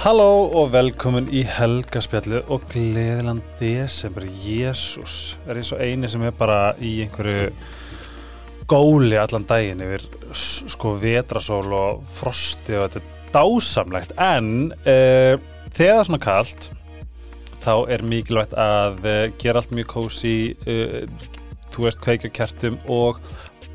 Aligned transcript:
Halló 0.00 0.46
og 0.56 0.70
velkomin 0.72 1.26
í 1.28 1.42
helgaspjallu 1.44 2.38
og 2.48 2.62
gleðiland 2.72 3.42
desember, 3.58 4.24
Jésús 4.24 5.34
er 5.44 5.58
eins 5.60 5.74
og 5.76 5.82
eini 5.84 6.08
sem 6.08 6.22
er 6.24 6.32
bara 6.38 6.70
í 6.80 6.94
einhverju 7.04 7.50
góli 8.70 9.18
allan 9.20 9.44
daginn 9.44 9.82
yfir 9.84 10.06
sko 10.32 10.94
vetrasól 11.02 11.68
og 11.76 12.06
frosti 12.16 12.78
og 12.78 12.86
þetta 12.86 13.02
er 13.02 13.34
dásamlegt 13.34 14.14
en 14.16 14.48
uh, 14.86 15.36
þegar 15.68 15.76
það 15.76 15.92
er 15.98 16.08
svona 16.08 16.22
kalt 16.24 16.70
þá 17.60 17.74
er 17.92 18.06
mikilvægt 18.14 18.56
að 18.56 19.04
uh, 19.04 19.20
gera 19.44 19.60
allt 19.60 19.76
mjög 19.76 19.92
kósi 19.98 20.34
uh, 20.64 21.28
þú 21.76 21.84
veist 21.90 22.00
kveikja 22.00 22.32
kertum 22.40 22.80
og 22.88 23.20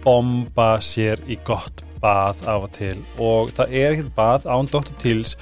bomba 0.01 0.79
sér 0.81 1.21
í 1.29 1.37
gott 1.45 1.85
bað 2.01 2.41
af 2.49 2.65
og 2.65 2.75
til 2.81 2.97
og 3.21 3.53
það 3.53 3.77
er 3.77 3.93
ekkert 3.93 4.13
bað 4.17 4.49
án 4.49 4.73
Dr. 4.73 4.97
Tills 5.05 5.37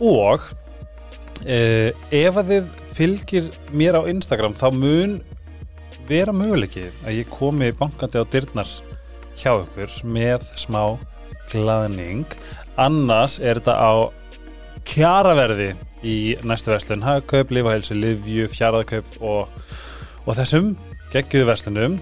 og 0.00 0.46
uh, 1.44 1.90
ef 2.10 2.40
að 2.40 2.54
þið 2.54 2.70
fylgir 2.96 3.50
mér 3.72 4.00
á 4.00 4.02
Instagram 4.10 4.56
þá 4.58 4.68
mun 4.74 5.20
vera 6.10 6.34
möguleiki 6.34 6.88
að 7.04 7.20
ég 7.20 7.30
komi 7.30 7.70
bankandi 7.76 8.18
á 8.18 8.24
dyrnar 8.26 8.70
hjá 9.38 9.52
ykkur 9.54 9.92
með 10.10 10.48
smá 10.58 10.98
glaðning. 11.50 12.26
Annars 12.80 13.38
er 13.38 13.60
þetta 13.60 13.76
á 13.78 13.92
kjaraverði 14.88 15.72
í 16.06 16.16
næstu 16.46 16.72
verslun. 16.72 17.04
Hagkaup, 17.04 17.52
lifahelsi, 17.54 17.96
livju, 17.98 18.48
fjaraðkaup 18.52 19.18
og, 19.20 19.52
og 20.24 20.38
þessum 20.38 20.74
geggjúðu 21.14 21.48
verslunum. 21.50 21.98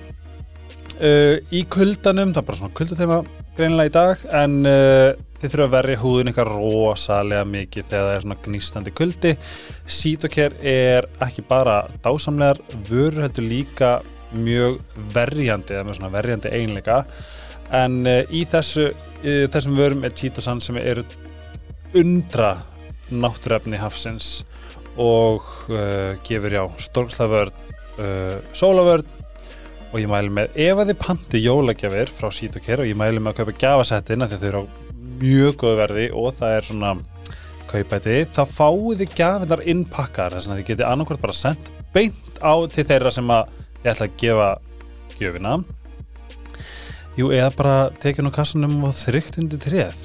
Uh, 0.99 1.39
í 1.55 1.63
kuldanum, 1.71 2.33
það 2.35 2.43
er 2.43 2.49
bara 2.49 2.59
svona 2.59 2.75
kuldatema 2.79 3.21
greinilega 3.59 3.91
í 3.91 3.95
dag 3.95 4.25
en 4.39 4.57
uh, 4.67 5.13
Þið 5.39 5.53
þurfum 5.53 5.65
að 5.65 5.75
verja 5.77 6.03
húðin 6.03 6.31
eitthvað 6.31 6.53
rosalega 6.53 7.49
mikið 7.49 7.91
þegar 7.91 8.07
það 8.09 8.15
er 8.15 8.25
svona 8.25 8.39
gnýstandi 8.47 8.95
kuldi. 8.99 9.35
Sítokær 9.99 10.57
er 10.67 11.09
ekki 11.25 11.45
bara 11.47 11.77
dásamlegar, 12.05 12.63
vörur 12.89 13.23
heldur 13.27 13.47
líka 13.47 13.93
mjög 14.35 14.81
verjandi 15.15 15.77
eða 15.77 15.87
með 15.89 16.01
svona 16.01 16.13
verjandi 16.13 16.51
einleika 16.53 16.99
en 17.73 18.03
eh, 18.09 18.27
í 18.29 18.43
þessu, 18.49 18.91
þessum 19.23 19.77
vörum 19.77 20.05
er 20.05 20.13
sítosann 20.17 20.61
sem 20.65 20.77
eru 20.81 21.05
undra 21.97 22.59
náttúröfni 23.09 23.79
hafsins 23.81 24.43
og 24.99 25.47
uh, 25.71 26.19
gefur 26.27 26.53
já 26.53 26.65
storkslaförd, 26.83 27.55
uh, 27.99 28.05
eh, 28.05 28.37
sólavörd 28.53 29.07
og 29.89 30.01
ég 30.03 30.11
mælu 30.11 30.33
með 30.35 30.59
ef 30.59 30.81
að 30.83 30.91
þið 30.91 30.99
pandi 31.01 31.41
jólagjafir 31.45 32.11
frá 32.13 32.29
sítokær 32.35 32.83
og 32.83 32.91
ég 32.91 32.99
mælu 32.99 33.23
með 33.23 33.33
að 33.33 33.39
kaupa 33.39 33.57
gafasettina 33.63 34.29
þegar 34.29 34.43
þau 34.43 34.49
eru 34.51 34.61
á 34.61 34.88
mjög 35.23 35.57
góðu 35.61 35.79
verði 35.83 36.07
og 36.17 36.37
það 36.39 36.55
er 36.57 36.69
svona 36.69 36.93
kaupæti, 37.69 38.21
þá 38.33 38.43
fáið 38.49 39.03
þið 39.03 39.17
gafinnar 39.19 39.65
innpakkar 39.69 40.37
þess 40.37 40.49
að 40.49 40.61
þið 40.61 40.69
getið 40.71 40.87
annarkvært 40.89 41.25
bara 41.25 41.37
sendt 41.37 41.73
beint 41.95 42.41
á 42.41 42.55
til 42.73 42.87
þeirra 42.89 43.13
sem 43.15 43.33
að 43.33 43.51
ég 43.83 43.91
ætla 43.93 44.09
að 44.09 44.17
gefa 44.23 44.49
gjöfina. 45.19 45.57
Jú, 47.19 47.33
eða 47.35 47.51
bara 47.59 47.77
tekið 47.99 48.25
nú 48.25 48.33
kassanum 48.35 48.79
og 48.87 48.95
þrygt 48.95 49.41
undir 49.43 49.61
tréð. 49.63 50.05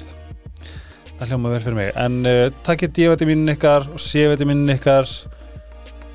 Það 1.14 1.30
hljóma 1.30 1.52
vel 1.52 1.60
fyrir 1.62 1.78
mig. 1.78 1.92
En 1.94 2.16
uh, 2.26 2.48
takkið 2.66 2.94
D-vitamin 2.98 3.52
ykkar 3.54 3.86
og 3.92 4.02
C-vitamin 4.02 4.64
ykkar. 4.74 5.06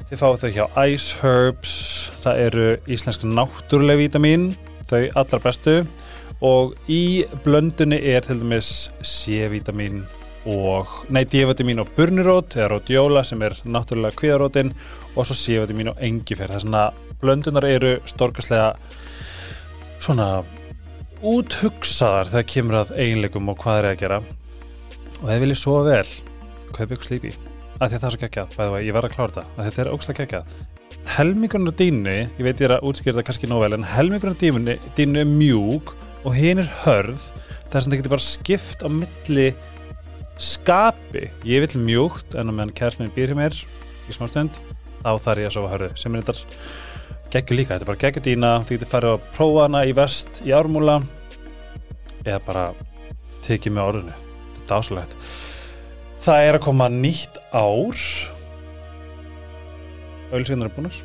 Þið 0.10 0.20
fáið 0.20 0.42
þau 0.44 0.52
hjá 0.58 0.66
Ice 0.90 1.22
Herbs. 1.22 1.76
Það 2.20 2.42
eru 2.50 2.68
íslensk 2.92 3.24
náttúruleg 3.24 4.02
vítamin 4.04 4.50
þau 4.90 5.06
allra 5.22 5.40
bestu 5.44 5.76
og 6.46 6.76
í 6.88 7.26
blöndunni 7.44 8.00
er 8.14 8.24
til 8.24 8.40
dæmis 8.40 8.90
C-vitamin 9.04 10.06
og, 10.50 10.88
nei, 11.12 11.26
D-vitamin 11.28 11.84
og 11.84 11.92
burnirót 11.98 12.56
eða 12.56 12.70
rótjóla 12.74 13.26
sem 13.28 13.42
er 13.44 13.58
náttúrulega 13.68 14.16
kviðarótin 14.22 14.72
og 15.16 15.28
svo 15.28 15.36
C-vitamin 15.36 15.92
og 15.92 16.02
engifer. 16.06 16.48
Það 16.48 16.62
er 16.62 16.64
svona, 16.64 16.86
blöndunar 17.20 17.68
eru 17.68 17.98
storkaslega 18.08 18.72
svona 20.00 20.30
úthugsaðar 21.20 22.32
þegar 22.32 22.50
kemur 22.54 22.80
að 22.80 22.96
eiginleikum 22.96 23.52
og 23.52 23.60
hvað 23.60 23.82
er 23.82 23.90
að 23.92 24.02
gera. 24.06 24.24
Og 25.20 25.28
ef 25.28 25.34
þið 25.34 25.46
viljið 25.46 25.64
svo 25.66 25.80
vel. 25.90 26.08
Kaupa 26.72 26.94
ykkur 26.96 27.10
slípi 27.10 27.36
af 27.80 27.88
því 27.88 27.96
að 27.96 28.02
það 28.02 28.08
er 28.08 28.14
svo 28.14 28.22
geggjað, 28.24 28.56
bæði 28.58 28.76
að 28.76 28.86
ég 28.86 28.96
verð 28.96 29.08
að 29.08 29.14
klára 29.16 29.34
þetta. 29.36 29.64
Þetta 29.66 29.82
er 29.82 29.90
ógslag 29.94 30.18
geggjað. 30.20 30.54
Á 31.10 31.72
dínu, 31.80 32.16
ég 32.20 32.44
veit 32.44 32.60
ég 32.60 32.66
er 32.68 32.74
að 32.76 32.88
útskýra 32.90 33.16
þetta 33.16 33.28
kannski 33.30 33.48
nóg 33.48 33.64
vel 33.64 33.78
en 33.78 33.86
dínu, 34.40 34.76
dínu 34.98 35.22
er 35.22 35.30
mjúk 35.30 35.94
og 36.26 36.36
hinn 36.36 36.62
er 36.62 36.70
hörð 36.84 37.22
þar 37.70 37.84
sem 37.84 37.92
það 37.92 38.00
getur 38.00 38.14
bara 38.16 38.26
skipt 38.26 38.86
á 38.86 38.90
milli 38.92 39.48
skapi. 40.40 41.28
Ég 41.48 41.66
vil 41.66 41.84
mjúkt 41.84 42.38
en 42.40 42.52
á 42.52 42.54
meðan 42.54 42.76
kærs 42.76 43.00
með 43.00 43.14
býr 43.18 43.34
hjá 43.34 43.40
mér 43.40 43.60
í 44.10 44.16
smá 44.16 44.28
stund 44.32 44.58
þá 45.04 45.12
þarf 45.26 45.44
ég 45.44 45.52
að 45.52 45.58
sofa 45.58 45.74
hörðu. 45.74 45.92
Sem 46.00 46.16
er 46.16 46.26
þetta 46.28 47.30
geggjur 47.34 47.60
líka, 47.60 47.76
þetta 47.76 47.86
er 47.86 47.92
bara 47.92 48.04
geggjur 48.06 48.26
dína 48.26 48.54
þú 48.64 48.78
getur 48.78 48.94
farið 48.94 49.16
að 49.16 49.30
prófa 49.38 49.68
hana 49.68 49.84
í 49.86 49.94
vest 49.98 50.42
í 50.46 50.56
ármúla 50.56 50.98
eða 52.26 52.42
bara 52.48 52.66
tekið 53.46 53.76
með 53.76 53.92
orðinu. 53.92 54.18
Þetta 54.56 54.66
er 54.66 54.74
dásalegt 54.74 55.22
það 56.20 56.48
er 56.48 56.58
að 56.58 56.66
koma 56.66 56.90
nýtt 56.92 57.40
ár. 57.56 58.08
Auðvilsinnar 60.30 60.70
er 60.70 60.76
búinur 60.76 60.98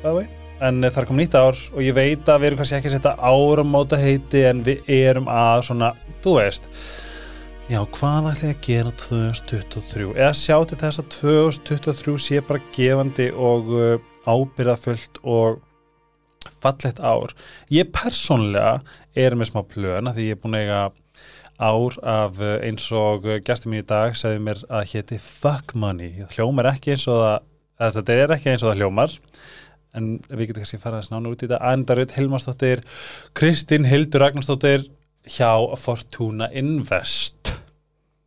bæði 0.00 0.28
en 0.60 0.84
eh, 0.84 0.90
það 0.90 1.02
er 1.02 1.08
koma 1.08 1.22
nýtt 1.22 1.36
ár 1.38 1.60
og 1.72 1.84
ég 1.84 1.96
veit 1.96 2.28
að 2.28 2.42
við 2.42 2.50
erum 2.50 2.60
kannski 2.60 2.78
ekki 2.78 2.90
að 2.90 2.96
setja 2.96 3.14
áramóta 3.18 4.00
heiti 4.00 4.44
en 4.48 4.64
við 4.66 4.92
erum 5.00 5.30
að 5.32 5.64
svona, 5.70 5.94
þú 6.24 6.36
veist 6.38 6.68
já, 7.70 7.80
hvað 7.96 8.30
ætla 8.32 8.50
ég 8.50 8.56
að 8.56 8.66
gera 8.66 8.92
2023 9.04 10.06
eða 10.16 10.30
sjá 10.36 10.56
til 10.66 10.78
þess 10.80 11.02
að 11.02 11.10
2023 11.16 12.16
sé 12.26 12.44
bara 12.46 12.62
gefandi 12.74 13.28
og 13.30 13.74
uh, 13.74 14.06
ábyrðafullt 14.28 15.20
og 15.22 15.60
fallegt 16.60 17.00
ár. 17.00 17.32
Ég 17.72 17.88
persónlega 17.94 18.80
er 19.16 19.36
með 19.36 19.52
smá 19.52 19.62
plöna 19.68 20.12
því 20.16 20.26
ég 20.26 20.36
er 20.36 20.40
búin 20.42 20.56
að 20.58 20.64
eiga 20.66 20.80
ár 21.60 21.96
af 22.10 22.40
uh, 22.42 22.56
eins 22.66 22.88
og 22.96 23.28
gæstum 23.46 23.74
mín 23.74 23.84
í 23.84 23.88
dag 23.88 24.18
segði 24.18 24.42
mér 24.48 24.64
að 24.66 24.88
héti 24.94 25.20
fuck 25.22 25.76
money. 25.78 26.26
Hljómar 26.34 26.72
ekki 26.74 26.96
eins 26.96 27.06
og 27.12 27.22
það 27.22 28.00
þetta 28.00 28.18
er 28.18 28.34
ekki 28.36 28.52
eins 28.52 28.64
og 28.64 28.72
það 28.72 28.82
hljómar 28.82 29.16
en 29.96 30.10
við 30.28 30.50
getum 30.50 30.62
kannski 30.62 30.78
að 30.78 30.84
fara 30.84 31.00
að 31.00 31.08
snána 31.08 31.32
út 31.32 31.42
í 31.42 31.48
þetta. 31.48 31.60
Andarud 31.72 32.14
Hilmarsdóttir, 32.16 32.82
Kristín 33.36 33.88
Hildur 33.90 34.22
Ragnarsdóttir 34.24 34.86
hjá 35.30 35.50
Fortuna 35.80 36.46
Invest. 36.56 37.54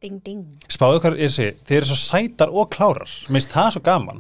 Ding, 0.04 0.20
ding. 0.26 0.44
spáðu 0.68 1.00
hvað 1.00 1.14
er 1.16 1.22
þessi, 1.30 1.46
þið 1.64 1.78
eru 1.78 1.88
svo 1.88 1.96
sætar 2.02 2.52
og 2.52 2.68
klárar. 2.76 3.12
Minnst 3.32 3.54
það 3.56 3.70
svo 3.78 3.82
gaman. 3.86 4.20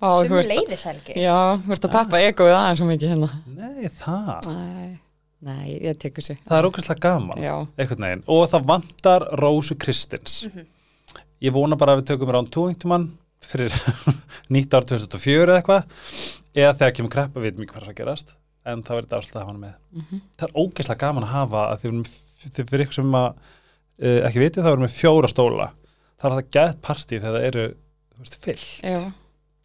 Sum 0.00 0.32
leiðis 0.48 0.82
helgi. 0.88 1.14
Já, 1.20 1.36
þú 1.60 1.74
ert 1.76 1.86
að 1.86 1.92
pappa 1.94 2.20
egoið 2.24 2.54
aðeins 2.56 2.80
svo 2.80 2.86
mikið 2.88 3.10
hérna. 3.12 3.28
nei, 3.52 3.88
það, 4.00 4.46
Nei, 4.48 4.90
nei, 5.44 5.66
ég 5.84 5.98
tekur 6.00 6.24
sér. 6.24 6.38
það 6.48 6.56
er 6.58 6.68
ógæslega 6.70 7.02
gaman 7.04 7.42
Já, 7.44 7.52
einhvern 7.76 8.06
veginn, 8.06 8.22
og 8.32 8.46
það 8.50 8.64
vantar 8.72 9.26
Rósu 9.42 9.76
Kristins. 9.76 10.38
Ég 11.44 11.52
vona 11.54 11.76
bara 11.76 11.94
að 11.94 12.00
við 12.02 12.08
tökum 12.14 12.32
rán 12.34 12.48
tóingtumann 12.52 13.06
fyrir 13.48 13.74
nýtt 14.54 14.74
ár 14.76 14.84
2004 14.88 15.46
eða 15.46 15.56
eitthvað 15.60 16.04
eða 16.60 16.74
þegar 16.80 16.94
kemur 16.98 17.14
kreppa, 17.14 17.40
við 17.42 17.52
ekki 17.54 17.70
hvað 17.72 17.82
er 17.84 17.92
að 17.92 17.98
gerast 18.02 18.34
en 18.70 18.82
þá 18.84 18.90
er 18.96 19.06
þetta 19.06 19.16
alltaf 19.20 19.36
að 19.36 19.40
hafa 19.40 19.52
hana 19.54 19.62
með. 19.64 20.18
Það 20.36 20.46
er 20.50 20.58
ógeðslega 20.60 21.00
gaman 21.00 21.24
að 21.26 21.32
hafa 21.32 21.62
að 21.72 21.84
þið 21.86 22.68
fyrir 22.68 22.84
ykkur 22.84 22.98
sem 23.00 23.14
að 23.16 23.30
uh, 23.30 24.18
ekki 24.28 24.42
vitið 24.42 24.66
þá 24.66 24.70
erum 24.74 24.84
við 24.86 24.98
fjóra 24.98 25.30
stóla. 25.32 25.70
Það 26.20 26.28
er 26.28 26.36
það 26.36 26.50
gætt 26.58 26.78
partí 26.84 27.16
þegar 27.22 27.36
það 27.38 27.46
eru 27.48 27.64
veist, 28.20 28.36
fyll 28.44 28.64
já, 28.84 29.00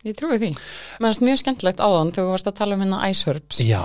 ég 0.07 0.15
trúi 0.15 0.37
því. 0.39 0.49
Mér 0.55 1.09
finnst 1.11 1.25
mjög 1.27 1.41
skemmtilegt 1.43 1.83
áðan 1.83 2.13
þegar 2.15 2.29
þú 2.29 2.35
varst 2.37 2.49
að 2.51 2.57
tala 2.61 2.77
um 2.77 2.83
hérna 2.85 3.01
Ice 3.11 3.27
Herbs. 3.27 3.59
já, 3.67 3.83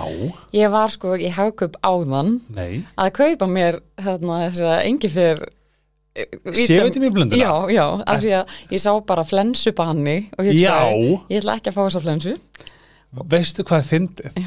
Ég 0.55 0.71
var 0.71 0.93
sko 0.95 1.17
í 1.19 1.31
hagkaup 1.35 1.75
áðan 1.83 2.37
nei. 2.55 2.85
að 2.95 3.11
kaupa 3.19 3.49
mér 3.51 3.81
þarna 3.99 4.39
þess 4.47 4.63
að 4.71 4.85
engi 4.87 5.11
fyrr 5.11 5.43
þetta 6.15 7.03
mér 7.03 7.13
blönduna? 7.15 7.39
Já, 7.39 7.53
já, 7.71 7.85
af 8.03 8.19
því 8.23 8.33
að 8.39 8.55
ég 8.75 8.83
sá 8.83 8.91
bara 9.07 9.23
flensubanni 9.27 10.17
og 10.37 10.49
ég 10.49 10.59
Já. 10.59 10.73
hugsaði, 10.81 11.13
ég 11.31 11.41
ætla 11.41 11.55
ekki 11.59 11.71
að 11.71 11.77
fá 11.77 11.81
þessa 11.85 12.03
flensu. 12.03 12.35
veistu 13.31 13.63
hvað 13.67 13.81
þið 13.81 13.91
fyndið 13.91 14.41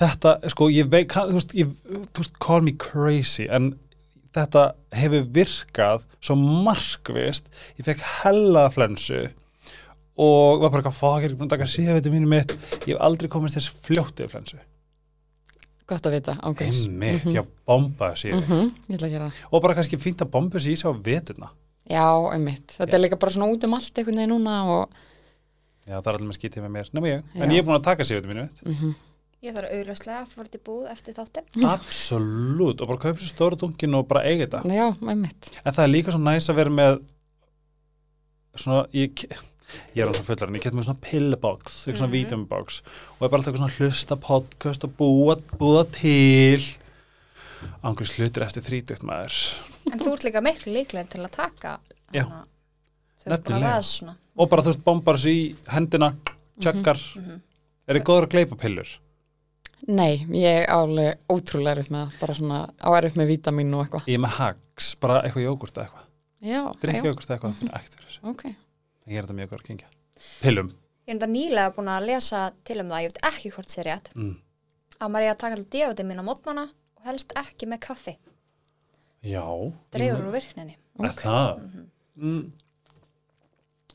þetta, 0.00 0.34
sko, 0.54 0.68
ég 0.72 0.88
veit 0.92 1.12
þú 1.12 1.36
veist, 1.36 2.38
call 2.40 2.64
me 2.64 2.72
crazy 2.80 3.46
en 3.52 3.74
þetta 4.36 4.70
hefur 4.96 5.28
virkað 5.34 6.06
svo 6.22 6.36
markvist 6.38 7.50
ég 7.78 7.86
fekk 7.88 8.04
hellaða 8.22 8.74
flensu 8.76 9.22
og 10.20 10.60
var 10.60 10.72
bara 10.72 10.82
eitthvað 10.82 10.98
fokk, 10.98 11.22
ég 11.24 11.30
er 11.30 11.36
búin 11.38 11.48
að 11.48 11.56
taka 11.56 11.70
síðan 11.70 12.12
mínu 12.12 12.28
mitt, 12.28 12.52
ég 12.84 12.94
hef 12.94 13.04
aldrei 13.04 13.30
komist 13.32 13.56
þess 13.56 13.72
fljóttið 13.86 14.32
flensu, 14.34 14.60
Gott 15.90 16.06
að 16.06 16.14
vita, 16.16 16.36
ángríms. 16.46 16.84
einmitt, 16.86 17.26
ég 17.34 17.48
bombaði 17.66 18.20
síðan 18.22 18.44
Mm 18.46 18.70
Ég 18.88 18.96
ætla 18.96 19.08
að 19.08 19.14
gera 19.16 19.28
það. 19.28 19.44
og 19.50 19.62
bara 19.66 19.76
kannski 19.80 19.98
fínt 20.00 20.22
að 20.24 20.30
bomba 20.36 20.60
sig 20.62 20.72
í 20.72 20.80
sig 20.80 20.86
á 20.86 20.94
veturna 20.94 21.50
Já, 21.90 22.06
einmitt. 22.30 22.76
Þetta 22.78 22.94
er 22.96 23.02
líka 23.02 23.18
bara 23.18 23.32
svona 23.34 23.48
út 23.50 23.64
um 23.66 23.74
allt 23.74 23.96
einhvern 23.98 24.20
veginn 24.22 24.30
núna 24.36 24.56
og 24.70 24.98
já, 25.88 25.96
það 25.98 26.06
er 26.06 26.14
allir 26.20 26.28
með 26.30 26.36
skítið 26.38 26.62
með 26.66 26.74
mér, 26.76 26.90
nema 26.94 27.08
ég 27.10 27.22
en 27.34 27.40
Já. 27.42 27.50
ég 27.50 27.58
er 27.58 27.66
búin 27.66 27.78
að 27.80 27.86
taka 27.88 28.06
síðan 28.06 28.28
mínu 28.30 28.44
mitt 28.46 28.60
mm 28.66 28.98
Ég 29.40 29.54
þarf 29.56 29.70
auðvitað 29.72 30.10
að 30.20 30.32
fara 30.36 30.50
til 30.52 30.60
búð 30.60 30.88
eftir 30.92 31.14
þáttin. 31.16 31.46
absolutt, 31.64 32.82
og 32.84 32.88
bara 32.90 33.00
kaupa 33.00 33.22
sér 33.22 33.30
stóra 33.32 33.56
dunkin 33.56 33.94
og 33.96 34.04
bara 34.10 34.20
eiga 34.28 34.44
þetta 34.44 34.68
Já, 34.68 34.86
einmitt. 35.00 35.48
En 35.64 35.72
það 35.72 35.84
er 35.86 35.92
líka 35.94 36.12
svo 36.12 36.20
næs 36.20 36.48
að 36.52 36.58
vera 36.60 36.70
með 36.76 36.98
svona, 38.60 38.82
ég, 38.92 39.24
ég 39.94 40.02
er 40.02 40.08
alveg 40.08 40.24
fullar 40.26 40.48
en 40.48 40.54
ég 40.58 40.62
get 40.64 40.74
með 40.74 40.84
svona 40.88 41.00
pillbox, 41.00 41.86
eitthvað 41.86 42.00
svona 42.00 42.10
Mhm. 42.10 42.18
vítambox 42.18 42.80
og 43.18 43.22
er 43.22 43.28
bara 43.28 43.42
alltaf 43.42 43.56
svona 43.56 43.74
hlusta 43.78 44.16
podcast 44.16 44.84
og 44.84 44.96
búa, 44.98 45.36
búa 45.58 45.84
til. 45.90 46.60
Ángurins 47.84 48.14
hlutur 48.16 48.42
eftir 48.46 48.62
þrítugt 48.64 49.02
maður. 49.04 49.36
En 49.92 49.98
þú 50.00 50.12
ert 50.14 50.24
líka 50.24 50.40
miklu 50.44 50.72
líklega 50.72 51.08
til 51.12 51.20
að 51.24 51.30
taka 51.36 51.78
Já, 52.12 52.22
hana, 52.24 52.46
bara 53.26 53.82
og 54.36 54.48
bara 54.50 54.62
þú 54.62 54.72
veist 54.72 54.84
bombar 54.84 55.14
þessu 55.18 55.28
í 55.34 55.54
hendina 55.68 56.14
tjökkar, 56.60 56.98
Mhm. 57.16 57.40
er 57.88 57.94
þið 57.94 58.02
góður 58.04 58.26
að 58.26 58.30
gleypa 58.30 58.56
pillur? 58.56 58.88
Nei, 59.88 60.26
ég 60.28 60.44
er 60.44 60.66
alveg 60.68 61.16
ótrúlega 61.28 61.76
erfitt 61.78 61.90
með 61.90 62.12
bara 62.20 62.34
svona 62.34 62.70
á 62.80 62.88
erfitt 63.00 63.16
með 63.16 63.28
vítamín 63.38 63.74
og 63.74 63.86
eitthvað. 63.88 64.06
Ég 64.06 64.14
er 64.14 64.18
með 64.18 64.36
hags, 64.36 64.94
bara 65.00 65.22
eitthvað 65.22 65.44
jógurt 65.46 65.72
eða 65.72 65.86
eitthvað. 65.88 66.06
Já, 66.42 66.72
drikki 66.80 67.02
já, 67.02 67.12
jógurt 67.12 67.28
eitthvað, 67.28 67.54
fyrir 67.54 67.72
ekkert 67.72 67.94
fyrir 67.96 68.08
þessu. 68.08 68.20
Ok. 68.30 68.44
Ég 69.08 69.16
er 69.16 69.26
þetta 69.26 69.38
mjög 69.38 69.52
góður 69.52 69.64
að 69.64 69.68
gengja 69.70 69.90
Pillum. 70.40 70.70
Ég 71.06 71.12
er 71.12 71.16
enda 71.16 71.28
nýlega 71.30 71.74
búin 71.74 71.90
að 71.90 72.08
lesa 72.10 72.42
til 72.66 72.80
um 72.82 72.90
það, 72.92 73.04
ég 73.04 73.12
veit 73.12 73.22
ekki 73.30 73.52
hvort 73.54 73.72
sér 73.72 73.88
rétt 73.88 74.10
mm. 74.14 74.34
að 74.98 75.12
maður 75.12 75.26
er 75.26 75.34
að 75.34 75.40
taka 75.42 75.56
alltaf 75.56 75.72
D-vitamin 75.74 76.12
mín 76.12 76.22
á 76.22 76.28
mótnana 76.28 76.66
og 76.70 77.08
helst 77.08 77.32
ekki 77.40 77.68
með 77.70 77.82
kaffi. 77.86 78.14
Já. 79.26 79.44
Dreifur 79.94 80.28
úr 80.28 80.36
virkninni. 80.36 80.76
Er 81.00 81.16
það? 81.16 81.64
Mm. 82.20 82.44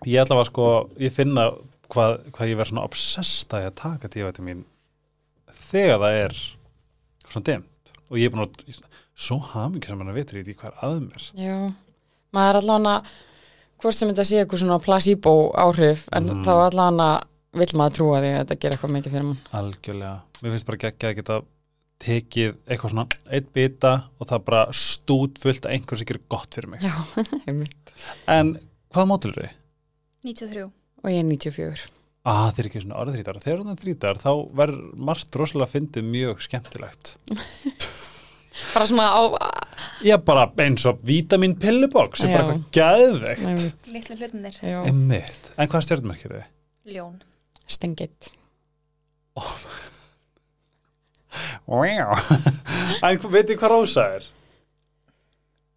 Ég 0.06 0.22
ætla 0.22 0.40
að 0.42 0.50
sko, 0.50 0.68
ég 1.02 1.14
finna 1.14 1.48
hvað, 1.94 2.18
hvað 2.36 2.52
ég 2.52 2.60
verð 2.60 2.72
svona 2.74 2.88
obsessed 2.90 3.54
að 3.54 3.66
ég 3.66 3.72
að 3.72 3.80
taka 3.84 4.12
D-vitamin 4.12 4.66
þegar 5.56 6.02
það 6.02 6.20
er 6.24 6.38
svona 7.30 7.48
dimt 7.52 7.94
og 8.10 8.20
ég 8.20 8.28
er 8.28 8.34
búin 8.34 8.46
að 8.46 8.82
svo 9.16 9.40
hamingi 9.54 9.90
sem 9.90 10.02
hann 10.02 10.12
að 10.12 10.20
vitur 10.20 10.42
í 10.42 10.44
því 10.46 10.58
hvað 10.60 10.74
er 10.74 10.90
að 10.90 11.00
mér. 11.06 11.30
Já, 11.40 11.58
maður 12.36 12.52
er 12.52 12.60
allavega 12.62 12.98
hvort 13.82 13.94
sem 13.98 14.10
þetta 14.12 14.26
sé 14.26 14.42
eitthvað 14.44 14.62
svona 14.64 14.80
placebo 14.84 15.34
áhrif 15.54 16.06
en 16.16 16.30
Mhm. 16.30 16.44
þá 16.46 16.54
allavega 16.70 17.24
vill 17.56 17.74
maður 17.80 17.96
trúa 17.98 18.22
því 18.22 18.30
að 18.34 18.40
þetta 18.46 18.60
gerir 18.60 18.78
eitthvað 18.78 18.96
mikið 18.96 19.12
fyrir 19.16 19.24
mann. 19.30 19.38
algjörlega, 19.54 20.22
mér 20.44 20.52
finnst 20.56 20.66
bara 20.66 20.78
geggja 20.78 21.10
að 21.12 21.16
geta 21.16 21.42
tekið 22.06 22.56
eitthvað 22.68 22.92
svona 22.92 23.06
eitt 23.32 23.54
bita 23.54 23.92
og 24.20 24.28
það 24.28 24.46
bara 24.46 24.66
stút 24.74 25.38
fullt 25.40 25.62
að 25.66 25.72
einhver 25.78 25.98
sem 25.98 26.06
gerir 26.10 26.22
gott 26.30 26.52
fyrir 26.58 26.68
mig 26.70 26.82
Já, 26.82 26.92
en 28.28 28.58
hvað 28.94 29.08
mótil 29.08 29.32
eru 29.32 29.48
þið? 29.48 29.54
93 30.26 30.72
Og 31.06 31.12
ég 31.12 31.20
er 31.20 31.24
94. 31.30 31.82
Ah, 32.26 32.50
þeir 32.50 32.66
eru 32.66 32.70
ekki 32.72 32.82
svona 32.82 32.98
orðið 32.98 33.16
þrítar. 33.20 33.38
Þegar 33.44 33.60
það 33.62 33.74
er 33.76 33.82
þrítar, 33.84 34.18
þá 34.18 34.32
verður 34.58 34.96
margt 34.98 35.36
rosalega 35.38 35.70
fyndið 35.70 36.08
mjög 36.10 36.40
skemmtilegt. 36.42 37.12
Bara 38.74 38.88
svona 38.88 39.08
á... 39.12 39.22
Ég 40.06 40.22
bara 40.26 40.46
eins 40.64 40.86
og 40.88 41.02
vítamin 41.08 41.56
pillubox 41.60 42.22
sem 42.24 42.32
bara 42.32 42.56
Já. 42.56 42.60
eitthvað. 43.32 43.52
Einmitt. 43.52 43.90
litlu 43.92 44.16
hlutinir 44.20 44.60
Já, 44.62 44.78
Einmitt. 44.88 45.52
En 45.60 45.72
hvað 45.72 45.86
stjórnmerkir 45.88 46.36
þið? 46.38 46.46
ljón 46.96 47.18
stengið. 47.68 48.32
Wow. 51.66 52.14
en 53.04 53.20
hvað- 53.20 53.32
veitir 53.34 53.58
hvað 53.60 53.74
Rósa 53.74 54.06
er? 54.20 54.28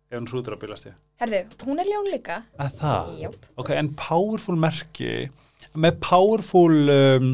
Ef 0.09 0.17
hún 0.21 0.29
hrútur 0.31 0.55
að 0.57 0.63
bylast 0.63 0.87
ég. 0.89 0.95
Herðu, 1.21 1.41
hún 1.67 1.81
er 1.83 1.89
ljón 1.91 2.07
líka 2.13 2.37
Að 2.63 2.77
það? 2.79 3.09
Jáp, 3.25 3.49
Ok, 3.61 3.73
en 3.77 3.91
powerful 3.99 4.57
merki 4.57 5.11
með 5.79 5.99
powerful 6.01 6.79
um, 6.95 7.33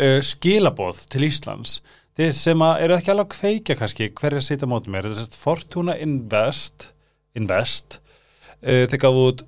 uh, 0.00 0.18
skilaboð 0.24 1.04
til 1.12 1.26
Íslands 1.28 1.76
þið 2.20 2.32
sem 2.36 2.62
að 2.64 2.82
eru 2.84 2.96
ekki 2.98 3.12
alveg 3.14 3.28
að 3.28 3.36
kveikja 3.38 3.76
kannski 3.80 4.10
hverja 4.18 4.42
sita 4.44 4.68
móti 4.68 4.92
mér, 4.92 5.06
þetta 5.08 5.16
er 5.16 5.22
sérst 5.22 5.38
Fortuna 5.40 5.94
Invest 5.96 6.90
Invest 7.38 8.00
uh, 8.60 8.84
þeir 8.90 9.00
gaf 9.00 9.20
út 9.22 9.44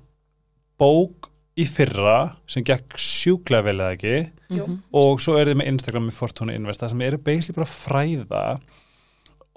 bók 0.81 1.29
í 1.59 1.67
fyrra 1.69 2.33
sem 2.49 2.65
gekk 2.65 2.95
sjúklega 2.97 3.67
vel 3.67 3.75
eða 3.77 3.93
ekki 3.93 4.15
Jú. 4.53 4.65
Mhm. 4.65 4.79
og 4.97 5.21
svo 5.21 5.35
er 5.37 5.51
þið 5.51 5.59
með 5.59 5.69
Instagram 5.73 6.07
með 6.09 6.17
Fortuna 6.17 6.55
Invest 6.57 6.81
það 6.81 6.95
sem 6.95 7.03
eru 7.05 7.19
basically 7.27 7.59
bara 7.59 7.69
að 7.69 7.77
fræða 7.83 8.43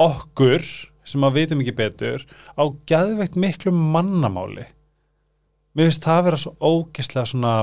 okkur 0.06 0.66
sem 1.06 1.24
að 1.24 1.38
vitum 1.38 1.62
ekki 1.62 1.76
betur 1.78 2.26
á 2.52 2.62
gæðveikt 2.90 3.38
miklu 3.40 3.72
mannamáli 3.72 4.66
mér 5.72 5.88
finnst 5.88 6.04
það 6.04 6.20
að 6.20 6.28
vera 6.28 6.42
svo 6.42 6.52
ógislega 6.60 7.30
svona 7.32 7.54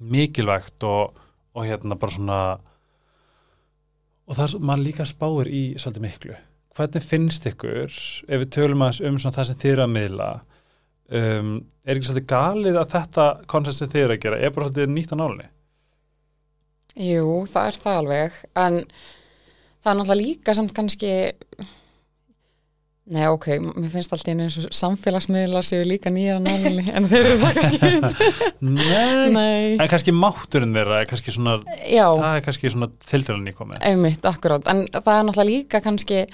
mikilvægt 0.00 0.84
og, 0.88 1.12
og 1.56 1.68
hérna 1.68 1.96
bara 2.00 2.16
svona 2.16 2.40
og 4.26 4.36
það 4.38 4.46
er 4.46 4.66
maður 4.68 4.84
líka 4.88 5.06
spáir 5.08 5.50
í 5.50 5.62
svolítið 5.78 6.06
miklu. 6.06 6.36
Hvernig 6.76 7.06
finnst 7.06 7.46
ykkur 7.48 7.88
ef 8.28 8.42
við 8.42 8.48
tölum 8.52 8.84
aðeins 8.84 9.24
um 9.24 9.32
það 9.32 9.48
sem 9.48 9.60
þið 9.62 9.72
eru 9.72 9.84
að 9.86 9.92
miðla 9.94 10.30
um, 11.08 11.52
er 11.86 11.96
ekki 11.96 12.08
svolítið 12.10 12.30
galið 12.32 12.80
að 12.80 12.94
þetta 12.94 13.26
koncept 13.50 13.78
sem 13.78 13.92
þið 13.92 14.02
eru 14.04 14.16
að 14.16 14.24
gera 14.24 14.40
er 14.40 14.54
bara 14.54 14.68
svolítið 14.68 14.92
nýtt 14.92 15.14
á 15.14 15.16
nálinni? 15.20 15.48
Jú, 16.96 17.44
það 17.52 17.70
er 17.70 17.78
það 17.82 17.98
alveg, 18.00 18.36
en 18.56 18.78
það 19.84 19.90
er 19.90 19.98
náttúrulega 19.98 20.20
líka 20.22 20.54
samt 20.56 20.72
kannski, 20.76 21.10
nei 23.06 23.26
ok, 23.30 23.46
mér 23.62 23.90
finnst 23.92 24.10
alltaf 24.12 24.32
eins 24.32 24.56
og 24.58 24.72
samfélagsmiðlar 24.74 25.62
séu 25.66 25.84
líka 25.86 26.10
nýjar 26.10 26.40
nálinni, 26.42 26.88
en 26.90 27.06
þeir 27.06 27.28
eru 27.28 27.36
það 27.38 27.54
kannski 27.60 27.78
ekki. 27.86 28.30
Nei. 28.66 29.28
Nei, 29.30 29.76
En 29.78 29.88
kannski 29.92 30.14
mátturinn 30.16 30.74
þeirra 30.74 31.00
er 31.04 31.06
kannski 31.12 31.30
svona, 31.36 31.58
já, 31.86 32.06
það 32.10 32.34
er 32.40 32.44
kannski 32.48 32.72
svona 32.74 32.88
tildurinn 33.06 33.46
í 33.46 33.54
komið. 33.54 33.78
einmitt, 33.86 34.26
akkurát, 34.26 34.66
en 34.72 34.86
það 34.96 35.12
er 35.20 35.24
náttúrulega 35.28 35.50
líka 35.52 35.80
kannski 35.84 36.24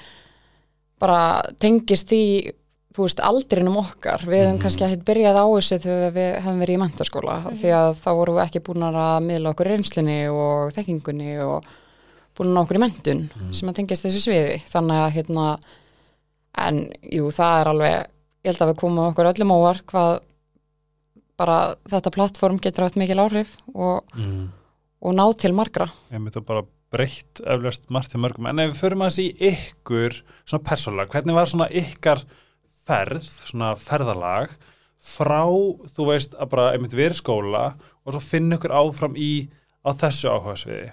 bara 1.02 1.20
tengist 1.60 2.08
því, 2.12 2.22
þú 2.96 3.04
veist, 3.06 3.20
aldrinum 3.24 3.76
okkar, 3.82 4.24
við 4.28 4.42
höfum 4.46 4.56
Mhm. 4.56 4.62
kannski 4.62 4.84
ekkert 4.86 5.04
byrjað 5.08 5.38
á 5.40 5.46
þessu 5.52 5.78
þegar 5.82 6.12
við 6.16 6.30
höfum 6.44 6.60
verið 6.64 6.76
í 6.76 6.82
mentaskóla, 6.82 7.36
því 7.52 7.70
að 7.82 7.92
þá 8.00 8.08
vorum 8.16 8.36
við 8.36 8.44
ekki 8.46 8.64
búin 8.64 8.88
að 8.88 9.22
miðla 9.28 9.52
okkur 9.54 9.70
reynslunni 9.72 10.19
og 10.32 10.72
þekkingunni 10.76 11.36
og 11.44 11.64
búin 12.36 12.52
að 12.56 12.62
okkur 12.64 12.76
í 12.76 12.84
mentun 12.84 13.22
sem 13.52 13.69
að 13.69 13.74
tengist 13.80 14.04
þessu 14.06 14.24
sviði, 14.24 14.62
þannig 14.72 15.00
að 15.04 15.12
hérna, 15.19 15.46
en 16.58 16.82
jú, 17.02 17.31
það 17.32 17.60
er 17.60 17.70
alveg, 17.72 17.94
ég 18.44 18.50
held 18.52 18.62
að 18.66 18.70
við 18.72 18.81
komum 18.82 19.06
okkur 19.10 19.31
öllum 19.32 19.54
óvar 19.54 19.81
hvað 19.88 20.20
bara 21.40 21.56
þetta 21.88 22.12
plattform 22.14 22.58
getur 22.62 22.84
haft 22.87 22.99
mikil 23.00 23.19
áhrif 23.22 23.56
og, 23.75 24.04
Mm. 24.14 24.50
og 25.02 25.14
ná 25.14 25.25
til 25.37 25.52
margra. 25.52 25.88
Ég 26.12 26.20
myndi 26.20 26.38
að 26.38 26.46
bara 26.46 26.62
breytt 26.93 27.41
eflaust 27.41 27.88
margt 27.91 28.10
til 28.12 28.20
mörgum. 28.20 28.46
En 28.48 28.58
ef 28.58 28.74
við 28.74 28.81
förum 28.82 29.03
að 29.03 29.10
þessi 29.10 29.24
í 29.32 29.50
ykkur, 29.56 30.22
svona 30.44 30.65
persónulega, 30.65 31.08
hvernig 31.10 31.34
var 31.34 31.46
svona 31.46 31.69
ykkar 31.70 32.22
ferð, 32.84 33.22
svona 33.48 33.74
ferðalag, 33.81 34.50
frá, 35.03 35.41
þú 35.96 36.06
veist, 36.06 36.34
að 36.38 36.50
bara 36.53 36.72
einmitt 36.76 36.93
verið 36.94 37.17
í 37.17 37.22
skóla 37.22 37.74
og 38.05 38.12
svo 38.12 38.20
finna 38.20 38.56
ykkur 38.58 38.70
áfram 38.76 39.17
í 39.17 39.48
á 39.82 39.91
þessu 39.98 40.29
áhugasviði? 40.31 40.93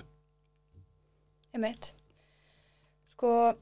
einmitt 1.54 1.92
Sko, 3.14 3.54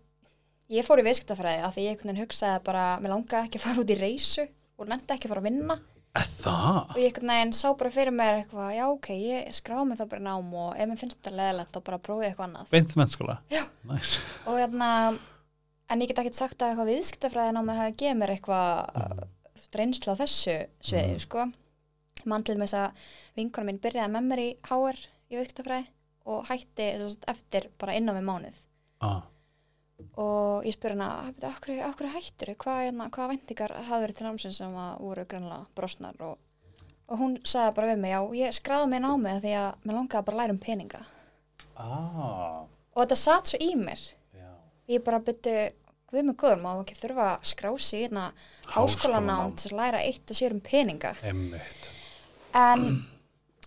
ég 0.69 0.85
fór 0.87 0.99
í 1.01 1.05
viðskiptafræði 1.07 1.61
af 1.67 1.75
því 1.75 1.83
ég 1.85 1.93
einhvern 1.93 2.11
veginn 2.11 2.23
hugsaði 2.25 2.63
bara, 2.67 2.85
mér 3.03 3.13
langaði 3.13 3.47
ekki 3.47 3.59
að 3.61 3.65
fara 3.67 3.83
út 3.83 3.93
í 3.93 3.99
reysu 4.01 4.47
og 4.77 4.89
nefndi 4.91 5.13
ekki 5.15 5.27
að 5.29 5.33
fara 5.33 5.43
að 5.43 5.47
vinna 5.49 5.77
það? 6.17 6.77
og 6.91 6.97
ég 6.97 7.07
einhvern 7.11 7.31
veginn 7.33 7.53
sá 7.53 7.67
bara 7.77 7.93
fyrir 7.93 8.13
mér 8.15 8.39
eitthvað, 8.41 8.69
já 8.75 8.85
ok, 8.89 9.07
ég 9.21 9.53
skráði 9.57 9.85
mig 9.91 9.99
þá 10.01 10.05
bara 10.13 10.25
nám 10.27 10.53
og 10.57 10.69
ef 10.75 10.89
mér 10.91 10.99
finnst 11.01 11.19
þetta 11.21 11.35
leðilegt 11.39 11.73
þá 11.75 11.79
bara 11.89 11.99
prófið 12.07 12.27
eitthvað 12.31 12.47
annað 12.49 12.71
Beint 12.73 12.95
mennskóla? 12.99 13.37
Já. 13.53 13.63
Næs. 13.87 14.15
og 14.49 14.57
hérna, 14.59 14.89
en 15.93 16.01
ég 16.03 16.09
get 16.11 16.19
ekki 16.23 16.33
sagt 16.35 16.59
að 16.61 16.73
eitthvað 16.73 16.91
viðskiptafræði 16.93 17.55
námið 17.55 17.81
hafi 17.83 17.95
gefið 18.01 18.19
mér 18.23 18.33
eitthvað 18.35 18.97
mm. 18.97 19.23
reynslu 19.77 20.13
á 20.13 20.19
þessu 20.23 20.57
sviði, 20.81 21.13
Mhm. 21.13 21.23
sko 21.27 21.47
mann 22.27 22.43
til 22.43 22.57
þess 22.59 22.73
að 22.75 23.05
vinkona 23.37 23.69
mín 23.69 23.79
byrjaði 23.79 24.11
með 24.17 24.25
mér 24.31 24.41
í 24.43 24.49
HR 24.67 24.97
í 25.31 25.37
viðskiptafræði 25.37 25.87
og 26.27 26.45
hætti 26.49 26.87
eftir 27.31 27.69
bara 27.79 27.93
innan 27.95 28.17
við 28.17 28.25
mánuð 28.27 28.57
Ah. 29.05 29.21
Og 30.17 30.63
ég 30.65 30.73
spyr 30.75 30.89
hana, 30.95 31.31
"Bíddu, 31.33 31.47
af 31.47 31.59
hverju, 31.61 31.81
af 31.83 31.95
hverju 31.95 32.13
hættur 32.13 32.55
hvað, 32.55 32.81
hérna, 32.85 33.09
hvað 33.09 33.27
vendingar 33.29 33.71
hafður 33.89 34.13
til 34.15 34.25
námsins 34.27 34.57
sem 34.57 34.73
voru 34.99 35.25
grannlega 35.25 35.65
brosnar 35.75 36.15
og, 36.21 36.37
og 37.09 37.17
hún 37.19 37.37
sagði 37.43 37.75
bara 37.75 37.87
við 37.87 37.99
mig, 37.99 38.11
já, 38.11 38.21
ég 38.45 38.53
skráði 38.53 38.89
mig 38.89 39.01
námið 39.01 39.41
því 39.41 39.53
að 39.57 39.75
mér 39.85 39.95
langaði 39.95 40.25
bara 40.25 40.37
að 40.37 40.41
læra 40.41 40.51
um 40.51 40.59
peninga 40.59 41.01
Ah. 41.79 42.65
og 42.95 43.03
þetta 43.03 43.15
satt 43.15 43.45
svo 43.51 43.57
í 43.61 43.75
mér 43.75 43.99
Já. 44.33 44.49
ég 44.89 45.03
bara 45.03 45.19
byttu 45.19 45.71
við 46.11 46.23
mig 46.25 46.37
góður, 46.37 46.61
má 46.61 46.71
ekki 46.81 46.95
þurfa 46.95 47.25
að 47.37 47.43
skrá 47.43 47.77
sig 47.79 47.99
í 47.99 48.03
hérna 48.07 48.31
háskólanám 48.73 49.55
til 49.57 49.71
að 49.71 49.77
læra 49.77 49.99
eitt 50.01 50.31
og 50.31 50.35
sér 50.39 50.51
um 50.53 50.59
peninga 50.61 51.15
Emmitt. 51.23 51.89
en 52.53 53.05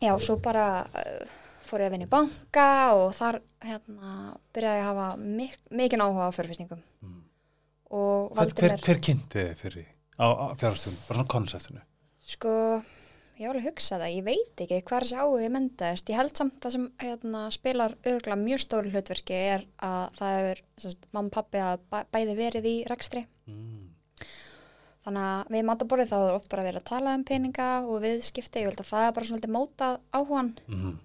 já, 0.00 0.18
svo 0.18 0.36
bara 0.42 0.86
uh, 0.94 1.26
fór 1.70 1.80
ég 1.84 1.90
að 1.90 1.94
vinna 1.96 2.06
í 2.08 2.12
banka 2.12 2.66
og 2.98 3.12
þar 3.16 3.40
hérna 3.64 4.14
byrjaði 4.54 4.80
ég 4.80 4.86
að 4.86 4.90
hafa 4.90 5.08
mik 5.40 5.58
mikinn 5.80 6.04
áhuga 6.04 6.28
á 6.28 6.36
förfistingum 6.36 6.82
Mm. 7.02 7.20
og 7.90 8.30
Hver, 8.30 8.36
valdi 8.36 8.54
hver, 8.60 8.70
mér 8.74 8.84
hver 8.86 9.00
kynnti 9.06 9.44
þið 9.44 9.54
fyrir 9.64 9.86
fjárhastum, 10.60 10.96
bara 11.08 11.16
svona 11.20 11.28
konseptinu? 11.32 11.80
sko, 12.30 12.50
ég 13.40 13.46
var 13.48 13.56
alveg 13.56 13.64
að 13.64 13.68
hugsa 13.70 13.96
það 13.98 14.14
ég 14.14 14.24
veit 14.26 14.60
ekki 14.60 14.82
hvað 14.84 14.96
er 15.00 15.06
þessi 15.06 15.16
áhuga 15.22 15.42
ég 15.46 15.52
myndaðist 15.54 16.10
ég 16.12 16.16
held 16.20 16.36
samt 16.36 16.60
það 16.60 16.74
sem 16.76 16.84
hérna, 17.00 17.40
spilar 17.50 17.94
örgulega 18.04 18.36
mjög 18.44 18.60
stóri 18.66 18.90
hlutverki 18.92 19.34
er 19.54 19.64
að 19.80 20.12
það 20.20 20.60
mamma 21.12 21.26
og 21.26 21.32
pappi 21.38 21.58
að 21.64 21.78
bæ, 21.90 21.98
bæði 22.12 22.36
verið 22.36 22.64
í 22.68 22.76
rekstri 22.86 23.26
Mm. 23.48 23.88
þannig 25.04 25.24
að 25.24 25.50
við 25.56 25.64
mataborðið 25.70 26.10
þá 26.12 26.16
er 26.28 26.34
oft 26.36 26.48
bara 26.52 26.62
verið 26.68 26.82
að 26.82 26.88
tala 26.92 27.14
um 27.16 27.24
peninga 27.24 27.68
og 27.88 28.02
viðskipti, 28.04 28.60
ég 28.60 28.68
held 28.68 28.82
að 28.84 28.90
það 28.92 29.06
er 29.08 29.14
bara 29.16 29.26
svolítið 29.30 29.54
mótað 29.56 30.00
áhugan 30.12 30.50
Mhm. 30.68 30.98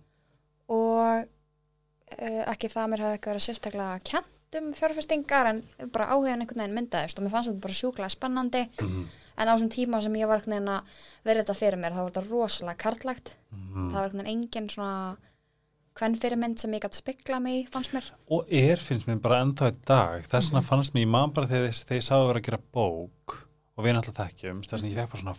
Og 0.70 1.26
uh, 1.26 2.44
ekki 2.54 2.70
það 2.72 2.84
að 2.84 2.90
mér 2.94 3.04
hafi 3.06 3.18
eitthvað 3.18 3.34
verið 3.36 3.46
sérstaklega 3.50 4.00
kjent 4.12 4.32
um 4.56 4.72
fjárfestingar 4.78 5.50
en 5.52 5.62
bara 5.92 6.06
áhugan 6.16 6.40
einhvern 6.46 6.62
veginn 6.64 6.76
myndaðist 6.78 7.18
og 7.20 7.26
mér 7.26 7.34
fannst 7.34 7.50
þetta 7.52 7.66
bara 7.66 7.74
sjúklega 7.82 8.10
spennandi. 8.14 8.62
Mhm. 8.82 9.06
en 9.38 9.48
á 9.48 9.52
þessum 9.52 9.68
tíma 9.74 10.00
sem 10.02 10.14
ég 10.16 10.28
var 10.30 10.40
einhvern 10.40 10.54
veginn 10.56 10.70
að 10.72 11.00
vera 11.26 11.44
þetta 11.44 11.56
fyrir 11.60 11.80
mér 11.82 11.92
þá 11.92 12.02
var 12.06 12.12
þetta 12.12 12.30
rosalega 12.30 12.78
karlægt 12.86 13.34
Mhm. 13.52 13.90
það 13.92 13.94
var 13.94 14.04
einhvern 14.06 14.24
veginn 14.24 14.32
engin 14.36 14.70
svona 14.70 15.18
hvern 15.96 16.16
fyrirmynd 16.20 16.60
sem 16.60 16.72
ég 16.72 16.82
gæti 16.84 16.96
spekla 17.02 17.40
mig 17.42 17.54
í, 17.66 17.70
fannst 17.72 17.92
mér. 17.96 18.04
Og 18.30 18.46
er 18.52 18.78
finnst 18.78 19.08
mér 19.08 19.20
bara 19.22 19.42
ennþá 19.46 19.70
í 19.72 19.76
dag. 19.88 20.24
Þess 20.28 20.50
vegna 20.52 20.62
fannst 20.62 20.94
mér, 20.94 21.06
ég 21.06 21.08
man 21.08 21.32
bara 21.32 21.48
þegar, 21.48 21.72
þegar 21.72 22.00
ég 22.02 22.04
sá 22.04 22.16
að 22.20 22.28
vera 22.28 22.40
að 22.40 22.48
gera 22.50 22.60
bók 22.76 23.36
og 23.78 23.84
við 23.86 23.94
náttúrulega 23.96 24.28
þekkjum 24.28 24.60
þess 24.64 24.72
vegna 24.82 24.90
ég 24.92 24.98
fekk 25.00 25.12
bara 25.12 25.22
svona 25.24 25.36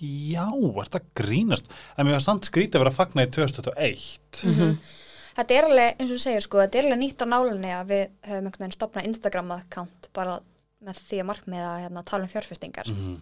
já, 0.00 0.46
er 0.48 0.88
þetta 0.88 1.02
grínast? 1.20 1.70
En 1.96 2.06
mér 2.06 2.18
var 2.18 2.24
samt 2.26 2.48
skrítið 2.48 2.78
að 2.78 2.84
vera 2.84 2.92
að 2.94 3.00
fagna 3.00 3.26
í 3.26 3.32
2021 3.34 5.02
Þetta 5.34 5.54
er 5.56 5.66
alveg, 5.66 5.96
eins 5.98 6.10
og 6.10 6.14
þú 6.14 6.22
segir 6.22 6.44
sko, 6.44 6.60
þetta 6.62 6.78
er 6.78 6.86
alveg 6.86 7.00
nýtt 7.00 7.22
á 7.22 7.26
nálinni 7.26 7.70
að 7.74 7.88
við 7.90 8.02
höfum 8.28 8.44
einhvern 8.46 8.62
veginn 8.62 8.74
stopnað 8.76 9.08
Instagram-account 9.08 10.08
bara 10.14 10.36
með 10.84 11.00
því 11.08 11.18
að 11.22 11.28
markmiða 11.30 11.70
að 11.72 11.80
hérna, 11.84 12.04
tala 12.06 12.26
um 12.26 12.30
fjárfestingar. 12.30 12.90
Mhm. 12.92 13.16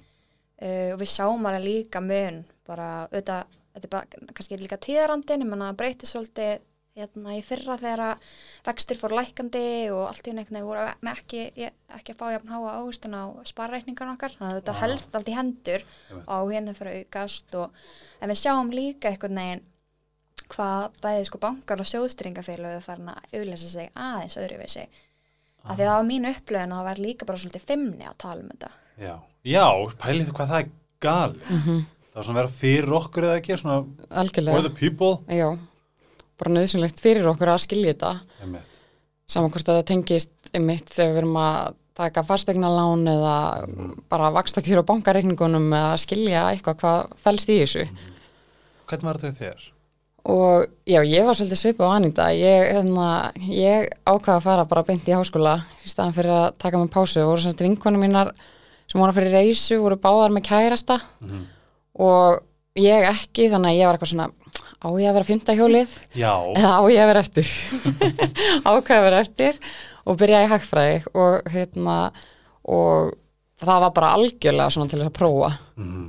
uh, 0.63 0.91
og 0.93 0.99
við 1.01 1.13
sjáum 1.15 1.49
alveg 1.49 1.65
líka 1.65 2.03
mun 2.05 2.43
bara 2.69 2.89
auðvitað, 3.07 3.57
þetta 3.73 3.89
er 3.89 3.95
bara 3.95 4.35
kannski 4.37 4.61
líka 4.61 4.81
tíðarandin, 4.83 5.47
ég 5.47 5.49
menna 5.49 5.71
að 5.73 5.81
breyti 5.81 6.11
svolítið 6.11 6.61
hérna 6.93 7.33
í 7.39 7.41
fyrra 7.45 7.79
þegar 7.81 8.01
að 8.05 8.25
vextir 8.67 8.99
fór 9.01 9.15
lækandi 9.17 9.63
og 9.95 10.03
allt 10.11 10.27
í 10.29 10.35
veginn 10.37 10.65
voru 10.67 10.83
með 11.01 11.13
ekki, 11.15 11.43
ég- 11.57 11.77
ekki 11.97 12.13
að 12.13 12.19
fá 12.21 12.27
jafn 12.35 12.51
háa 12.53 12.75
águstun 12.77 13.17
á 13.17 13.25
sparreikningan 13.49 14.13
okkar. 14.13 14.35
Þannig 14.37 14.53
að 14.53 14.59
þetta 14.61 14.75
helst 14.83 15.15
allt 15.17 15.29
í 15.33 15.37
hendur 15.39 15.85
á 16.29 16.37
hérna 16.53 16.75
fyrir 16.77 16.93
að 16.93 16.99
aukast 17.07 17.55
og 17.55 17.71
en 18.21 18.29
við 18.29 18.41
sjáum 18.43 18.71
líka 18.77 19.09
einhvern 19.09 19.41
veginn 19.41 19.63
hvað 20.53 20.91
bæði 21.01 21.25
sko 21.31 21.39
bankar 21.41 21.81
og 21.81 21.89
sjóðstýringafélögu 21.89 22.83
farin 22.85 23.09
að 23.09 23.39
auðlesa 23.41 23.69
sig 23.73 23.91
aðeins 23.97 24.37
öðruvísi. 24.37 24.85
Af 25.65 25.77
því 25.79 25.83
að 25.83 25.89
það 25.89 25.97
var 25.97 26.09
mín 26.11 26.29
upplöðin 26.29 26.73
að 26.73 26.77
það 26.83 26.85
var 26.91 26.97
líka 27.07 27.25
bara 27.25 27.39
svolítið 27.39 27.65
fimmni 27.73 28.05
að 28.05 28.19
tala 28.19 28.41
um 28.43 28.49
þetta. 28.53 28.71
Já, 29.01 29.15
já 29.49 29.67
pælið 29.97 30.29
þú 30.29 30.37
hvað 30.37 30.49
það 30.53 30.61
er 30.61 30.71
gali 31.01 31.39
það 31.41 32.15
var 32.21 32.25
svona 32.27 32.37
að 32.37 32.43
vera 32.43 32.57
fyrir 32.61 32.93
okkur 33.01 33.25
eða 33.25 33.39
ekki 33.41 33.57
svona 33.57 33.87
bara 36.41 36.55
nöðsynlegt 36.57 37.03
fyrir 37.03 37.29
okkur 37.33 37.53
að 37.53 37.63
skilja 37.67 37.93
þetta. 37.95 38.13
Saman 39.33 39.53
hvort 39.55 39.69
að 39.69 39.79
það 39.81 39.89
tengist 39.93 40.33
einmitt 40.53 40.91
þegar 40.93 41.13
við 41.13 41.23
erum 41.23 41.37
að 41.41 41.77
taka 41.97 42.25
fastegnalán 42.25 43.05
eða 43.13 43.37
bara 44.13 44.33
vakstakjur 44.33 44.81
á 44.81 44.89
bankareikningunum 44.89 45.69
eða 45.77 46.01
skilja 46.01 46.49
eitthvað 46.51 46.81
hvað 46.81 47.15
fælst 47.21 47.53
í 47.53 47.61
þessu. 47.63 47.87
Hvernig 48.89 49.09
var 49.09 49.21
þetta 49.23 49.45
þér? 49.45 49.71
og 50.23 50.69
já, 50.87 51.01
ég 51.03 51.25
var 51.27 51.35
svolítið 51.35 51.59
svipað 51.59 51.89
á 51.91 51.95
Anita 51.97 52.29
ég, 52.31 52.69
hérna, 52.77 53.07
ég 53.43 53.89
ákvaða 54.07 54.37
að 54.37 54.45
fara 54.45 54.67
bara 54.71 54.85
beint 54.87 55.09
í 55.11 55.15
háskóla 55.17 55.57
í 55.83 55.91
staðan 55.91 56.15
fyrir 56.15 56.35
að 56.37 56.59
taka 56.63 56.79
með 56.79 56.93
pásu. 56.95 57.23
Og 57.25 57.33
voru 57.33 57.43
svona 57.43 57.67
vinkonum 57.67 58.05
mínar 58.05 58.31
sem 58.87 59.01
voru 59.03 59.17
fyrir 59.17 59.35
reysu, 59.35 59.81
voru 59.83 59.99
báðar 59.99 60.35
með 60.35 60.47
kærasta. 60.51 61.01
Mhm. 61.21 61.43
og 61.93 62.41
ég 62.79 63.05
ekki 63.05 63.51
þannig 63.53 63.69
að 63.69 63.77
ég 63.77 63.87
var 63.87 63.99
eitthvað 63.99 64.13
svona 64.13 64.31
á 64.83 64.89
ég 64.99 65.09
að 65.09 65.15
vera 65.19 65.29
fymta 65.29 65.55
hjólið? 65.57 65.93
Já, 66.19 66.33
eða 66.59 66.73
á 66.79 66.83
ég 66.91 67.03
að 67.05 67.11
vera 67.13 67.23
eftir? 67.25 67.51
Ákvaða 68.69 68.99
að 68.99 69.05
vera 69.07 69.21
eftir 69.25 69.59
og 70.07 70.19
byrja 70.19 70.41
í 70.45 70.49
hagfræði 70.51 70.97
og 71.15 71.51
hérna 71.55 71.97
og 72.67 73.13
það 73.63 73.85
var 73.87 73.93
bara 73.95 74.15
algjörlega 74.19 74.73
svona 74.75 74.91
til 74.91 75.03
að 75.05 75.13
prófa. 75.15 75.53
Mhm. 75.79 76.09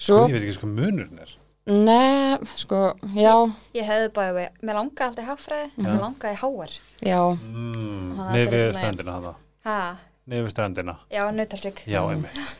svo, 0.00 0.24
ég 0.26 0.32
veit 0.34 0.42
ekki 0.46 0.56
sko 0.56 0.66
munurinn 0.70 1.18
er. 1.20 1.36
Ne, 1.70 2.38
sko, 2.58 2.78
já. 3.14 3.34
Ég 3.76 3.84
hefði 3.86 4.08
bæði 4.16 4.32
við, 4.38 4.46
mér 4.64 4.78
langaði 4.80 5.06
alltaf 5.06 5.22
í 5.22 5.28
hagfræði 5.28 5.66
mér 5.84 5.98
langaði 6.00 6.32
í 6.34 6.38
háar 6.40 6.72
já, 7.04 7.20
mm, 7.36 8.22
veginn- 8.32 8.74
strandina 8.74 9.12
hana. 9.18 9.34
ha, 9.68 9.76
við 10.26 10.48
strandina 10.50 10.94
já, 11.12 11.22
nautalsvík 11.30 11.82
já, 11.86 12.00
einmitt. 12.10 12.56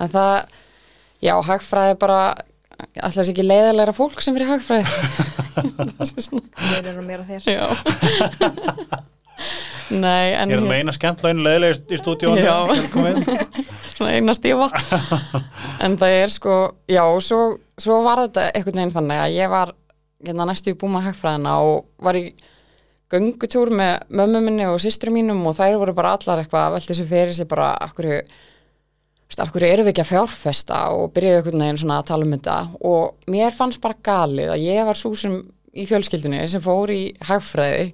En 0.00 0.08
það, 0.08 0.48
já, 1.22 1.34
hagfræði 1.46 1.98
bara, 2.00 2.18
alltaf 3.00 3.30
ekki 3.30 3.44
leiðilegra 3.46 3.94
fólk 3.96 4.22
sem 4.24 4.36
fyrir 4.36 4.50
hagfræði. 4.52 4.86
það 6.04 6.78
er 6.78 6.88
erum 6.92 7.08
mér 7.08 7.24
og 7.24 7.28
þér 7.30 7.42
já. 7.48 7.66
Nei, 9.94 10.32
en 10.38 10.48
Ég 10.48 10.56
er 10.56 10.64
með 10.64 10.80
eina 10.80 10.94
skemmtlaun 10.94 11.42
leiðilega 11.44 11.76
í 11.92 11.98
stúdíónu 12.00 12.44
svona 13.96 14.14
eina 14.14 14.34
stífa. 14.36 14.70
en 15.84 15.98
það 16.00 16.16
er 16.22 16.32
sko, 16.32 16.54
já, 16.88 17.02
svo, 17.20 17.40
svo 17.80 18.00
var 18.06 18.24
þetta 18.24 18.48
einhvern 18.54 18.80
veginn 18.80 18.94
þannig 18.94 19.22
að 19.26 19.36
ég 19.36 19.52
var 19.52 19.74
hérna, 20.24 20.48
næstu 20.48 20.72
í 20.72 20.78
búma 20.80 21.02
hagfræðina 21.04 21.58
og 21.66 21.84
var 22.02 22.18
í 22.18 22.24
göngutúr 23.12 23.70
með 23.74 24.08
mömmu 24.08 24.40
minni 24.46 24.66
og 24.70 24.80
systru 24.82 25.12
mínum 25.14 25.44
og 25.46 25.58
þær 25.58 25.76
voru 25.82 25.94
bara 25.96 26.14
allar 26.16 26.40
eitthvað 26.42 26.64
að 26.64 26.76
velta 26.78 26.92
þessu 26.94 27.08
fyrir 27.10 27.36
sig 27.36 27.50
bara 27.50 27.74
akkur, 29.42 29.62
akkur 29.62 29.66
erum 29.66 29.86
við 29.86 29.92
ekki 29.94 30.04
að 30.04 30.10
fjárfesta 30.12 30.78
og 30.94 31.12
byrjaði 31.16 31.44
veginn 31.50 31.78
svona 31.80 31.98
að 32.00 32.08
tala 32.10 32.24
um 32.28 32.34
þetta? 32.36 32.56
Og 32.80 33.30
mér 33.34 33.50
fannst 33.56 33.80
bara 33.84 33.98
galið 34.06 34.52
að 34.54 34.64
ég 34.64 34.84
var 34.86 34.94
svo 35.00 35.14
sem 35.18 35.36
í 35.74 35.86
fjölskyldunni 35.90 36.44
sem 36.48 36.62
fór 36.62 36.92
í 36.94 37.02
hagfræði 37.26 37.92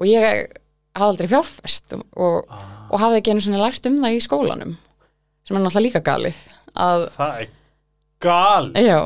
og 0.00 0.06
ég 0.10 0.24
hafði 0.24 1.08
aldrei 1.10 1.28
fjárfest 1.30 1.94
og, 1.98 2.50
og 2.90 3.00
hafði 3.02 3.20
ekki 3.20 3.34
einu 3.34 3.44
svona 3.44 3.62
lært 3.64 3.86
um 3.90 4.00
það 4.02 4.16
í 4.16 4.22
skólanum 4.24 4.76
sem 5.44 5.56
er 5.56 5.62
náttúrulega 5.62 5.86
líka 5.86 6.02
galið 6.06 6.38
að, 6.74 7.08
Það 7.14 7.40
er 7.40 7.48
gal 8.24 8.70
já, 8.80 8.98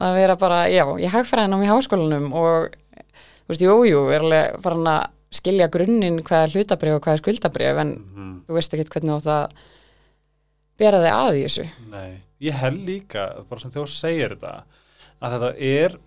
að 0.00 0.14
vera 0.20 0.36
bara, 0.40 0.58
já, 0.72 0.84
ég 1.02 1.12
hagfræði 1.12 1.50
nám 1.52 1.64
í 1.64 1.70
háskólanum 1.70 2.28
og 2.36 2.76
þú 2.76 3.50
veist, 3.52 3.64
jú, 3.66 3.74
jú, 3.88 4.04
alveg 4.14 4.60
farin 4.62 4.86
að 4.92 5.08
skilja 5.34 5.68
grunninn 5.70 6.20
hvað 6.26 6.44
er 6.46 6.54
hlutabrif 6.54 6.96
og 6.96 7.02
hvað 7.04 7.16
er 7.16 7.22
skuldabrif 7.24 7.80
en 7.84 7.92
Mhm. 8.00 8.30
þú 8.48 8.56
veist 8.56 8.72
ekki 8.74 8.88
hvernig 8.94 9.10
þú 9.12 9.18
átt 9.20 9.30
að 9.34 9.66
bera 10.80 11.00
þig 11.04 11.14
að 11.16 11.38
í 11.40 11.42
þessu? 11.46 11.66
Nei, 11.92 12.12
ég 12.48 12.60
held 12.64 12.84
líka 12.88 13.26
bara 13.50 13.62
sem 13.64 13.72
þú 13.74 13.86
segir 13.92 14.34
þetta 14.36 14.54
að 15.20 15.34
þetta 15.36 15.50
er 15.70 15.98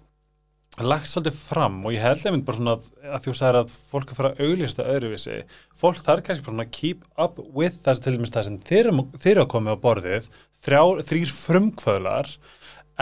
lagt 0.82 1.06
svolítið 1.12 1.36
fram 1.38 1.76
og 1.86 1.94
ég 1.94 2.02
held 2.02 2.24
einmitt 2.26 2.46
bara 2.48 2.58
svona 2.58 2.72
að, 2.80 2.86
að 3.14 3.26
þú 3.28 3.34
sagðir 3.38 3.58
að 3.60 3.74
fólk 3.92 4.08
er 4.08 4.14
að 4.16 4.20
fara 4.20 4.32
að 4.34 4.40
auglýsta 4.48 4.86
öðruvísi. 4.90 5.36
Fólk 5.78 6.00
þarf 6.02 6.24
kannski 6.26 6.46
bara 6.48 6.56
svona 6.56 6.66
að 6.66 6.72
keep 6.80 7.04
up 7.22 7.38
with 7.54 7.78
þess 7.86 8.02
til 8.02 8.16
dæmis 8.16 8.34
það 8.34 8.48
sem 8.48 8.56
þeir, 8.66 8.90
eru- 8.90 9.44
að 9.44 9.52
koma 9.54 9.76
á 9.78 9.84
borðið 9.84 10.30
þrjá, 10.66 10.82
þrýr 11.12 11.34
frumkvöðlar 11.38 12.32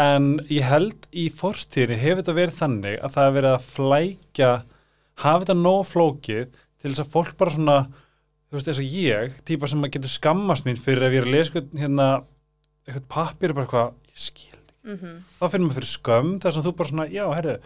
en 0.01 0.27
ég 0.51 0.67
held 0.67 1.07
í 1.15 1.29
fortíðinni 1.35 1.99
hefur 2.01 2.21
þetta 2.21 2.35
verið 2.41 2.59
þannig 2.59 2.99
að 3.07 3.15
það 3.15 3.29
er 3.29 3.35
verið 3.37 3.55
að 3.55 3.65
flækja 3.71 4.51
hafa 5.23 5.41
þetta 5.45 5.57
nóg 5.61 5.81
flókið 5.93 6.45
til 6.81 6.91
þess 6.91 7.03
að 7.05 7.11
fólk 7.15 7.33
bara 7.39 7.55
svona 7.55 7.79
þú 8.51 8.59
veist 8.59 8.71
eins 8.71 8.81
og 8.83 8.95
ég, 8.99 9.35
típa 9.47 9.67
sem 9.71 9.83
að 9.83 9.93
getur 9.95 10.11
skammast 10.11 10.67
mín 10.67 10.79
fyrir 10.79 11.07
ef 11.07 11.15
ég 11.15 11.23
er 11.23 11.29
að 11.29 11.35
lesa 11.37 11.63
hérna 11.79 12.07
eitthvað 12.85 13.07
pappir 13.07 13.53
og 13.53 13.61
bara 13.61 13.65
eitthvað, 13.65 13.93
ég 14.11 14.25
skil 14.27 14.57
mm 14.83 14.97
-hmm. 14.97 15.21
þá 15.39 15.45
finnum 15.51 15.69
við 15.69 15.77
fyrir 15.79 15.91
skömm 15.95 16.39
þess 16.39 16.57
að 16.57 16.65
þú 16.65 16.75
bara 16.75 16.89
svona, 16.89 17.07
já, 17.07 17.25
herru 17.35 17.59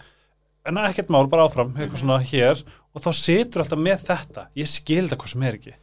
en 0.66 0.78
ekkert 0.78 1.12
mál, 1.14 1.28
bara 1.30 1.46
áfram, 1.46 1.74
eitthvað 1.78 2.02
svona 2.02 2.20
hér 2.26 2.62
og 2.96 3.04
þá 3.04 3.12
situr 3.14 3.64
alltaf 3.64 3.82
með 3.82 4.06
þetta. 4.08 4.48
Ég 4.58 4.70
skil 4.72 5.04
þetta 5.04 5.20
hvað 5.22 5.34
sem 5.34 5.46
er 5.46 5.58
ekki, 5.60 5.74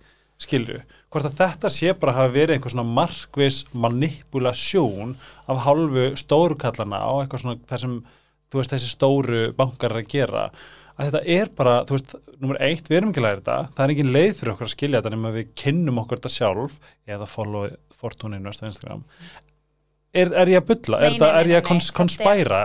skilju 0.42 0.82
hvort 1.12 1.28
að 1.28 1.38
þetta 1.42 1.70
sé 1.70 1.92
bara 2.00 2.16
hafa 2.16 2.32
verið 2.32 2.56
einhver 2.56 2.72
svona 2.72 2.88
markvis 2.88 3.62
manipulasjón 3.76 5.16
af 5.46 5.64
hálfu 5.66 6.06
stórukallana 6.16 7.02
á 7.04 7.12
eitthvað 7.20 7.44
svona 7.44 7.58
þar 7.68 7.82
sem, 7.84 7.98
þú 8.50 8.60
veist, 8.60 8.72
þessi 8.72 8.92
stóru 8.94 9.42
bankar 9.58 9.96
að 9.98 10.08
gera 10.14 10.46
að 10.96 11.08
þetta 11.08 11.22
er 11.36 11.52
bara, 11.56 11.76
þú 11.88 11.96
veist, 11.96 12.14
nummer 12.42 12.58
eitt, 12.64 12.90
við 12.90 12.98
erum 12.98 13.12
ekki 13.12 13.24
læra 13.24 13.40
þetta, 13.40 13.56
það 13.76 13.84
er 13.84 13.94
engin 13.94 14.12
leið 14.16 14.34
fyrir 14.38 14.52
okkur 14.54 14.68
að 14.68 14.74
skilja 14.74 15.00
þetta 15.00 15.14
nema 15.14 15.32
við 15.36 15.54
kynnum 15.62 16.02
okkur 16.02 16.20
þetta 16.20 16.34
sjálf 16.36 16.76
eða 17.08 17.28
follow 17.30 17.72
fortúnin 17.96 18.48
á 18.48 18.52
Instagram 18.52 19.06
er, 20.12 20.32
er 20.32 20.52
ég 20.52 20.62
að 20.62 20.68
bulla? 20.72 21.00
Nei, 21.00 21.16
er, 21.16 21.26
er 21.30 21.50
ég 21.54 21.62
að 21.62 21.68
kons 21.70 21.90
konspæra? 21.96 22.62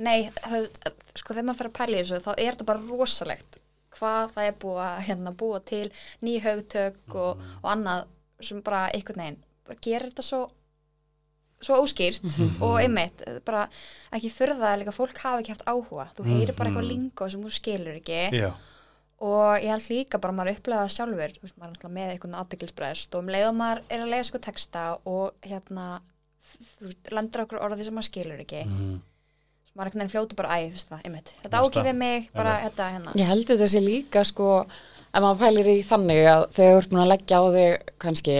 Nei, 0.00 0.30
það, 0.44 0.68
sko 1.16 1.34
þegar 1.34 1.48
maður 1.48 1.60
fyrir 1.60 1.72
að 1.72 1.78
pæla 1.80 2.00
þessu 2.00 2.22
þá 2.24 2.30
er 2.34 2.46
þetta 2.52 2.70
bara 2.70 2.86
rosalegt 2.90 3.60
hvað 3.96 4.34
það 4.36 4.48
er 4.48 4.56
búið 4.62 4.80
að 4.86 5.02
hérna, 5.08 5.36
búa 5.36 5.60
til 5.66 5.84
ný 6.24 6.38
haugtök 6.44 7.16
og, 7.18 7.44
og 7.60 7.70
annað 7.72 8.06
sem 8.44 8.62
bara 8.64 8.86
einhvern 8.94 9.24
veginn 9.24 9.80
gerir 9.84 10.10
þetta 10.10 10.26
svo 10.26 10.44
svo 11.60 11.76
óskýrt 11.84 12.24
og 12.64 12.78
einmitt 12.80 13.22
bara 13.44 13.66
ekki 14.16 14.30
fyrða 14.32 14.72
að 14.74 14.78
líka 14.82 14.94
fólk 14.96 15.18
hafa 15.20 15.40
ekki 15.42 15.52
haft 15.54 15.66
áhuga 15.68 16.06
þú 16.16 16.24
heyrir 16.30 16.54
bara 16.56 16.70
eitthvað 16.70 16.86
Mhm. 16.86 16.92
lingo 16.94 17.28
sem 17.30 17.42
þú 17.44 17.50
skilur 17.52 17.98
ekki 18.00 18.20
Já, 18.32 18.50
og 19.20 19.58
ég 19.60 19.68
held 19.68 19.88
líka 19.90 20.18
bara 20.20 20.32
að 20.32 20.38
maður 20.38 20.56
upplega 20.56 20.84
það 20.86 20.94
sjálfur 20.96 21.34
þú 21.36 21.42
veist, 21.44 21.58
maður 21.60 21.84
er 21.84 21.94
með 21.98 22.10
einhvern 22.14 22.38
aðdeglisbrest 22.40 23.14
og 23.14 23.20
um 23.24 23.28
leið 23.34 23.48
og 23.50 23.54
maður 23.60 23.82
er 23.90 24.00
að 24.00 24.10
lesa 24.14 24.28
sko 24.30 24.38
texta 24.38 24.84
og 25.04 25.32
hérna 25.44 26.00
þú 26.50 26.86
veist, 26.88 27.12
lendur 27.12 27.44
okkur 27.44 27.60
orði 27.60 27.84
sem 27.84 27.94
maður 27.94 28.08
skilur 28.10 28.40
ekki 28.46 28.64
Mhm. 28.64 29.00
svo 29.70 29.76
maður 29.76 29.86
er 29.86 29.90
einhvern 29.90 30.00
veginn 30.00 30.14
fljótu 30.16 30.36
bara 30.36 30.48
æ, 30.56 30.58
þú 30.70 30.72
veist 30.78 30.88
það, 30.90 31.04
einmitt 31.04 31.34
þetta 31.44 31.84
við 31.84 31.94
mig, 31.96 32.30
bara 32.32 32.56
Einmitt. 32.56 32.72
þetta 32.72 32.90
hérna 32.94 33.12
Ég 33.20 33.26
held 33.26 33.46
þetta 33.46 33.68
sé 33.68 33.80
líka 33.84 34.24
sko 34.24 34.48
ef 35.14 35.20
maður 35.22 35.38
pælir 35.44 35.68
í 35.68 35.84
þannig 35.84 36.24
að 36.26 36.42
þegar 36.56 36.72
þú 36.72 36.78
ert 36.80 36.90
búin 36.90 37.04
að 37.04 37.12
leggja 37.12 37.36
á 37.36 37.44
þig 37.52 37.72
kannski 37.98 38.36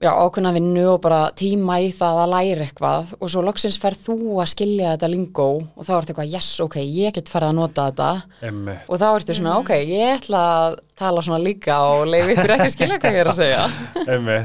já, 0.00 0.10
ákveðna 0.16 0.52
vinnu 0.56 0.84
og 0.94 1.00
bara 1.04 1.18
tíma 1.36 1.76
í 1.84 1.90
það 1.92 2.20
að 2.22 2.30
læra 2.32 2.64
eitthvað 2.66 3.10
og 3.18 3.32
svo 3.32 3.42
loksins 3.44 3.76
ferð 3.80 4.06
þú 4.06 4.16
að 4.40 4.48
skilja 4.54 4.94
þetta 4.94 5.10
lingó 5.12 5.48
og 5.60 5.84
þá 5.84 5.92
ertu 5.98 6.14
eitthvað, 6.14 6.32
yes, 6.32 6.48
ok, 6.64 6.78
ég 6.80 7.16
get 7.18 7.32
farið 7.32 7.52
að 7.52 7.58
nota 7.58 7.88
þetta 7.90 8.46
Einmitt. 8.48 8.88
og 8.88 9.02
þá 9.02 9.06
ertu 9.10 9.36
svona, 9.36 9.58
ok, 9.60 9.74
ég 9.90 10.14
ætla 10.16 10.40
að 10.54 10.78
tala 11.02 11.26
svona 11.26 11.42
líka 11.44 11.76
og 11.90 12.06
leiði 12.08 12.36
ykkur 12.36 12.54
ekki 12.56 12.70
að 12.70 12.74
skilja 12.76 12.98
hvað 13.02 13.18
ég 13.18 13.22
er 13.24 13.30
að 13.30 13.38
segja. 13.42 13.68
Nei, 14.08 14.40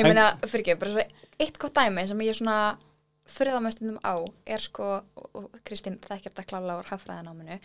ég 0.00 0.08
meina, 0.08 0.26
fyrir 0.48 0.64
ekki, 0.64 0.80
bara 0.80 0.96
svo 0.96 1.06
eitt 1.44 1.60
gott 1.60 1.76
dæmi 1.76 2.08
sem 2.08 2.24
ég 2.24 2.40
svona 2.40 2.58
friðamöstundum 3.34 4.00
á 4.04 4.14
er 4.48 4.60
sko, 4.60 4.98
og, 5.20 5.46
Kristín 5.64 6.00
þekkir 6.04 6.32
þetta 6.32 6.48
klála 6.48 6.80
úr 6.80 6.90
hagfræðináminu 6.90 7.60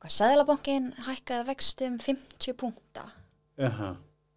hvað 0.00 0.14
Sæðlabankin 0.14 0.92
hækkaði 1.06 1.48
vextum 1.50 1.98
50 2.02 2.54
púnta 2.58 3.10
Jaha. 3.60 3.94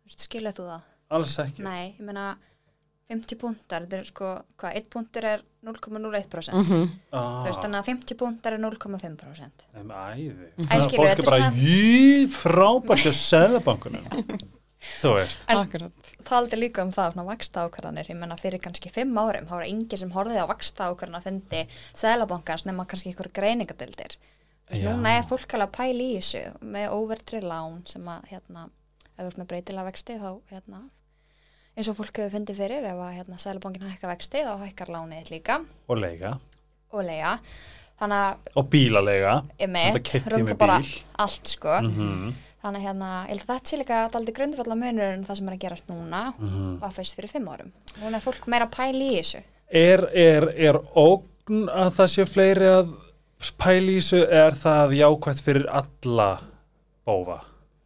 skiljaðu 0.10 0.60
þú 0.60 0.72
það? 0.74 0.90
Alls 1.14 1.38
ekki. 1.44 1.64
Nei, 1.66 1.94
ég 1.98 2.06
meina 2.08 2.32
50 3.12 3.38
púntar, 3.38 3.84
þetta 3.86 3.98
er 4.00 4.08
sko 4.08 4.30
hvað, 4.58 4.78
1 4.80 4.88
púntur 4.94 5.26
er 5.30 5.42
0,01% 5.64 6.54
Mm 6.54 6.64
-hmm. 6.66 6.90
Ah, 7.12 7.44
þú 7.44 7.50
veist 7.50 7.62
þannig 7.66 7.80
að 7.82 7.90
50 7.92 8.18
púntar 8.22 8.54
er 8.54 8.60
0,5% 8.64 9.68
Em, 9.76 9.90
Æði. 9.92 10.48
Æ, 10.58 10.82
skilur, 10.82 10.98
Fólk 10.98 11.12
er 11.12 11.20
er 11.20 11.26
bara, 11.26 11.38
svona- 11.38 11.54
jí, 11.54 12.28
frábært 12.28 13.04
hjá 13.06 13.12
seðlabankunum. 13.14 14.06
Þú 15.02 15.14
veist. 15.16 15.40
En- 15.48 15.58
Akkurat. 15.58 15.92
taldi 16.26 16.56
líka 16.60 16.82
um 16.84 16.92
það, 16.92 17.14
svona 17.14 17.26
vaksta 17.26 17.64
ákvarðanir 17.70 18.10
ég 18.10 18.18
menna 18.20 18.36
fyrir 18.36 18.60
kannski 18.60 18.90
fimm 18.92 19.16
árum, 19.18 19.46
þá 19.48 19.52
var 19.52 19.64
enginn 19.66 19.98
sem 19.98 20.12
horfið 20.12 20.42
á 20.44 20.48
vaksta 20.48 20.90
ákvarðan 20.92 21.16
að 21.20 21.24
fyndi 21.24 21.68
Sæðlabankans 21.94 22.66
nema 22.66 22.86
kannski 22.86 23.14
ykkur 23.14 23.32
greiningadildir 23.32 24.18
núna 24.84 25.18
er 25.20 25.24
fólk 25.24 25.54
alveg 25.54 25.68
að 25.70 25.76
pæla 25.78 26.04
í 26.04 26.18
þessu 26.18 26.44
með 26.62 26.90
overtrið 26.92 27.44
lán 27.44 27.82
sem 27.88 28.04
að 28.08 28.22
hérna, 28.32 28.70
ef 29.18 29.24
þú 29.24 29.28
ert 29.28 29.38
með 29.38 29.48
breytilega 29.48 29.86
vexti 29.86 30.14
þá 30.20 30.30
hérna, 30.52 30.80
eins 31.78 31.90
og 31.90 31.98
fólk 31.98 32.20
hefur 32.22 32.34
fyndið 32.38 32.60
fyrir 32.64 32.88
ef 32.90 33.00
að 33.02 33.16
hérna, 33.18 33.40
Sæðlabankin 33.42 33.90
hækka 33.90 34.12
vexti 34.12 34.44
þá 34.46 34.54
hækkar 34.62 34.92
lánið 34.94 35.32
líka. 35.34 35.60
Og 35.90 35.98
leiga. 35.98 36.38
og 36.94 37.04
þannig 38.00 38.20
að 38.20 38.58
Og 38.60 38.70
rúmta 40.34 40.54
með 40.54 40.58
bara 40.58 40.80
bíl. 40.80 41.04
allt 41.26 41.48
sko. 41.48 41.78
Mm 41.82 42.34
þannig 42.64 42.80
að 42.80 42.88
hérna, 42.88 43.08
ég 43.28 43.30
held 43.34 43.42
að 43.44 43.50
þetta 43.50 43.70
sé 43.70 43.78
líka 43.78 43.96
daldi 44.14 44.34
grundfalla 44.38 44.76
munur 44.80 45.10
en 45.12 45.26
það 45.28 45.36
sem 45.40 45.48
er 45.50 45.56
að 45.58 45.64
gerast 45.66 45.90
núna. 45.92 46.22
Mhm. 46.40 46.78
og 46.80 46.86
að 46.88 46.94
fyrst 46.98 47.16
fyrir 47.18 47.30
fimm 47.30 47.48
árum. 47.52 47.72
Núna 48.00 48.16
er 48.16 48.24
fólk 48.24 48.48
meira 48.48 48.68
að 48.68 48.76
pæla 48.78 49.04
í 49.04 49.16
þessu. 49.20 49.44
Er, 49.68 50.06
er, 50.14 50.48
er 50.56 50.80
ógn 50.96 51.68
að 51.68 51.92
það 51.98 52.12
séu 52.14 52.26
fleiri 52.26 52.70
að 52.72 52.94
pæla 53.60 53.92
í 53.92 53.98
þessu? 54.00 54.22
Er 54.32 54.54
það 54.56 54.96
jákvæmt 55.02 55.42
fyrir 55.44 55.68
alla 55.68 56.30
bófa? 57.06 57.42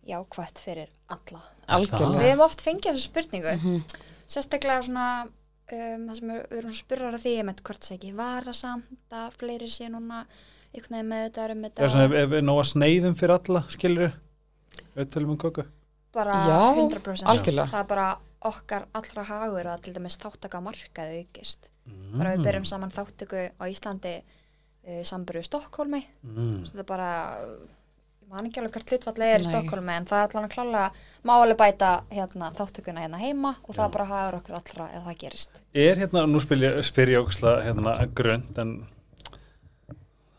jákvætt 0.08 0.60
fyrir 0.63 0.88
alla 1.12 1.41
Algjörlega. 1.67 2.19
við 2.21 2.29
hefum 2.31 2.45
oft 2.45 2.62
fengið 2.62 2.93
þessu 2.93 3.09
spurningu 3.12 3.55
Mhm. 3.57 3.81
sérstaklega 4.27 4.83
svona 4.88 5.07
um, 5.24 6.07
það 6.07 6.15
sem 6.15 6.29
við 6.29 6.38
við 6.47 6.57
erum 6.57 6.71
svona 6.71 6.83
spurrar 6.83 7.13
að 7.17 7.24
því 7.25 7.33
ég 7.38 7.45
með 7.50 7.62
hvort 7.63 7.81
það 7.88 7.97
ekki 7.97 8.13
varasamt 8.15 9.12
að 9.12 9.33
fleiri 9.41 9.67
sé 9.71 9.89
núna 9.89 10.25
einhvern 10.74 10.95
veginn 10.95 11.12
með 11.12 11.25
þetta 11.31 11.51
um 11.51 11.63
þetta 11.63 11.83
Er 11.83 11.89
svona, 11.89 12.05
ef, 12.24 12.31
er 12.31 12.41
nóga 12.41 12.63
sneiðum 12.63 13.15
fyrir 13.15 13.36
alla, 13.39 13.63
skilur 13.69 14.13
við 14.95 15.05
tölum 15.12 15.29
um 15.31 15.38
köku? 15.38 15.65
bara 16.13 16.33
Já, 16.33 16.62
100% 16.75 17.24
algjörlega. 17.29 17.67
það 17.69 17.79
er 17.79 17.89
bara 17.91 18.17
okkar 18.47 18.86
allra 18.95 19.24
hagur 19.24 19.65
að 19.65 19.81
til 19.81 19.93
dæmis 19.93 20.17
þáttaka 20.17 20.62
markaði 20.63 21.25
aukist 21.25 21.69
bara 22.17 22.31
Mm. 22.36 22.38
við 22.41 22.45
byrjum 22.47 22.65
saman 22.65 22.91
þáttöku 22.91 23.50
á 23.59 23.63
Íslandi 23.67 24.21
uh, 24.88 25.03
samburu 25.03 25.41
Stokkólmi 25.43 26.03
Mm. 26.25 26.63
þetta 26.65 26.79
er 26.79 26.83
bara 26.83 27.38
man 28.27 28.48
ekki 28.50 28.60
alveg 28.62 28.74
hvert 28.75 28.91
hlutfallega 28.93 29.36
er 29.38 29.43
í 29.43 29.48
Nei. 29.48 29.51
Stokkólmi 29.53 29.93
en 29.96 30.07
það 30.10 30.24
er 30.24 30.27
allan 30.31 30.48
að 30.48 30.53
klála 30.55 30.81
má 31.28 31.34
alveg 31.38 31.60
bæta 31.62 31.91
hérna, 32.12 32.49
þáttökuna 32.58 33.06
hérna 33.06 33.21
heima 33.21 33.54
og 33.63 33.75
það 33.78 33.86
Já. 33.88 33.93
bara 33.95 34.08
hagur 34.12 34.38
okkur 34.41 34.58
allra 34.60 34.88
ef 34.97 35.06
það 35.08 35.17
gerist. 35.23 35.62
Er 35.88 36.02
hérna, 36.02 36.25
nú 36.28 36.41
spyr 36.43 36.65
ég, 36.65 36.82
spyr 36.88 37.13
ég 37.13 37.23
ógæslega 37.23 37.63
hérna 37.69 37.95
grönt 38.19 38.60
en 38.63 38.75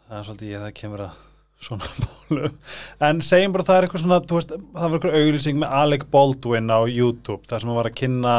það 0.09 0.21
er 0.21 0.29
svolítið 0.29 0.53
ég 0.53 0.61
að 0.61 0.67
það 0.69 0.77
kemur 0.83 1.05
að 1.07 1.25
svona 1.69 1.89
málum. 2.05 2.61
En 3.09 3.25
segjum 3.25 3.57
bara 3.57 3.67
það 3.69 3.79
er 3.81 3.87
eitthvað 3.89 4.05
svona, 4.05 4.21
þú 4.29 4.39
veist, 4.39 4.55
það 4.55 4.85
var 4.85 4.99
eitthvað 5.01 5.19
auglýsing 5.23 5.61
með 5.63 5.77
Alec 5.81 6.07
Baldwin 6.13 6.71
á 6.71 6.81
YouTube 6.87 7.43
þar 7.49 7.63
sem 7.65 7.73
hann 7.73 7.81
var 7.81 7.91
að 7.91 7.99
kynna 8.03 8.35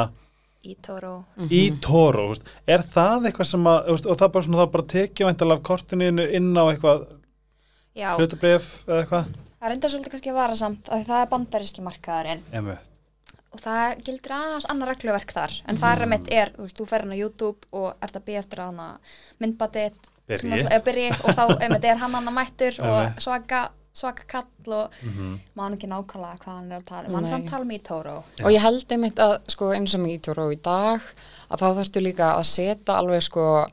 í 0.59 0.75
Tóró 0.83 1.13
í 1.49 1.61
Toro, 1.83 2.25
þú 2.29 2.33
veist, 2.35 2.49
er 2.67 2.83
það 2.93 3.29
eitthvað 3.29 3.49
sem 3.53 3.67
að, 3.71 3.77
þú 3.87 3.95
veist, 3.97 4.09
og 4.13 4.19
það 4.21 4.33
bara 4.35 4.47
svona, 4.47 4.61
það 4.61 4.71
bara 4.77 4.87
tekja 4.93 5.27
væntalega 5.29 5.59
af 5.61 5.67
kortinu 5.69 6.09
inn 6.39 6.49
á 6.59 6.63
eitthvað 6.67 7.05
hlutabrif 8.19 8.83
eða 8.87 8.99
eitthvað? 9.03 9.25
Það 9.59 9.67
er 9.69 9.75
enda 9.75 9.89
svolítið 9.91 10.11
kannski 10.15 10.33
varasamt 10.37 10.87
að 10.89 11.01
það 11.09 11.21
er 11.25 11.27
bandaríski 11.33 11.81
markaðurinn. 11.83 12.43
Emu. 12.53 12.77
og 13.49 13.59
það 13.63 14.03
gildir 14.05 14.31
aðeins 14.35 14.65
annar 14.69 14.87
regluverk 14.93 15.31
þar 15.33 15.53
en 15.67 15.77
það 15.81 15.91
er 15.95 16.01
að 16.05 16.09
mitt 16.11 16.27
er, 16.31 16.51
þú 16.53 16.61
veist, 16.67 16.77
þú 16.77 16.85
fer 16.85 17.01
hann 17.01 17.13
á 17.17 17.21
YouTube 17.23 17.67
og 17.73 17.87
ert 18.05 18.15
að 18.19 18.25
býja 18.27 18.39
eftir 18.43 18.59
að 18.61 18.67
hana 18.69 18.99
myndbatið 19.41 19.93
Byrji. 20.29 20.67
byrji 20.85 21.07
og 21.25 21.33
þá 21.33 21.43
einmitt 21.65 21.87
er 21.89 21.97
hann 21.97 22.13
hann 22.13 22.29
að 22.29 22.35
mættur 22.37 22.77
og 22.85 23.17
svaka, 23.25 23.61
svaka 23.93 24.23
kall 24.29 24.73
og 24.77 24.93
Mhm. 25.01 25.39
man 25.57 25.73
ekki 25.73 25.89
nákvæmlega 25.89 26.37
hvað 26.43 26.53
hann 26.59 26.71
er 26.71 26.77
að 26.79 26.85
tala 26.85 27.07
um. 27.07 27.13
Hann 27.15 27.25
er 27.25 27.37
að 27.39 27.49
tala 27.49 27.61
um 27.65 27.71
í 27.71 27.79
Tóró 27.81 28.17
Og 28.45 28.51
ég 28.53 28.61
held 28.61 28.85
einmitt 28.93 29.15
að 29.17 29.33
sko 29.49 29.71
eins 29.73 29.95
og 29.95 30.01
mig 30.01 30.19
í 30.19 30.21
Tóró 30.29 30.45
í 30.53 30.61
dag 30.61 31.01
að 31.49 31.57
þá 31.59 31.67
þarftu 31.79 32.01
líka 32.05 32.29
að 32.37 32.45
setja 32.45 32.99
alveg 33.01 33.23
sko, 33.23 33.65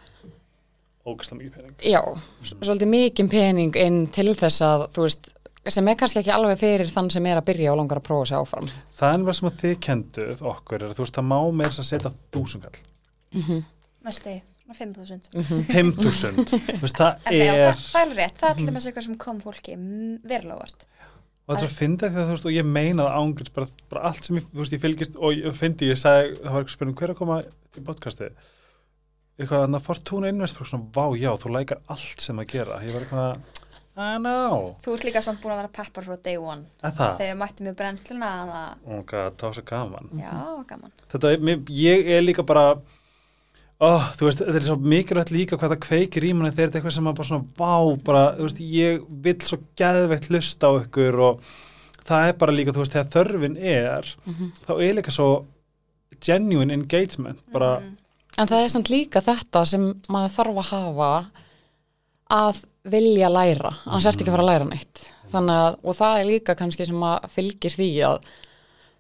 ógæslega 1.06 1.38
mikið 1.40 1.56
pening. 1.56 1.76
Já, 1.86 2.02
s- 2.42 2.54
svolítið 2.66 2.90
mikið 2.92 3.30
pening 3.30 3.76
inn 3.86 3.98
til 4.14 4.28
þess 4.34 4.60
að 4.66 4.86
þú 4.96 5.04
veist, 5.06 5.30
sem 5.68 5.88
er 5.90 5.96
kannski 5.98 6.20
ekki 6.22 6.30
alveg 6.34 6.58
fyrir 6.60 6.90
þann 6.94 7.08
sem 7.10 7.26
er 7.26 7.40
að 7.40 7.46
byrja 7.48 7.72
og 7.72 7.78
langar 7.80 7.98
að 8.00 8.06
prófa 8.06 8.26
sig 8.30 8.36
áfram. 8.38 8.68
það 8.98 9.14
er 9.14 9.24
bara 9.26 9.38
sem 9.40 9.48
að 9.48 9.56
þið 9.62 9.78
kenduð 9.86 10.44
okkur 10.52 10.82
er 10.82 10.90
að 10.90 10.98
þú 10.98 11.04
veist, 11.06 11.16
það 11.16 11.26
má 11.30 11.38
með 11.60 11.70
þess 11.72 11.82
að 11.82 11.88
setja 11.92 12.12
þúsungall 12.36 12.76
Næstu, 14.06 14.34
5.000 14.66 15.30
5000, 15.70 16.44
þú 16.50 16.80
veist, 16.82 16.98
það 16.98 17.30
En 17.30 17.34
já, 17.38 17.46
er 17.54 17.62
það, 17.62 17.80
það 17.92 18.02
er 18.02 18.14
rétt, 18.20 18.36
það 18.40 18.50
er 18.52 18.56
til 18.60 18.66
dæmis 18.70 18.86
eitthvað 18.90 19.06
sem 19.06 19.16
kom 19.22 19.40
fólki 19.42 19.74
mm, 19.78 20.14
verulega 20.26 20.60
vart 20.62 20.86
og 21.46 21.52
þetta 21.54 21.62
er 21.62 21.70
svo 21.70 21.76
fyndið 21.78 22.10
því 22.10 22.18
að 22.18 22.26
þú 22.26 22.32
veist, 22.34 22.46
og 22.50 22.54
ég 22.56 22.66
meina 22.66 23.04
það 23.06 23.18
ángriðs 23.20 23.52
bara, 23.54 23.68
bara 23.92 24.00
allt 24.08 24.26
sem 24.26 24.38
ég, 24.40 24.46
þú 24.50 24.58
veist, 24.64 24.72
ég 24.74 24.82
fylgist 24.82 25.18
og 25.22 25.36
ég 25.36 25.54
fyndi, 25.54 25.90
ég 25.92 26.00
sagði, 26.00 26.32
það 26.40 26.50
var 26.56 26.62
eitthvað 26.64 26.74
spurning 26.74 26.96
hver 26.98 27.06
er 27.06 27.14
að 27.14 27.20
koma 27.20 27.36
í 27.46 27.84
podcasti 27.86 28.30
eitthvað, 29.38 29.66
að 29.76 29.84
Fortuna 29.84 30.28
Invest 30.32 30.56
bara 30.58 30.70
svona, 30.70 30.88
vá, 30.96 31.04
já, 31.20 31.30
þú 31.42 31.52
lækar 31.56 31.80
allt 31.92 32.24
sem 32.24 32.38
að 32.42 32.50
gera. 32.54 32.80
Ég 32.86 32.94
var 32.96 33.06
eitthvað, 33.06 33.62
I 33.96 34.18
know. 34.20 34.74
Þú 34.84 34.92
ert 34.96 35.04
líka 35.08 35.22
samt 35.24 35.40
búin 35.40 35.54
að 35.54 35.62
vera 35.62 35.72
peppar 35.78 36.04
frá 36.04 36.16
day 36.22 36.36
one. 36.36 36.66
Þegar 36.84 37.16
við 37.22 37.38
mættum 37.40 37.70
brennsluna 37.78 38.30
að 38.42 38.50
það, 38.52 39.40
var 39.42 39.54
svo 39.56 39.64
gaman. 39.70 40.10
Já, 40.20 40.34
gaman. 40.68 40.92
Þetta, 41.14 41.32
mér, 41.48 41.62
ég 41.72 42.10
er 42.16 42.22
líka 42.26 42.44
bara 42.44 42.66
ó, 43.80 43.88
þú 44.16 44.28
veist, 44.28 44.40
þetta 44.44 44.60
er 44.60 44.66
svo 44.68 44.76
mikilvægt 44.80 45.32
líka 45.32 45.56
hvað 45.60 45.74
það 45.74 45.80
kveikir 45.86 46.24
í 46.28 46.32
manni 46.36 46.52
þegar 46.52 46.68
þetta 46.70 46.76
er 46.76 46.80
eitthvað 46.82 46.96
sem 46.96 47.08
að 47.10 47.16
bara 47.18 47.28
svona, 47.30 47.48
vá, 47.60 47.74
bara, 48.04 48.22
þú 48.38 48.46
veist, 48.48 48.60
ég 48.76 49.02
vill 49.26 49.36
svo 49.48 49.58
geðveitt 49.80 50.28
hlusta 50.32 50.68
á 50.68 50.72
ykkur 50.80 51.18
og 51.26 51.50
það 52.06 52.28
er 52.30 52.38
bara 52.40 52.54
líka, 52.56 52.72
þú 52.76 52.84
veist, 52.84 52.96
þegar 52.96 53.12
þörfin 53.16 53.58
er 53.60 54.12
þá 54.64 54.72
er 54.76 54.96
líka 55.00 55.12
svo 55.12 55.28
genuine 56.24 56.72
engagement, 56.72 57.40
bara 57.52 57.80
Mhm. 57.80 57.96
En 58.36 58.48
það 58.50 58.62
er 58.62 58.72
samt 58.72 58.92
líka 58.92 59.22
þetta 59.24 59.62
sem 59.68 59.84
maður 60.12 60.34
þarf 60.36 60.58
að 60.60 60.70
hafa 60.70 61.10
að 62.36 62.64
vilja 62.86 63.30
læra, 63.32 63.72
annars 63.86 64.06
ertu 64.10 64.22
ekki 64.22 64.30
að 64.32 64.36
fara 64.36 64.44
að 64.46 64.50
læra 64.52 64.68
neitt. 64.68 65.02
Þannig 65.32 65.60
að, 65.62 65.78
og 65.82 65.96
það 65.98 66.20
er 66.20 66.28
líka 66.30 66.56
kannski 66.58 66.86
sem 66.86 67.06
að 67.06 67.28
fylgir 67.32 67.74
því 67.74 67.88
að 68.06 68.28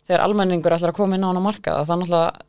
þegar 0.06 0.24
almenningur 0.24 0.74
ætlar 0.76 0.92
að 0.92 0.98
koma 0.98 1.18
inn 1.18 1.26
á 1.26 1.30
hana 1.30 1.42
markaða, 1.42 1.86
það 1.86 2.00
náttúrulega, 2.02 2.44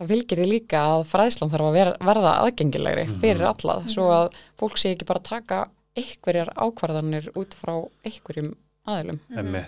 það 0.00 0.12
fylgir 0.12 0.40
því 0.40 0.48
líka 0.50 0.82
að 0.92 1.04
fræðslan 1.10 1.52
þarf 1.52 1.68
að 1.68 1.78
ver, 1.78 1.92
verða 2.10 2.34
aðgengilegri 2.44 3.06
fyrir 3.22 3.46
alla, 3.50 3.76
svo 3.90 4.08
að 4.14 4.38
fólk 4.60 4.80
sé 4.80 4.94
ekki 4.94 5.08
bara 5.08 5.22
að 5.22 5.30
taka 5.30 5.60
einhverjar 5.98 6.52
ákvarðanir 6.54 7.30
út 7.38 7.56
frá 7.58 7.74
einhverjum 8.06 8.54
aðilum. 8.88 9.20
Mhm. 9.30 9.60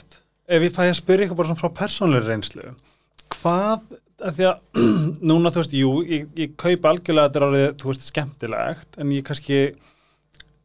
Ef 0.53 0.65
ég 0.67 0.75
fæ 0.75 0.83
að 0.85 0.97
spyrja 0.99 1.27
ykkur 1.27 1.38
bara 1.38 1.53
svona 1.53 1.62
frá 1.62 1.71
persónlega 1.83 2.29
reynslu, 2.29 2.75
hvað, 3.38 3.81
að 4.29 4.39
því 4.39 4.47
að 4.49 4.83
núna 5.31 5.53
þú 5.53 5.63
veist, 5.63 5.77
jú, 5.77 5.93
ég, 6.09 6.29
ég 6.39 6.55
kaupa 6.61 6.93
algjörlega 6.93 7.29
þetta 7.29 7.41
er 7.41 7.47
orðið, 7.49 7.67
þú 7.81 7.91
veist, 7.91 8.07
skemmtilegt, 8.09 8.99
en 8.99 9.15
ég 9.15 9.27
kannski 9.27 9.59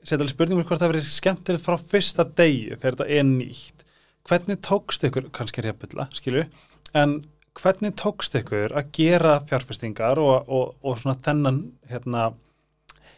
setja 0.02 0.20
alveg 0.20 0.34
spurningum 0.34 0.67
hvort 0.67 0.84
það 0.84 0.93
verið 0.93 1.10
skemmtilegt 1.12 1.65
frá 1.65 1.78
fyrsta 1.93 2.28
degi 2.38 2.76
þegar 2.76 2.98
þetta 2.98 3.10
er 3.17 3.28
nýtt. 3.30 3.86
Hvernig 4.28 4.62
tókst 4.67 5.08
ykkur, 5.08 5.30
kannski 5.36 5.62
er 5.62 5.70
ég 5.70 5.78
að 5.78 5.84
bylla, 5.86 6.08
skilju, 6.15 6.46
en 7.00 7.17
hvernig 7.58 7.96
tókst 8.00 8.36
ykkur 8.38 8.76
að 8.78 8.91
gera 8.96 9.38
fjárfestingar 9.48 10.22
og, 10.22 10.36
og, 10.48 10.76
og 10.84 11.00
svona 11.02 11.17
þennan 11.26 11.62
hérna, 11.89 12.30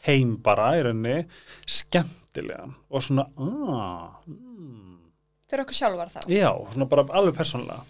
heim 0.07 0.37
bara 0.43 0.71
í 0.77 0.83
rauninni 0.85 1.25
skemmtilegan 1.67 2.77
og 2.87 3.03
svona, 3.03 3.27
aaa, 3.35 4.21
mm, 4.29 4.99
Fyrir 5.49 5.65
okkur 5.65 5.77
sjálfar 5.79 6.11
þá 6.13 6.19
Já, 6.29 6.51
svona 6.73 6.85
bara 6.89 7.07
alveg 7.17 7.33
persónulega. 7.39 7.81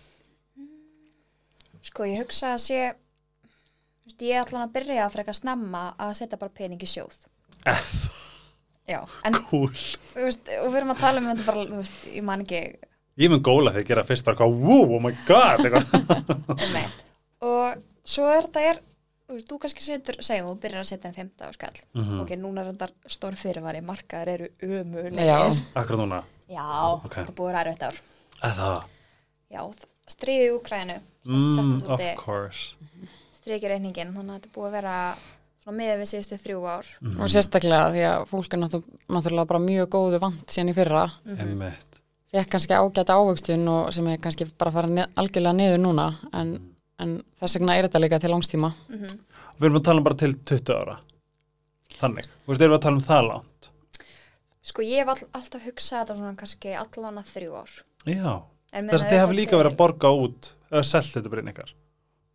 Sko, 1.81 2.03
ég 2.09 2.19
hugsa 2.23 2.53
að 2.55 2.63
sé 2.65 2.79
ég 4.19 4.41
ætla 4.41 4.63
að 4.65 4.73
byrja 4.73 5.05
að 5.05 5.13
freka 5.13 5.33
snemma 5.37 5.83
að 6.01 6.15
setja 6.17 6.37
bara 6.41 6.51
pening 6.51 6.81
í 6.81 6.87
sjóð 6.89 7.15
Já, 8.89 9.03
en 9.23 9.35
Cool. 9.51 9.69
veist, 10.15 10.47
og 10.63 10.71
við 10.71 10.77
erum 10.79 10.93
að 10.95 11.01
tala 11.03 11.21
um 11.21 11.27
þetta 11.29 11.45
bara, 11.45 11.65
veist, 11.77 12.05
ég 12.09 12.23
man 12.25 12.41
ekki 12.45 12.61
Ég 13.19 13.29
mun 13.29 13.41
góla 13.43 13.71
þegar 13.73 13.83
ég 13.83 13.89
gera 13.91 14.03
fyrst 14.07 14.25
bara 14.25 14.47
wow, 14.47 14.95
oh 14.95 15.01
my 15.03 15.11
god, 15.27 15.59
og 17.43 17.81
svo 18.07 18.25
er 18.31 18.47
þetta 18.47 18.63
er 18.71 18.79
þú 19.29 19.35
veist, 19.35 19.47
þú 19.51 19.57
kannski 19.61 19.83
setur, 19.85 20.17
segjum 20.25 20.47
þú 20.49 20.55
byrjar 20.63 20.81
að 20.81 20.89
setja 20.89 21.11
en 21.11 21.17
15 21.19 21.45
á 21.45 21.51
skall 21.53 21.77
Mhm. 21.99 22.21
ok, 22.23 22.33
núna 22.41 22.63
er 22.63 22.71
þetta 22.73 22.87
stór 23.13 23.37
fyrirvari 23.37 23.81
markaðar 23.85 24.31
eru 24.33 24.47
Já. 24.57 24.81
ömulegir 24.81 25.61
Akkurat 25.75 25.99
núna. 26.01 26.23
já, 26.49 26.65
Ok. 27.05 27.13
þetta 27.19 27.35
búið 27.37 27.53
ræður 27.53 27.71
þetta 27.75 27.87
ár 27.91 28.01
Eða, 28.49 28.83
já, 29.51 29.61
stríðið 30.09 30.47
í 30.49 30.53
Úkrænu 30.57 30.99
mm, 31.29 31.89
of 31.93 32.01
course. 32.23 32.75
ekki 33.49 33.69
reyningin 33.71 34.11
þannig 34.13 34.29
að 34.29 34.39
þetta 34.39 34.49
er 34.49 34.55
búið 34.55 34.67
að 34.69 34.75
vera 34.77 34.95
miðað 35.69 35.99
við 36.01 36.09
síðustu 36.11 36.37
þrjú 36.43 36.59
ár 36.69 36.85
Mhm. 37.01 37.19
og 37.21 37.29
sérstaklega 37.29 37.91
því 37.93 38.03
að 38.09 38.27
fólk 38.29 38.53
er 38.53 38.59
náttú- 38.59 38.83
náttúrulega 39.09 39.47
bara 39.47 39.59
mjög 39.59 39.87
góðu 39.89 40.19
vant 40.19 40.47
síðan 40.49 40.69
í 40.69 40.75
fyrra 40.77 41.03
Einmitt. 41.25 41.99
fekk 42.33 42.49
kannski 42.49 42.73
ágæta 42.77 43.13
ávöxtun 43.17 43.67
og 43.69 43.93
sem 43.93 44.07
er 44.07 44.17
kannski 44.17 44.45
bara 44.57 44.71
að 44.71 44.73
fara 44.73 44.87
ne 44.87 45.05
algjörlega 45.17 45.55
niður 45.55 45.79
núna 45.81 46.07
en, 46.33 46.75
en 46.99 47.23
þess 47.41 47.55
vegna 47.59 47.75
er 47.77 47.87
þetta 47.87 48.01
líka 48.01 48.19
til 48.19 48.29
langstíma 48.31 48.73
Mhm. 48.89 49.19
Við 49.59 49.65
erum 49.65 49.79
að 49.81 49.83
tala 49.83 49.97
um 49.97 50.03
bara 50.03 50.15
til 50.15 50.33
20 50.33 50.73
ára. 50.73 50.99
Þannig. 51.99 52.25
Þú 52.45 52.47
veist, 52.47 52.61
erum 52.61 52.71
við 52.71 52.77
að 52.77 52.81
tala 52.81 52.95
um 52.95 53.01
það 53.03 53.27
langt? 53.27 53.69
sko 54.63 54.81
ég 54.83 54.99
hef 54.99 55.07
all, 55.09 55.27
alltaf 55.33 55.61
hugsað 55.65 56.05
þetta 56.05 56.15
svona 56.17 56.35
kannski 56.37 56.73
allan 56.77 57.17
að 57.17 57.25
þrjú 57.33 57.51
ár 57.57 57.71
Já. 58.05 58.41
Þess 58.69 59.03
að 59.03 59.09
þið 59.11 59.21
hafi 59.23 59.37
líka 59.39 59.57
verið 59.59 59.71
að 59.73 59.77
borga 59.79 60.11
út 60.13 60.51
eða 60.69 60.83
selt 60.85 61.11
þetta 61.15 61.49
ykkar. 61.53 61.71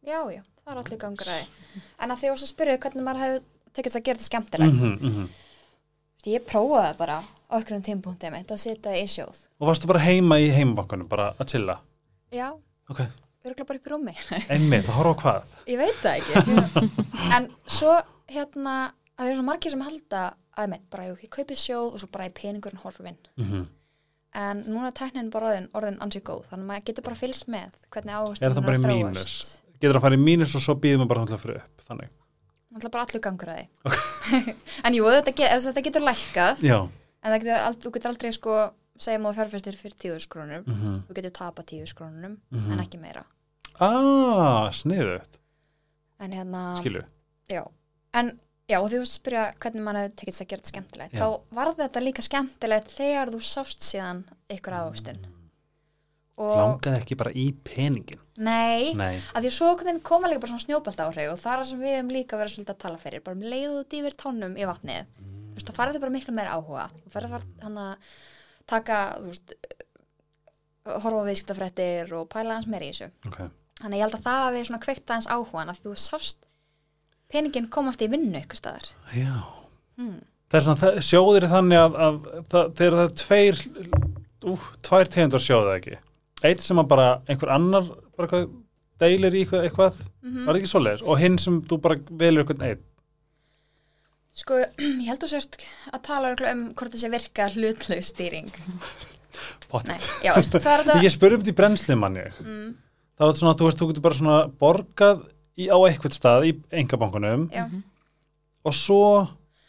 já, 0.04 0.18
já, 0.34 0.42
það 0.64 0.72
er 0.74 0.80
allir 0.82 0.98
gangur 0.98 1.28
að 1.30 1.40
því 1.40 1.82
en 2.04 2.10
að 2.10 2.18
því 2.20 2.30
að 2.32 2.44
spyrja 2.50 2.78
hvernig 2.82 3.04
maður 3.06 3.22
hefur 3.24 3.42
tekist 3.74 3.96
að 3.96 4.04
gera 4.04 4.18
þetta 4.18 4.28
skemmtilegt 4.30 4.74
Mhm, 4.74 4.94
mhm. 5.08 5.28
ég 6.26 6.44
prófaði 6.48 6.96
bara 6.98 7.18
á 7.22 7.54
einhverjum 7.56 7.84
tímpúntið 7.86 8.32
mitt 8.34 8.50
að 8.50 8.58
setja 8.64 8.92
í 8.98 9.04
sjóð 9.06 9.46
Og 9.60 9.68
varstu 9.68 9.86
bara 9.86 10.00
heima 10.04 10.38
í 10.40 10.50
heimabankunum, 10.50 11.08
bara 11.08 11.32
að 11.38 11.46
chilla? 11.54 11.78
já, 12.32 12.50
Ok. 12.90 13.00
örgulega 13.44 13.66
bara 13.66 13.78
upp 13.78 13.86
í 13.86 13.92
rúmi 13.92 14.14
Einmitt, 14.50 14.88
að 14.88 14.98
horfa 14.98 15.14
á 15.14 15.20
hvað? 15.22 15.42
Ég 15.72 15.78
veit 15.78 15.98
það 16.02 16.18
ekki. 16.18 16.88
en 17.36 17.48
svo 17.66 17.94
hérna, 18.28 18.92
að 19.16 19.22
það 19.24 19.28
eru 19.30 19.36
svo 19.40 19.44
margir 19.46 19.70
sem 19.70 19.80
halda 19.86 20.34
að 20.56 20.68
mitt, 20.70 20.84
bara 20.90 21.06
ég 21.08 21.28
kaupi 21.30 21.54
sjóð 21.54 21.94
og 21.94 22.00
svo 22.00 22.08
bara 22.12 22.26
í 22.28 22.34
peningurinn 22.34 22.80
horfin. 22.82 23.16
Mm 23.36 23.66
En 24.34 24.64
núna 24.66 24.88
er 24.90 24.94
tæknin 24.98 25.28
bara 25.30 25.52
orðin, 25.52 25.68
orðin 25.78 25.98
ansið 26.02 26.22
góð, 26.26 26.40
þannig 26.50 26.64
að 26.64 26.70
maður 26.72 26.84
getur 26.88 27.04
bara 27.06 27.18
fylgst 27.20 27.44
með 27.54 27.74
hvernig 27.94 28.14
ávist 28.18 28.42
Er 28.42 28.54
það 28.56 28.64
bara 28.66 28.78
í 28.78 28.82
mínus? 28.82 29.34
Getur 29.80 29.98
að 30.00 30.02
fara 30.06 30.16
í 30.18 30.22
mínus 30.24 30.54
og 30.58 30.62
svo 30.64 30.74
býðum 30.82 31.04
við 31.04 31.08
bara 31.12 31.22
að 31.24 31.38
fyrir 31.44 31.60
upp, 31.60 31.84
þannig. 31.86 32.08
Er 32.74 32.88
bara 32.90 33.04
allur 33.06 33.22
gangur 33.22 33.52
að 33.52 33.60
því. 33.60 34.54
en 34.88 34.94
jú, 34.98 35.04
þetta, 35.14 35.34
get, 35.38 35.52
þetta 35.68 35.84
getur 35.86 36.02
lækkað, 36.08 36.64
Já. 36.66 36.78
en 37.22 37.30
það 37.30 37.38
getur, 37.44 37.60
ald- 37.68 37.78
þú 37.84 37.92
getur 37.94 38.10
aldrei 38.10 38.32
sko, 38.34 38.56
segjum 38.98 39.28
að 39.28 39.30
þú 39.30 39.38
fjárfæstir 39.38 39.78
fyrir 39.78 39.96
tíu 40.02 40.18
skrónum, 40.26 40.64
Mm 40.66 40.96
þú 41.06 41.14
getur 41.20 41.34
tapað 41.38 41.68
tíu 41.70 41.86
skrónum, 41.86 42.34
Mhm. 42.50 42.72
en 42.74 42.82
ekki 42.82 42.98
meira. 42.98 43.22
Ah, 43.78 44.70
sniðugt, 44.74 45.38
En 46.20 46.30
hérna, 46.32 46.76
skilu. 46.80 47.02
Já, 47.50 47.62
en 48.14 48.38
já, 48.70 48.78
og 48.80 48.88
þú 48.90 49.00
veist 49.02 49.14
að 49.14 49.20
spyrja 49.20 49.44
hvernig 49.60 49.84
mann 49.86 49.98
hefur 50.00 50.16
tekist 50.20 50.42
að 50.44 50.48
gera 50.50 50.62
þetta 50.62 50.72
skemmtilegt. 50.74 51.14
Já. 51.14 51.20
Þá 51.20 51.54
var 51.58 51.70
þetta 51.78 52.02
líka 52.04 52.24
skemmtilegt 52.24 52.92
þegar 52.96 53.32
þú 53.34 53.40
sást 53.44 53.84
síðan 53.84 54.24
ykkur 54.54 54.76
ávöxtun. 54.80 55.22
Og 56.34 56.56
Langaði 56.58 56.98
ekki 56.98 57.14
bara 57.20 57.30
í 57.30 57.44
peningin. 57.62 58.18
nei, 58.42 58.90
Nei. 58.98 59.20
að 59.34 59.44
því 59.44 59.50
að 59.50 59.54
svo 59.54 59.68
koma 60.02 60.26
líka 60.26 60.42
bara 60.42 60.50
svona 60.50 60.64
snjóbalt 60.64 61.02
áhrif 61.04 61.30
og 61.30 61.38
það 61.38 61.60
er 61.60 61.68
sem 61.68 61.78
við 61.84 61.92
hefum 61.94 62.10
líka 62.10 62.38
verið 62.40 62.54
svolítið 62.56 62.74
að 62.74 62.80
tala 62.82 62.98
fyrir, 62.98 63.22
bara 63.22 63.36
um 63.38 63.44
leiðu 63.52 63.76
út 63.84 63.94
yfir 63.94 64.16
tónum 64.18 64.56
í 64.58 64.66
vatnið. 64.66 65.12
Þú 65.14 65.54
veist, 65.54 65.68
það 65.68 65.78
farið 65.78 65.94
þið 65.94 66.02
bara 66.02 66.14
miklu 66.16 66.34
meira 66.34 66.56
áhuga. 66.58 66.86
Þú 67.04 67.12
farið 67.14 67.34
það 67.36 67.44
hann 67.62 67.78
að 67.84 68.08
taka, 68.66 68.98
þú 69.20 69.30
veist, 69.30 69.54
horfa 71.04 71.22
viðskiptafrættir 71.28 72.12
og 72.18 72.26
pæla 72.34 72.58
hans 72.58 72.66
meira 72.66 72.88
í 72.88 72.90
þessu. 72.90 73.10
Ok. 73.30 73.38
Þannig 73.84 74.00
ég 74.00 74.04
held 74.08 74.18
að 74.18 74.26
það 74.26 74.42
hafi 74.48 74.64
svona 74.66 74.82
kveikt 74.82 75.06
aðeins 75.14 75.30
þú 75.84 75.94
sást 76.02 76.42
peningin 77.34 77.68
komast 77.72 78.02
í 78.04 78.08
vinnu 78.10 78.38
ykkur 78.40 78.60
staðar. 78.60 78.88
Já. 79.14 79.34
Hmm. 79.98 80.18
Það 80.52 80.60
er 80.70 80.80
það, 80.82 80.98
sjóðir 81.02 81.46
þannig 81.50 81.80
að, 81.80 81.96
að 82.06 82.18
það, 82.52 82.72
þegar 82.78 82.96
það 82.98 83.04
er 83.04 83.14
tveir, 83.22 83.62
ú, 84.44 84.56
tvær 84.86 85.10
tegundar 85.10 85.42
sjóðið 85.42 85.76
ekki. 85.78 86.00
Eitt 86.44 86.64
sem 86.64 86.80
að 86.82 86.90
bara 86.92 87.06
einhver 87.26 87.54
annar 87.54 87.88
bara 88.14 88.26
eitthvað, 88.28 88.50
deilir 89.02 89.34
í 89.34 89.44
eitthvað, 89.44 89.68
eitthvað 89.68 90.02
Mm 90.24 90.44
var 90.44 90.54
það 90.54 90.58
ekki 90.62 90.70
svoleiðis? 90.70 91.02
Og 91.04 91.18
hinn 91.20 91.34
sem 91.40 91.56
þú 91.68 91.76
bara 91.84 91.96
velur 92.22 92.44
eitthvað 92.44 92.62
einn. 92.68 92.84
Sko, 94.34 94.60
ég 95.02 95.08
held 95.10 95.20
þú 95.24 95.28
sérst 95.34 95.58
að 95.90 96.00
tala 96.06 96.30
um 96.52 96.62
hvort 96.72 96.94
þessi 96.94 97.10
virka 97.12 97.50
hlutlaug 97.54 98.06
stýring. 98.06 98.48
Pottit. 99.70 99.90
Nei, 99.90 100.24
já, 100.28 100.32
veist, 100.36 100.56
það. 100.62 100.94
Ég 101.04 101.12
spurði 101.12 101.36
um 101.38 101.42
þetta 101.42 101.52
í 101.52 101.58
brennslið 101.58 101.98
manni. 101.98 102.24
Mm, 102.44 102.68
Það 103.14 103.28
var 103.30 103.36
svona, 103.38 103.54
þú 103.58 103.66
veist, 103.68 103.78
þú 103.80 103.88
getur 103.90 104.04
bara 104.04 104.18
svona 104.18 104.36
borgað 104.62 105.20
í, 105.58 105.68
á 105.70 105.76
eitthvað 105.86 106.16
stað 106.16 106.46
í 106.48 106.54
engabankunum 106.82 107.48
já, 107.52 107.66
og 108.64 108.74
svo 108.74 109.02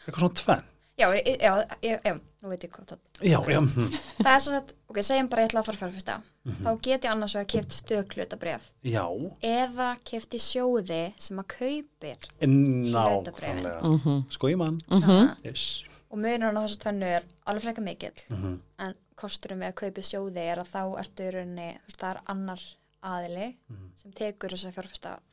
eitthvað 0.06 0.20
svona 0.26 0.40
tvenn. 0.42 0.64
já, 0.98 1.08
já, 1.16 1.36
já, 1.42 1.52
já, 1.84 2.00
já, 2.06 2.14
nú 2.42 2.50
veit 2.54 2.64
ég 2.64 2.72
hvað 2.72 2.86
það. 2.94 3.00
Já, 3.26 3.40
já. 3.52 3.60
hm. 3.60 3.90
Það 4.22 4.32
er 4.36 4.40
svo 4.46 4.54
að, 4.60 4.74
ok, 4.92 5.00
segjum 5.04 5.30
bara 5.32 5.42
ég 5.44 5.50
ætla 5.50 5.60
að 5.62 5.66
fara 5.70 5.76
að 5.78 5.82
fara 5.84 5.96
fyrsta. 5.96 6.16
Mhm. 6.46 6.62
Þá 6.64 6.70
get 6.88 7.04
ég 7.08 7.12
annars 7.12 7.36
vegar 7.36 7.50
keft 7.56 7.76
stöðklutabref 7.76 8.68
Já, 8.86 9.06
eða 9.42 9.90
keft 10.06 10.38
í 10.38 10.40
sjóði 10.40 11.02
sem 11.18 11.42
að 11.42 11.48
kaupir. 11.58 12.18
nákvæmlega. 12.42 13.82
mm 13.82 14.00
-hmm. 14.00 14.24
Sko 14.32 14.48
í 14.50 14.56
mann. 14.56 14.82
Mm 14.90 15.36
Yes. 15.44 15.84
Og 16.12 16.18
munurinn 16.18 16.56
á 16.58 16.64
þessu 16.64 16.78
tvennu 16.80 17.06
er 17.06 17.24
alveg 17.48 17.64
frekar 17.64 17.84
mikill. 17.84 18.20
Mm 18.30 18.60
En 18.80 18.94
kosturum 19.16 19.60
við 19.60 19.68
að 19.72 19.74
kaupa 19.74 20.02
í 20.02 20.04
sjóði 20.04 20.38
er 20.52 20.58
að 20.60 20.72
þá 20.74 21.00
ertu 21.00 21.24
í 21.24 21.32
rauninni, 21.32 21.70
þú 21.74 21.86
veist, 21.88 22.00
það 22.00 22.10
er 22.16 22.22
annar 22.26 22.62
aðili 23.06 23.48
Mhm. 23.70 23.88
sem 23.96 24.12
tekur 24.12 24.50
þessar 24.56 24.72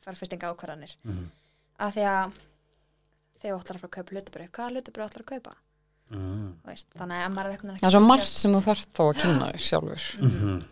fjárfestinga 0.05 0.49
ákvarðanir. 0.53 0.95
-hmm. 1.05 1.27
að 1.79 1.93
því 1.97 2.03
að 2.13 2.31
þegar 3.41 3.53
þú 3.57 3.61
ætlar 3.61 3.75
að 3.75 3.81
fara 3.81 3.89
að 3.89 3.95
kaupa 3.97 4.13
hlutabrið, 4.15 4.51
hvaða 4.51 4.71
hlutabrið 4.71 5.05
ætlar 5.09 5.23
að 5.23 5.31
kaupa? 5.33 5.53
Mm 6.13 6.53
Þú 6.63 6.67
Veist, 6.67 6.87
þannig 6.93 7.17
að 7.17 7.25
ef 7.25 7.33
maður 7.33 7.47
er 7.49 7.53
eitthvað 7.57 7.79
það 7.79 7.87
er 7.87 7.91
svo 7.97 8.07
margt 8.07 8.27
sem 8.27 8.53
þú 8.53 8.61
þarf 8.63 8.85
þó 8.93 9.03
að 9.09 9.17
kynna 9.21 9.51
þér 9.51 9.59
sjálfur 9.67 10.03
-hmm. 10.19 10.63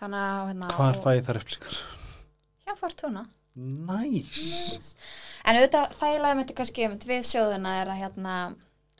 þannig 0.00 0.22
að 0.22 0.48
hérna, 0.48 0.68
Hvar 0.72 0.96
og- 0.96 1.04
fæ 1.04 1.10
ég 1.16 1.24
þær 1.26 1.36
upplýsingar? 1.40 1.76
Já, 2.66 2.74
fortuna 2.76 3.26
Næs. 3.54 4.96
En 5.44 5.56
auðvitað 5.56 5.92
þægilega 5.98 6.36
myndi 6.38 6.54
kannski 6.56 6.84
einmitt 6.86 7.04
við 7.08 7.24
sjóðuna 7.28 7.72
er 7.82 7.90
að 7.92 7.98
hérna 8.00 8.34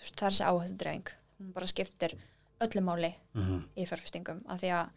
það 0.02 0.26
er 0.26 0.31
þessi 0.31 0.44
áhættu 0.48 0.76
dreifing 0.83 1.09
hún 1.40 1.52
bara 1.55 1.66
skiptir 1.70 2.14
öllu 2.61 2.83
máli 2.85 3.14
Mm 3.35 3.62
í 3.76 3.87
fjárfestingum 3.88 4.42
af 4.48 4.61
því 4.61 4.70
að 4.76 4.88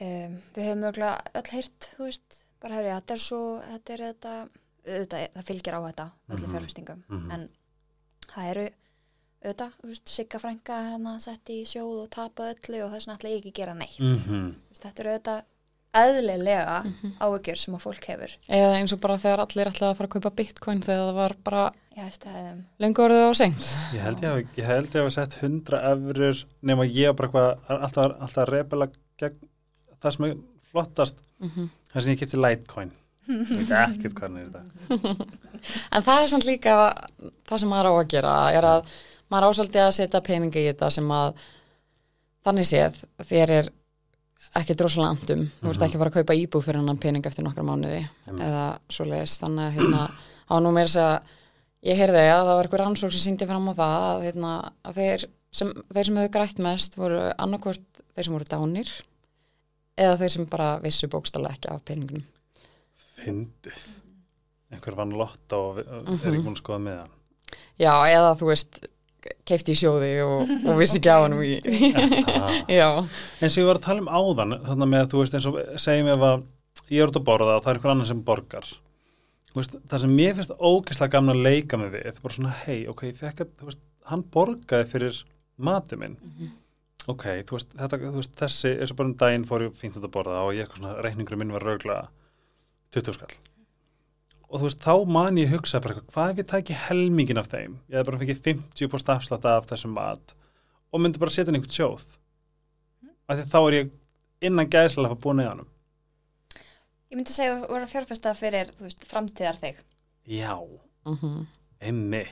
um, 0.00 0.36
við 0.56 0.64
höfum 0.68 0.80
mögulega 0.84 1.20
öll 1.40 1.50
heyrt 1.52 1.88
þú 1.96 2.04
veist, 2.08 2.40
bara 2.62 2.74
herri, 2.80 2.88
þetta 2.94 3.14
er 3.16 3.22
svo 3.22 3.40
þetta 3.72 3.94
er 3.96 4.04
þetta, 4.06 4.34
auðvitað, 4.86 5.28
það 5.36 5.46
fylgir 5.50 5.74
á 5.76 5.80
þetta 5.86 6.06
öllum 6.30 6.46
Mhm. 6.46 6.54
fjárfestingum 6.56 7.02
Mhm. 7.08 7.30
en 7.32 7.48
það 8.34 8.50
eru 8.50 8.68
auðvitað, 9.44 9.72
þú 9.82 9.88
veist, 9.92 10.08
Sigga 10.08 10.38
frænka 10.38 10.78
hérna 10.90 11.18
sett 11.20 11.44
í 11.50 11.60
sjóð 11.64 12.02
og 12.04 12.10
tapað 12.10 12.54
öllu 12.54 12.84
og 12.84 12.90
þess 12.92 13.06
vegna 13.06 13.16
ætla 13.18 13.30
ég 13.30 13.38
ekki 13.40 13.52
að 13.52 13.60
gera 13.60 13.74
neitt 13.74 13.98
-hmm. 14.00 14.54
Þú 14.54 14.70
veist, 14.70 14.82
þetta 14.82 15.00
eru 15.00 15.10
auðvitað 15.10 15.42
eðlilega 15.96 16.76
áhyggjur 17.24 17.56
sem 17.56 17.74
að 17.74 17.80
fólk 17.86 18.04
hefur 18.10 18.32
eða 18.52 18.74
eins 18.76 18.92
og 18.92 19.00
bara 19.00 19.16
þegar 19.16 19.40
allir 19.40 19.66
ætlaði 19.70 19.90
að 19.92 19.96
fara 19.96 20.08
að 20.08 20.14
kaupa 20.16 20.30
bitcoin 20.36 20.82
þegar 20.82 21.04
það 21.08 21.14
var 21.14 21.34
bara 21.44 21.72
lengur 22.78 23.08
orðið 23.08 23.30
á 23.30 23.32
seint 23.38 23.66
Ég 23.94 24.00
held 24.04 24.20
ég 24.20 24.34
hef, 24.34 24.56
ég 24.58 24.66
hef 24.92 25.12
sett 25.14 25.36
100 25.40 25.80
efrur 25.92 26.44
nema 26.62 26.84
ég 26.84 27.16
bara 27.16 27.28
eitthvað 27.28 27.80
alltaf, 27.82 28.16
alltaf 28.20 28.48
rebela 28.50 28.88
gegn 29.18 29.48
það 30.06 30.16
sem 30.16 30.28
er 30.30 30.36
flottast 30.70 31.18
mm 31.40 31.50
-hmm. 31.50 31.68
það 31.92 32.02
sem 32.06 32.12
ég 32.14 32.18
kipti 32.22 32.40
Litecoin 32.44 32.92
Ég 33.26 33.48
veit 33.66 33.70
ekkert 33.74 34.14
hvað 34.14 34.36
er 34.38 34.50
þetta 34.52 35.26
En 35.96 36.02
það 36.06 36.22
er 36.22 36.28
samt 36.30 36.44
líka 36.46 36.74
það 37.48 37.58
sem 37.58 37.68
maður 37.68 37.88
á 37.90 37.92
að 37.98 38.08
gera 38.12 38.34
er 38.54 38.64
að 38.64 38.90
maður 39.30 39.48
ásaldið 39.50 39.82
að 39.82 39.94
setja 39.96 40.20
peninga 40.22 40.60
í 40.62 40.66
þetta 40.68 40.90
sem 40.94 41.08
að 41.10 41.34
þannig 42.46 42.68
séð 42.68 43.00
þér 43.26 43.50
er 43.50 43.70
ekki 44.56 44.76
drosalega 44.78 45.10
andum 45.16 45.42
þú 45.60 45.68
ert 45.72 45.76
Mhm. 45.80 45.84
ekki 45.86 45.96
að 45.96 45.98
fara 46.02 46.10
að 46.10 46.18
kaupa 46.20 46.34
íbú 46.38 46.60
fyrir 46.62 46.78
annan 46.78 46.98
pening 47.02 47.26
eftir 47.26 47.44
nokkra 47.44 47.64
mánuði 47.66 48.04
Einmitt. 48.28 48.44
eða 48.46 48.78
svoleiðis 48.88 49.38
þannig 49.42 49.64
að 49.66 49.74
hérna 49.80 50.10
á 50.46 50.54
nú 50.62 50.70
meira 50.72 50.86
þess 50.86 51.02
að 51.02 51.20
ég 51.82 51.96
heyrði 51.98 52.22
að 52.30 52.46
það 52.46 52.54
var 52.56 52.64
eitthvað 52.64 52.80
rannsók 52.84 53.12
sem 53.12 53.20
síndi 53.26 53.46
fram 53.46 53.68
á 53.68 53.74
það 53.74 54.06
að, 54.06 54.22
hérna, 54.26 54.52
að 54.84 54.94
þeir 54.94 55.24
sem, 55.52 55.72
þeir 55.94 56.04
sem 56.06 56.16
hefur 56.16 56.32
grætt 56.38 56.58
mest 56.58 56.96
voru 56.96 57.20
annarkvort 57.38 57.82
þeir 58.14 58.24
sem 58.24 58.32
voru 58.38 58.44
dánir 58.54 58.88
eða 59.96 60.18
þeir 60.20 60.32
sem 60.34 60.46
bara 60.50 60.70
vissu 60.82 61.08
bókstala 61.12 61.50
ekki 61.54 61.70
af 61.72 61.84
peningunum. 61.88 62.24
Fyndið. 63.16 63.86
Einhver 64.74 64.96
vann 64.98 65.14
lott 65.16 65.52
og 65.56 65.78
er 65.78 65.84
Mhm. 65.86 66.16
ekki 66.18 66.42
búin 66.42 66.56
að 66.56 66.60
skoða 66.62 66.82
með 66.82 66.96
hann 66.98 67.12
Já, 67.78 67.92
eða 68.10 68.32
þú 68.40 68.46
veist 68.50 68.80
keifti 69.46 69.72
í 69.72 69.78
sjóði 69.78 70.10
og, 70.24 70.50
og 70.66 70.78
vissi 70.80 70.98
ekki 70.98 71.10
á 71.12 71.18
hann 71.22 71.36
í 71.38 71.60
eins 73.40 73.56
og 73.56 73.62
ég 73.62 73.66
var 73.68 73.78
að 73.78 73.86
tala 73.86 74.02
um 74.02 74.10
áðan 74.10 74.56
þannig 74.66 74.90
með 74.92 75.04
að 75.04 75.10
þú 75.12 75.20
veist 75.22 75.36
eins 75.38 75.46
og 75.50 75.58
segjum 75.82 76.10
ef 76.14 76.24
að 76.28 76.44
ég 76.90 77.02
er 77.02 77.12
út 77.12 77.18
að 77.20 77.24
borða 77.26 77.56
og 77.56 77.62
það 77.64 77.70
er 77.72 77.78
einhver 77.78 77.92
annar 77.94 78.06
sem 78.10 78.20
borgar. 78.26 78.66
Veist, 79.56 79.76
það 79.88 80.02
sem 80.04 80.12
mér 80.18 80.34
finnst 80.36 80.52
ógeðslega 80.60 81.14
gaman 81.16 81.36
að 81.36 81.42
leika 81.46 81.78
mig 81.80 81.90
við 81.94 82.06
er 82.10 82.18
bara 82.22 82.34
svona 82.36 82.52
hei, 82.66 82.82
ok, 82.90 83.06
ég 83.08 83.16
fekk 83.22 83.40
að 83.46 83.64
veist, 83.70 83.80
hann 84.10 84.22
borgaði 84.34 84.88
fyrir 84.90 85.22
matið 85.58 86.02
minn 86.02 86.16
ok, 87.12 87.24
þú 87.46 87.56
veist, 87.58 87.74
þetta, 87.78 87.98
þú 88.02 88.16
veist 88.20 88.32
þessi, 88.40 88.72
eins 88.80 88.90
og 88.92 88.96
bara 88.98 89.08
um 89.12 89.16
daginn 89.20 89.44
fór 89.46 89.62
ég 89.66 89.76
fínt 89.78 89.96
út 90.00 90.06
að 90.08 90.14
borða 90.16 90.40
og 90.46 90.54
ég 90.56 90.64
eitthvað 90.66 90.80
svona 90.82 91.02
reikningur 91.06 91.38
minn 91.40 91.52
var 91.54 91.62
rauglega 91.66 92.08
20 92.96 93.14
skall. 93.18 93.36
Og 94.46 94.60
þú 94.60 94.66
veist, 94.68 94.80
þá 94.82 94.94
man 95.10 95.38
ég 95.40 95.50
hugsa 95.50 95.80
bara, 95.82 96.00
hvað 96.12 96.32
ef 96.32 96.40
ég 96.42 96.48
tæki 96.52 96.76
helmingin 96.86 97.38
af 97.42 97.48
þeim? 97.50 97.78
Ég 97.90 97.98
hef 98.00 98.06
bara 98.06 98.18
fengið 98.20 98.42
50% 98.46 99.14
afslátt 99.16 99.46
af 99.50 99.66
þessum 99.70 99.94
mat 99.96 100.34
og 100.94 101.02
myndi 101.02 101.18
bara 101.22 101.30
setja 101.34 101.50
inn 101.50 101.58
einhvern 101.58 101.74
sjóð. 101.74 102.04
Af 103.28 103.40
því 103.40 103.46
þá 103.50 103.58
er 103.66 103.76
ég 103.80 103.90
innan 104.46 104.70
gæðslega 104.70 105.18
búin 105.18 105.42
eða 105.42 105.54
hann 105.56 105.66
Ég 107.10 107.18
myndi 107.20 107.30
segja 107.34 107.52
að 107.54 107.60
þú 107.64 107.70
voru 107.70 107.86
að 107.86 107.92
fjárfesta 107.94 108.32
fyrir, 108.34 108.70
þú 108.74 108.82
veist, 108.88 109.04
framtíðar 109.10 109.58
þig. 109.62 109.76
já, 110.26 110.56
Mhm. 111.06 111.46
einmi 111.80 112.24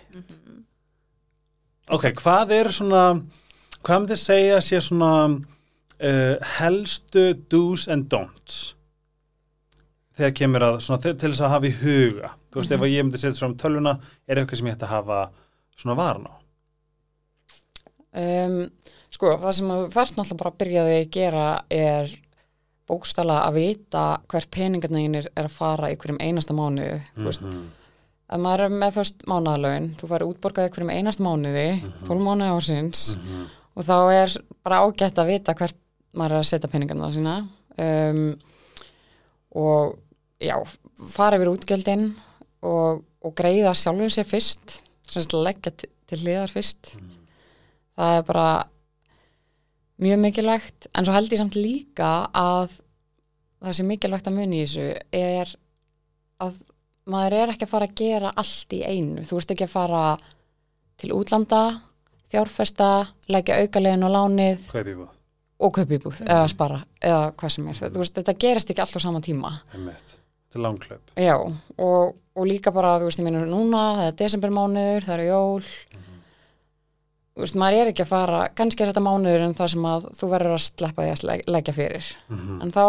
ok, 1.94 2.08
hvað 2.18 2.50
er 2.56 2.70
svona 2.74 3.02
hvað 3.84 4.00
myndi 4.04 4.16
segja 4.20 4.60
sé 4.64 4.80
svona 4.80 5.10
uh, 5.28 6.36
helstu 6.58 7.26
do's 7.52 7.86
and 7.92 8.08
don'ts 8.12 8.74
þegar 10.14 10.34
kemur 10.38 10.62
að 10.68 10.80
svona, 10.86 11.02
til 11.02 11.30
þess 11.32 11.42
að 11.44 11.54
hafa 11.56 11.68
í 11.70 11.74
huga 11.82 12.30
þú 12.54 12.60
veist, 12.60 12.72
ef 12.76 12.80
að 12.86 12.92
ég 12.94 13.04
myndi 13.04 13.18
setja 13.22 13.38
svona 13.40 13.58
tölvuna 13.60 13.96
er 14.28 14.38
eitthvað 14.40 14.60
sem 14.60 14.68
ég 14.70 14.76
ætti 14.78 14.86
að 14.88 14.96
hafa 14.96 15.20
svona 15.76 15.98
varan 16.00 16.28
á 16.30 16.34
Um, 18.14 18.68
sko, 19.10 19.32
það 19.42 19.54
sem 19.56 19.70
þú 19.72 19.86
þarf 19.90 20.10
náttúrulega 20.14 20.36
bara 20.38 20.50
að 20.52 20.58
byrja 20.60 20.82
því 20.86 20.98
að 21.00 21.08
gera 21.16 21.46
er 21.74 22.12
bókstala 22.86 23.38
að 23.48 23.56
vita 23.58 24.02
hver 24.30 24.46
peningarnegin 24.54 25.16
er, 25.18 25.26
að 25.34 25.48
fara 25.50 25.88
í 25.90 25.96
hverjum 25.98 26.20
einasta. 26.22 26.54
Þú 26.54 27.24
veist, 27.26 27.42
Mhm. 27.42 27.64
ef 28.30 28.38
maður 28.44 28.60
er 28.60 28.68
með 28.70 28.92
först 29.00 29.24
mánaðalögin, 29.26 29.88
þú 29.98 30.08
fari 30.12 30.28
útborgað 30.30 30.68
í 30.68 30.72
hverjum 30.76 30.92
einasta 30.94 31.24
mánuði, 31.26 31.66
12 32.06 32.22
mánuði 32.22 32.54
ársins 32.54 33.16
Mhm. 33.16 33.48
Og 33.74 33.86
þá 33.86 33.96
er 34.14 34.36
bara 34.64 34.82
ágætt 34.84 35.18
að 35.20 35.30
vita 35.32 35.54
hvert 35.58 35.78
maður 36.14 36.36
er 36.36 36.42
að 36.44 36.50
setja 36.50 36.70
peningarna 36.70 37.10
sína 37.14 37.34
um, 37.82 38.26
og 39.54 39.96
já, 40.42 40.56
fara 41.14 41.38
yfir 41.38 41.50
útgjöldin 41.52 42.06
og, 42.64 43.02
og 43.24 43.34
greiða 43.36 43.74
sjálfur 43.78 44.12
sér 44.12 44.28
fyrst, 44.28 44.78
sem 45.06 45.22
sagt 45.22 45.36
leggja 45.36 45.72
til, 45.74 45.90
hliðar 46.14 46.52
fyrst. 46.52 46.94
Það 47.94 48.18
er 48.18 48.26
bara 48.28 48.48
mjög 50.02 50.20
mikilvægt, 50.22 50.88
en 50.94 51.06
svo 51.06 51.14
held 51.14 51.32
ég 51.32 51.40
samt 51.40 51.58
líka 51.58 52.10
að 52.34 52.76
það 53.62 53.76
sem 53.78 53.90
mikilvægt 53.90 54.30
að 54.30 54.38
muni 54.38 54.60
í 54.60 54.64
þessu 54.66 54.88
er 55.14 55.54
að 56.44 56.58
maður 57.10 57.36
er 57.38 57.52
ekki 57.52 57.66
að 57.66 57.72
fara 57.74 57.88
að 57.88 57.98
gera 58.00 58.32
allt 58.40 58.74
í 58.74 58.80
einu. 58.84 59.24
Þú 59.26 59.40
ert 59.40 59.54
ekki 59.54 59.66
að 59.66 59.74
fara 59.74 60.04
til 61.00 61.12
útlanda, 61.16 61.62
fjárfesta, 62.34 62.88
leggja 63.32 63.60
aukalegin 63.62 64.04
og 64.06 64.12
lánið 64.14 64.66
kaupíbúð, 64.74 65.08
og 65.64 65.72
kaupibúð 65.78 66.20
eða 66.26 66.48
spara 66.50 66.82
eða 67.00 67.22
hvað 67.38 67.54
sem 67.56 67.68
er. 67.72 67.80
Þú 67.86 68.02
veist, 68.02 68.14
þetta 68.18 68.36
gerist 68.44 68.70
ekki 68.74 68.82
allt 68.84 68.98
á 68.98 69.00
sama 69.06 69.20
tíma. 69.24 69.54
einmitt. 69.74 70.16
Til 70.54 70.62
langklaup 70.62 71.10
Já, 71.18 71.34
og, 71.82 72.14
og 72.38 72.44
líka 72.46 72.70
bara, 72.70 72.92
þú 73.02 73.08
veist, 73.08 73.18
ég 73.18 73.26
meina 73.26 73.40
núna, 73.48 73.80
það 73.98 74.08
er 74.12 74.18
desembermánuður, 74.20 75.06
það 75.08 75.14
eru 75.16 75.24
jól. 75.32 75.64
Þú 77.34 77.42
veist, 77.42 77.56
maður 77.58 77.80
er 77.82 77.88
ekki 77.90 78.04
að 78.04 78.10
fara 78.12 78.42
kannski 78.54 78.84
er 78.84 78.92
þetta 78.92 79.02
mánuður 79.02 79.42
en 79.48 79.56
það 79.58 79.70
sem 79.72 79.86
að 79.90 80.04
þú 80.20 80.28
verður 80.30 80.52
að 80.54 80.62
sleppa 80.68 81.02
því 81.02 81.14
að 81.16 81.24
leg- 81.30 81.48
leggja 81.50 81.74
fyrir. 81.74 82.10
Mhm. 82.30 82.60
en 82.62 82.70
þá 82.76 82.84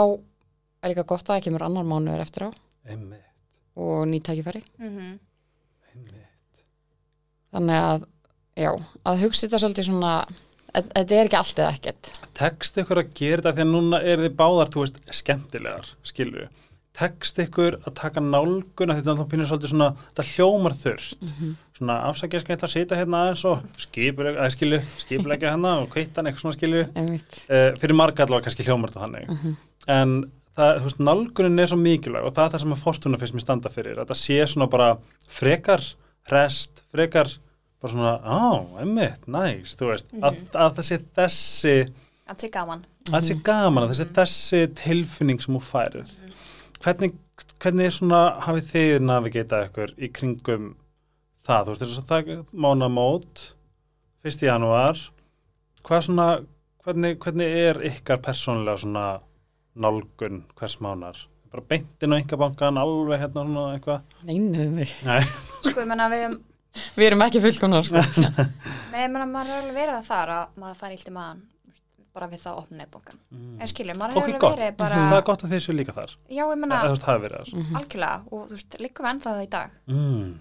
er 0.84 0.92
líka 0.94 1.06
gott 1.10 1.24
að 1.26 1.32
það 1.40 1.44
kemur 1.48 1.64
annar 1.66 1.88
mánuður 1.90 2.22
eftir 2.22 2.46
á. 2.46 2.50
Einmitt, 2.86 3.26
og 3.76 4.06
nýtt 4.12 4.28
tækifæri. 4.30 4.62
Mm 4.78 5.18
einmitt. 5.96 6.62
Þannig 7.56 7.82
að, 7.90 8.06
já, 8.58 8.72
að 9.06 9.24
hugsa 9.26 9.48
þetta 9.48 9.62
svolítið 9.64 9.90
svona 9.90 10.14
að- 10.76 10.92
þetta 10.96 11.16
er 11.20 11.26
ekki 11.30 11.40
allt 11.40 11.60
eða 11.64 11.74
ekkert. 11.78 12.12
Tekst 12.36 12.78
ykkur 12.84 13.02
að 13.04 13.14
gera 13.16 13.42
þetta 13.42 13.56
því 13.58 13.66
að 13.66 13.74
núna 13.76 14.04
er 14.04 14.18
þið 14.26 14.36
báðar, 14.42 14.72
þú 14.74 14.84
veist, 14.86 15.02
skemmtilegar 15.22 15.92
skilur 16.04 16.48
tekst 16.96 17.36
ykkur 17.44 17.76
að 17.84 17.94
taka 18.00 18.22
nálguna 18.24 18.96
þetta 18.96 19.10
er 19.10 19.12
alltaf 19.12 19.28
pínur 19.28 19.48
svolítið 19.50 19.72
svona 19.74 19.88
þetta 20.00 20.24
hljómar 20.30 20.76
þurft 20.80 21.26
svona 21.76 21.98
afsakið 22.08 22.40
skemmt 22.46 22.62
að 22.64 22.72
sita 22.72 22.96
hérna 22.96 23.20
aðeins 23.26 23.42
og 23.50 23.66
skipuleg, 23.84 24.38
að 24.40 24.54
skilur, 24.56 24.86
skipulegja 25.02 25.50
hérna 25.52 25.74
og 25.82 25.90
kveitan 25.92 26.30
eitthvað 26.32 26.56
svona 26.56 26.86
einmitt, 26.96 27.42
uh, 27.50 27.76
fyrir 27.76 27.98
marga 28.00 28.24
allavega 28.24 28.46
kannski 28.48 28.64
hljómar 28.64 28.94
þetta 28.94 29.04
þannig. 29.04 29.58
En 29.92 30.14
það, 30.56 30.80
þú 30.80 30.88
veist, 30.88 31.04
nálgunin 31.04 31.60
er 31.60 31.68
svo 31.68 31.80
mikilvæg 31.84 32.24
og 32.30 32.34
það 32.34 32.46
er 32.48 32.54
það 32.56 32.64
sem 32.64 32.76
að 32.78 32.84
fortuna 32.86 33.20
fyrst 33.20 33.36
mér 33.36 33.44
standa 33.44 33.70
fyrir 33.76 34.00
þetta 34.00 34.16
sé 34.16 34.40
svona 34.48 34.70
bara 34.72 34.98
frekar 35.28 35.84
rest, 36.32 36.86
frekar 36.96 37.28
bara 37.86 37.94
svona, 37.94 38.14
á, 38.26 38.44
emmitt, 38.84 39.28
næs 39.32 39.76
þú 39.80 39.92
veist, 39.92 40.10
að, 40.20 40.40
að 40.54 40.74
það 40.80 40.88
sé 40.90 41.00
þessi 41.20 41.76
Það 42.26 42.40
sé 42.42 42.50
gaman. 42.56 42.80
að 43.06 43.14
það 43.20 43.28
sé 43.30 43.36
gaman, 43.46 43.84
að 43.86 43.92
það 43.94 44.00
sé 44.02 44.08
þessi 44.20 44.62
tilfinning 44.82 45.44
sem 45.46 45.58
þú 45.60 45.62
færið 45.70 46.16
hvernig, 46.86 47.14
hvernig 47.62 47.94
svona 47.94 48.22
hafið 48.46 48.72
þið 48.74 48.96
navigatað 49.06 49.68
ykkur 49.70 49.94
í 49.98 50.10
kringum 50.18 50.72
það, 51.46 51.68
þú 51.70 51.76
veist, 51.76 51.86
þess 51.86 52.02
að 52.02 52.10
það 52.12 52.58
mánamót, 52.66 53.44
1. 54.26 54.42
janúar. 54.48 54.98
Hvað 55.86 56.04
svona 56.08 56.26
hvernig, 56.86 57.20
hvernig 57.22 57.56
er 57.70 57.80
ykkar 57.92 58.18
persónulega 58.26 58.82
svona 58.82 59.06
nálgun 59.78 60.44
hvers 60.58 60.80
mánar? 60.82 61.20
Bara 61.54 61.64
beintin 61.70 62.14
á 62.14 62.18
einkabankan, 62.18 62.78
alveg 62.82 63.22
hérna 63.22 63.46
svona 63.46 63.66
eitthvað? 63.76 64.18
Neinu 64.26 64.66
mig 64.74 64.92
Nei, 65.06 65.22
Sko, 65.62 65.78
ég 65.84 65.90
menna 65.90 66.10
við, 66.12 66.40
við 66.96 67.08
erum 67.10 67.22
ekki 67.26 67.42
fullkonar 67.44 67.84
sko. 67.88 68.02
menn 68.92 69.02
ég 69.06 69.12
menna 69.12 69.26
maður 69.30 69.52
er 69.56 69.62
alveg 69.64 69.76
verið 69.82 69.98
að 70.00 70.08
þar 70.12 70.34
að 70.38 70.56
maður 70.64 70.80
fær 70.84 70.96
ílt 70.98 71.12
í 71.12 71.16
maðan 71.16 71.44
bara 72.16 72.28
við 72.32 72.40
það 72.46 72.54
að 72.54 72.60
opna 72.62 72.78
nefnbókan. 72.80 73.18
Mm. 73.36 73.56
En 73.60 73.68
skilur, 73.68 73.98
maður 74.00 74.14
Ok, 74.16 74.22
hefur 74.24 74.36
alveg 74.40 74.60
verið 74.62 74.76
bara, 74.80 75.00
það 75.12 75.18
er 75.18 75.26
gott 75.28 75.42
að 75.44 75.52
þið 75.52 75.64
séu 75.66 75.74
líka 75.76 75.96
þar 75.98 76.14
já, 76.32 76.44
ég 76.48 76.60
menna, 76.62 76.78
Mhm. 77.52 77.76
algjörlega, 77.76 78.22
og 78.32 78.46
þú 78.48 78.56
veist, 78.56 78.78
líka 78.80 79.04
við 79.04 79.10
ennþá 79.12 79.34
það 79.36 79.44
í 79.44 79.50
dag. 79.50 79.70
mm. 79.92 80.40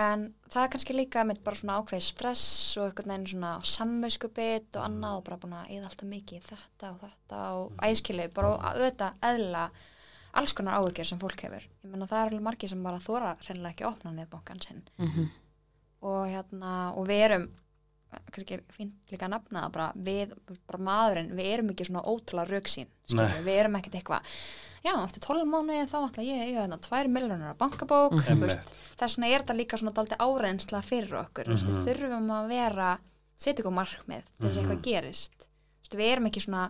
En 0.00 0.20
það 0.48 0.62
er 0.64 0.68
kannski 0.72 0.94
líka 0.96 1.24
mitt 1.26 1.42
bara 1.44 1.56
svona 1.56 1.76
ákveð 1.82 2.00
stress 2.00 2.76
og 2.78 2.86
einhvern 2.88 3.10
veginn 3.10 3.26
svona 3.26 3.50
samvöskubit 3.60 4.76
og 4.78 4.84
annað 4.86 5.16
og 5.18 5.24
bara 5.26 5.36
búin 5.42 5.52
að 5.58 5.70
eða 5.76 5.88
alltaf 5.90 6.08
mikið 6.08 6.46
þetta 6.46 6.90
og 6.94 7.00
þetta 7.04 7.40
og 7.58 7.72
æskilu, 7.84 8.28
bara 8.32 8.52
og 8.54 8.62
auðvitað 8.70 9.12
eðla 9.28 9.64
alls 10.40 10.52
konar 10.56 10.78
áhyggjur 10.80 11.06
sem 11.10 11.18
fólk 11.20 11.40
hefur. 11.44 11.66
Ég 11.84 11.90
menna 11.90 12.06
það 12.06 12.20
er 12.22 12.30
alveg 12.30 12.42
margir 12.46 12.68
sem 12.70 12.82
bara 12.86 12.98
þóra 13.02 13.34
reynilega 13.44 13.74
ekki 13.74 13.84
að 13.84 13.92
opna 13.92 14.12
nefnbókan 14.14 14.62
sinn. 14.64 14.82
Mhm. 14.98 15.28
Og 16.02 16.26
hérna 16.30 16.74
og 16.96 17.06
við 17.10 17.24
erum 17.28 17.48
kannski 18.34 18.56
fínt 18.74 19.12
líka 19.12 19.28
að 19.28 19.34
nafna 19.36 19.60
það 19.68 19.72
bara 19.76 19.88
við, 19.94 20.32
bara 20.66 20.80
maðurinn, 20.82 21.28
við 21.38 21.46
erum 21.52 21.68
ekki 21.70 21.84
svona 21.86 22.02
ótrúlega 22.10 22.50
rauksín, 22.56 22.88
við 23.46 23.58
erum 23.60 23.76
ekkert 23.78 23.94
eitthvað 24.00 24.32
já, 24.82 24.92
eftir 25.04 25.22
12 25.28 25.44
mánuði 25.46 25.84
þá 25.86 25.98
ætla 26.08 26.24
ég 26.26 26.40
að 26.40 26.48
eiga 26.48 26.64
þetta 26.64 26.88
2 26.88 27.12
miljonar 27.14 27.54
á 27.54 27.60
bankabók 27.60 28.16
mm 28.18 28.42
þess 29.00 29.16
vegna 29.16 29.28
er 29.30 29.40
þetta 29.44 29.54
líka 29.56 29.78
svona 29.80 29.94
daldi 29.96 30.16
áreynsla 30.20 30.82
fyrir 30.82 31.14
okkur, 31.22 31.46
mm 31.48 31.54
Mhm. 31.54 31.70
við 31.70 31.86
þurfum 32.00 32.32
að 32.34 32.48
vera 32.50 32.88
setja 33.36 33.62
ykkur 33.62 33.72
markmið 33.78 34.24
þess 34.40 34.56
að 34.56 34.58
eitthvað 34.60 34.82
gerist. 34.84 35.36
Þú 35.40 35.86
veist, 35.86 35.94
við 36.00 36.10
erum 36.12 36.26
ekki 36.28 36.40
svona 36.44 36.64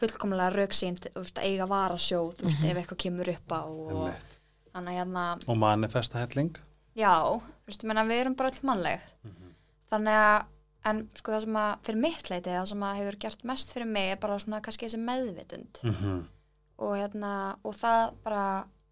fullkomlega 0.00 0.52
rauksín 0.54 0.96
að 1.16 1.40
eiga 1.44 1.66
varasjóð, 1.68 2.36
veist, 2.44 2.62
ef 2.64 2.76
eitthvað 2.84 3.00
kemur 3.04 3.28
upp 3.32 3.48
á 3.52 3.62
og 3.64 4.12
hérna 4.74 5.24
og 5.48 5.56
manifesta 5.58 6.18
helling 6.22 6.56
Já, 6.96 7.40
meina 7.84 8.04
við 8.04 8.20
erum 8.20 8.34
bara 8.34 8.50
öll 8.50 8.62
mannleg. 8.62 9.00
Þannig 9.90 10.14
að 10.14 10.44
en 10.90 11.00
sko 11.14 11.32
það 11.32 11.40
sem 11.44 11.56
að 11.60 11.72
fyrir 11.84 12.00
mitt 12.00 12.30
leiti 12.30 12.50
það 12.50 12.68
sem 12.70 12.82
að 12.82 12.96
hefur 12.96 13.16
gert 13.20 13.42
mest 13.44 13.72
fyrir 13.72 13.86
mig 13.86 14.12
er 14.12 14.16
bara 14.22 14.38
svona 14.38 14.60
kannski 14.64 14.86
þessi 14.88 14.98
meðvitund. 14.98 15.82
Mm 15.84 16.20
og 16.80 16.96
hérna 16.96 17.32
og 17.66 17.74
það 17.76 18.14
bara, 18.24 18.44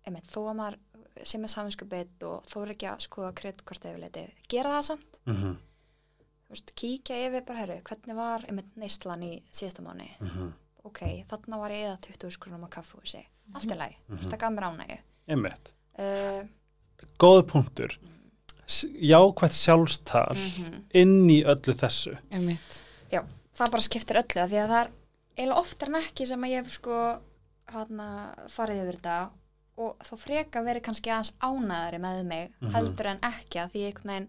einmitt, 0.07 0.29
þó 0.29 0.43
að 0.51 0.59
maður 0.59 0.77
sem 1.27 1.45
er 1.47 1.49
saminskupið 1.49 2.27
og 2.29 2.45
þó 2.47 2.57
er 2.62 2.73
ekki 2.75 2.88
að 2.91 3.01
skoða 3.07 3.31
kreditkort 3.41 3.87
yfir 3.88 4.03
leiti, 4.03 4.25
gera 4.53 4.75
það 4.77 4.85
samt. 4.91 5.21
-hmm. 5.25 5.55
þú 6.45 6.53
veist, 6.53 6.75
kíkja 6.75 7.17
yfir 7.27 7.45
bara, 7.49 7.59
herru, 7.59 7.81
hvernig 7.83 8.17
var 8.17 8.45
einmitt 8.49 8.77
neyslan 8.77 9.23
í 9.23 9.43
síðasta 9.53 9.83
mánu 9.83 10.09
Mhm. 10.21 10.53
ok, 10.85 11.25
þarna 11.29 11.59
var 11.59 11.71
ég 11.71 11.87
eða 11.88 12.01
20 12.01 12.31
skrunum 12.31 12.64
á 12.64 12.69
kaffhúsi, 12.69 13.25
allt 13.55 13.71
er 13.71 13.77
læg 13.77 13.97
þú 14.09 14.17
veist, 14.17 14.31
það 14.31 14.38
gaf 14.38 14.53
mér 14.53 14.69
ánægju. 14.69 14.99
Einmitt. 15.29 15.73
Uh, 15.99 16.49
góð 17.19 17.43
punktur 17.47 17.99
Jákvætt 18.69 19.57
sjálfstal 19.57 20.37
mhm. 20.37 20.83
inn 20.95 21.31
í 21.33 21.41
öllu 21.49 21.75
þessu 21.79 22.17
Já, 23.11 23.23
það 23.57 23.71
bara 23.75 23.87
skiptir 23.87 24.21
öllu 24.21 24.43
af 24.43 24.51
því 24.53 24.61
að 24.63 24.73
það 24.75 24.81
er 24.83 24.91
eiginlega 25.39 25.63
oftar 25.63 25.89
en 25.93 26.01
ekki 26.03 26.27
sem 26.29 26.45
að 26.45 26.53
ég 26.53 26.65
hef 26.65 26.75
sko 26.77 26.99
hana, 27.73 28.09
farið 28.53 28.83
yfir 28.83 28.99
þetta 29.01 29.19
og 29.79 30.07
þá 30.09 30.15
freka 30.19 30.63
verið 30.67 30.85
kannski 30.89 31.11
aðeins 31.15 31.33
ánæðari 31.39 31.99
með 32.03 32.23
mig 32.27 32.53
Mhm. 32.61 32.71
heldur 32.75 33.07
en 33.13 33.21
ekki 33.23 33.61
að 33.63 33.71
því 33.73 33.83
ég 33.85 33.91
einhvern 33.93 34.13
veginn 34.15 34.29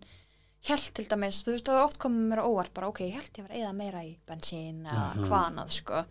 held 0.69 0.89
til 0.93 1.05
dæmis, 1.07 1.43
þú 1.43 1.51
veist, 1.55 1.65
það 1.65 1.77
er 1.79 1.83
oft 1.87 1.99
komið 1.99 2.25
mér 2.29 2.41
óvart 2.43 2.73
bara, 2.73 2.87
ok, 2.91 2.99
ég 3.07 3.13
held 3.15 3.31
ég 3.39 3.47
var 3.47 3.55
eða 3.57 3.73
meira 3.75 4.01
í 4.03 4.17
bensín 4.27 4.83
eða 4.85 5.15
Mhm. 5.15 5.25
hvað 5.25 5.45
annað, 5.47 5.69
sko 5.71 6.05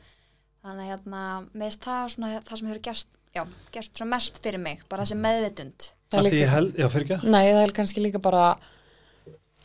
þannig 0.64 0.84
að 0.84 0.90
hérna, 0.92 1.48
með 1.54 1.78
það 1.78 2.04
svona 2.14 2.42
það 2.42 2.58
sem 2.58 2.68
hefur 2.68 2.82
gerst, 2.82 3.08
já, 3.38 3.44
gerst 3.74 3.94
svona 3.94 4.16
mest 4.16 4.42
fyrir 4.44 4.62
mig, 4.62 4.82
bara 4.90 5.06
þessi 5.06 5.20
meðvitund. 5.22 5.92
Það 6.08 6.28
er 6.32 6.52
held, 6.52 6.74
já 6.78 6.88
fyrir 6.92 7.06
ekki 7.06 7.30
Nei, 7.30 7.44
það 7.52 7.62
er 7.62 7.72
kannski 7.76 8.02
líka 8.02 8.20
bara 8.24 8.44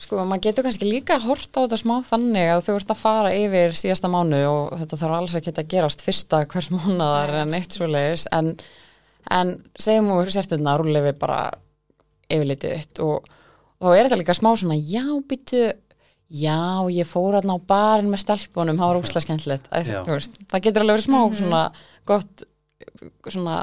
sko, 0.04 0.24
maður 0.28 0.44
getur 0.48 0.68
kannski 0.68 0.88
líka 0.88 1.18
hort 1.24 1.56
á 1.56 1.64
þetta 1.64 1.80
smá 1.80 1.94
þannig 2.08 2.50
að 2.52 2.64
þú 2.68 2.78
ert 2.80 2.94
að 2.94 3.02
fara 3.02 3.34
yfir 3.38 3.76
síðasta 3.78 4.12
mánu 4.12 4.42
og 4.50 4.74
þetta 4.82 5.00
þarf 5.02 5.18
alls 5.18 5.36
ekki 5.40 5.54
að 5.54 5.70
gerast 5.74 6.04
fyrsta 6.04 6.42
hvers 6.52 6.70
mánuðar 6.74 7.34
Nei, 7.34 7.40
en 7.44 7.56
eitt 7.60 7.78
svo 7.78 7.88
leiðis 7.90 8.26
en, 8.36 8.52
en 9.32 9.56
segjum 9.80 10.12
úr 10.18 10.34
sérstundna 10.34 10.76
rúlega 10.80 11.10
við 11.10 11.20
bara 11.22 11.40
yfirlitið 12.34 12.76
þitt 12.80 13.04
og, 13.06 13.32
og 13.80 13.88
þá 13.88 13.96
er 13.96 14.08
þetta 14.08 14.22
líka 14.22 14.38
smá 14.38 14.52
svona 14.60 14.80
já, 14.80 15.06
býtu 15.30 15.66
já, 16.34 16.60
ég 16.92 17.08
fór 17.10 17.38
hérna 17.38 17.58
á 17.60 17.68
barinn 17.70 18.12
með 18.12 18.26
stelpunum 18.26 18.80
það 18.80 18.92
var 18.92 19.02
veist, 20.10 20.42
það 20.50 20.66
getur 20.68 20.86
alveg 20.86 20.98
verið 20.98 21.08
smá 21.08 21.22
svona 21.40 21.64
gott 22.10 22.48
svona 23.28 23.58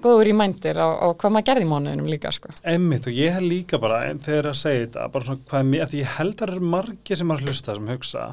góður 0.00 0.30
í 0.30 0.34
mændir 0.36 0.80
á, 0.80 0.88
á 0.96 1.06
hvað 1.12 1.34
maður 1.34 1.46
gerði 1.50 1.66
í 1.66 1.70
mánuðinum 1.70 2.10
líka 2.10 2.32
sko. 2.32 2.52
Emmitt 2.64 3.08
og 3.10 3.16
ég 3.16 3.34
hef 3.36 3.44
líka 3.44 3.80
bara 3.82 4.02
en 4.08 4.20
þegar 4.24 4.50
að 4.52 4.58
segja 4.62 4.86
þetta, 4.86 5.08
bara 5.12 5.28
svona 5.28 5.46
hvað 5.50 5.62
er 5.62 5.70
mér, 5.70 5.86
því 5.90 6.02
ég 6.02 6.14
held 6.18 6.34
að 6.34 6.40
það 6.42 6.54
eru 6.54 6.72
margir 6.74 7.20
sem 7.20 7.34
að 7.34 7.46
hlusta 7.46 7.76
sem 7.76 7.90
hugsa, 7.94 8.26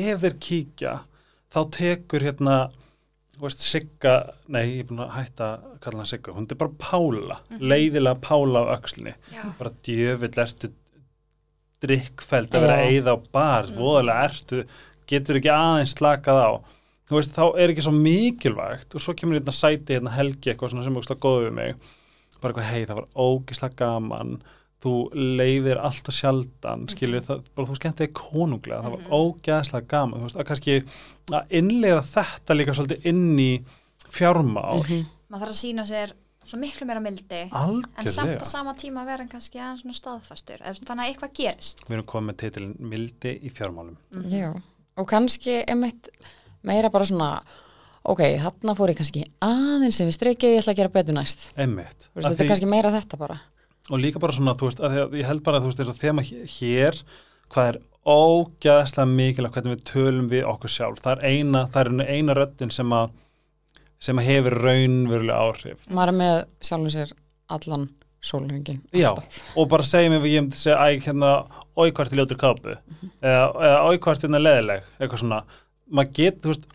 ef 0.00 0.22
þeir 0.24 0.36
kíkja 0.48 0.94
þá 1.50 1.60
tekur 1.76 2.26
hérna 2.28 2.56
veist, 3.40 3.62
Sigga, 3.64 4.14
nei, 4.52 4.64
ég 4.66 4.82
er 4.84 4.88
búin 4.90 5.04
að 5.04 5.14
hætta 5.16 5.46
að 5.54 5.78
kalla 5.84 6.02
hann 6.02 6.10
Sigga, 6.10 6.34
hún 6.36 6.48
er 6.50 6.58
bara 6.60 6.76
Pála 6.80 7.38
leiðilega 7.60 8.20
Pála 8.24 8.64
á 8.68 8.72
öxlinni. 8.76 9.14
Já. 9.32 9.44
bara 9.58 9.72
djöfill 9.86 10.42
ertu 10.44 10.72
drikkfæld 11.80 12.52
að 12.54 12.66
vera 12.66 12.88
eyða 12.90 13.14
á 13.16 13.18
bar, 13.32 13.70
voðalega 13.72 14.26
ertu 14.28 14.60
getur 15.10 15.40
ekki 15.40 15.52
aðeins 15.54 15.94
slakað 15.96 16.40
á 16.44 16.50
þú 17.10 17.18
veist, 17.18 17.34
þá 17.34 17.58
er 17.58 17.72
ekki 17.72 17.84
svo 17.84 17.92
mikilvægt 17.96 18.94
og 18.94 19.02
svo 19.02 19.16
kemur 19.18 19.40
hérna 19.40 19.54
sæti 19.56 19.96
hérna 19.96 20.14
helgi 20.14 20.52
eitthvað 20.52 20.72
svona 20.72 20.86
sem 20.86 20.94
er 20.94 21.02
ógislega 21.02 21.24
góð 21.26 21.42
við 21.48 21.52
mig. 21.58 21.92
Bara 22.40 22.54
eitthvað, 22.54 22.70
hei, 22.70 22.86
það 22.88 23.00
var 23.00 23.08
ógislega 23.26 23.78
gaman. 23.82 24.32
Þú 24.80 24.94
leifir 25.36 25.82
alltaf 25.84 26.16
sjaldan 26.16 26.86
skilju, 26.88 27.20
það, 27.26 27.42
bara 27.52 27.68
þú 27.68 27.76
skemmt 27.76 27.98
þig 28.00 28.14
konunglega. 28.16 28.80
Það 28.86 28.94
var 28.94 29.18
ógeðslega 29.18 29.90
gaman. 29.90 30.22
Þú 30.22 30.28
veist, 30.28 30.38
að 30.40 30.48
kannski 30.48 30.78
að 31.36 31.54
innlega 31.60 32.00
þetta 32.14 32.56
líka 32.56 32.76
svolítið 32.78 33.10
inn 33.10 33.28
í 33.42 33.50
fjármál. 34.08 34.80
Maður 34.80 35.44
þarf 35.44 35.52
að 35.52 35.60
sína 35.60 35.84
sér 35.90 36.14
svo 36.50 36.58
miklu 36.58 36.86
meira 36.88 37.02
mildi 37.04 37.44
en 37.44 37.52
samt 37.52 38.00
algjörlega 38.00 38.42
á 38.42 38.48
sama 38.48 38.74
tíma 38.78 39.04
vera 39.06 39.22
hann 39.22 39.30
kannski 39.30 39.60
aðeins 39.60 39.84
svona 39.84 39.96
staðfastur 39.98 40.62
eða 40.64 40.88
þannig 40.88 41.04
að 41.04 41.12
eitthvað 41.12 41.34
gerist. 41.36 41.82
Við 41.86 41.96
erum 41.98 42.08
komið 42.10 42.30
með 42.30 42.38
titilin 42.42 42.72
Mildi 42.90 43.34
í 43.36 43.52
fjármálum. 43.54 43.98
Já, 44.32 44.48
og 44.96 45.10
kannski 45.10 45.60
einmitt 45.68 46.10
meira 46.66 46.90
bara 46.92 47.04
svona 47.08 47.30
ok, 48.10 48.22
þarna 48.40 48.74
fór 48.78 48.92
ég 48.92 49.00
kannski 49.00 49.24
aðeins 49.44 49.98
sem 50.00 50.08
við 50.08 50.16
streikið, 50.16 50.54
ég 50.54 50.62
ætla 50.62 50.74
að 50.74 50.80
gera 50.80 50.92
betur 50.94 51.16
næst. 51.16 51.50
Einmitt. 51.56 52.08
Þú 52.08 52.14
veist, 52.16 52.28
þetta 52.28 52.30
er 52.30 52.44
því- 52.44 52.50
kannski 52.52 52.70
meira 52.70 52.94
þetta 52.94 53.18
bara. 53.20 53.40
Og 53.90 53.98
líka 54.00 54.20
bara 54.20 54.32
svona, 54.32 54.54
þú 54.54 54.68
veist, 54.70 54.80
að 54.80 55.14
ég 55.18 55.26
held 55.26 55.42
bara 55.44 55.58
að 55.58 55.62
þú 55.62 55.70
veist, 55.70 55.78
þess 55.78 55.94
að 55.94 56.04
þema 56.04 56.22
hér, 56.56 57.02
hvað 57.50 57.68
er 57.68 57.80
ógæðslega 58.06 59.08
mikilvægt 59.10 59.54
hvernig 59.54 59.76
við 59.76 59.84
tölum 59.90 60.28
við 60.30 60.44
okkur 60.48 60.72
sjálf, 60.72 61.00
það 61.04 61.18
er 61.18 61.24
eina 61.28 61.66
það 61.68 61.80
er 62.00 62.14
eina 62.14 62.34
röddin 62.34 62.72
sem 62.72 62.92
að 62.96 63.10
sem 64.00 64.16
að 64.16 64.28
hefur 64.30 64.56
raunverulega 64.64 65.40
áhrif. 65.44 65.80
Maður 65.90 66.08
er 66.08 66.16
með 66.16 66.36
sjálfum 66.64 66.92
sér 66.94 67.12
allan 67.52 67.88
sólhengin 68.24 68.80
og 69.56 69.68
bara 69.68 69.84
segja 69.84 70.12
mér, 70.12 70.24
ég 70.28 70.48
æg, 70.76 71.02
hérna, 71.04 71.46
oi 71.76 71.90
hvort 71.90 72.12
er 72.12 72.20
ljótur 72.20 72.40
kápu, 72.40 72.76
eða, 73.20 73.44
er 73.92 73.98
hérna 74.24 74.40
leðileg, 74.40 74.88
eitthvað 75.00 75.22
svona, 75.24 75.42
maður 75.90 76.12
getur, 76.18 76.40
þú 76.42 76.52
veist, 76.52 76.68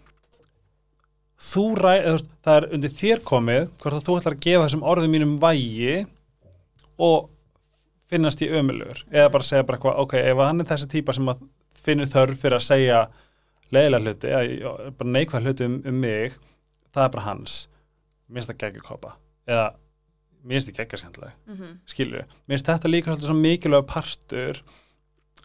þú 1.46 1.66
ræ, 1.80 1.92
eða, 1.94 2.08
þú 2.08 2.16
veist, 2.18 2.32
það 2.46 2.60
er 2.60 2.68
undir 2.78 2.96
þér 3.00 3.24
komið, 3.32 3.68
hvort 3.82 3.98
að 3.98 4.08
þú 4.08 4.18
ætlar 4.20 4.38
að 4.38 4.46
gefa 4.46 4.66
þessum 4.66 4.88
orðum 4.94 5.16
mínum 5.16 5.36
vægi 5.42 5.96
og 7.06 7.30
finnast 8.12 8.44
í 8.46 8.50
ömulur, 8.54 9.04
eða 9.12 9.32
bara 9.34 9.48
segja 9.48 9.68
bara 9.68 9.80
eitthvað, 9.80 10.02
ok, 10.06 10.18
ef 10.22 10.44
hann 10.46 10.64
er 10.64 10.70
þessi 10.72 10.90
típa 10.92 11.16
sem 11.16 11.32
að 11.32 11.46
finnur 11.86 12.12
þörf 12.12 12.42
fyrir 12.42 12.60
að 12.60 12.68
segja 12.68 13.00
leðilega 13.74 14.04
hluti, 14.06 14.34
eða 14.36 14.92
bara 15.00 15.16
neikvæð 15.16 15.48
hluti 15.50 15.70
um, 15.70 15.80
um 15.90 16.04
mig, 16.04 16.38
það 16.94 17.08
er 17.08 17.16
bara 17.18 17.26
hans, 17.26 17.58
minnst 18.30 18.52
það 18.52 18.62
geggjur 18.64 18.88
kápa, 18.92 19.16
eða 19.50 19.66
minnst 20.46 20.70
það 20.70 20.80
geggja 20.80 21.02
skemmtileg 21.02 21.38
mm 21.46 21.56
-hmm. 21.58 21.78
skilju, 21.90 22.24
mér 22.46 22.56
finnst 22.56 22.70
þetta 22.70 22.92
líka 22.92 23.12
svolítið 23.12 23.30
svo 23.32 23.38
mikilvæg 23.40 23.88
partur 23.90 24.62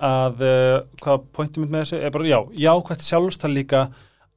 að 0.01 0.45
uh, 0.47 0.77
hvað 1.03 1.27
pointið 1.37 1.63
mitt 1.65 1.73
með 1.75 1.83
þessu 1.85 1.99
er 2.07 2.15
bara, 2.15 2.29
já, 2.31 2.39
jákvæmt 2.67 3.05
sjálfstæð 3.07 3.55
líka 3.57 3.83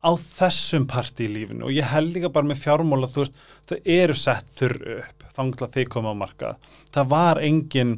á 0.04 0.12
þessum 0.36 0.86
parti 0.92 1.28
í 1.28 1.32
lífinu 1.32 1.70
og 1.70 1.72
ég 1.72 1.88
held 1.94 2.12
líka 2.16 2.30
bara 2.36 2.50
með 2.50 2.60
fjármála 2.66 3.08
þú 3.14 3.22
veist, 3.24 3.38
þau 3.72 3.78
eru 3.96 4.16
sett 4.20 4.50
þurr 4.60 4.78
upp 4.98 5.24
þangla 5.34 5.70
þið 5.74 5.88
koma 5.90 6.12
á 6.14 6.16
markað. 6.20 6.58
Það 6.94 7.08
var 7.10 7.40
engin, 7.42 7.94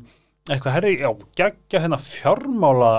eitthvað 0.47 0.75
herri, 0.77 0.91
já, 1.01 1.09
geggja 1.35 1.81
hérna 1.83 1.97
fjármála 1.99 2.93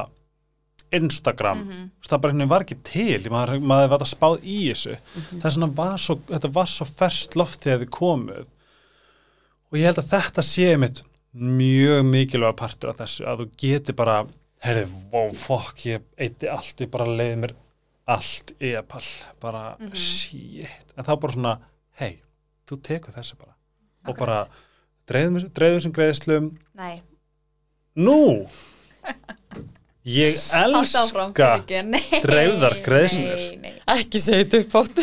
Instagram, 0.97 1.59
mm 1.63 1.71
Mhm. 1.71 1.91
það 2.09 2.21
bara 2.21 2.33
henni 2.33 2.49
var 2.49 2.63
ekki 2.63 2.77
til, 2.85 3.31
maður, 3.31 3.61
maður 3.61 3.89
var 3.91 3.99
að 4.05 4.11
spáð 4.13 4.37
í 4.45 4.59
þessu. 4.71 4.97
Það 5.41 5.45
er 5.49 5.55
svona, 5.57 5.71
var 5.75 5.97
svo, 5.99 6.15
þetta 6.29 6.53
var 6.55 6.67
svo 6.67 6.87
ferst 6.87 7.37
loft 7.37 7.61
þegar 7.65 7.81
þið 7.85 7.91
komuð. 7.91 8.47
Og 9.73 9.79
ég 9.79 9.85
held 9.89 9.99
að 9.99 10.13
þetta 10.15 10.43
sé 10.47 10.77
mitt 10.79 11.03
mjög 11.35 12.05
mikilvæga 12.07 12.57
partur 12.57 12.91
af 12.91 12.97
þessu 13.03 13.27
að 13.27 13.41
þú 13.43 13.49
geti 13.59 13.93
bara 13.93 14.27
herri, 14.64 14.87
wow, 15.12 15.31
fuck, 15.33 15.79
ég 15.87 16.03
eitti 16.19 16.49
allt 16.51 16.81
ég 16.81 16.90
bara 16.90 17.05
leiði 17.07 17.37
mér 17.45 17.53
allt 18.09 18.53
í 18.62 18.73
epal, 18.79 19.03
bara 19.42 19.77
Mhm. 19.81 19.95
shit. 19.95 20.92
En 20.97 21.05
þá 21.05 21.21
bara 21.21 21.33
svona, 21.33 21.59
hei 21.99 22.23
þú 22.69 22.81
tekur 22.83 23.12
þessu 23.14 23.37
bara. 23.38 23.55
Og 24.07 24.14
Akkurat. 24.14 24.19
bara 24.19 24.49
dreifum 25.07 25.51
dreifum 25.53 25.81
sem 25.83 25.92
greiðslum. 25.92 26.57
Nei, 26.75 27.01
nú! 27.97 28.47
Ég 30.07 30.37
elska 30.55 31.03
dreifðar 32.27 32.77
greiðslur. 32.85 33.40
ekki 33.90 34.21
segja 34.23 34.45
þetta 34.45 34.61
upp 34.62 34.77
átt 34.81 35.01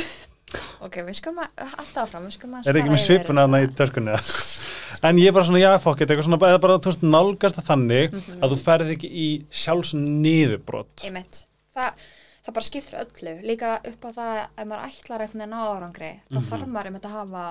ok, 0.88 0.98
við 1.08 1.18
skulum 1.20 1.40
að 1.44 1.64
halda 1.78 2.04
áfram 2.04 2.26
við 2.28 2.36
skulum 2.38 2.56
að 2.60 2.70
er 2.72 2.80
ekki 2.82 2.94
með 2.94 3.04
svipuna 3.06 3.46
þarna 3.46 3.62
í 3.64 3.70
törskunni 3.80 4.18
en 5.10 5.20
ég 5.22 5.30
er 5.32 5.36
bara 5.36 5.48
svona, 5.48 5.62
já, 5.64 5.72
fokk 5.84 6.04
eitthvað 6.04 6.28
svona, 6.28 6.40
eða 6.50 6.62
bara, 6.64 6.78
þú 6.84 6.92
veist, 6.92 7.06
nálgast 7.16 7.58
það 7.60 7.70
þannig 7.72 8.18
að 8.40 8.54
þú 8.54 8.60
ferð 8.64 8.92
ekki 8.96 9.10
í 9.24 9.28
sjálfsniðubrott 9.64 11.04
Einmitt. 11.08 11.44
Það, 11.74 12.04
það 12.46 12.56
bara 12.58 12.68
skiptir 12.68 13.00
öllu. 13.02 13.34
Líka 13.48 13.72
upp 13.90 14.06
á 14.06 14.10
það 14.14 14.36
ef 14.44 14.68
maður 14.70 14.84
ætlar 14.90 15.24
eitthvað 15.26 15.50
ná 15.50 15.60
árangri 15.74 16.12
þá 16.30 16.38
Mhm. 16.38 16.48
þarf 16.52 16.68
maður 16.68 16.90
einmitt 16.92 17.08
að 17.10 17.16
hafa 17.18 17.46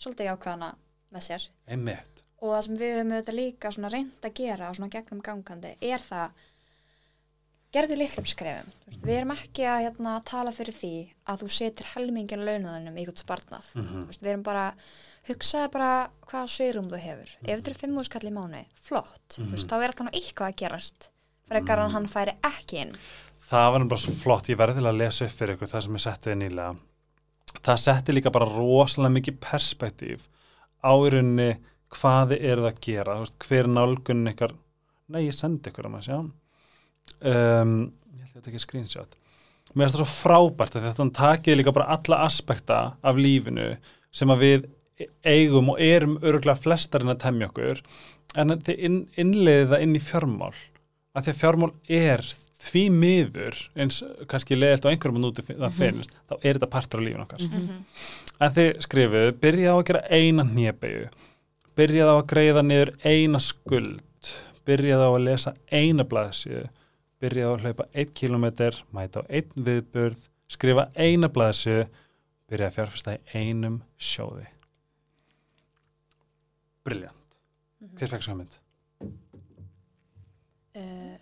svolítið 0.00 0.30
jákvæðana 0.30 0.70
með 1.14 1.22
sér. 1.26 1.46
Einmitt, 1.70 2.22
og 2.40 2.54
það 2.54 2.62
sem 2.66 2.76
við 2.80 2.94
höfum 2.96 3.14
þetta 3.18 3.34
líka 3.36 3.72
svona 3.74 3.90
reynd 3.92 4.24
að 4.24 4.34
gera 4.40 4.68
og 4.70 4.76
svona 4.76 4.90
gegnum 4.90 5.20
gangandi 5.22 5.72
er 5.80 5.98
það 5.98 6.30
gerði 7.74 7.96
litlum 8.00 8.26
skrefum. 8.26 8.72
Við 9.04 9.14
erum 9.20 9.32
ekki 9.36 9.62
að 9.70 9.84
hérna, 9.86 10.16
tala 10.26 10.50
fyrir 10.54 10.74
því 10.74 10.92
að 11.30 11.42
þú 11.44 11.48
setir 11.54 11.86
helmingin 11.94 12.42
launaðinum 12.46 12.96
í 12.98 13.04
eitthvað 13.04 13.22
spartnað 13.22 13.70
Mhm. 13.76 14.00
Þú 14.02 14.06
veist, 14.10 14.22
við 14.24 14.32
erum 14.32 14.42
bara 14.42 14.64
hugsaði 15.28 15.70
bara 15.72 15.90
hvaða 16.26 16.48
sveirum 16.56 16.90
þú 16.90 16.98
hefur. 17.04 17.30
Ef 17.44 17.60
þetta 17.60 17.70
er 17.70 17.80
fimm 17.80 17.96
úrskall 18.02 18.26
í 18.26 18.32
mánu, 18.34 18.64
flott. 18.74 19.38
Mm 19.38 19.50
veist, 19.54 19.68
þá 19.68 19.74
er 19.82 19.88
alltaf 19.88 20.12
eitthvað 20.12 20.48
að 20.50 20.56
gerast 20.56 21.08
frekar 21.50 21.78
en 21.84 21.90
hann 21.90 22.06
færi 22.06 22.36
ekki 22.42 22.78
inn. 22.82 22.94
Það 23.50 23.72
var 23.72 23.84
bara 23.84 24.00
svo 24.00 24.12
flott, 24.14 24.46
ég 24.48 24.56
verði 24.56 24.74
til 24.78 24.86
að 24.90 24.98
lesa 24.98 25.24
upp 25.24 25.30
fyrir 25.32 25.56
ykkur 25.56 25.68
það 25.70 25.82
sem 25.82 25.94
ég 25.94 26.00
setti 26.00 26.30
við 26.30 26.38
nýlega. 26.42 26.76
Það 27.66 27.78
setti 27.82 28.12
líka 28.14 28.30
bara 28.32 28.46
rosalega 28.46 29.14
mikið 29.16 29.38
perspektíf 29.40 30.28
á 30.82 30.92
í 30.94 31.10
rauninni 31.10 31.58
hvað 31.90 32.28
þið 32.30 32.44
eruð 32.50 32.68
að 32.70 32.80
gera. 32.80 33.18
Veist, 33.18 33.38
hver 33.38 33.66
nálgun 33.66 34.28
ykkar? 34.30 34.52
Nei, 35.08 35.26
ég 35.26 35.34
sendi 35.34 35.70
ykkur 35.70 35.86
að 35.88 35.90
maður 35.90 36.06
sjá 36.06 36.30
um, 37.20 37.78
ég 38.14 38.24
held 38.24 38.32
að 38.32 38.36
þetta 38.36 38.52
ekki 38.52 38.62
screenshot. 38.64 39.16
Mér 39.70 39.86
finnst 39.86 39.98
það 39.98 40.02
svo 40.02 40.10
frábært 40.10 40.76
að 40.76 40.88
þetta 40.88 41.08
takið 41.14 41.60
líka 41.60 41.74
bara 41.74 41.94
alla 41.94 42.22
aspekta 42.26 42.80
af 43.06 43.18
lífinu 43.20 43.72
sem 44.10 44.32
að 44.34 44.44
við 44.44 44.68
eigum 45.24 45.70
og 45.72 45.80
erum 45.80 46.18
örgulega 46.20 46.58
flestarinn 46.58 47.12
að 47.12 47.22
temja 47.22 47.48
okkur. 47.50 47.82
En 48.38 48.54
þið 48.58 48.84
inn, 48.86 49.00
innleiði 49.18 49.70
það 49.70 49.84
inn 49.86 49.96
í 49.96 50.02
fjármál. 50.04 50.54
Að 51.14 51.26
því 51.26 51.32
að 51.32 51.40
fjármál 51.40 51.72
er 52.00 52.26
því 52.60 52.82
miður 52.92 53.56
eins 53.80 54.02
kannski 54.28 54.58
leiðilt 54.58 54.84
á 54.84 54.90
einhverjum 54.90 55.22
núti 55.22 55.46
það 55.46 55.78
finnst, 55.78 56.12
þá 56.28 56.34
er 56.42 56.58
þetta 56.58 56.68
partur 56.74 57.00
á 57.00 57.06
lífin 57.06 57.24
okkar. 57.24 57.46
En 58.40 58.54
þið 58.58 58.70
skrifuðu, 58.84 59.32
byrjaðu 59.40 59.80
að 59.80 59.88
gera 59.88 60.02
eina 60.10 60.44
hnébegu 60.50 61.08
byrjaðu 61.80 62.18
að 62.18 62.28
greiða 62.30 62.62
niður 62.66 62.92
eina 63.06 63.40
skuld. 63.42 64.30
Byrjaðu 64.68 65.06
að 65.06 65.24
lesa 65.26 65.54
eina 65.72 66.04
blaðsíðu 66.06 66.66
byrjaðu 67.20 67.52
á 67.52 67.54
að 67.56 67.64
hlaupa 67.66 67.86
1 68.04 68.12
kilometr 68.16 68.78
mæta 68.96 69.22
á 69.22 69.28
einn 69.28 69.64
viðburð 69.66 70.26
skrifa 70.50 70.88
eina 70.96 71.28
blaðsíðu 71.32 71.84
byrjaðu 72.50 72.68
að 72.70 72.76
fjárfesta 72.78 73.14
í 73.16 73.44
einum 73.44 73.80
sjóði. 74.00 74.46
Briljant 76.86 77.36
Hver 78.00 78.10
fekk 78.14 78.24
svo 78.24 78.36
mynd? 78.38 78.56
uh, 80.76 81.16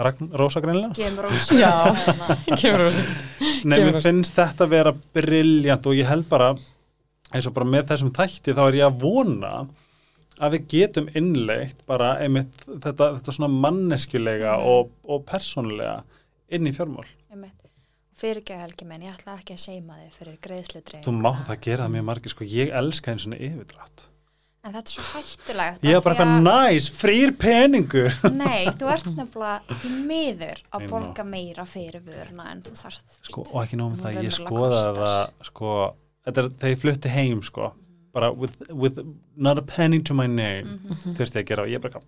Ragn, 0.00 0.30
Rósa 0.36 0.60
greinlega? 0.64 0.94
Gemur 0.96 1.28
ós 1.28 1.48
Já. 1.62 1.72
Kemur 2.60 2.86
úr 2.88 3.00
Nei, 3.68 3.76
mér 3.84 3.98
finnst 4.04 4.36
þetta 4.36 4.64
að 4.66 4.72
vera 4.72 4.92
briljant 5.16 5.88
og 5.90 5.96
ég 5.98 6.08
held 6.08 6.28
bara 6.30 6.52
eins 7.30 7.46
og 7.48 7.54
bara 7.56 7.68
með 7.68 7.90
þessum 7.92 8.12
þætti 8.16 8.54
þá 8.56 8.62
er 8.68 8.78
ég 8.80 8.86
að 8.88 9.00
vona 9.02 9.50
að 9.60 9.72
við 10.54 10.66
getum 10.68 11.08
innleitt 11.14 11.86
bara 11.86 12.14
einmitt 12.24 12.54
þetta, 12.66 13.14
þetta 13.18 13.32
svona 13.36 13.48
manneskjulega 13.52 14.56
Mhm. 14.56 14.66
og, 14.66 14.90
og 15.04 15.24
persónulega 15.26 16.02
inn 16.50 16.66
í 16.66 16.72
fjármál. 16.72 17.04
fyrir 18.20 18.36
ekki 18.42 18.52
að 18.52 18.60
helgi 18.66 18.84
menn, 18.84 19.00
ég 19.02 19.14
ætla 19.16 19.38
ekki 19.38 19.54
að 19.54 19.60
seima 19.62 19.94
þig 19.96 20.12
fyrir 20.18 20.34
greiðsludreif 20.44 21.04
Þú 21.06 21.12
má 21.22 21.30
það 21.46 21.60
gera 21.64 21.84
það 21.86 21.92
mjög 21.94 22.04
margir, 22.04 22.28
sko, 22.34 22.44
ég 22.44 22.72
elska 22.76 23.12
eins 23.14 23.26
og 23.26 23.32
yfirdrátt. 23.40 24.02
en 24.62 24.72
þetta 24.74 24.90
er 24.90 24.92
svo 24.92 25.04
hættulegt 25.14 25.80
Ég 25.88 25.96
er 25.96 26.00
bara 26.04 26.14
eitthvað 26.14 26.34
að- 26.36 26.42
næs, 26.44 26.90
frýr 26.90 27.32
peningur 27.40 28.12
Nei, 28.44 28.66
þú 28.66 28.90
ert 28.92 29.06
nefnilega 29.16 29.78
því 29.80 29.92
miður 30.10 30.60
að 30.76 30.88
borga 30.90 31.24
meira 31.24 31.64
fyrir 31.64 32.00
vöruna 32.04 32.50
en 32.52 32.60
þú 32.60 32.74
þarft 32.76 33.16
sko, 33.24 33.40
og 33.54 33.64
ekki 33.64 33.76
nóg 33.80 33.94
með 33.94 34.02
það, 34.04 34.20
ég 34.20 34.44
kostar. 34.44 34.94
það 35.00 35.48
sko, 35.48 35.94
þetta 36.26 36.38
er 36.44 36.48
þegar 36.50 36.74
ég 36.76 36.78
flutti 36.84 37.08
heim 37.08 37.40
sko, 37.42 37.72
bara 38.12 38.32
with, 38.32 38.56
with 38.70 38.98
not 39.36 39.58
a 39.58 39.62
penny 39.62 40.00
to 40.02 40.14
my 40.14 40.26
name 40.26 40.64
Mhm. 40.66 41.14
þurfti 41.16 41.36
ég 41.38 41.44
að 41.44 41.46
gera 41.46 41.62
og 41.62 41.68
ég 41.68 41.80
bara 41.80 42.00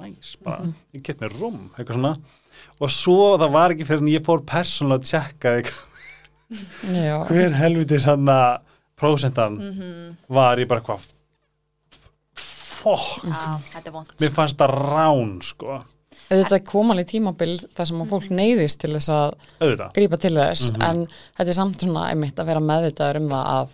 næs, 0.00 0.36
bara 0.44 0.72
ég 0.94 1.02
gett 1.02 1.20
mér 1.20 1.32
rúm, 1.40 1.70
eitthvað 1.78 1.94
svona. 1.96 2.16
Og 2.80 2.88
svo 2.90 3.36
það 3.38 3.50
var 3.52 3.70
ekki 3.70 3.86
fyrir 3.86 4.00
en 4.02 4.08
ég 4.08 4.24
fór 4.24 4.42
persónulega 4.44 4.98
að 5.00 5.08
tjekka 5.10 5.74
hver 7.30 7.52
helviti 7.56 7.98
sanna 8.00 8.58
prósentan 8.96 9.56
Mhm. 9.58 10.16
var 10.28 10.56
ég 10.58 10.68
bara 10.68 10.80
eitthvað 10.80 11.08
fokk, 12.34 13.24
mér 14.20 14.30
fannst 14.34 14.56
það 14.60 14.74
rán 14.90 15.42
sko, 15.42 15.82
auðvitað 16.30 16.64
kom 16.68 16.90
alveg 16.92 17.06
tímabil 17.10 17.54
þar 17.74 17.86
sem 17.90 18.02
að 18.02 18.08
fólk 18.12 18.28
neyðist 18.30 18.78
til 18.82 18.90
þess 18.92 19.08
að 19.12 19.34
auðvitað. 19.60 19.94
grípa 19.94 20.18
til 20.20 20.34
þess 20.34 20.70
Mhm. 20.72 20.82
en 20.82 21.06
þetta 21.38 21.48
er 21.48 21.52
samt 21.58 21.78
svona 21.80 22.10
einmitt 22.10 22.34
að 22.36 22.46
vera 22.46 22.60
meðvitaður 22.60 23.16
um 23.16 23.28
það 23.28 23.46
að 23.46 23.68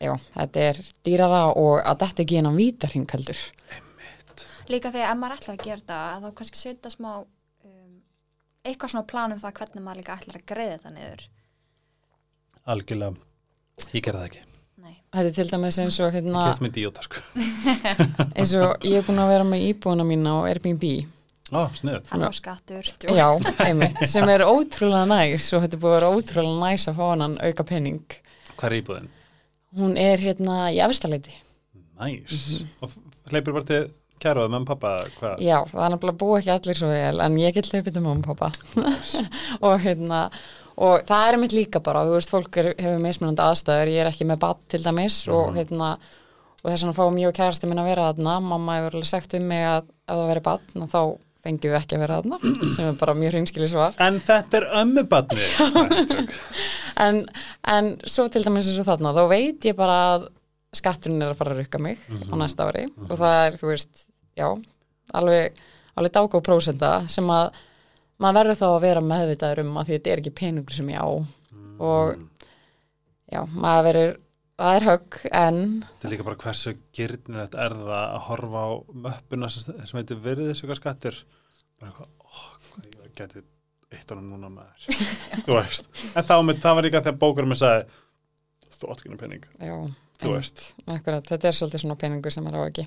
já, 0.00 0.14
þetta 0.34 0.64
er 0.70 0.80
dýrara 1.06 1.42
og 1.60 1.80
að 1.84 2.04
þetta 2.04 2.24
ekki 2.24 2.38
innan 2.40 2.58
vítarhing 2.58 3.08
heldur. 3.12 3.42
Líka 4.70 4.92
þegar 4.94 5.10
ef 5.12 5.18
maður 5.18 5.36
ætlar 5.40 5.56
að 5.58 5.64
gera 5.66 5.80
þetta 5.82 5.98
þá 6.22 6.28
kannski 6.38 6.60
setja 6.60 6.92
smá 6.92 7.10
um, 7.20 7.96
eitthvað 8.64 8.94
svona 8.94 9.08
plan 9.10 9.34
um 9.34 9.42
það 9.42 9.56
hvernig 9.58 9.84
maður 9.86 10.02
líka 10.02 10.16
ætlar 10.20 10.38
að 10.40 10.46
greiða 10.52 10.76
þetta 10.76 10.94
niður. 10.94 11.26
Algjörlega, 12.70 13.16
ég 13.90 14.04
gerði 14.04 14.20
það 14.20 14.28
ekki. 14.30 14.42
Nei, 14.80 14.94
Þetta 15.12 15.28
er 15.28 15.36
til 15.36 15.48
dæmis 15.50 15.78
eins 15.82 16.00
og 16.00 16.14
hérna, 16.14 16.44
díóta 16.72 17.02
sko. 17.04 17.22
Eins 18.38 18.52
og 18.56 18.86
ég 18.86 19.00
er 19.00 19.06
búin 19.08 19.20
að 19.20 19.32
vera 19.34 19.48
með 19.48 19.66
íbúina 19.68 20.06
mína 20.08 20.38
á 20.38 20.48
Airbnb. 20.48 20.86
Sniður, 21.50 22.04
hann 22.12 22.22
á 22.22 22.30
skattur. 22.30 22.86
Já, 23.10 23.26
einmitt, 23.66 23.98
sem 24.08 24.28
er 24.30 24.46
ótrúlega 24.46 25.02
næs 25.10 25.48
og 25.56 25.64
þetta 25.64 25.80
búin 25.82 25.90
að 25.90 25.96
vera 25.98 26.10
ótrúlega 26.14 26.60
næs 26.62 26.86
að 26.86 27.00
fá 27.00 27.08
hann 27.10 27.40
auka 27.42 27.66
penning. 27.66 28.04
hvað 28.54 28.68
er 28.70 28.76
íbúðin? 28.78 29.10
Hún 29.78 29.96
er 30.00 30.18
hérna 30.22 30.68
í 30.74 30.80
efstaleiti. 30.82 31.34
Næs. 32.00 32.64
Og 32.82 32.94
hleypur 33.30 33.54
bara 33.58 33.68
til 33.68 33.82
kæruðum 34.20 34.56
með 34.58 34.70
pappa, 34.72 34.94
hvað? 35.18 35.42
Já, 35.44 35.56
það 35.70 35.84
er 35.84 35.92
nefnilega 35.94 36.20
búið 36.20 36.40
ekki 36.40 36.54
allir 36.54 36.80
svo 36.80 36.88
vel 36.90 37.22
en 37.24 37.36
ég 37.40 37.54
get 37.56 37.70
hlaupið 37.70 37.94
til 37.96 38.02
mamma 38.04 38.20
og 38.20 38.40
pappa 38.40 38.50
og 39.66 39.76
hérna 39.84 40.20
og 40.80 41.06
það 41.08 41.28
er 41.28 41.38
mitt 41.40 41.54
líka 41.56 41.82
bara, 41.84 42.04
þú 42.08 42.16
veist, 42.16 42.32
fólk 42.32 42.58
er, 42.60 42.70
hefur 42.76 43.00
mismunandi 43.04 43.44
aðstæður, 43.44 43.92
ég 43.94 44.02
er 44.02 44.10
ekki 44.10 44.28
með 44.28 44.42
bat 44.44 44.60
til 44.72 44.82
dæmis 44.84 45.22
og 45.32 45.56
hérna 45.56 45.94
og 46.60 46.68
þess 46.68 46.92
fáum 46.96 47.18
ég 47.20 47.30
og 47.30 47.36
kærasti 47.36 47.68
minn 47.68 47.80
að 47.80 47.90
vera 47.94 48.10
þarna 48.10 48.36
mamma 48.44 48.78
hefur 48.78 48.98
alveg 48.98 49.08
sagt 49.08 49.36
um 49.38 49.48
mig 49.48 49.64
að 49.64 49.88
ef 49.88 50.12
það 50.12 50.26
veri 50.30 50.44
batn 50.50 50.88
þá 50.90 51.00
fengjum 51.44 51.72
við 51.72 51.78
ekki 51.78 51.96
að 51.96 52.02
vera 52.04 52.18
þarna 52.20 52.74
sem 52.74 52.88
er 52.88 52.98
bara 53.00 53.14
mjög 53.16 53.34
hreinskili 53.34 53.68
svar. 53.70 53.94
En 54.02 54.18
þetta 54.24 54.60
er 54.60 54.66
ömmubatni. 54.82 55.46
en, 57.06 57.22
en 57.74 57.90
svo 58.04 58.26
til 58.32 58.44
dæmis 58.44 58.68
eins 58.68 58.82
og 58.82 58.88
þarna 58.90 59.14
þá 59.16 59.22
veit 59.30 59.70
ég 59.70 59.78
bara 59.78 59.98
að 60.10 60.28
skatturinn 60.76 61.24
er 61.24 61.32
að 61.32 61.40
fara 61.40 61.54
að 61.54 61.62
rukka 61.64 61.80
mig 61.82 61.98
á 62.06 62.34
næsta 62.38 62.68
ári. 62.68 62.86
Og 63.08 63.16
það 63.16 63.40
er, 63.46 63.58
þú 63.60 63.72
veist, 63.72 64.06
já 64.38 64.46
alveg, 65.16 65.60
alveg 65.98 66.14
dágóð 66.14 66.44
prósenda 66.46 66.92
sem 67.10 67.30
að 67.34 67.50
maður 68.20 68.40
verður 68.40 68.60
þá 68.60 68.66
að 68.68 68.82
vera 68.84 69.04
meðvitaður 69.04 69.62
um 69.64 69.78
að 69.80 69.88
því 69.88 69.96
þetta 69.96 70.12
er 70.12 70.22
ekki 70.22 70.36
peningur 70.42 70.76
sem 70.76 70.92
ég 70.92 71.00
á. 71.00 71.08
Og 71.80 72.20
já, 73.30 73.40
maður 73.54 73.86
verður 73.88 74.18
það 74.60 74.76
er 74.78 74.86
högg, 74.88 75.18
en 75.40 75.60
Þetta 75.86 76.08
er 76.08 76.12
líka 76.14 76.26
bara 76.28 76.40
hversu 76.44 76.74
gyrnilegt 76.96 77.56
er 77.64 77.74
það 77.78 77.94
að 78.00 78.18
horfa 78.28 78.62
á 78.64 78.68
möppuna 79.06 79.48
sem, 79.52 79.80
sem 79.88 79.98
heitir 80.00 80.20
virðisöka 80.24 80.76
skattur. 80.78 81.18
Bara 81.80 81.90
eitthvað, 81.90 82.12
ó, 82.20 82.44
hvað 82.68 82.90
ég 83.08 83.16
geti 83.18 83.42
eitt 83.90 84.12
ára 84.14 84.22
núna 84.22 84.52
með 84.52 84.84
þér. 84.84 85.02
Þú 85.48 85.56
veist. 85.56 85.90
En 86.14 86.28
þá 86.28 86.34
með, 86.46 86.60
það 86.62 86.78
var 86.78 86.86
líka 86.88 87.02
þegar 87.06 87.20
bókurum 87.24 87.52
með 87.54 87.60
sagði, 87.64 88.00
þú 88.76 88.92
átt 88.92 89.02
ekki 89.04 89.20
pening. 89.24 89.48
já, 89.58 89.76
Þú 90.20 90.34
veist. 90.36 90.62
akkurat, 90.84 91.24
þetta 91.32 91.48
er 91.48 91.56
svolítið 91.56 91.82
svona 91.86 91.96
peningur 92.00 92.34
sem 92.34 92.44
maður 92.44 92.60
á 92.60 92.70
ekki 92.70 92.86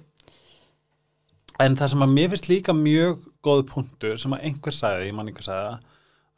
En 1.62 1.76
það 1.78 1.92
sem 1.94 2.04
að 2.06 2.14
mér 2.14 2.30
finnst 2.32 2.48
líka 2.50 2.74
mjög 2.74 3.26
góð 3.46 3.60
punktur 3.70 4.16
sem 4.22 4.34
að 4.34 4.46
einhver 4.50 4.74
sagði, 4.74 5.10
ég 5.10 5.18
man 5.18 5.30
einhver 5.30 5.46
sagði 5.46 5.74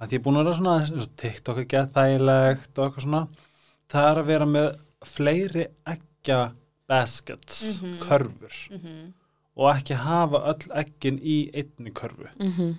að 0.04 0.12
ég 0.12 0.18
er 0.20 0.24
búin 0.26 0.40
að 0.40 0.48
vera 0.50 0.58
svona, 0.60 1.06
TikTok 1.22 1.62
er 1.62 1.68
gett 1.72 1.94
þægilegt 1.96 2.80
og 2.82 2.88
eitthvað 2.90 3.06
svona, 3.06 3.22
það 3.94 4.10
er 4.10 4.20
að 4.22 4.30
vera 4.32 4.48
með 4.50 4.68
fleiri 5.06 5.68
eggja 5.88 6.52
baskets, 6.90 7.62
Mhm. 7.82 8.00
körfur 8.00 8.54
Mhm. 8.72 9.14
og 9.58 9.76
ekki 9.76 9.96
hafa 9.96 10.38
öll 10.52 10.72
eggin 10.82 11.20
í 11.20 11.50
einni 11.54 11.92
körfu. 11.92 12.28
mm 12.40 12.52
-hmm. 12.52 12.76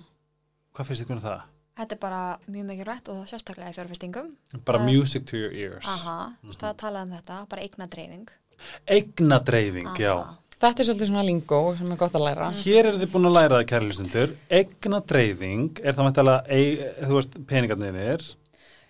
Hvað 0.75 0.85
finnst 0.85 1.01
ykkur 1.01 1.15
um 1.15 1.19
það? 1.21 1.41
Þetta 1.77 1.91
er 1.91 1.97
bara 2.01 2.37
mjög 2.49 2.65
mikilvægt 2.65 3.09
og 3.09 3.25
sérstaklega 3.27 3.69
í 3.69 3.73
fjárfestingum. 3.75 4.31
Bara 4.65 4.79
Það- 4.79 4.85
music 4.85 5.25
to 5.25 5.37
your 5.37 5.51
ears. 5.53 5.85
Aha, 5.85 6.33
þú 6.43 6.47
veist 6.47 6.63
að 6.63 6.77
tala 6.77 7.01
um 7.03 7.09
þetta, 7.11 7.47
bara 7.49 7.61
eigna 7.61 7.87
dreifing. 7.87 8.27
Eignadreifing, 8.87 9.87
já. 9.99 10.35
þetta 10.59 10.79
er 10.79 10.85
svolítið 10.85 11.07
svona 11.11 11.23
lingó 11.25 11.77
sem 11.77 11.91
er 11.91 11.97
gott 11.97 12.13
að 12.13 12.23
læra 12.25 12.51
Hér 12.51 12.85
eru 12.85 12.97
þið 12.97 13.11
búin 13.11 13.27
að 13.29 13.35
læra 13.35 13.59
það, 13.59 13.65
kæri 13.67 13.85
hlustundur. 13.91 14.35
Eignadreifing, 14.49 15.79
er 15.83 15.93
það 15.93 16.07
mættilega, 16.07 17.05
þú 17.05 17.13
veist, 17.17 17.45
peningarnir, 17.45 18.35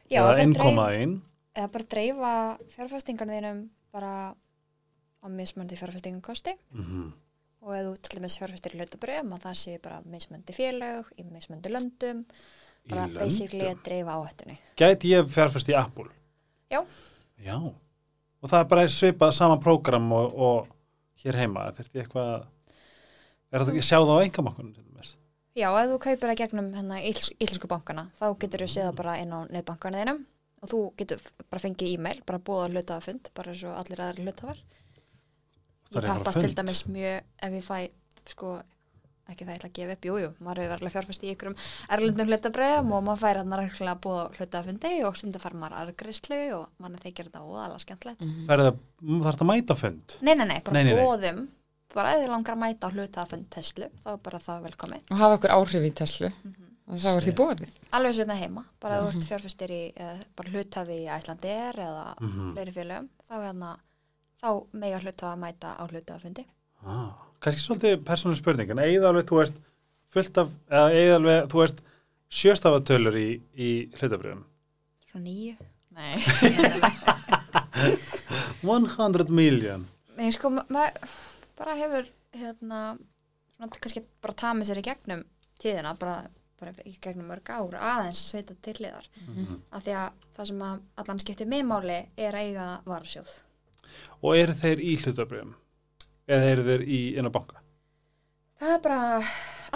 Já, 0.09 0.21
eða 0.21 0.27
bara 0.27 0.37
dreif- 0.37 0.45
innkomaðinn. 0.47 1.21
Eða 1.57 1.71
bara 1.73 1.89
dreifa 1.95 2.33
fjárfestingarnir 2.75 3.47
bara 3.91 4.13
á 5.17 5.25
mismöndi 5.27 5.79
fjárfestingarkosti 5.79 6.53
Mm 6.71 7.15
og 7.67 7.73
ef 7.75 7.83
þú 7.87 7.93
til 7.99 8.17
dæmis 8.17 8.37
fjárfestir 8.39 8.75
í 8.75 8.79
hlutabröðum 8.79 9.33
að 9.35 9.45
það 9.47 9.57
sé 9.59 9.73
bara 9.83 9.97
mismöndi 10.07 10.55
félög 10.55 11.09
í 11.19 11.25
mismöndi 11.27 11.71
löndum 11.73 12.23
bara 12.87 13.07
basically 13.11 13.65
að 13.67 13.81
dreifa 13.83 14.15
áhættunni 14.15 14.57
Gæti 14.79 15.11
ég 15.11 15.31
fjárfæst 15.33 15.71
í 15.73 15.75
Apple? 15.75 16.07
Já. 16.71 16.79
Já. 17.43 17.57
Og 17.57 18.51
það 18.51 18.59
er 18.61 18.69
bara 18.71 18.85
svipað 18.91 19.33
sama 19.35 19.57
prógram 19.59 20.07
og, 20.15 20.37
og 20.37 20.69
hér 21.23 21.39
heima. 21.41 21.67
Þurfti 21.75 21.99
ég 21.99 22.05
eitthvað 22.05 22.45
Er 23.47 23.63
það 23.63 23.73
ekki 23.73 23.83
að 23.83 23.89
sjá 23.89 23.97
það 23.97 24.13
á 24.15 24.25
engamakkunum 24.27 24.73
til 24.75 24.85
dæmis? 24.85 25.11
Já, 25.57 25.67
ef 25.71 25.91
þú 25.91 25.99
kaupir 26.03 26.29
það 26.29 26.39
gegnum 26.43 26.71
hérna, 26.75 26.97
íls, 27.01 27.29
íslensku 27.39 27.69
bankana 27.71 28.07
þá 28.19 28.25
getur 28.43 28.63
þú 28.63 28.71
séð 28.71 28.89
það 28.89 28.97
bara 29.01 29.19
inn 29.23 29.33
á 29.33 29.39
netbankana 29.51 30.03
þínum 30.03 30.25
og 30.61 30.71
þú 30.71 30.79
getur 30.97 31.21
bara 31.49 31.61
fengið 31.63 31.93
e-mail 31.97 32.23
bara 32.25 32.39
búið 32.39 32.63
að 32.65 32.73
hlutafund, 32.77 33.29
bara 33.37 33.53
eins 33.53 33.63
og 33.67 33.75
allir 33.81 34.01
aðri 34.07 34.25
hlutafar 34.27 34.63
Það 35.87 35.95
Ég 35.95 36.03
er 36.03 36.07
pappast 36.17 36.41
til 36.41 36.49
fund. 36.49 36.57
dæmis 36.59 36.81
mjög 36.91 37.21
ef 37.47 37.53
ég 37.55 37.63
fæ 37.63 37.77
sko 38.33 38.49
ekki 39.27 39.43
það 39.43 39.51
ég 39.53 39.57
ætla 39.59 39.67
að 39.69 39.75
gefa 39.77 39.93
upp, 39.97 40.05
jú, 40.07 40.15
jú, 40.23 40.27
maður 40.43 40.59
hefur 40.63 40.71
verið 40.81 40.93
fjárfæst 40.95 41.23
í 41.27 41.31
ykkurum 41.33 41.55
erlendum 41.95 42.29
hlutabröðum 42.31 42.91
og 42.95 43.01
maður 43.07 43.21
fær 43.23 43.39
hann 43.41 43.55
að 43.55 44.01
búið 44.03 44.19
að 44.23 44.37
hlutafundi 44.39 44.91
og 45.07 45.17
stundu 45.19 45.41
fær 45.43 45.55
maður 45.59 45.75
argrislu 45.81 46.39
og 46.57 46.65
mann 46.83 46.95
þykir 47.03 47.27
þetta 47.27 47.43
óðalega 47.43 47.83
skemmtilegt. 47.83 48.23
Það 48.47 48.53
er 48.55 48.63
það 48.63 49.41
að 49.43 49.49
mæta 49.51 49.75
fund. 49.79 50.15
Nei, 50.23 50.33
nei, 50.39 50.45
nei, 50.47 50.59
bara 50.63 50.73
Nei, 50.79 50.83
nei, 50.87 50.93
nei. 50.95 51.03
bóðum 51.03 51.41
bara 51.95 52.13
ef 52.15 52.23
þið 52.23 52.31
langar 52.35 52.55
að 52.55 52.61
mæta 52.63 52.87
á 52.87 52.93
hlutafund 52.95 53.49
Tesla 53.51 53.89
þá 54.03 54.07
er 54.13 54.21
bara 54.27 54.39
það 54.47 54.63
velkomið. 54.69 55.03
Og 55.11 55.21
hafa 55.23 55.39
okkur 55.39 55.55
áhrif 55.59 55.87
í 55.87 55.93
Tesla 56.03 56.31
og 56.87 56.99
það 57.03 57.13
var 57.17 57.25
því 57.27 57.33
búið 57.39 57.61
alveg 57.97 58.13
svo 58.15 58.23
þetta 58.23 58.37
heima, 58.41 58.63
bara 58.79 58.97
ef 58.97 59.03
þú 59.03 59.09
ert 59.17 59.27
fjárfæstir 59.31 59.71
í 59.75 59.81
eða, 59.95 60.17
bara 60.35 60.49
hlutafi 60.53 60.97
í 61.03 61.07
Æslandir 61.17 61.79
eða 61.87 62.05
Mhm. 62.21 62.51
fleiri 62.53 62.73
félögum 62.77 63.09
þá, 63.27 63.33
er 63.37 63.45
hérna, 63.47 63.71
þá 64.41 64.49
mega 64.73 64.99
hlutafa 64.99 65.33
að 65.33 65.39
mæta 65.45 65.75
á 65.77 65.83
hlutafundi 65.87 66.45
Ah. 66.85 67.11
Kannski 67.41 67.61
svolítið 67.61 68.03
persónuleg 68.05 68.37
spurning, 68.39 68.69
en 68.71 68.77
eigið 68.77 69.03
alveg, 69.09 69.25
þú 69.29 69.37
veist, 69.41 69.53
fullt 70.13 70.37
af, 70.37 70.49
eða 70.69 70.91
eigið 70.93 71.15
alveg, 71.15 71.47
þú 71.51 71.57
veist, 71.61 71.81
sjöstafatölur 72.29 73.15
í, 73.17 73.41
í 73.57 73.69
hlutabröðum. 73.97 74.43
Svo 75.11 75.19
nýju 75.19 75.55
Nei, 75.97 76.21
100 78.63 79.29
million. 79.33 79.85
nei 80.17 80.31
sko, 80.33 80.49
ma- 80.53 80.65
maður 80.69 81.09
bara 81.57 81.75
hefur 81.79 82.07
hérna, 82.37 82.81
svona 83.55 83.69
kannski 83.81 84.03
bara 84.21 84.33
tamið 84.37 84.69
sér 84.69 84.81
í 84.81 84.85
gegnum 84.85 85.23
tíðina, 85.61 85.95
bara, 85.97 86.27
bara 86.59 86.73
í 86.85 86.95
gegnum 87.01 87.27
mörg 87.31 87.49
ár 87.53 87.75
aðeins 87.79 88.21
setja 88.31 88.55
til 88.61 88.73
hliðar 88.79 89.05
Mhm. 89.27 89.61
af 89.71 89.83
því 89.85 89.93
að 89.97 90.09
það 90.37 90.47
sem 90.47 90.59
að 90.69 90.79
allan 90.97 91.19
skiptir 91.19 91.47
mig 91.47 91.63
máli 91.65 91.99
er 92.17 92.33
að 92.33 92.41
eiga 92.47 92.67
varasjóð 92.85 93.35
Og 94.23 94.35
eru 94.37 94.53
þeir 94.53 94.79
í 94.83 94.95
hlutabröðum? 95.01 95.53
Eða 96.27 96.49
eru 96.51 96.63
þeir 96.63 96.81
í 96.87 96.99
á 97.17 97.29
banka? 97.31 97.55
það 98.59 98.73
er 98.73 98.79
bara 98.81 99.21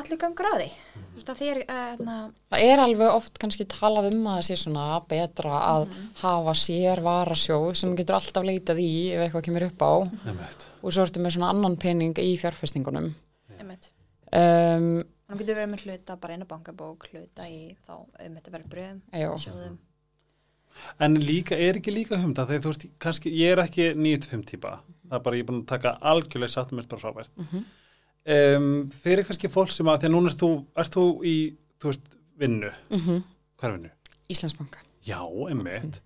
allir 0.01 0.17
gangur 0.17 0.47
að 0.49 0.61
því 0.61 0.69
þú 0.95 1.15
veist 1.15 1.29
að 1.29 1.39
þér 1.41 1.57
hérna, 1.69 2.15
Það 2.51 2.63
er 2.65 2.79
alveg 2.79 3.13
oft 3.13 3.37
kannski 3.39 3.65
talað 3.69 4.07
um 4.13 4.23
að 4.27 4.37
það 4.39 4.45
sé 4.47 4.55
svona 4.57 4.85
betra 5.07 5.51
að 5.61 5.87
hafa 6.23 6.53
sér 6.57 7.01
varasjóð 7.05 7.75
sem 7.75 7.95
getur 7.95 8.15
alltaf 8.15 8.43
leitað 8.43 8.79
í 8.81 9.11
ef 9.13 9.21
eitthvað 9.27 9.43
kemur 9.45 9.67
upp 9.67 9.81
á 9.85 9.91
og 10.81 10.91
svo 10.91 11.03
ertu 11.05 11.19
með 11.21 11.35
svona 11.37 11.49
annan 11.53 11.75
pening 11.77 12.13
í 12.17 12.37
fjárfestingunum. 12.41 13.13
Um, 14.33 15.03
hann 15.31 15.39
getur 15.41 15.57
verið 15.57 15.71
með 15.73 15.85
hluta 15.87 16.17
bara 16.21 16.35
á 16.37 16.51
bankabók 16.51 17.07
hluta 17.11 17.47
í 17.49 17.61
þá 17.85 17.93
um 18.01 18.35
þetta 18.37 18.53
verið 18.57 18.69
bröðum 18.75 19.01
já, 19.15 19.29
sjóðum 19.45 19.79
En 21.03 21.17
líka, 21.19 21.57
er 21.59 21.77
ekki 21.81 21.91
líka 21.93 22.17
humda 22.21 22.45
þegar 22.47 22.61
þú 22.63 22.69
veist, 22.71 22.85
kannski, 23.03 23.31
ég 23.35 23.51
er 23.53 23.59
ekki 23.65 23.89
9-5 23.97 24.45
típa, 24.53 24.77
það 25.09 25.17
er 25.17 25.23
bara, 25.25 25.35
ég 25.37 25.43
er 25.43 25.47
búin 25.49 25.61
að 25.63 25.69
taka 25.73 25.91
algjörlega 26.11 26.53
satt 26.53 26.71
mér 26.71 26.87
bara 26.87 27.01
frábært. 27.03 27.31
Mhm. 27.37 27.65
Um, 28.31 28.69
fyrir 29.03 29.25
kannski 29.27 29.49
fólk 29.51 29.73
sem 29.75 29.89
að, 29.91 29.99
því 30.03 30.07
að 30.07 30.13
núna 30.15 30.31
ert 30.31 30.39
þú, 30.43 30.49
ert 30.83 30.95
þú 30.95 31.03
í, 31.27 31.35
þú 31.81 31.91
veist, 31.91 32.07
vinnu, 32.39 32.71
Mhm. 32.89 33.19
hvað 33.59 33.67
er 33.69 33.75
vinnu? 33.77 33.91
Íslandsbanka. 34.31 34.79
Já, 35.05 35.19
einmitt. 35.49 35.99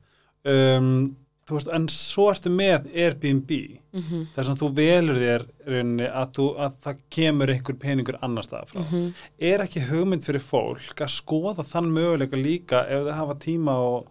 Um, 0.46 1.16
þú 1.46 1.58
veist, 1.60 1.68
en 1.78 1.84
svo 1.94 2.30
ertu 2.34 2.50
með 2.50 2.88
Airbnb, 2.96 3.52
Mhm. 3.96 4.24
þess 4.36 4.50
að 4.50 4.60
þú 4.62 4.70
velur 4.76 5.20
þér 5.22 5.44
rauninni 5.68 6.08
að, 6.10 6.32
þú, 6.36 6.46
að 6.66 6.74
það 6.84 6.98
kemur 7.10 7.52
einhver 7.54 7.78
peningur 7.80 8.18
annar 8.22 8.44
stað 8.44 8.72
frá. 8.72 8.82
Mhm. 8.82 9.14
Er 9.40 9.60
ekki 9.60 9.84
hugmynd 9.90 10.24
fyrir 10.26 10.42
fólk 10.42 10.96
að 11.06 11.14
skoða 11.14 11.64
þann 11.66 11.92
möguleika 11.94 12.36
líka 12.42 12.82
ef 12.90 13.04
þau 13.06 13.14
hafa 13.14 13.36
tíma 13.36 13.76
og, 13.78 14.08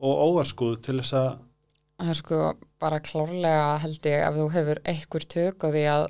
og 0.00 0.14
óvarskuð 0.28 0.82
til 0.82 0.98
þess 1.00 1.12
að 1.12 1.38
Það 2.00 2.08
er 2.10 2.14
sko 2.14 2.38
bara 2.80 2.98
klárlega 3.00 3.78
held 3.80 4.02
ég 4.02 4.22
ef 4.28 4.34
þú 4.34 4.46
hefur 4.52 4.78
einhver 4.84 5.24
tök 5.30 5.58
á 5.64 5.68
því 5.70 5.84
að 5.88 6.08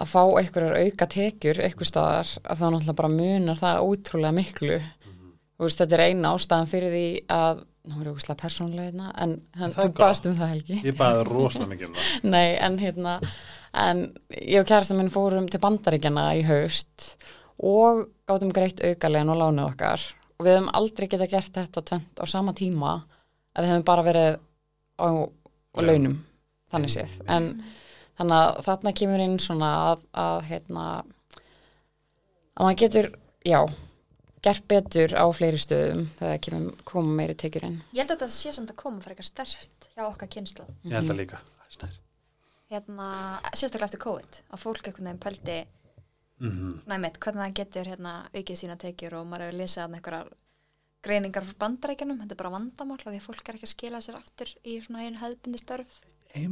að 0.00 0.06
fá 0.08 0.22
einhverjar 0.38 0.76
auka 0.86 1.06
tekjur 1.06 1.58
einhver 1.60 1.88
staðar 1.88 2.30
að 2.46 2.58
þá 2.58 2.66
náttúrulega 2.70 2.96
bara 2.96 3.08
munar 3.08 3.58
það 3.60 3.82
ótrúlega 3.84 4.32
miklu 4.38 4.78
þú 4.78 5.66
veist 5.66 5.78
þetta 5.82 5.92
er 5.98 6.04
eina 6.08 6.32
ástæðan 6.34 6.70
fyrir 6.70 6.94
því 6.94 7.08
að 7.28 7.64
nú 7.88 7.98
er 7.98 8.06
ég 8.06 8.14
ógustlega 8.14 8.38
persónulegna 8.38 9.10
en 9.18 9.34
hann, 9.58 9.72
Það 9.74 9.84
er 9.84 9.90
þú 9.90 9.98
baðst 9.98 10.28
um 10.28 10.38
það 10.38 10.50
Helgi. 10.52 10.78
Ég 10.86 10.96
baði 10.98 11.26
rosalega 11.28 11.70
mikið 11.72 11.88
um 11.88 11.96
það. 11.98 12.10
Nei, 12.34 12.48
en 12.62 12.78
hérna 12.78 13.14
en 13.82 14.02
ég 14.38 14.60
og 14.60 14.68
kærasta 14.70 14.96
minn 14.98 15.12
fórum 15.12 15.48
til 15.50 15.60
bandaríkjana 15.62 16.26
í 16.38 16.44
haust 16.46 17.08
og 17.62 18.04
gátum 18.30 18.52
greitt 18.54 18.82
aukalegin 18.84 19.32
og 19.34 19.40
lánuð 19.40 19.70
okkar. 19.72 20.06
Og 20.38 20.46
við 20.46 20.56
hefum 20.56 20.72
aldrei 20.78 21.08
geta 21.10 21.30
gert 21.30 21.54
þetta 21.58 21.84
tvent 21.90 22.22
á 22.22 22.24
sama 22.30 22.54
tíma 22.58 22.96
að 23.52 23.64
við 23.64 23.72
hefum 23.72 23.86
bara 23.90 24.06
verið 24.06 24.38
á, 25.02 25.08
á 25.10 25.78
launum 25.82 26.18
þannig 26.72 26.94
séð. 26.94 27.18
En 27.26 27.50
þannig 28.18 28.38
að 28.38 28.62
þarna 28.68 28.94
kemur 29.02 29.24
inn 29.26 29.38
svona 29.42 29.72
að, 29.90 30.06
að 30.14 30.38
hérna 30.50 30.86
að 32.52 32.66
maður 32.66 32.80
getur, 32.84 33.10
já 33.48 33.60
gert 34.42 34.64
betur 34.70 35.14
á 35.14 35.24
fleiri 35.34 35.60
stöðum 35.60 36.06
þegar 36.18 36.40
kemur 36.46 36.80
koma 36.88 37.18
meiri 37.20 37.36
tekjur 37.38 37.68
inn. 37.68 37.76
Ég 37.94 38.02
held 38.02 38.14
að 38.14 38.24
þetta 38.24 38.32
sé 38.34 38.54
samt 38.56 38.72
að 38.72 38.80
koma 38.82 39.02
fyrir 39.04 39.16
eitthvað 39.16 39.30
stert 39.30 39.88
hjá 39.94 40.02
okkar 40.08 40.32
kynslu. 40.32 40.66
Ég 40.86 40.96
held 40.98 41.12
það 41.12 41.20
líka. 41.20 41.42
Hérna, 42.72 43.06
sérstaklega 43.52 43.90
eftir 43.90 44.00
COVID, 44.00 44.42
að 44.48 44.62
fólk 44.62 44.86
einhvern 44.88 45.10
veginn 45.10 45.22
pældi, 45.22 45.60
Mm 46.42 46.80
næmitt, 46.90 47.18
hvernig 47.22 47.42
það 47.44 47.58
getur 47.58 47.88
hérna 47.92 48.12
aukið 48.34 48.56
sína 48.58 48.76
tekjur 48.76 49.14
og 49.14 49.26
maður 49.30 49.44
hefur 49.46 49.58
lesið 49.60 49.82
að 49.82 49.92
einhverjar 49.98 50.30
greiningar 51.06 51.44
frá 51.46 51.58
bandarækjunum, 51.60 52.18
þetta 52.22 52.34
er 52.34 52.40
bara 52.40 52.54
vandamál 52.56 52.98
því 52.98 53.12
að 53.20 53.26
fólk 53.26 53.48
er 53.48 53.58
ekki 53.58 53.68
að 53.68 53.72
skila 53.74 54.00
sér 54.02 54.18
aftur 54.18 54.50
í 54.66 54.74
svona 54.82 55.04
einu 55.06 55.20
hefðbindi 55.22 55.60
er 56.34 56.48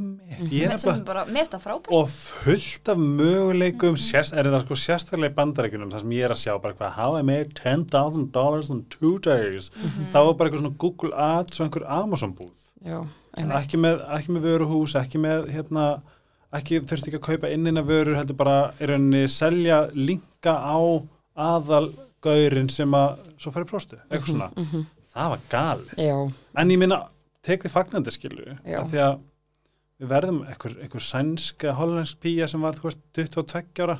er 1.57 1.63
frábært. 1.63 1.89
og 1.89 2.09
fullt 2.09 2.89
af 2.89 2.97
möguleikum 3.01 3.97
sérst, 3.97 4.35
er 4.37 4.45
það 4.45 4.65
sko 4.67 4.77
sérstaklega 4.77 5.33
í 5.33 5.37
bandarækjunum 5.39 5.91
þar 5.93 6.01
sem 6.05 6.11
ég 6.11 6.25
er 6.27 6.35
að 6.35 6.43
sjá 6.43 6.55
bara 6.61 6.75
hvað 6.75 6.93
how 6.99 7.17
I 7.17 7.23
made 7.23 7.55
$10,000 7.55 8.71
in 8.71 8.85
two 8.93 9.19
days. 9.19 9.71
Þá 10.13 10.19
er 10.21 10.35
bara 10.35 10.51
eitthvað 10.51 10.63
svona 10.65 10.79
Google 10.79 11.13
Ads 11.17 11.61
og 11.61 11.67
einhver 11.67 11.87
Amazon 11.89 12.35
búð 12.37 12.53
Já, 12.85 13.01
ekki 13.37 13.77
með, 13.81 14.05
ekki 14.17 14.33
með 14.33 14.47
vöruhús, 14.49 14.95
ekki 14.97 15.21
með 15.21 15.49
hérna, 15.53 16.03
ekki 16.57 16.81
þurfti 16.81 17.11
ekki 17.11 17.21
að 17.21 17.27
kaupa 17.29 17.51
innina 17.53 17.83
vörur, 17.85 18.17
heldur 18.17 18.37
bara 18.37 18.73
í 18.81 18.89
rauninni 18.89 19.27
selja 19.29 19.83
linka 19.95 20.55
á 20.57 20.81
aðalgaurin 21.37 22.71
sem 22.73 22.93
að 22.97 23.19
svo 23.41 23.53
færi 23.55 23.69
próstu, 23.69 23.99
eitthvað 24.11 24.33
svona. 24.35 24.51
Mhm. 24.57 24.87
það 25.11 25.29
var 25.31 25.41
galið, 25.51 25.95
Já, 25.99 26.33
en 26.57 26.69
ég 26.71 26.79
minna 26.79 27.09
tek 27.43 27.63
þið 27.65 27.73
fagnandi 27.75 28.13
skilu 28.15 28.57
því 28.65 28.99
að 29.03 29.19
við 30.01 30.09
verðum 30.15 30.41
einhver, 30.49 30.77
einhver 30.81 31.05
sænsk 31.05 31.67
eða 31.67 31.77
hollensk 31.83 32.23
pía 32.25 32.49
sem 32.49 32.63
var 32.65 32.79
þú 32.79 32.89
veist, 32.89 33.03
22 33.19 33.85
ára. 33.85 33.99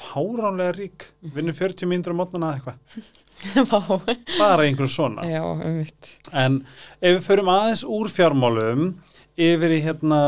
Fáránlega 0.00 0.74
rík. 0.76 1.06
Vinnur 1.34 1.54
40 1.56 1.90
mínútur 1.90 2.14
á 2.16 2.20
mótnana 2.20 2.54
eða 2.54 2.74
eitthvað. 2.74 4.16
Bara 4.40 4.66
einhverjum 4.66 4.92
svona. 4.94 5.26
Já, 5.28 5.42
einmitt. 5.42 6.10
En 6.32 6.62
ef 7.00 7.18
við 7.18 7.24
förum 7.26 7.50
aðeins 7.52 7.84
úr 7.86 8.10
fjármálum 8.12 8.92
yfir 9.40 9.72
í 9.72 9.78
hérna 9.84 10.18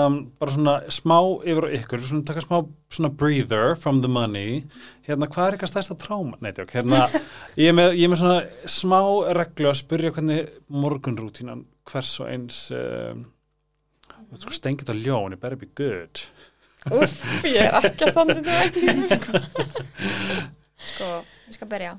bara 0.41 0.55
svona 0.55 0.75
smá 0.93 1.19
yfir 1.45 1.67
á 1.69 1.75
ykkur, 1.77 2.05
svona 2.07 2.27
taka 2.29 2.45
smá 2.45 2.63
svona 2.93 3.11
breather 3.13 3.77
from 3.77 4.01
the 4.05 4.11
money. 4.11 4.63
Hérna 5.07 5.29
hvað 5.29 5.49
er 5.49 5.57
eitthvað 5.57 5.73
stærsta 5.75 5.99
tráma? 6.01 6.39
Nei, 6.41 6.53
tjók, 6.57 6.73
hérna 6.77 7.05
ég 7.61 7.73
er, 7.73 7.77
með, 7.77 7.99
ég 7.99 8.07
er 8.07 8.13
með 8.13 8.23
svona 8.23 8.71
smá 8.79 9.01
reglu 9.39 9.71
að 9.71 9.79
spyrja 9.83 10.15
hvernig 10.17 10.51
morgunrútínan 10.73 11.67
hvers 11.91 12.15
og 12.23 12.31
eins 12.31 12.65
um, 12.77 13.27
sko, 14.41 14.55
stengið 14.57 14.93
á 14.93 14.95
ljón, 14.97 15.35
it 15.37 15.41
better 15.43 15.57
be 15.61 15.69
good 15.77 16.23
Úff, 16.91 17.21
ég 17.47 17.63
er 17.69 17.77
ekki 17.87 18.09
að 18.09 18.11
standa 18.11 18.35
þetta 18.39 18.55
vegna 18.59 19.19
sko. 19.21 19.43
Sko, 20.83 21.11
ég 21.47 21.55
skal 21.55 21.69
byrja. 21.71 21.93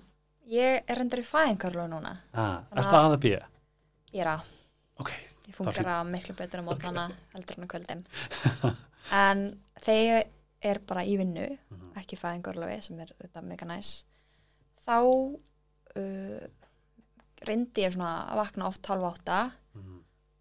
Ég 0.51 0.81
er 0.91 0.99
reyndar 0.99 1.21
í 1.21 1.23
fæðingarlóð 1.23 1.87
núna. 1.93 2.11
ah, 2.35 2.57
Þannig 2.67 2.81
Ertu 2.83 2.97
að 2.99 3.15
að 3.15 3.21
býja? 3.23 3.45
Ég 4.11 4.25
er 4.25 4.31
að, 4.33 4.49
Ok, 4.99 5.11
ég 5.47 5.55
fungera 5.55 5.95
miklu 6.03 6.35
betur 6.35 6.59
á 6.59 6.67
mótnana 6.67 7.05
heldur 7.31 7.57
en 7.61 7.63
á 7.63 7.71
kvöldin. 7.71 8.03
En 9.23 9.45
þegar 9.83 10.03
ég 10.23 10.27
er 10.73 10.79
bara 10.87 11.03
í 11.07 11.15
vinnu, 11.19 11.47
ekki 11.99 12.19
fæðingarlóði 12.19 12.77
sem 12.83 12.99
er 13.03 13.09
þetta 13.19 13.41
mega 13.43 13.65
næs, 13.67 13.89
þá 14.83 14.99
uh, 14.99 16.43
reyndi 17.47 17.83
ég 17.83 17.95
svona 17.95 18.13
að 18.31 18.39
vakna 18.43 18.67
oft 18.67 18.87
halv 18.91 19.07
átta 19.13 19.39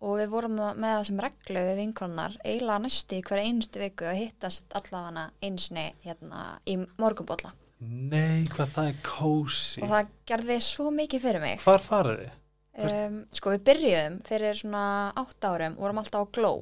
og 0.03 0.19
við 0.19 0.31
vorum 0.35 0.59
með 0.59 0.89
það 0.89 1.07
sem 1.09 1.25
reglu 1.25 1.65
við 1.71 1.81
vinkonar 1.81 2.37
eiginlega 2.43 2.85
næstu 2.85 3.19
í 3.19 3.25
hverja 3.27 3.49
einustu 3.49 3.83
viku 3.83 4.11
að 4.11 4.21
hittast 4.21 4.79
allavega 4.79 5.29
einsni 5.47 5.89
hérna 6.05 6.45
í 6.67 6.79
morgunbólla 6.99 7.55
nei, 7.83 8.45
hvað 8.53 8.77
það 8.77 8.89
er 8.91 9.03
kósi 9.07 9.83
og 9.83 9.91
það 9.91 10.15
gerði 10.31 10.57
svo 10.65 10.93
mikið 10.95 11.25
fyrir 11.27 11.43
mig. 11.43 11.61
Hvar 11.65 11.83
farið 11.83 12.21
þið? 12.23 12.39
um, 12.87 13.19
sko 13.37 13.53
við 13.53 13.65
byrjuðum 13.69 14.19
fyrir 14.27 14.59
svona 14.59 14.85
átt 15.21 15.49
árum 15.49 15.77
vorum 15.81 16.01
alltaf 16.03 16.25
á 16.25 16.33
gló. 16.33 16.53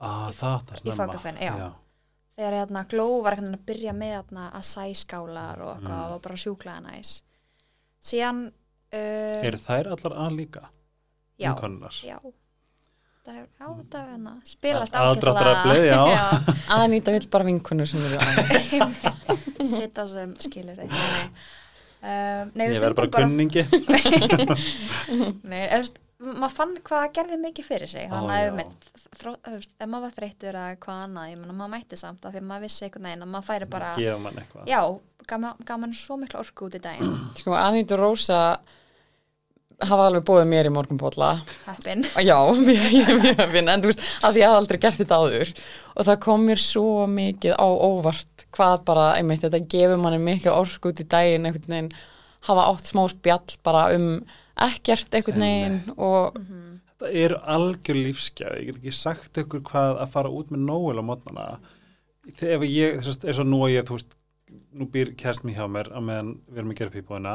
Ah, 0.00 0.30
í 0.32 0.94
fagkafeni, 0.96 1.44
já. 1.44 1.74
þegar 2.38 2.56
hérna 2.56 2.86
gló 2.88 3.08
var 3.26 3.36
að 3.36 3.58
byrja 3.68 3.92
með 3.92 4.14
hérna 4.14 4.46
að 4.56 4.64
sæskálar 4.70 5.60
og 5.60 5.74
eitthvað 5.74 6.14
og 6.14 6.22
bara 6.24 6.40
sjúklaða 6.40 6.84
næs. 6.86 7.18
Síðan 8.00 8.46
uh, 8.48 9.42
Eru 9.44 9.60
þær 9.60 9.92
allar 9.96 10.16
að 10.24 10.38
líka? 10.38 10.62
Já, 11.40 11.50
Vinkonurnar? 11.54 11.98
já. 12.06 12.18
Það 13.20 13.36
er, 13.36 13.46
já, 13.60 13.66
þetta 13.68 14.02
hérna 14.08 14.30
spilast 14.48 14.94
já. 15.90 16.20
Aðnýta 16.76 17.12
vill 17.16 17.26
bara 17.32 17.48
vinkunur 17.50 17.88
sem 17.90 18.04
eru 18.08 18.16
að 18.16 19.66
sitta 19.68 20.06
sem 20.08 20.32
skilur 20.40 20.78
þig. 20.78 20.94
Nei, 20.94 21.26
um, 22.00 22.52
nei, 22.56 22.64
Ég 22.64 22.76
við 22.78 22.84
verð 22.86 22.96
bara 23.02 23.10
kunningi. 23.18 23.66
Nei, 25.52 25.66
maður 26.20 26.54
fann 26.54 26.74
hvað 26.84 27.06
gerði 27.16 27.38
mikið 27.44 27.68
fyrir 27.68 27.90
sig. 27.90 28.08
Þannig 28.10 28.34
að 28.36 28.46
ef, 28.48 29.84
maður 29.84 30.04
var 30.06 30.16
þreyttur 30.16 30.56
eða 30.56 30.80
hvað 30.82 31.04
annað, 31.04 31.30
ég 31.32 31.40
meina 31.40 31.56
maður 31.60 31.72
mætti 31.76 32.00
samt 32.00 32.24
af 32.24 32.34
því 32.34 32.42
að 32.42 32.48
maður 32.50 32.66
vissi 32.66 32.84
einhvern 32.86 33.08
veginn 33.10 33.24
að 33.26 33.32
maður 33.34 33.48
færi 33.52 33.70
bara 33.76 33.92
Gefa 34.00 34.18
mann 34.24 34.40
eitthvað. 34.42 34.68
Já, 34.68 34.80
gaf 35.30 35.42
ma- 35.44 35.54
gaf 35.70 35.80
mann 35.84 35.96
svo 35.96 36.18
miklu 36.20 36.40
orku 36.42 36.68
út 36.68 36.76
í 36.76 36.82
daginn. 36.84 37.16
Sko, 37.40 37.56
Aðnýta 37.56 37.96
og 37.96 38.02
Rósa 38.04 38.40
hafa 39.80 40.06
alveg 40.08 40.26
búið 40.28 40.46
mér 40.50 40.68
í 40.68 40.72
morgunbólla 40.74 41.30
heppin. 41.66 42.04
Já, 42.28 42.36
mjög, 42.56 43.30
er 43.32 43.50
finn 43.54 43.72
en 43.72 43.82
þú 43.84 43.92
veist, 43.92 44.04
að 44.26 44.40
ég 44.40 44.48
hafði 44.48 44.60
aldrei 44.60 44.80
gert 44.82 45.00
þetta 45.00 45.20
áður. 45.22 45.52
Og 45.96 46.08
það 46.08 46.22
kom 46.26 46.46
mér 46.48 46.62
svo 46.62 47.06
mikið 47.10 47.56
á 47.56 47.68
óvart 47.68 48.46
hvað 48.56 48.78
bara, 48.88 49.10
einmitt, 49.18 49.44
þetta 49.44 49.62
gefur 49.70 50.00
manni 50.02 50.20
mikið 50.22 50.52
orku 50.54 50.92
út 50.92 51.02
í 51.02 51.08
daginn 51.10 51.46
einhvern 51.48 51.74
veginn 51.74 51.92
hafa 52.48 52.68
átt 52.70 52.88
smá 52.88 53.04
spjall 53.10 53.58
bara 53.66 53.88
um 53.96 54.06
ekkert 54.60 55.14
einhvern 55.14 55.44
veginn 55.44 55.80
og 55.96 56.38
Þetta 57.00 57.16
eru 57.16 57.36
algjör 57.48 57.96
lífsgæði, 57.96 58.56
ég 58.60 58.66
get 58.66 58.78
ekki 58.82 58.92
sagt 58.92 59.38
ykkur 59.40 59.62
hvað 59.64 60.02
að 60.02 60.10
fara 60.12 60.32
út 60.36 60.50
með 60.52 60.66
nóel 60.68 61.00
á 61.00 61.04
mótnana 61.08 61.44
þegar 62.36 62.66
ég, 62.68 62.98
þess 63.00 63.22
að 63.22 63.30
eins 63.30 63.40
og 63.40 63.48
nú 63.48 63.60
að 63.64 63.72
ég, 63.72 63.86
þú 63.88 63.96
veist, 63.96 64.16
nú 64.76 64.88
býr 64.92 65.14
kærst 65.16 65.46
mér 65.46 65.56
hjá 65.56 65.64
mér 65.72 65.88
á 65.96 65.98
meðan 66.04 66.34
við 66.50 66.60
erum 66.60 66.74
að 66.74 66.80
gera 66.82 66.92
pípúina 66.92 67.34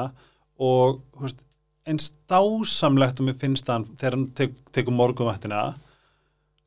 og, 0.62 1.02
þú 1.16 1.26
veist, 1.26 1.42
eins 1.86 2.12
dásamlegt 2.32 3.20
og 3.22 3.28
mér 3.30 3.38
finnst 3.40 3.66
það 3.70 3.86
þegar 4.00 4.16
hann 4.18 4.28
tek, 4.38 4.54
tekur 4.74 4.96
morgunvættina 4.98 5.60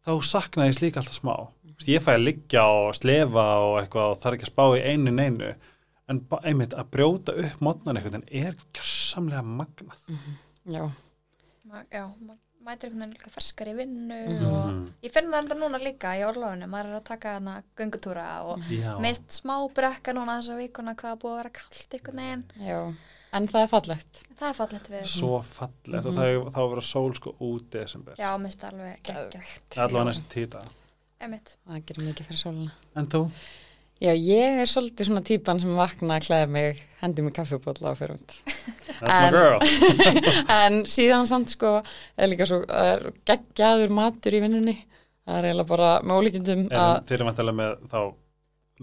þá 0.06 0.12
saknaði 0.24 0.70
ég 0.72 0.78
slíka 0.78 1.00
alltaf 1.02 1.18
smá. 1.18 1.34
Ég 1.86 2.02
fæ 2.02 2.14
að 2.16 2.24
liggja 2.26 2.62
og 2.66 2.94
slefa 2.98 3.46
og 3.62 3.76
eitthvað 3.82 4.12
og 4.14 4.20
þarf 4.22 4.36
ekki 4.38 4.46
að 4.48 4.52
spá 4.52 4.64
í 4.78 4.84
einu 4.92 5.12
neinu 5.14 5.50
en 6.08 6.20
einmitt 6.42 6.72
að 6.74 6.88
brjóta 6.94 7.34
upp 7.36 7.60
mótnan 7.62 7.98
eitthvað 8.00 8.20
en 8.22 8.28
er 8.30 8.54
gjörsamlega 8.74 9.42
magnað. 9.44 10.04
Já, 10.68 10.86
Ma- 11.68 11.84
já, 11.92 12.06
maður 12.24 12.38
mætir 12.64 12.88
einhvern 12.88 13.02
veginn 13.02 13.12
líka 13.18 13.30
ferskar 13.34 13.68
í 13.68 13.74
vinnu 13.76 14.16
Mhm. 14.28 14.46
og 14.48 15.04
ég 15.04 15.12
finn 15.12 15.28
það 15.30 15.42
enda 15.42 15.54
núna 15.60 15.78
líka 15.82 16.14
í 16.16 16.24
orlofinu, 16.24 16.66
maður 16.66 16.86
er 16.94 17.00
að 17.00 17.04
taka 17.04 17.34
hana 17.34 17.62
göngutúra 17.76 18.26
og 18.44 18.58
Já. 18.70 18.98
mist 19.00 19.28
smá 19.28 19.54
brekka 19.74 20.12
núna 20.16 20.38
þessa 20.40 20.56
vikuna 20.56 20.94
hvað 20.94 21.12
er 21.12 21.20
búið 21.22 21.34
að 21.34 21.40
vera 21.42 21.50
kallt 21.60 21.94
einhvern 21.98 22.16
veginn. 22.16 22.44
Já, 22.58 22.94
en 23.32 23.46
það 23.50 23.62
er 23.62 23.70
fallegt 23.74 24.22
það 24.38 24.48
er 24.48 24.56
fallegt 24.58 24.90
við 24.92 25.06
svo 25.12 25.38
fallegt 25.44 26.06
og 26.06 26.12
Mhm. 26.12 26.18
það 26.18 26.32
er 26.32 26.50
þá 26.54 26.60
að 26.64 26.70
vera 26.74 26.86
sól 26.88 27.14
sko 27.14 27.34
út 27.40 27.62
í 27.68 27.70
desember 27.78 28.14
já, 28.18 28.30
minnst 28.40 28.64
alveg 28.64 29.00
geggjagt 29.02 29.70
það 29.70 29.78
er 29.82 29.86
allavega 29.88 30.10
næstu 30.10 30.28
títa 30.34 30.62
Einmitt. 31.20 31.56
það 31.66 31.84
gerir 31.86 32.04
mikið 32.12 32.26
fyrir 32.30 32.42
sólina 32.44 32.70
en 32.96 33.06
þú? 33.06 33.30
Já, 34.00 34.12
ég 34.14 34.60
er 34.62 34.68
svolítið 34.70 35.08
svona 35.08 35.24
típan 35.26 35.58
sem 35.60 35.74
vakna 35.74 36.20
að 36.20 36.26
klæða 36.28 36.48
mig, 36.54 36.82
hendi 37.00 37.22
mig 37.26 37.32
kaffibólla 37.34 37.90
og 37.90 37.96
fyrir 37.98 38.14
út. 38.14 38.34
That's 38.46 39.02
my 39.02 39.26
En- 39.26 39.32
girl 39.34 39.58
en 40.54 40.76
síðan 40.86 41.26
samt 41.26 41.50
sko, 41.50 41.82
er 42.16 42.28
líka 42.30 42.46
svo, 42.46 42.60
það 42.62 42.92
er 42.92 43.08
geggjaður 43.26 43.90
matur 43.90 44.36
í 44.38 44.40
vinnunni. 44.44 44.76
Það 45.26 45.38
er 45.40 45.48
eiginlega 45.48 45.66
bara 45.72 45.88
með 46.06 46.20
ólíkindum 46.22 46.62
að, 46.70 46.94
en 47.00 47.08
þeir 47.10 47.24
eru 47.26 47.52
með 47.58 47.74
þá 47.90 48.14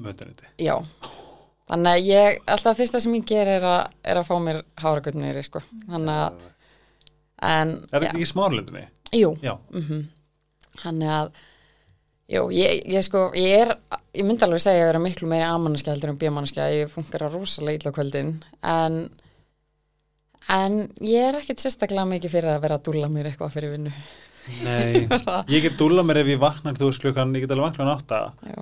mötuniti 0.04 0.52
já. 0.68 0.76
Þannig 1.66 1.96
að 1.96 2.10
ég, 2.12 2.44
alltaf 2.54 2.78
fyrsta 2.78 3.02
sem 3.02 3.16
ég 3.18 3.26
ger 3.26 3.50
er 3.50 3.64
er 3.66 4.20
að 4.20 4.28
fá 4.28 4.36
mér 4.42 4.62
háragötnir, 4.78 5.40
sko. 5.48 5.64
Þannig 5.90 6.20
að, 6.22 6.44
en, 7.50 7.74
er 7.90 8.06
þetta 8.06 8.22
í 8.22 8.30
smárlindinni? 8.30 8.86
jú, 9.16 9.34
já, 9.44 9.58
mm 9.74 10.04
Þannig 10.76 11.08
að, 11.08 11.30
jú, 12.36 12.42
ég, 12.52 12.82
ég 12.92 13.04
sko, 13.08 13.30
ég 13.40 13.62
er, 13.64 13.70
ég 14.12 14.26
myndi 14.28 14.44
alveg 14.44 14.60
segja 14.60 14.84
að 14.84 14.90
vera 14.90 15.00
miklu 15.00 15.30
meiri 15.32 15.46
amannaskja 15.48 15.94
heldur 15.94 16.12
en 16.12 16.18
bíamannaskja, 16.20 16.66
ég 16.76 16.92
funkar 16.92 17.24
að 17.24 17.38
rosalega 17.38 17.80
illa 17.80 17.94
á 17.96 17.96
kvöldin, 17.96 18.34
en, 18.60 18.98
en 20.52 20.76
ég 21.00 21.30
er 21.30 21.40
ekkit 21.40 21.64
sérstaklega 21.64 22.04
mikið 22.12 22.36
fyrir 22.36 22.52
að 22.52 22.62
vera 22.68 22.78
að 22.78 22.90
dúlla 22.90 23.10
mér 23.14 23.32
eitthvað 23.32 23.56
fyrir 23.56 23.72
vinnu. 23.78 23.94
nei. 24.68 25.08
Ég 25.56 25.64
get 25.64 25.80
dúlla 25.80 26.04
mér 26.06 26.20
ef 26.22 26.28
ég 26.36 26.44
vaknar 26.44 26.76
þú 26.78 26.92
veist 26.92 27.02
klukkan, 27.02 27.32
ég 27.34 27.48
get 27.48 27.56
alveg 27.56 27.72
vaknar 27.72 27.96
átta. 27.96 28.20
Já, 28.44 28.60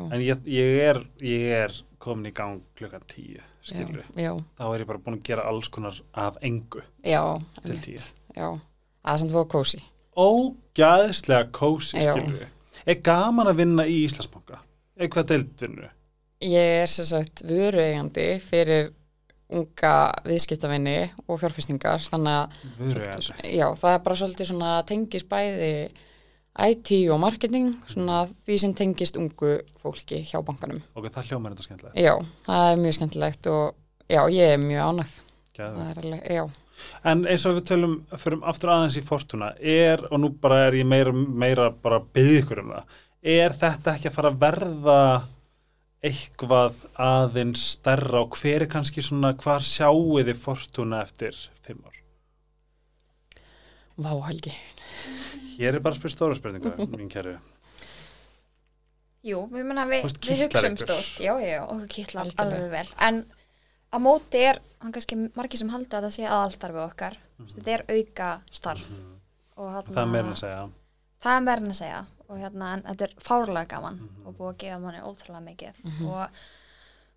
komin 2.04 2.30
í 2.30 2.34
gang 2.36 2.62
klukkan 2.78 3.06
tíu 3.10 3.41
skilur 3.64 4.04
já, 4.20 4.34
þá 4.60 4.64
er 4.68 4.84
ég 4.84 4.89
bara 4.89 5.01
búin 5.04 5.18
að 5.20 5.26
gera 5.30 5.47
alls 5.49 5.72
konar 5.72 5.99
af 6.14 6.38
engu 6.43 6.84
já, 7.01 7.22
til 7.64 7.80
tíu. 7.86 8.04
Já, 8.36 8.47
samt 9.16 9.34
fóða 9.34 9.49
kósi. 9.56 9.82
ógæðslega 10.20 11.51
kósi 11.56 12.04
skilur 12.04 12.47
er 12.86 12.99
gaman 13.06 13.51
að 13.51 13.62
vinna 13.64 13.88
í 13.88 14.01
Íslandsbanka? 14.04 14.60
Eitthvað 14.99 15.30
deildvinnu 15.32 15.91
Ég 16.43 16.82
er 16.84 16.89
sem 16.91 17.08
sagt 17.08 17.45
vörueigandi 17.47 18.26
fyrir 18.43 18.89
unga 19.54 19.93
viðskiptavinni 20.26 20.97
og 21.28 21.38
fjárfestingar, 21.39 22.04
þannig 22.10 22.34
að 22.36 23.30
Já, 23.47 23.68
það 23.80 23.93
er 23.93 24.01
bara 24.04 24.18
svolítið 24.20 24.49
svona 24.49 24.72
tengist 24.89 25.30
bæði 25.32 25.70
IT 26.54 26.89
og 27.10 27.18
marketing, 27.24 27.72
svona 27.89 28.24
því 28.45 28.58
sem 28.62 28.74
tengist 28.78 29.16
ungu 29.18 29.56
fólki 29.80 30.20
hjá 30.22 30.38
bankanum. 30.45 30.84
ok, 30.93 31.08
það 31.10 31.32
hljómar 31.32 31.56
þetta 31.56 31.66
skemmtilega 31.66 32.04
Já, 32.04 32.14
það 32.45 32.66
er 32.72 32.82
mjög 32.84 32.97
skemmtilegt 32.99 33.47
og 33.49 33.64
já, 34.10 34.22
ég 34.30 34.54
er 34.54 34.62
mjög 34.62 34.91
ánægð. 34.91 35.16
Já. 36.30 36.43
En 37.06 37.26
eins 37.30 37.43
og 37.45 37.58
við 37.58 37.66
tölum, 37.70 37.95
förum 38.18 38.43
aftur 38.49 38.72
aðeins 38.74 38.97
í 38.99 39.04
Fortuna, 39.06 39.51
er, 39.60 40.01
og 40.10 40.20
nú 40.22 40.30
bara 40.41 40.68
er 40.68 40.78
ég 40.78 40.88
meira, 40.89 41.14
meira 41.14 41.70
bara 41.72 41.99
að 42.01 42.08
byggja 42.18 42.39
ykkur 42.43 42.62
um 42.64 42.74
það, 42.74 42.97
er 43.34 43.56
þetta 43.62 43.93
ekki 43.93 44.10
að 44.10 44.16
fara 44.18 44.32
að 44.34 44.39
verða 44.41 44.97
eitthvað 46.04 46.82
aðeins 46.99 47.64
stærra 47.78 48.24
og 48.26 48.36
hver 48.36 48.66
er 48.66 48.72
kannski 48.72 49.04
svona, 49.06 49.34
hvar 49.39 49.64
sjáu 49.64 50.20
þið 50.20 50.41
Fortuna 50.41 51.01
eftir 51.06 51.38
fimm 51.64 51.80
ár? 51.86 51.99
Vá, 54.04 54.12
Helgi. 54.28 54.51
Hér 55.58 55.76
er 55.78 55.80
bara 55.86 55.95
spyr 55.95 56.10
stóra 56.14 56.36
spurningu, 56.38 56.72
mín 56.97 57.10
kæru. 57.12 57.36
Jú, 59.24 59.45
við 59.54 59.64
menna 59.70 59.86
við, 59.88 60.04
ykkur. 60.10 60.76
stórt, 60.84 61.20
já, 61.24 61.32
já, 61.39 61.62
kittlar 61.88 62.26
Algjörlega. 62.28 62.43
alveg 62.43 62.72
vel, 62.74 62.89
en 63.08 63.20
á 63.93 63.97
móti 64.04 64.41
er, 64.49 64.60
hann 64.84 64.91
kannski 64.91 65.16
margir 65.38 65.62
sem 65.62 65.70
halda 65.72 66.01
að 66.01 66.08
það 66.10 66.16
sé 66.18 66.26
aðaldar 66.28 66.74
við 66.76 66.84
okkar, 66.89 67.16
mm 67.39 67.47
þetta 67.54 67.72
er 67.74 67.84
auka 67.91 68.28
starf 68.51 68.89
og 69.58 69.70
hérna, 69.74 69.93
Það 69.95 70.04
er 70.04 70.12
meira 70.12 70.28
en 70.28 70.34
að 70.34 70.41
segja. 70.41 70.60
það 71.24 71.38
er 71.38 71.45
meira 71.47 71.62
en 71.64 71.72
að 71.72 71.80
segja 71.80 72.01
og 72.28 72.38
hérna, 72.41 72.74
en 72.74 72.84
þetta 72.89 73.04
er 73.08 73.16
fárlega 73.20 73.68
gaman 73.74 73.95
Mhm. 74.01 74.28
og 74.28 74.36
búið 74.38 74.51
að 74.54 74.58
gefa 74.64 74.80
manni 74.84 75.01
ótrúlega 75.08 75.43
mikið 75.47 75.76
og 76.10 76.30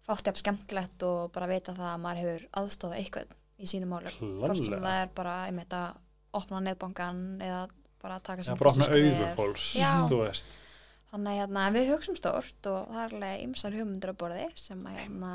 fátt 0.07 0.27
jafn 0.31 0.43
skemmtilegt 0.43 1.03
og 1.03 1.33
bara 1.33 1.47
vita 1.51 1.73
það 1.75 1.91
að 1.95 2.01
maður 2.07 2.23
hefur 2.23 2.49
aðstofað 2.55 2.99
eitthvað 3.01 3.27
í 3.59 3.67
sínum 3.67 3.89
málum, 3.89 4.19
hvort 4.41 4.57
sem 4.65 4.75
það 4.79 5.03
er 5.03 5.09
bara 5.15 5.37
einmitt 5.47 5.73
að 5.73 5.97
opna 6.39 6.61
neðbankan 6.67 7.21
eða 7.43 7.65
bara 8.03 8.21
taka 8.21 8.43
Það 8.43 8.45
sem 8.45 8.55
er 8.55 8.61
bara 8.63 8.71
opna 8.71 8.85
fyrsta 8.85 8.93
skref. 8.93 9.19
augu 9.19 9.35
fólks, 9.41 9.67
Já. 9.81 9.91
þú 10.11 10.21
veist. 10.23 10.47
Þannig 11.13 11.33
að 11.33 11.39
hérna, 11.41 11.67
við 11.73 11.91
hugsum 11.95 12.17
stórt 12.19 12.67
og 12.71 12.89
það 12.93 13.03
er 13.07 13.15
alveg 13.17 13.43
ymsar 13.47 13.77
hugmyndir 13.79 14.13
á 14.13 14.21
borði 14.21 14.47
sem 14.59 14.81
að 14.91 14.97
hérna, 15.01 15.33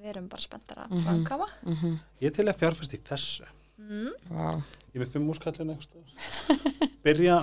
við 0.00 0.08
erum 0.14 0.28
bara 0.28 0.42
spenntar 0.42 0.80
að 0.84 0.90
Mhm. 0.90 1.04
framkama. 1.06 1.46
Mm 1.66 2.00
Ég 2.20 2.26
er 2.26 2.34
til 2.36 2.44
að 2.50 2.58
fjárfæst 2.60 2.94
í 2.94 3.00
þessu. 3.08 3.46
Mm. 3.80 4.10
Vá. 4.30 4.62
Ég 4.94 5.00
með 5.02 5.08
fimm 5.12 5.30
úrskallin 5.30 5.70
eitthvað. 5.74 6.90
Byrja, 7.04 7.38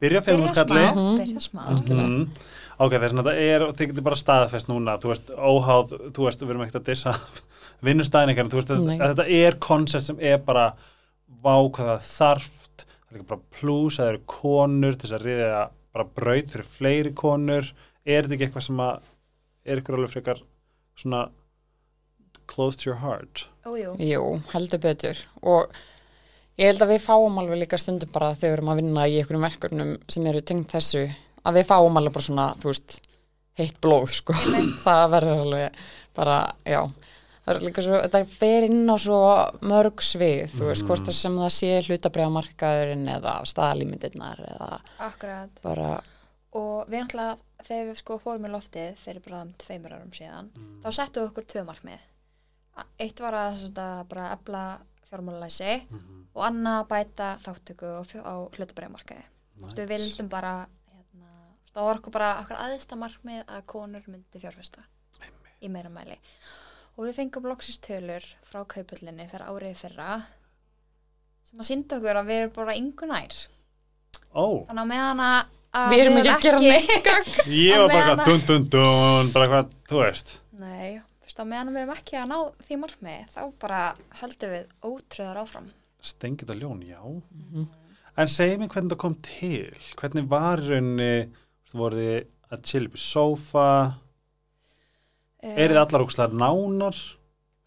byrja 0.00 0.22
fimm 0.24 0.40
Byrja 0.40 0.54
smá, 0.54 0.64
úrskalli. 0.64 0.86
Mhm. 0.94 1.18
byrja 1.18 1.42
smá. 1.42 1.62
Mm. 1.88 2.28
Ok, 2.80 2.92
þess 2.92 3.12
að 3.12 3.18
þetta 3.22 3.34
er, 3.42 3.60
þið 3.74 3.86
getur 3.92 4.02
bara 4.06 4.16
staðfest 4.16 4.68
núna, 4.70 4.98
þú 5.02 5.08
veist, 5.12 5.30
óháð, 5.34 5.94
þú 6.14 6.24
veist, 6.28 6.40
við 6.40 6.50
erum 6.54 6.62
ekkert 6.66 6.80
að 6.80 6.84
dissa 6.90 7.14
vinnustæðin 7.82 8.32
ekkert, 8.34 8.50
þú 8.52 8.60
veist, 8.60 8.70
að, 8.74 8.90
að 8.98 9.12
þetta 9.14 9.26
er 9.38 9.56
koncept 9.58 10.04
sem 10.08 10.18
er 10.20 10.38
bara 10.38 10.72
vá 11.28 11.56
hvað 11.56 11.88
það 11.88 11.94
er 11.94 12.06
þarft, 12.08 12.86
það 12.86 13.12
er 13.12 13.18
ekki 13.18 13.28
bara 13.32 13.58
plus, 13.58 13.98
það 13.98 14.12
eru 14.12 14.22
konur 14.34 14.96
til 14.96 15.04
þess 15.04 15.18
að 15.18 15.26
riðja 15.26 15.64
bara 15.96 16.06
braut 16.18 16.54
fyrir 16.54 16.70
fleiri 16.78 17.12
konur, 17.16 17.68
er 18.04 18.24
þetta 18.24 18.36
ekki 18.36 18.48
eitthvað 18.48 18.66
sem 18.68 18.82
að, 18.84 19.12
er 19.68 19.82
ykkur 19.82 19.98
alveg 19.98 20.14
frekar 20.14 20.42
svona 20.98 21.22
close 22.48 22.80
to 22.80 22.90
your 22.90 23.00
heart? 23.02 23.46
Ójú, 23.68 23.94
Jú, 24.00 24.24
heldur 24.54 24.80
betur. 24.82 25.20
Og 25.44 25.68
ég 26.58 26.70
held 26.70 26.84
að 26.84 26.94
við 26.94 27.04
fáum 27.04 27.40
alveg 27.42 27.62
líka 27.62 27.80
stundum 27.80 28.12
bara 28.14 28.32
þegar 28.34 28.48
við 28.48 28.56
erum 28.58 28.72
að 28.72 28.80
vinna 28.82 29.04
í 29.06 29.18
einhverjum 29.20 29.46
verkefnum 29.48 29.92
sem 30.08 30.30
eru 30.30 30.44
tengt 30.48 30.72
þessu 30.72 31.04
að 31.44 31.60
við 31.60 31.68
fáum 31.68 32.00
alveg 32.00 32.16
bara 32.16 32.28
svona, 32.28 32.48
þú 32.58 32.72
veist 32.72 32.98
heitt 33.58 33.78
blóð, 33.82 34.14
sko. 34.20 34.36
Það 34.86 35.04
verður 35.16 35.44
alveg 35.44 35.78
bara, 36.18 36.40
já 36.66 36.82
það 37.48 37.56
er 37.56 37.64
líka 37.64 37.82
svo, 37.82 37.98
þetta 38.04 38.20
fer 38.28 38.66
inn 38.68 38.84
á 38.92 38.96
svo 39.00 39.18
mörg 39.64 40.02
svið, 40.04 40.44
þú 40.52 40.68
veist, 40.68 40.84
hvort 40.88 41.06
það 41.08 41.16
sem 41.18 41.38
það 41.40 41.52
sé 41.56 41.70
hlutabriðamarkaðurinn 41.88 43.08
eða 43.16 43.34
staðalímyndirnar 43.48 44.44
eða 44.52 44.70
akkurat. 45.08 45.60
bara 45.64 46.02
Og 46.58 46.88
við 46.88 47.02
náttúrulega, 47.02 47.36
þegar 47.68 47.88
við 47.90 47.96
sko 48.00 48.14
fórum 48.18 48.46
í 48.48 48.50
loftið 48.50 48.94
fyrir 49.02 49.20
bara 49.24 49.42
um 49.44 49.50
tveimur 49.60 49.92
árum 49.92 50.12
síðan, 50.16 50.48
Mm. 50.56 50.80
þá 50.82 50.88
settum 50.96 51.22
við 51.22 51.30
okkur 51.30 51.44
tvö 51.52 51.64
markmið. 51.68 52.00
Eitt 52.98 53.20
var 53.20 53.32
að 53.34 53.58
svona, 53.58 54.04
bara 54.08 54.30
efla 54.32 54.62
fjármálalæsi 55.10 55.86
Mhm. 55.90 56.24
og 56.34 56.42
annað 56.44 56.88
bæta 56.88 57.38
þáttöku 57.44 57.90
á, 58.24 58.34
hlutabræðamarkaði. 58.56 59.24
Nice. 59.60 59.74
Við 59.76 59.88
vildum 59.88 60.28
bara, 60.28 60.66
hérna, 60.88 61.28
það 61.74 61.82
var 61.84 61.96
okkur 61.98 62.12
bara 62.12 62.40
okkur 62.42 62.56
aðeista 62.56 62.96
markmið 62.96 63.44
að 63.44 63.66
konur 63.66 64.02
myndi 64.08 64.40
fjárfesta 64.40 64.80
í 65.62 65.68
meira 65.68 65.90
mæli. 65.90 66.16
Og 66.98 67.06
við 67.06 67.14
fengum 67.20 67.46
loksist 67.46 67.84
tölur 67.86 68.24
frá 68.48 68.64
kaupullinni 68.66 69.28
fyrir 69.30 69.46
árið 69.46 69.76
fyrra 69.78 70.16
sem 71.46 71.60
að 71.62 71.68
sínda 71.70 71.96
okkur 72.00 72.18
að 72.20 72.26
við 72.28 72.40
erum 72.42 72.54
bara 72.56 72.74
yngu 72.76 73.06
nær. 73.08 73.36
Ó, 74.34 74.44
Þannig 74.68 74.82
að 74.82 74.90
meðan 74.90 75.22
að 75.24 75.54
að 75.78 75.92
Við 75.92 76.02
erum 76.02 76.18
ekki 76.18 76.32
að 76.32 76.62
gera 76.64 77.14
ég 77.54 77.78
var 77.78 77.92
bara 77.92 78.02
eitthvað 78.02 78.24
dun 78.26 78.42
dun 78.48 78.66
dun, 78.72 79.30
bara 79.34 79.48
hvað, 79.52 79.70
þú 79.90 80.00
veist. 80.02 80.32
Nei, 80.58 80.96
þú 81.20 81.28
veist, 81.28 81.38
á 81.38 81.44
meðan 81.52 81.72
við 81.74 81.82
erum 81.84 81.94
ekki 81.94 82.18
að 82.18 82.30
ná 82.32 82.38
því 82.66 82.78
markmiði, 82.82 83.20
þá 83.34 83.40
bara 83.62 83.82
höldum 84.22 84.54
við 84.56 84.64
ótröðar 84.90 85.40
áfram. 85.44 85.68
Stengið 86.08 86.52
og 86.54 86.60
ljón, 86.62 86.82
já. 86.88 87.00
En 88.18 88.32
segi 88.32 88.58
mér 88.58 88.72
hvernig 88.72 88.94
það 88.94 89.02
kom 89.04 89.16
til. 89.28 89.86
Hvernig 90.00 90.28
var 90.32 90.64
raunni, 90.64 91.12
voruð 91.76 92.02
þið 92.02 92.56
að 92.56 92.66
chilla 92.72 92.90
upp 92.90 92.98
í 92.98 93.04
sófa, 93.06 93.68
Eh, 93.68 94.07
er 95.42 95.72
þið 95.74 95.80
allar 95.82 96.04
ókslega 96.06 96.40
nánar, 96.44 97.02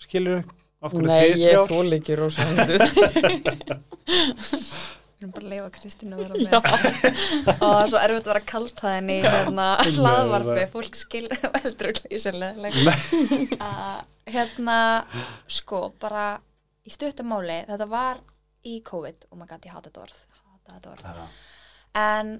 skilur 0.01 0.41
þau? 0.41 0.57
Nei, 1.05 1.37
ég 1.37 1.67
þól 1.69 1.93
ekki 1.93 2.15
rosa 2.17 2.41
hendur 2.47 2.81
Við 5.21 5.27
erum 5.27 5.33
bara 5.35 5.45
að 5.45 5.51
leifa 5.51 5.67
Kristínu 5.75 6.15
að 6.17 6.21
vera 6.23 6.37
með. 6.41 6.53
og 7.51 7.59
það 7.61 7.81
er 7.83 7.91
svo 7.91 7.99
erfitt 8.01 8.23
að 8.25 8.31
vera 8.31 8.39
kalt 8.49 8.79
það 8.81 8.95
henni 8.95 9.17
í 9.19 9.25
hérna 9.27 9.65
hlaðvarfi, 9.85 10.63
fólk 10.71 10.97
skil 10.97 11.27
veldur 11.57 11.91
og 11.91 11.99
klísulega. 11.99 12.71
hérna, 14.33 14.77
sko, 15.45 15.83
bara 16.01 16.25
í 16.89 16.93
stuttumáli, 16.95 17.59
þetta 17.69 17.87
var 17.91 18.23
í 18.65 18.79
COVID, 18.87 19.29
oh 19.29 19.37
my 19.37 19.45
god, 19.45 19.61
ég 19.69 19.77
hata 19.77 19.91
þetta 19.91 20.07
orð, 20.07 20.23
hata 20.41 20.79
þetta 20.79 20.95
orð. 20.95 21.37
En 22.01 22.33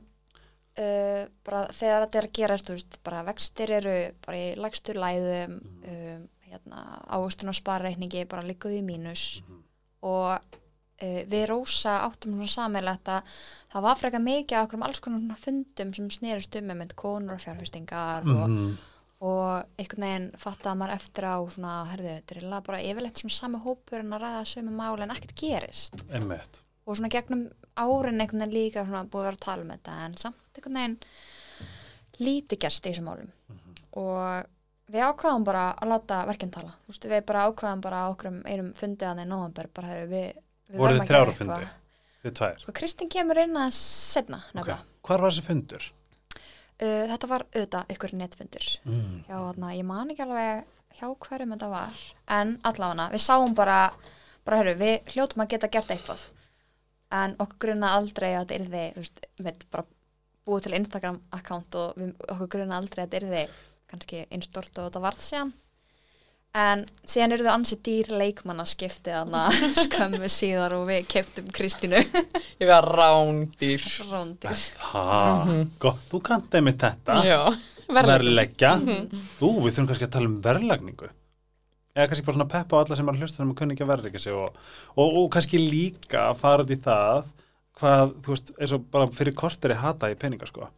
uh, 0.81 1.25
bara 1.45 1.63
þegar 1.77 2.05
þetta 2.05 2.19
er 2.21 2.27
að 2.29 2.35
gerast, 2.39 2.67
þú 2.69 2.75
veist, 2.77 2.99
bara 3.05 3.23
vextir 3.27 3.71
eru 3.79 3.95
bara 4.25 4.37
í 4.41 4.47
lægstur 4.59 4.99
læðum, 5.01 5.57
um, 5.87 6.23
hérna, 6.51 6.81
ávöxtun 7.15 7.51
og 7.53 7.55
sparreikningi 7.55 8.25
bara 8.27 8.43
líkuð 8.43 8.79
í 8.79 8.83
mínus 8.83 9.25
og 10.01 10.31
uh, 10.35 11.21
við 11.31 11.45
Rósa 11.51 11.99
áttum 12.07 12.33
svona 12.35 12.51
sammeilegt 12.51 13.07
að 13.13 13.35
það 13.71 13.85
var 13.87 13.99
frekar 14.01 14.23
mikið 14.25 14.57
af 14.57 14.65
okkur 14.67 14.79
um 14.81 14.87
alls 14.87 14.99
konar 15.03 15.39
fundum 15.39 15.93
sem 15.97 16.09
snerist 16.11 16.55
um 16.59 16.71
með 16.73 16.95
konur 16.99 17.37
og 17.37 17.43
fjárfestingar 17.45 18.27
og, 18.27 18.47
Mhm. 18.49 18.71
og 19.21 19.65
einhvern 19.77 20.01
veginn 20.07 20.31
fatta 20.41 20.73
maður 20.75 20.95
eftir 20.97 21.23
á 21.29 21.37
svona, 21.53 21.73
herðu, 21.91 22.15
þetta 22.19 22.37
er 22.41 22.61
bara 22.67 22.81
yfirleitt 22.81 23.21
svona 23.21 23.37
sami 23.37 23.59
hópur 23.61 23.99
en 24.01 24.13
að 24.17 24.21
ræða 24.25 24.45
sömu 24.49 24.71
máli 24.73 25.03
en 25.05 25.13
ekkert 25.15 25.35
gerist 25.37 25.93
Einmitt. 26.11 26.61
og 26.87 26.97
svona 26.97 27.09
gegnum 27.13 27.47
árin 27.75 28.19
einhvern 28.21 28.43
veginn 28.43 28.53
líka 28.55 28.83
svona 28.85 29.03
búið 29.05 29.21
að 29.21 29.27
vera 29.29 29.37
að 29.39 29.45
tala 29.45 29.61
um 29.65 29.71
þetta 29.75 29.97
en 30.05 30.17
samt 30.17 30.57
einhvern 30.57 30.79
veginn 30.79 30.97
lítið 32.21 32.59
gerst 32.65 32.85
í 32.85 32.91
þessum 32.91 33.07
málum 33.09 33.29
og 33.99 34.49
við 34.91 35.05
ákvaðum 35.07 35.45
bara 35.47 35.63
að 35.79 35.91
láta 35.93 36.19
verkinn 36.27 36.51
tala 36.53 36.73
Þú 36.85 36.91
veist, 36.93 37.07
við 37.11 37.23
bara 37.29 37.45
ákvaðum 37.49 37.81
bara 37.83 38.01
okkur 38.11 38.29
um 38.31 38.41
einum 38.45 38.73
fundið 38.77 39.07
hann 39.07 39.23
í 39.23 39.27
november 39.29 39.69
bara 39.73 39.87
hefur 39.93 40.11
við, 40.11 40.41
við 40.71 40.83
verðum 40.83 41.01
að 41.05 41.11
gera 41.11 41.31
eitthvað. 41.31 41.69
Þið 42.21 42.33
tvær. 42.37 42.59
Sko 42.61 42.73
Kristín 42.77 43.09
kemur 43.09 43.39
inn 43.41 43.55
að 43.57 43.71
setna 43.77 44.41
Ok. 44.43 44.51
nefnilega 44.53 44.79
Hvar 45.07 45.23
var 45.23 45.31
þessi 45.33 45.45
fundur? 45.47 45.87
uh, 46.81 47.03
þetta 47.11 47.27
var 47.31 47.45
auðvitað 47.55 47.95
ykkur 47.95 48.13
netfundur 48.19 48.67
Mm. 48.85 49.23
hjá 49.27 49.35
þarna, 49.39 49.71
ég 49.77 49.85
man 49.85 50.11
ekki 50.13 50.25
alveg 50.27 50.65
hjá 50.99 51.07
hverjum 51.25 51.55
þetta 51.55 51.69
var 51.71 52.03
en 52.27 52.57
allavega, 52.67 53.09
við 53.15 53.23
sáum 53.25 53.55
bara 53.55 53.79
bara 54.45 54.57
heyrðu, 54.57 54.77
við 54.81 55.11
hljótum 55.15 55.41
að 55.45 55.49
geta 55.55 55.67
gert 55.71 55.87
eitthvað 55.95 56.27
en 57.11 57.35
okkur 57.39 57.59
grunna 57.67 57.95
aldrei 57.97 58.31
að 58.33 58.45
þetta 58.45 58.59
yrði, 58.59 58.85
þú 58.95 59.03
veist, 59.03 59.25
við 59.41 59.65
bara 59.73 59.87
búið 60.47 60.67
til 60.67 60.77
Instagram 60.77 61.19
account 61.37 61.79
og 61.79 61.99
við, 61.99 62.13
okkur 62.27 62.53
grunna 62.57 62.79
aldrei 62.81 63.03
að 63.03 63.09
þetta 63.09 63.25
yrði 63.25 63.43
kannski 63.91 64.23
einstort 64.31 64.77
og 64.77 64.87
þetta 64.87 65.03
varð 65.03 65.25
síðan 65.25 65.51
en 66.61 66.81
síðan 67.07 67.35
eru 67.35 67.45
þau 67.47 67.53
ansið 67.53 67.81
dýr 67.87 68.09
leikmannaskipti 68.19 69.13
þarna 69.13 69.43
skömmu 69.85 70.29
síðar 70.31 70.75
og 70.75 70.87
við 70.89 71.05
keftum 71.13 71.47
Kristínu 71.55 72.01
Ég 72.61 72.67
var 72.69 72.87
rándýr. 72.87 73.85
Róndir 74.09 74.65
Það, 74.81 75.53
gott, 75.81 76.03
þú 76.11 76.21
kannt 76.27 76.57
einmitt 76.59 76.83
þetta. 76.83 77.15
Verðleggja. 77.91 78.75
Ú, 78.79 79.47
við 79.63 79.73
þurfum 79.73 79.87
kannski 79.89 80.07
að 80.07 80.13
tala 80.13 80.29
um 80.29 80.37
verðlagningu. 80.43 81.09
Eða 81.91 82.07
kannski 82.07 82.25
bara 82.27 82.37
svona 82.37 82.51
peppa 82.51 82.77
á 82.77 82.81
alla 82.81 82.97
sem 82.97 83.09
er 83.09 83.17
að 83.17 83.23
hlusta 83.23 83.39
þegar 83.39 83.47
maður 83.49 83.59
kunni 83.61 83.75
ekki 83.75 83.83
að 83.83 83.89
verðleggja 83.91 84.23
sig 84.23 84.35
og, 84.37 84.59
og, 84.95 85.07
og 85.21 85.25
kannski 85.33 85.59
líka 85.59 86.21
fara 86.39 86.63
út 86.63 86.71
í 86.71 86.77
það 86.79 87.25
hvað, 87.79 88.13
þú 88.23 88.35
veist, 88.35 88.53
eins 88.57 88.75
og 88.75 88.85
bara 88.93 89.09
fyrir 89.15 89.35
korteri 89.37 89.77
hata 89.79 90.11
í 90.11 90.17
peninga, 90.19 90.47
sko. 90.49 90.69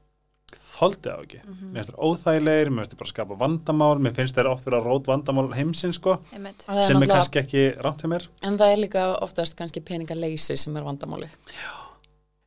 Þoldi 0.74 1.05
það 1.05 1.24
ekki. 1.26 1.39
Mér 1.45 1.78
finnst 1.78 1.91
það 1.91 2.07
óþægilegir, 2.07 2.72
mér 2.74 2.84
finnst 2.84 2.93
það 2.93 3.01
bara 3.01 3.09
að 3.09 3.14
skapa 3.14 3.38
vandamál, 3.39 3.93
mér 4.01 4.16
finnst 4.18 4.38
það 4.38 4.49
oft 4.51 4.68
vera 4.68 4.82
rót 4.84 5.09
vandamál 5.09 5.47
heimsins, 5.53 5.99
sko, 6.01 6.18
er 6.34 6.82
sem 6.88 7.05
er 7.05 7.11
kannski 7.14 7.41
ekki 7.43 7.66
rámt 7.86 8.03
hjá 8.03 8.09
mér. 8.09 8.28
En 8.45 8.57
það 8.61 8.76
er 8.76 8.82
líka 8.82 9.05
oftast 9.26 9.57
kannski 9.59 9.84
peningaleysi 9.86 10.57
sem 10.59 10.78
er 10.80 10.88
vandamálið. 10.88 11.36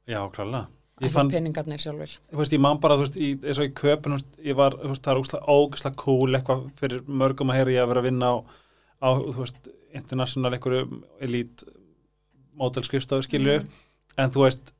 Já, 0.06 0.20
klálega. 0.34 0.66
Ég 1.04 1.12
fann, 1.12 1.28
peningarnir 1.28 1.80
sjálfur. 1.80 2.12
þú 2.32 2.38
veist, 2.40 2.54
ég 2.56 2.60
man 2.64 2.78
bara, 2.80 2.94
þú 2.96 3.04
veist, 3.04 3.16
í, 3.20 3.34
eins 3.44 3.58
og 3.60 3.66
í 3.68 3.72
köpun, 3.76 4.16
ég 4.40 4.56
var, 4.56 4.78
þú 4.80 4.92
veist, 4.94 5.02
það 5.04 5.12
er 5.12 5.18
ógislega, 5.20 5.56
ógislega 5.56 5.98
cool 6.00 6.38
eitthvað 6.38 6.62
fyrir 6.80 7.02
mörgum 7.22 7.52
að 7.52 7.58
heyra 7.58 7.74
ég 7.74 7.82
að 7.82 7.90
vera 7.90 8.02
að 8.02 8.08
vinna 8.08 8.30
á, 8.32 8.36
á 9.04 9.08
þú 9.18 9.34
veist, 9.42 9.68
international 10.00 10.54
einhverju 10.56 11.02
elít 11.26 11.66
mótelskristofu 12.56 13.26
skilju, 13.26 13.58
en 14.16 14.32
þú 14.32 14.46
veist, 14.46 14.72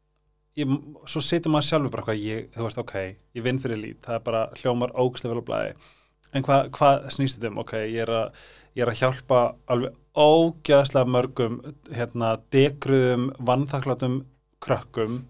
ég, 0.57 0.73
svo 1.05 1.25
situr 1.27 1.53
maður 1.53 1.69
sjálfur 1.69 1.95
bara 1.99 2.07
hvað 2.09 2.25
ég, 2.25 2.49
þú 2.57 2.65
veist, 2.65 2.81
ok, 2.87 2.97
ég 3.37 3.45
vinn 3.45 3.61
fyrir 3.61 3.77
elít, 3.77 4.01
það 4.09 4.17
er 4.17 4.27
bara 4.31 4.43
hljómar 4.63 4.97
ógislega 4.97 5.37
vel 5.37 5.45
á 5.45 5.49
blæði, 5.53 5.95
en 6.33 6.49
hvað 6.49 6.73
hva 6.81 6.97
snýst 7.13 7.43
þetta 7.43 7.53
um, 7.53 7.63
ok, 7.67 7.77
ég 7.85 8.03
er 8.09 8.17
að, 8.23 8.43
ég 8.73 8.87
er 8.87 8.95
að 8.95 9.01
hjálpa 9.05 9.45
alveg 9.69 10.01
ógæðslega 10.17 11.13
mörgum, 11.13 11.63
hérna, 11.93 12.39
dekruðum, 12.57 13.35
vannþakklátum 13.37 14.23
krökkum 14.65 15.27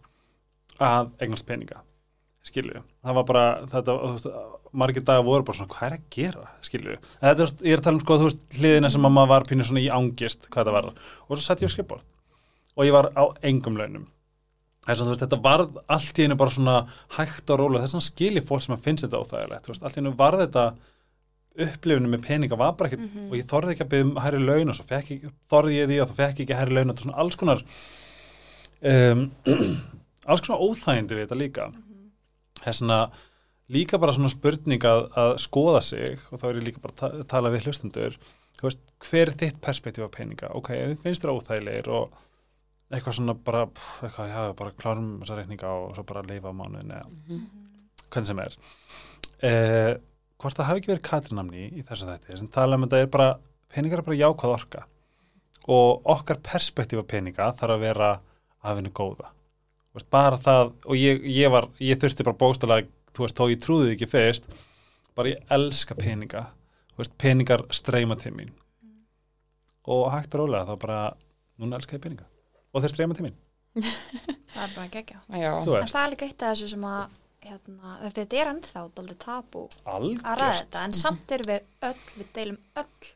að 0.83 1.13
eignast 1.23 1.47
peninga 1.49 1.83
skilju, 2.47 2.83
það 3.03 3.17
var 3.19 3.27
bara 3.27 3.45
þetta, 3.73 3.95
veist, 4.03 4.27
margir 4.77 5.05
dagar 5.07 5.25
voru 5.27 5.47
bara 5.47 5.59
svona 5.59 5.73
hvað 5.73 5.87
er 5.89 5.97
að 5.97 6.05
gera, 6.15 6.51
skilju, 6.65 6.99
þetta, 7.21 7.39
veist, 7.43 7.63
ég 7.67 7.75
er 7.75 7.81
að 7.81 7.87
tala 7.87 7.99
um 7.99 8.03
sko, 8.05 8.19
þú 8.21 8.29
veist, 8.29 8.43
hliðina 8.59 8.91
sem 8.95 9.09
að 9.09 9.15
maður 9.17 9.33
var 9.33 9.47
pínu 9.49 9.67
svona 9.67 9.83
í 9.83 9.89
ángist, 9.97 10.51
hvað 10.53 10.69
það 10.69 10.77
var, 10.77 10.91
og 11.27 11.33
svo 11.33 11.43
sett 11.43 11.65
ég 11.65 11.73
á 11.73 11.75
skrifbord 11.75 12.07
og 12.77 12.85
ég 12.87 12.95
var 12.95 13.09
á 13.17 13.25
engum 13.49 13.79
launum. 13.81 14.05
Þess 14.87 15.03
að 15.03 15.17
þetta 15.25 15.39
varð 15.43 15.79
allt 15.91 16.19
í 16.21 16.27
einu 16.27 16.37
bara 16.39 16.53
svona 16.55 16.75
hægt 17.17 17.51
og 17.51 17.59
rólega, 17.59 17.87
þess 17.87 17.99
að 17.99 18.05
skilji 18.07 18.43
fólk 18.47 18.63
sem 18.63 18.77
að 18.77 18.85
finnst 18.85 19.07
þetta 19.07 19.23
óþægilegt, 19.25 19.71
veist, 19.73 19.83
allt 19.83 19.97
í 19.97 20.05
einu 20.05 20.13
varð 20.21 20.45
þetta 20.45 20.67
upplifinu 21.67 22.11
með 22.13 22.25
peninga 22.27 22.59
var 22.61 22.75
bara 22.77 22.91
ekkert 22.91 23.15
og 23.31 23.37
ég 23.39 23.47
þorði 23.49 23.73
ekki 23.73 23.85
að 23.87 23.93
byggja 23.95 24.07
um 24.07 24.19
hærri 24.21 24.41
laun 24.43 24.73
og 24.73 24.77
svo 24.77 24.85
fekk 24.91 25.13
ég, 25.15 25.31
þorði 25.49 25.79
ég 25.79 25.87
því 25.89 26.01
og 26.03 26.11
þá 26.11 26.19
fekk 26.19 26.43
ég 26.43 26.45
ekki 26.45 26.59
hærri 26.59 26.77
laun 26.77 26.85
og 26.85 26.93
þetta 26.93 27.01
er 27.01 27.07
svona 27.07 27.23
alls 27.23 27.39
konar 27.41 27.63
um, 28.93 29.23
alls 30.27 30.43
konar 30.45 30.63
óþægindi 30.63 31.17
við 31.17 31.27
þetta 31.27 31.41
líka. 31.41 31.67
Þess 32.65 32.85
að 32.97 33.17
líka 33.73 33.99
bara 34.03 34.15
svona 34.15 34.31
spurning 34.33 34.85
að, 34.87 35.07
að 35.19 35.33
skoða 35.43 35.83
sig 35.85 36.23
og 36.31 36.41
þá 36.41 36.47
er 36.49 36.61
ég 36.61 36.67
líka 36.69 36.83
bara 36.83 36.95
að 36.95 37.01
ta 37.01 37.29
tala 37.37 37.53
við 37.55 37.67
hlustendur. 37.67 38.19
Þú 38.57 38.69
veist, 38.69 38.83
hver 39.05 39.31
er 39.31 39.39
þitt 39.43 39.59
perspektíf 39.65 40.07
á 40.09 40.11
peninga? 40.15 40.53
Ok, 40.57 40.73
þið 40.73 41.03
finnst 41.03 41.25
þér 41.25 41.35
óþægilegir 41.35 41.91
og 41.93 42.17
eitthvað 42.87 43.19
svona 43.19 43.35
bara 43.47 43.67
pff, 43.69 44.03
eitthvað, 44.07 44.33
já, 44.33 44.41
bara 44.57 44.75
klárum 44.79 45.11
þessa 45.21 45.39
reikninga 45.41 45.73
og 45.75 45.97
svo 45.97 46.07
bara 46.09 46.25
leifa 46.29 46.55
mánuðin 46.55 46.95
eða 46.97 47.41
hvernig 48.07 48.31
sem 48.31 48.43
er. 48.47 48.59
Eh, 49.45 49.93
hvort 50.41 50.57
það 50.57 50.71
hafi 50.71 50.83
ekki 50.83 50.93
verið 50.95 51.09
katrinamni 51.11 51.69
í 51.69 51.85
þessu 51.85 52.09
þætti 52.09 52.41
sem 52.41 52.53
tala 52.55 52.79
um 52.79 52.87
þetta 52.87 53.03
er 53.03 53.13
bara 53.13 53.31
peningar 53.75 54.01
er 54.01 54.09
bara 54.09 54.21
jákvæð 54.23 54.57
orka. 54.57 54.87
Og 55.67 56.07
okkar 56.15 56.39
perspektíf 56.47 57.03
á 57.03 57.11
peninga 57.11 57.51
þarf 57.59 57.77
að 57.77 57.89
vera 57.89 58.13
af 58.63 58.79
henni 58.79 58.95
góða 58.95 59.35
veist, 59.97 60.11
bara 60.13 60.39
það 60.43 60.75
og 60.85 61.01
ég, 61.01 61.25
ég 61.37 61.53
var, 61.53 61.71
ég 61.83 62.01
þurfti 62.03 62.27
bara 62.27 62.41
bókstælega 62.43 62.89
þú 63.17 63.25
veist, 63.25 63.41
þó 63.41 63.51
ég 63.53 63.63
trúði 63.65 63.95
ekki 63.95 64.11
fyrst 64.11 64.49
bara 65.17 65.33
ég 65.33 65.57
elska 65.57 65.97
peninga 65.99 66.47
Þú 66.97 67.03
veist, 67.03 67.17
peningar 67.21 67.61
streyma 67.77 68.17
til 68.17 68.31
mín. 68.33 68.55
Og 69.85 70.07
hægt 70.15 70.33
og 70.33 70.47
rólega 70.47 70.65
þá 70.65 70.79
bara, 70.81 71.01
núna 71.61 71.77
elska 71.77 71.99
ég 71.99 72.01
peninga. 72.07 72.25
Og 72.73 72.81
þeir 72.81 72.93
streyma 72.95 73.17
til 73.19 73.27
mín, 73.27 73.35
það 74.55 74.63
er 74.65 74.73
bara 74.73 74.87
þú 75.67 75.77
en 75.77 75.91
það 75.93 76.01
er 76.01 76.13
líka 76.15 76.27
eitt 76.31 76.45
af 76.47 76.55
þessu 76.55 76.71
sem 76.73 76.87
að 76.89 77.19
hérna, 77.47 77.97
þetta 78.17 78.39
er 78.41 78.51
ennþá 78.55 78.85
daldið 78.97 79.19
tabú 79.23 79.65
að 79.85 80.07
ræða 80.07 80.33
algjörst 80.33 80.63
þetta 80.65 80.85
en 80.89 80.97
samt 80.97 81.35
erum 81.37 81.51
við 81.51 81.67
öll, 81.91 82.07
við 82.17 82.31
deilum 82.39 82.59
öll 82.81 83.11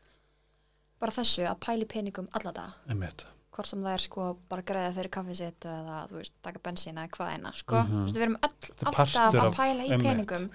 bara 1.01 1.15
þessu 1.17 1.47
að 1.49 1.59
pæli 1.65 1.87
peningum 1.89 2.29
alla 2.37 2.53
dag 2.55 2.91
einmitt, 2.93 3.25
hvort 3.51 3.67
sem 3.67 3.81
það 3.83 3.93
er 3.93 4.03
sko 4.05 4.25
bara 4.49 4.61
greiða 4.63 4.93
fyrir 4.95 5.09
kaffið 5.11 5.35
sitt 5.41 5.65
eða 5.67 5.95
þú 6.09 6.15
veist, 6.21 6.33
taka 6.41 6.59
bensín 6.63 6.95
eða 6.97 7.09
hvað 7.15 7.31
eina 7.35 7.51
sko, 7.53 7.75
Mhm. 7.81 7.91
þú 7.91 8.03
veist, 8.05 8.15
við 8.15 8.21
erum 8.25 8.37
öll 8.47 8.69
er 8.71 8.85
alltaf 8.91 9.33
að 9.35 9.55
pæla 9.55 9.83
í 9.83 10.01
peningum 10.01 10.45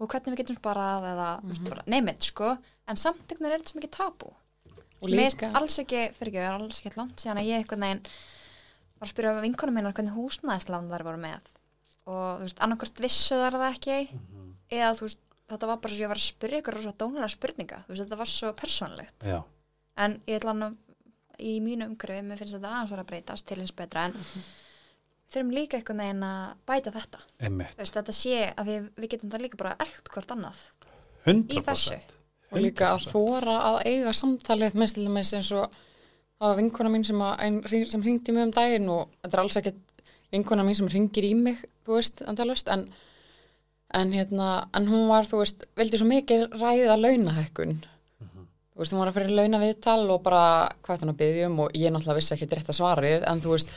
og 0.00 0.08
hvernig 0.08 0.32
við 0.32 0.36
getum 0.42 0.56
sparað 0.60 1.08
eða, 1.12 1.28
þú 1.42 1.48
veist, 1.50 1.64
bara 1.68 1.82
neymit 1.86 2.22
sko. 2.22 2.58
En 2.88 2.96
samt 2.96 3.20
einhvern 3.28 3.44
veginn 3.44 3.52
er 3.52 3.58
þetta 3.60 3.72
sem 3.72 3.80
ekki 3.82 3.96
tabú. 3.96 4.32
Og 5.02 5.08
líka, 5.08 5.50
alls 5.54 5.78
ekki, 5.78 6.00
fyrir 6.16 6.30
ekki, 6.32 6.40
er 6.44 6.52
alls 6.58 6.80
ekki 6.80 6.96
langt 6.96 7.16
síðan 7.16 7.38
að 7.40 7.48
ég 7.50 7.64
einhvern 7.64 7.80
veginn 7.80 8.02
var 9.00 9.08
að 9.08 9.12
spyrja 9.14 9.40
vinkonum 9.42 9.74
minnar 9.74 9.92
hvernig 9.92 10.14
húsnæðislán 10.14 10.88
þær 10.90 11.02
voru 11.04 11.18
með. 11.20 11.40
Og 12.06 12.38
þú 12.40 12.44
veist, 12.46 12.58
annarkvort 12.60 13.00
vissu 13.00 13.34
þar 13.34 13.52
það 13.58 13.74
ekki 13.74 13.98
Mhm. 14.12 14.54
eða 14.70 14.92
þú 14.96 15.00
veist, 15.08 15.18
þetta 15.50 15.66
var 15.66 15.76
bara 15.78 15.94
svo 15.94 16.00
ég 16.04 16.08
var 16.08 16.16
að 16.16 16.32
spyrja 16.32 16.62
ykkur 16.62 16.74
rosa 16.74 16.92
dónulega 16.92 17.30
spurninga, 17.34 17.78
þú 17.84 17.88
veist, 17.88 18.02
þetta 18.06 18.16
var 18.16 18.26
svo 18.26 18.52
persónlegt 18.54 19.24
en 19.96 20.22
ég 20.28 20.40
ætla 20.40 20.52
hann 20.54 20.78
í 21.40 21.56
mínu 21.64 21.88
umhverfi, 21.90 22.22
mér 22.26 22.40
finnst 22.40 22.56
þetta 22.56 22.72
aðeins 22.74 22.92
vera 22.94 23.04
að 23.04 23.10
breytast 23.12 23.46
til 23.48 23.58
hins 23.60 23.74
betra 23.76 24.06
en 24.08 24.16
þurfum 25.30 25.52
líka 25.54 25.78
einhvern 25.78 26.02
veginn 26.04 26.24
að 26.26 26.54
bæta 26.66 26.94
þetta 26.94 27.20
veist, 27.78 27.94
þetta 27.98 28.16
sé 28.16 28.40
að 28.50 28.70
við, 28.72 28.88
við 28.96 29.12
getum 29.14 29.34
það 29.34 29.44
líka 29.46 29.60
bara 29.60 29.76
eld 29.86 30.10
hvort 30.14 30.34
annað 30.36 30.64
100% 31.26 31.54
Í 31.54 31.62
þessu. 31.66 32.00
og 32.50 32.64
líka 32.64 32.90
að 32.94 33.04
100%. 33.04 33.12
þóra 33.14 33.58
að 33.68 33.78
eiga 33.92 34.16
samtalið 34.16 34.80
minnst 34.80 34.98
til 34.98 35.06
dæmis 35.06 35.34
eins 35.38 35.52
og 35.54 35.78
var 36.40 36.56
vinkona 36.56 36.90
mín 36.92 37.04
sem, 37.04 37.20
að, 37.20 37.68
sem 37.90 38.02
hringdi 38.02 38.32
mig 38.32 38.48
um 38.48 38.52
daginn 38.56 38.88
og 38.88 39.10
þetta 39.20 39.36
er 39.36 39.42
alls 39.44 39.60
ekkert 39.60 40.04
vinkona 40.32 40.64
mín 40.64 40.78
sem 40.78 40.88
ringir 40.90 41.26
í 41.26 41.34
mig, 41.36 41.60
þú 41.86 41.98
veist, 41.98 42.22
andalust, 42.30 42.70
en, 42.72 42.86
en 43.98 44.12
hérna, 44.14 44.50
en 44.76 44.86
hún 44.88 45.08
var, 45.10 45.28
þú 45.28 45.42
veist, 45.42 45.66
vildi 45.78 46.00
svo 46.00 46.06
mikið 46.08 46.46
ræða 46.54 46.96
launahækkun. 47.00 47.80
Þú 48.80 48.84
veist, 48.84 48.92
hún 48.94 49.00
var 49.02 49.08
að 49.10 49.16
fyrir 49.18 49.34
launaviðtal 49.36 50.02
og 50.08 50.22
bara 50.24 50.42
hvað 50.80 51.02
hann 51.02 51.10
að 51.12 51.18
byggja 51.18 51.48
um 51.50 51.58
og 51.66 51.74
ég 51.76 51.92
náttúrulega 51.92 52.16
vissi 52.16 52.32
ekki 52.32 52.46
rétt 52.48 52.70
að 52.72 52.78
svarið, 52.78 53.26
en 53.28 53.42
þú 53.44 53.50
veist, 53.52 53.74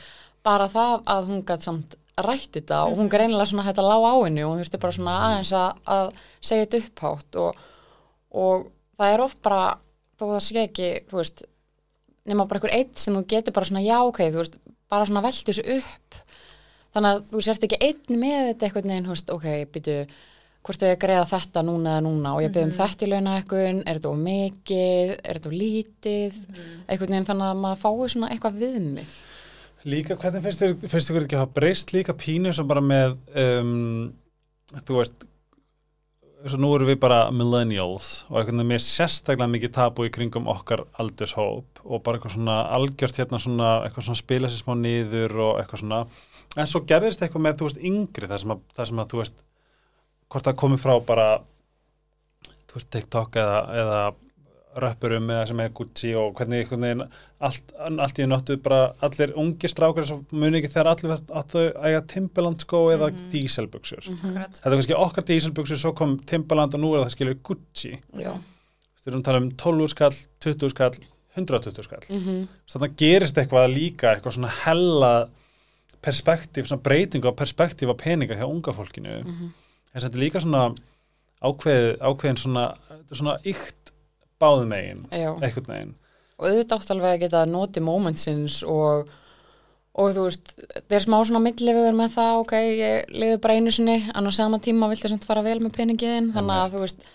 bara 0.48 0.68
það 0.72 0.94
að 1.12 1.28
hún 1.28 1.42
gætt 1.44 1.66
samt 1.66 1.96
rætt 2.24 2.56
þetta 2.56 2.78
og 2.88 2.96
hún 2.96 3.10
greinilega 3.12 3.50
svona 3.50 3.66
þetta 3.66 3.84
lág 3.84 4.06
á 4.08 4.14
henni 4.22 4.46
og 4.46 4.54
hún 4.54 4.62
þurfti 4.62 4.80
bara 4.80 4.96
svona 4.96 5.18
aðeins 5.26 5.52
að, 5.58 5.82
að 5.92 6.08
segja 6.40 6.64
þetta 6.64 6.80
upphátt 6.80 7.38
og, 7.42 7.60
og 8.32 8.66
það 8.96 9.12
er 9.12 9.24
oft 9.26 9.42
bara, 9.44 9.62
þó 10.16 10.24
það 10.24 10.42
sé 10.46 10.60
ekki, 10.62 10.90
þú 11.10 11.20
veist, 11.20 11.44
nema 12.24 12.48
bara 12.48 12.62
einhver 12.62 12.76
eitt 12.78 13.04
sem 13.04 13.18
þú 13.18 13.26
getur 13.34 13.56
bara 13.60 13.68
svona 13.68 13.84
já 13.84 13.98
ok, 14.00 14.24
þú 14.30 14.40
veist, 14.40 14.60
bara 14.88 15.08
svona 15.10 15.24
veltu 15.28 15.52
þessu 15.52 15.80
upp. 15.82 16.22
Þannig 16.94 17.10
að 17.10 17.24
þú 17.28 17.44
sért 17.44 17.66
ekki 17.68 17.80
einn 17.82 18.22
með 18.22 18.48
þetta 18.54 18.70
eitthvað 18.70 18.88
neginn, 18.88 19.08
þú 19.10 19.18
veist, 19.18 19.34
ok, 19.34 19.48
byrju 19.74 19.98
hvort 20.64 20.80
þau 20.80 20.96
greiða 21.00 21.26
þetta 21.28 21.62
núna 21.66 21.98
eða 21.98 22.04
núna. 22.06 22.32
Og 22.36 22.44
ég 22.44 22.54
byrjum 22.54 22.74
þetta 22.78 23.04
í 23.04 23.10
launaækkun, 23.12 23.82
er 23.84 23.98
þetta 24.00 24.10
of 24.10 24.22
mikið 24.24 25.12
er 25.18 25.38
þetta 25.38 25.50
of 25.50 25.56
lítið? 25.60 26.40
Eitthvað 26.88 27.12
neginn 27.12 27.28
þannig 27.28 27.50
að 27.50 27.62
maður 27.64 27.82
fái 27.84 28.14
svona 28.14 28.30
eitthvað 28.32 28.58
viðmið. 28.62 29.14
Líka, 29.84 30.16
hvernig 30.16 30.46
finnst 30.46 30.64
þér, 30.64 30.74
finnst 30.88 31.10
þér 31.10 31.26
ekki 31.26 31.36
að 31.36 31.42
hafa 31.44 31.56
breyst 31.58 31.92
líka 31.92 32.16
pínu 32.16 32.54
sem 32.56 32.68
bara 32.68 32.80
með, 32.80 33.18
um, 33.36 34.12
þú 34.80 34.96
veist, 35.02 35.26
svo 36.44 36.60
nú 36.60 36.70
erum 36.76 36.88
við 36.88 36.98
bara 37.00 37.18
millennials 37.32 38.24
og 38.30 38.38
einhvern 38.40 38.60
veginn 38.60 38.70
mér 38.72 38.82
sérstaklega 38.84 39.48
mikið 39.52 39.72
tabu 39.76 40.04
í 40.04 40.12
kringum 40.12 40.48
okkar 40.52 40.82
aldurshóp 41.00 41.80
og 41.84 42.02
bara 42.04 42.18
eitthvað 42.18 42.34
svona 42.36 42.56
algjört 42.76 43.20
hérna 43.20 43.40
svona 43.40 43.70
eitthvað 43.84 44.08
svona 44.08 44.20
spila 44.20 44.50
sér 44.52 44.60
smá 44.60 44.74
niður 44.80 45.36
og 45.40 45.60
eitthvað 45.60 45.84
svona. 45.84 46.00
En 46.56 46.68
svo 46.68 46.84
gerðist 46.88 47.24
eitthvað 47.24 47.44
með 47.46 47.60
þú 47.60 47.68
veist 47.68 47.84
yngri 47.92 48.28
þar 48.32 48.42
sem 48.42 48.54
að, 48.56 48.64
þar 48.76 48.90
sem 48.90 49.00
að 49.04 49.12
þú 49.12 49.20
veist 49.22 49.44
hvort 50.34 50.48
það 50.50 50.58
komi 50.64 50.76
frá 50.82 50.94
bara 51.06 51.28
þú 52.68 52.78
veist 52.80 52.90
TikTok 52.90 53.36
eða, 53.38 53.58
eða 53.80 53.98
röppurum 54.82 55.28
eða 55.30 55.44
sem 55.46 55.60
er 55.62 55.68
Gucci 55.78 56.08
og 56.18 56.32
hvernig 56.34 56.64
einhvern 56.64 56.82
veginn 56.82 57.02
allt, 57.46 57.68
allt 58.02 58.18
í 58.18 58.24
nottu 58.26 58.56
bara 58.58 58.80
allir 59.06 59.30
ungir 59.38 59.70
strákar 59.70 60.08
sem 60.08 60.24
muni 60.34 60.58
ekki 60.58 60.72
þegar 60.72 60.90
allir 60.90 61.12
að 61.14 61.52
þau 61.52 61.62
eiga 61.86 62.00
Timberland 62.10 62.64
skó 62.64 62.80
eða 62.90 63.12
Mhm. 63.12 63.28
díselbuxur 63.30 64.02
Akkurat. 64.10 64.58
þetta 64.58 64.66
er 64.72 64.74
kannski 64.80 64.98
okkar 64.98 65.28
díselbuxur 65.30 65.78
svo 65.78 65.92
kom 65.94 66.16
Timberland 66.26 66.74
og 66.74 66.80
nú 66.82 66.90
er 66.96 67.04
það 67.06 67.14
skilur 67.14 67.38
Gucci 67.46 67.92
Já. 68.18 68.32
við 68.34 69.06
erum 69.12 69.20
að 69.22 69.24
tala 69.30 69.38
um 69.44 69.50
12 69.52 69.88
skall, 69.94 70.18
20 70.40 70.70
skall 70.74 70.98
120 71.36 71.82
skall 71.86 72.02
Mm 72.10 72.48
þannig 72.66 72.90
að 72.90 72.96
gerist 72.96 73.38
eitthvað 73.38 73.70
líka 73.74 74.16
eitthvað 74.16 74.34
svona 74.40 74.50
hella 74.64 75.28
perspektíf, 76.02 76.66
svona 76.66 76.82
breyting 76.82 77.22
á 77.24 77.30
perspektíf 77.30 77.88
á 77.88 77.94
peninga 77.96 78.34
hjá 78.34 78.44
unga 78.50 78.72
fólkinu 78.74 79.22
Mhm. 79.24 79.52
En 79.94 80.02
þetta 80.02 80.18
er 80.18 80.22
líka 80.24 80.42
svona 80.42 80.64
ákveð, 81.44 81.88
ákveðin 82.00 82.40
svona, 82.40 82.64
svona 83.12 83.36
ykt 83.44 83.92
báðum 84.40 84.72
megin, 84.72 85.04
Já. 85.12 85.30
einhvern 85.40 85.68
veginn. 85.70 85.92
Og 86.38 86.48
auðvitað 86.48 86.80
átt 86.80 86.90
alveg 86.94 87.12
að 87.14 87.20
geta 87.24 87.44
notið 87.46 87.84
momentsins 87.86 88.56
og, 88.66 89.10
og 89.94 90.14
þú 90.16 90.24
veist 90.26 90.54
það 90.56 90.96
er 90.98 91.04
smá 91.04 91.18
svona 91.22 91.42
millivegur 91.44 91.94
með 91.94 92.16
það 92.16 92.40
ok, 92.42 92.54
ég 92.74 93.12
lifi 93.14 93.36
bara 93.44 93.54
einu 93.60 93.70
sinni 93.74 94.00
en 94.10 94.26
á 94.26 94.32
sama 94.34 94.58
tíma 94.58 94.88
viltu 94.90 95.10
samt 95.12 95.26
fara 95.28 95.44
vel 95.46 95.60
með 95.62 95.76
peningiðin 95.78 96.32
þannig 96.34 96.64
að 96.64 96.74
þú 96.74 96.82
veist 96.82 97.06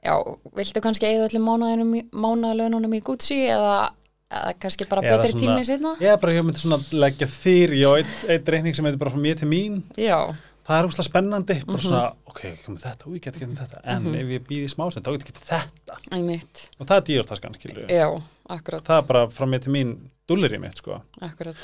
já, 0.00 0.14
viltu 0.56 0.82
kannski 0.84 1.10
eigða 1.10 1.28
allir 1.28 1.44
mánaðalönunum 1.44 2.96
í 2.96 3.02
Gucci 3.04 3.42
eða, 3.52 3.90
eða 4.32 4.54
kannski 4.62 4.88
bara 4.88 5.04
Eða 5.04 5.20
betri 5.20 5.34
svona- 5.36 5.60
tími 5.68 6.06
ég 6.06 6.12
er 6.14 6.20
bara, 6.22 6.32
ég 6.38 6.46
myndi 6.48 6.62
svona 6.64 6.80
leggja 7.04 7.28
fyrir 7.28 7.84
á 7.84 7.92
eitt, 8.00 8.16
eitt 8.32 8.48
reikning 8.48 8.76
sem 8.76 8.88
heitir 8.88 8.98
bara 9.02 9.12
frá 9.12 9.20
mér 9.20 9.36
til 9.42 9.48
mín. 9.52 9.82
Já, 9.98 10.32
það 10.68 10.78
er 10.82 10.88
úrslega 10.88 11.08
spennandi, 11.08 11.54
bara 11.66 11.76
Mhm. 11.78 11.84
svona 11.88 12.14
ok, 12.28 12.40
kemur 12.64 12.78
þetta, 12.82 13.06
og 13.06 13.12
ég 13.16 13.22
get 13.22 13.36
ekki 13.36 13.56
þetta. 13.56 13.80
En 13.84 14.02
Mhm. 14.02 14.14
ef 14.14 14.26
ég 14.36 14.46
býði 14.48 14.68
smásend, 14.74 15.02
þá 15.02 15.12
get 15.12 15.22
ég 15.22 15.28
ekki 15.28 15.46
þetta. 15.48 15.98
Einmitt. 16.12 16.68
Og 16.78 16.86
það 16.86 16.96
er 16.96 17.06
díortaskan, 17.08 17.54
skilju 17.56 17.86
já, 17.88 18.22
akkurat, 18.50 18.84
það 18.84 18.98
er 18.98 19.06
bara 19.06 19.26
frá 19.28 19.46
mér 19.48 19.62
til 19.62 19.72
mín 19.72 19.96
dullir 20.28 20.52
í 20.52 20.60
mitt, 20.60 20.76
sko. 20.76 21.02
Akkurat. 21.22 21.56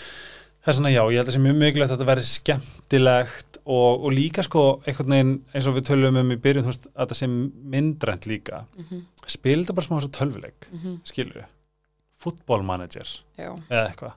Það 0.64 0.68
er 0.68 0.72
svona 0.78 0.92
já, 0.94 1.02
ég 1.12 1.16
held 1.18 1.28
að 1.28 1.32
það 1.32 1.36
sé 1.36 1.44
mjög 1.44 1.58
mikilvægt 1.60 1.90
að 1.90 1.98
þetta 1.98 2.08
verði 2.08 2.24
skemmtilegt 2.24 3.58
og, 3.66 4.04
og 4.04 4.12
líka 4.12 4.42
sko 4.42 4.62
einhvern 4.86 5.10
veginn 5.12 5.44
eins 5.54 5.66
og 5.68 5.74
við 5.76 5.84
tölum 5.90 6.16
um 6.20 6.30
í 6.32 6.36
byrjun 6.40 6.64
þú 6.64 6.70
veist, 6.72 6.86
að 6.96 7.02
þetta 7.04 7.18
sé 7.18 7.26
myndrænt 7.28 8.26
líka. 8.26 8.64
Mm 8.78 8.84
-hmm. 8.84 9.02
spil 9.26 9.64
þetta 9.64 9.74
bara 9.74 9.86
smá 9.86 10.00
svo 10.00 10.08
tölvuleik 10.08 10.68
Mm 10.72 10.78
-hmm. 10.80 11.00
skilur 11.04 11.34
við, 11.34 11.44
fútbólmanager 12.22 13.08
já, 13.38 13.50
eða 13.70 13.88
eitthvað. 13.90 14.12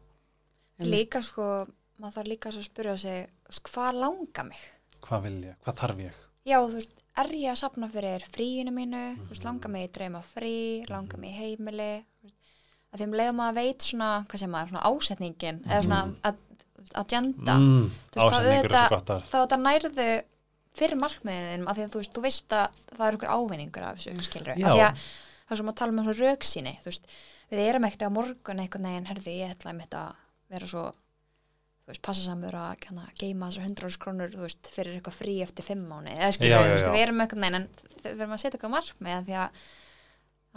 Líka 0.79 1.21
sko, 1.23 1.67
maður 1.99 2.13
þarf 2.13 2.27
líka 2.27 2.49
að 2.49 2.63
spyrja 2.63 2.97
sig, 2.97 3.27
veist, 3.49 3.63
hvað 3.63 3.93
langar 3.99 4.45
mig? 4.45 4.57
Hvað 5.06 5.28
vil 5.28 5.36
ég, 5.50 5.60
hvað 5.66 5.80
þarf 5.82 6.02
ég? 6.06 6.24
Já, 6.48 6.58
þú 6.62 6.78
veist, 6.78 6.93
er 7.18 7.30
ég 7.36 7.52
að 7.52 7.60
sapna 7.60 7.89
fyrir 7.91 8.26
fríinu 8.32 8.74
mínu, 8.76 9.04
þú 9.20 9.30
veist, 9.34 9.45
langar 9.48 9.74
mig 9.74 9.88
í 9.88 9.91
drauma 9.98 10.22
frí, 10.24 10.58
langar 10.91 11.22
mig 11.22 11.34
í 11.34 11.41
heimili, 11.41 11.91
að 12.91 13.02
því 13.02 13.08
um 13.08 13.16
leiðum 13.20 13.43
að 13.43 13.60
veit 13.60 13.88
svona, 13.88 14.10
hvað 14.30 14.43
sem 14.43 14.54
maður, 14.54 14.74
svona 14.74 14.91
ásetningin, 14.91 15.62
eða 15.68 15.82
svona 15.88 16.02
að, 16.30 16.41
agenda, 17.02 17.58
mm, 17.58 17.88
Þú 18.14 18.22
veist, 18.22 18.38
þá 18.38 18.52
er 18.54 19.24
þá 19.28 19.38
þetta 19.38 19.62
nærðu 19.64 20.10
fyrir 20.78 21.02
markmiðinum, 21.02 21.68
af 21.68 21.78
því 21.78 21.88
að 21.88 21.95
þú 21.95 22.04
veist, 22.04 22.14
þú 22.14 22.24
veist 22.28 22.56
að 22.56 22.78
það 22.93 23.08
er 23.08 23.18
ykkur 23.18 23.34
ávinningur 23.34 23.88
af 23.88 23.98
þessu, 23.98 24.28
skilur 24.28 24.54
Já. 24.54 24.54
af 24.54 24.78
því 24.78 24.86
að 24.86 25.02
það 25.48 25.56
er 25.56 25.62
sem 25.62 25.72
að 25.72 25.78
tala 25.82 25.93
um 25.93 26.00
svona 26.06 26.18
rauksýni, 26.22 26.74
þú 26.84 26.91
veist, 26.91 27.12
við 27.52 27.64
erum 27.66 27.88
ekkert 27.88 28.08
á 28.08 28.10
morgun 28.14 28.62
einhvern 28.64 28.88
veginn, 28.88 29.10
herði, 29.10 29.36
ég 29.41 29.54
ætla 29.56 29.74
einmitt 29.74 29.98
að 29.98 30.24
vera 30.54 30.70
svo 30.70 30.86
þú 31.88 31.93
veist, 31.93 32.01
passa 32.03 32.23
samur 32.27 32.55
að 32.59 32.71
hérna, 32.83 33.03
geima 33.15 33.47
þessar 33.47 33.67
100 33.69 33.97
krónur, 34.03 34.31
þú 34.35 34.43
veist, 34.43 34.69
fyrir 34.75 34.97
eitthvað 34.97 35.15
frí 35.21 35.35
eftir 35.45 35.63
fimm 35.63 35.85
mánu, 35.88 36.11
eða 36.11 36.31
já, 36.35 36.57
þú 36.59 36.71
veist, 36.73 36.89
við 36.91 37.03
erum 37.05 37.21
einhvern 37.23 37.45
veginn 37.45 37.59
en 37.61 37.67
þau 37.77 38.09
þurfum 38.09 38.33
að 38.35 38.41
setja 38.43 38.57
eitthvað 38.57 38.73
markmið 38.75 39.15
af 39.17 39.27
því 39.29 39.38
að 39.43 39.61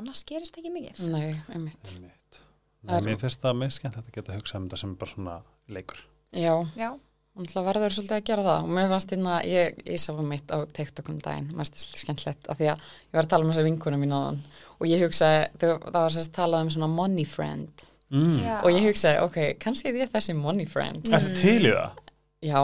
annars 0.01 0.25
gerist 0.27 0.59
ekki 0.59 0.73
mikið. 0.75 1.05
nei, 1.13 1.29
einmitt. 1.55 1.93
Einmitt. 1.95 2.41
Það 2.81 2.97
er- 2.97 3.05
Nei, 3.05 3.11
mér 3.13 3.21
finnst 3.21 3.41
það 3.45 3.57
mest 3.61 3.79
skemmt 3.79 3.97
að 4.01 4.11
geta 4.17 4.33
hugsað 4.39 4.57
um 4.61 4.67
þetta 4.69 4.79
sem 4.81 4.95
bara 4.97 5.11
svona 5.15 5.37
leikur. 5.69 5.99
Já, 6.33 6.55
Já, 6.81 6.89
og 6.95 7.45
náttúrulega 7.45 7.67
verður 7.69 7.95
svolítið 7.95 8.17
að 8.17 8.25
gera 8.31 8.43
það. 8.47 8.63
Og 8.65 8.71
mér 8.79 8.89
fannst 8.89 9.11
hérna, 9.15 9.35
ég, 9.45 9.83
ég 9.87 10.01
sá 10.01 10.11
mitt 10.23 10.49
á 10.51 10.59
TikTok 10.67 11.09
um 11.13 11.19
daginn, 11.21 11.51
mér 11.53 11.69
finnst 11.69 11.77
þetta 11.77 12.03
skemmtilegt 12.05 12.49
af 12.49 12.57
því 12.59 12.71
að 12.73 12.81
ég 12.81 13.13
var 13.13 13.23
að 13.25 13.29
tala 13.35 13.45
um 13.45 13.53
þessa 13.53 13.67
vinkuna 13.69 14.01
mín 14.01 14.17
áðan. 14.17 14.41
Og 14.81 14.87
ég 14.89 15.05
hugsaði, 15.05 15.43
það 15.61 15.93
var 15.93 16.11
sérst 16.11 16.33
talað 16.33 16.65
um 16.65 16.71
svona 16.71 16.89
money 16.89 17.25
friend 17.29 17.85
mm. 18.11 18.39
og 18.61 18.71
ég 18.75 18.89
hugsaði, 18.91 19.25
ok, 19.27 19.39
kannski 19.63 19.91
er 19.91 20.03
ég 20.05 20.13
þessi 20.13 20.37
money 20.37 20.69
friend. 20.69 21.09
Ertu 21.11 21.37
til 21.39 21.61
í 21.65 21.75
það? 21.75 22.01
já, 22.41 22.63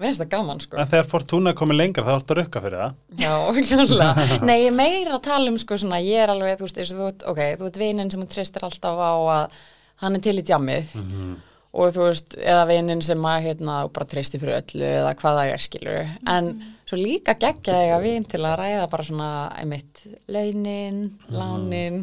mér 0.00 0.08
finnst 0.08 0.22
það 0.22 0.32
gaman 0.32 0.62
sko. 0.62 0.78
En 0.80 0.90
þegar 0.90 1.08
Fortuna 1.10 1.54
komið 1.56 1.78
lengra 1.80 2.06
þá 2.06 2.12
ertu 2.14 2.34
að 2.34 2.40
rukka 2.40 2.64
fyrir 2.64 2.82
það. 2.82 2.98
Já, 3.20 3.34
kláðslega 3.68 4.26
nei, 4.48 4.56
ég 4.64 4.68
er 4.70 4.76
meira 4.76 5.16
að 5.18 5.24
tala 5.28 5.52
um 5.52 5.60
sko 5.60 5.78
svona, 5.80 6.02
ég 6.04 6.24
er 6.24 6.32
alveg, 6.32 6.58
þú 6.60 6.68
veist, 6.68 6.82
þú 6.90 7.08
ert 7.10 7.24
ok, 7.32 7.40
þú 7.60 7.70
ert 7.70 7.80
vininn 7.82 8.12
sem 8.12 8.24
þú 8.24 8.28
tristir 8.32 8.68
alltaf 8.68 9.00
á 9.02 9.12
að 9.12 9.58
hann 10.02 10.18
er 10.18 10.24
til 10.24 10.38
í 10.40 10.46
djammið. 10.46 10.94
Mm. 10.98 11.34
og 11.72 11.92
þú 11.94 12.06
veist, 12.08 12.34
eða 12.36 12.64
vinnin 12.68 13.04
sem 13.04 13.28
að 13.28 13.44
hérna, 13.46 13.76
bara 13.92 14.08
treysti 14.08 14.40
fyrir 14.40 14.58
öllu 14.58 14.88
eða 14.88 15.12
hvað 15.20 15.38
það 15.38 15.52
er 15.52 15.62
skilur, 15.66 16.10
en 16.28 16.50
svo 16.88 16.98
líka 17.00 17.36
geggja 17.40 17.78
ég 17.86 17.94
að 17.96 18.08
vin 18.08 18.26
til 18.28 18.42
að 18.44 18.58
ræða 18.60 18.88
bara 18.92 19.06
svona 19.08 19.30
einmitt 19.56 20.02
launin, 20.28 21.06
lánin 21.32 22.02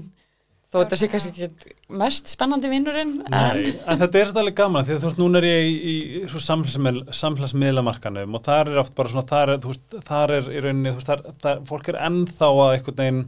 þó 0.69 0.77
þetta 0.83 0.97
sé 1.01 1.07
kannski 1.09 1.45
ekki 1.47 1.73
mest 1.97 2.29
spennandi 2.29 2.69
vinnurinn 2.69 3.15
en 3.25 3.33
Nei, 3.33 3.71
en 3.89 3.99
þetta 4.03 4.19
er 4.19 4.27
svolítið 4.29 4.55
gaman 4.59 4.85
því 4.85 4.93
að 4.95 4.99
þú 5.01 5.07
veist, 5.09 5.21
núna 5.23 5.39
er 5.41 5.47
ég 5.49 5.69
í, 5.69 5.93
í 6.19 6.23
svo 6.29 6.41
samfélagsmiðl, 6.45 7.03
samfélagsmiðlamarkanum 7.21 8.37
og 8.37 8.43
þar 8.45 8.69
er 8.73 8.81
oft 8.83 8.93
bara 8.99 9.09
svona, 9.13 9.25
þar 9.31 9.53
er, 9.55 9.61
þú 9.63 9.71
veist, 9.73 9.95
þar 10.11 10.35
er 10.37 10.49
í 10.53 10.61
rauninni, 10.65 10.91
þú 10.93 10.99
veist, 10.99 11.09
þar, 11.09 11.23
þar, 11.45 11.63
fólk 11.71 11.89
er 11.93 11.99
ennþá 12.09 12.51
að 12.51 12.73
einhvern 12.75 12.99
veginn 13.01 13.23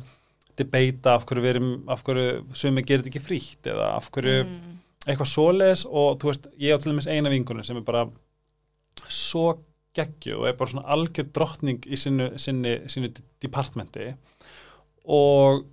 debata 0.62 1.16
af 1.18 1.26
hverju 1.26 1.42
við 1.48 1.54
erum, 1.56 1.72
af 1.90 2.04
hverju 2.06 2.28
sumi 2.62 2.84
gerir 2.86 3.02
þetta 3.02 3.12
ekki 3.16 3.26
frítt 3.26 3.72
eða 3.74 3.90
af 3.98 4.12
hverju 4.14 4.38
Mm. 4.46 4.78
eitthvað 5.08 5.30
svoleiðis 5.32 5.86
og 5.90 6.20
þú 6.22 6.28
veist, 6.30 6.48
ég 6.62 6.76
á 6.76 6.78
til 6.78 6.92
dæmis 6.92 7.08
eina 7.10 7.32
vingunum 7.34 7.66
sem 7.66 7.80
er 7.80 7.86
bara 7.88 8.04
svo 9.10 9.48
geggju 9.98 10.38
og 10.38 10.48
er 10.52 10.58
bara 10.60 10.70
svona 10.70 10.86
algjör 10.94 11.32
drottning 11.34 11.82
í 11.90 11.98
sinni, 11.98 12.28
sinni, 12.38 12.76
sinni 12.92 13.10
departmenti 13.42 14.12
og 15.10 15.66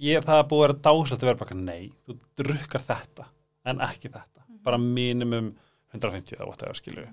ég, 0.00 0.24
það 0.24 0.38
er 0.42 0.48
búið 0.50 0.62
að 0.62 0.66
vera 0.66 0.78
dáslegt 0.86 1.22
að 1.22 1.28
vera 1.30 1.40
bara, 1.44 1.54
nei, 1.54 1.92
þú 2.06 2.16
drukkar 2.40 2.84
þetta 2.86 3.24
en 3.66 3.80
ekki 3.80 4.10
þetta, 4.12 4.44
bara 4.66 4.78
minimum 4.82 5.52
150 5.94 6.36
eða 6.36 6.46
whatever 6.50 6.74
skilju 6.78 7.06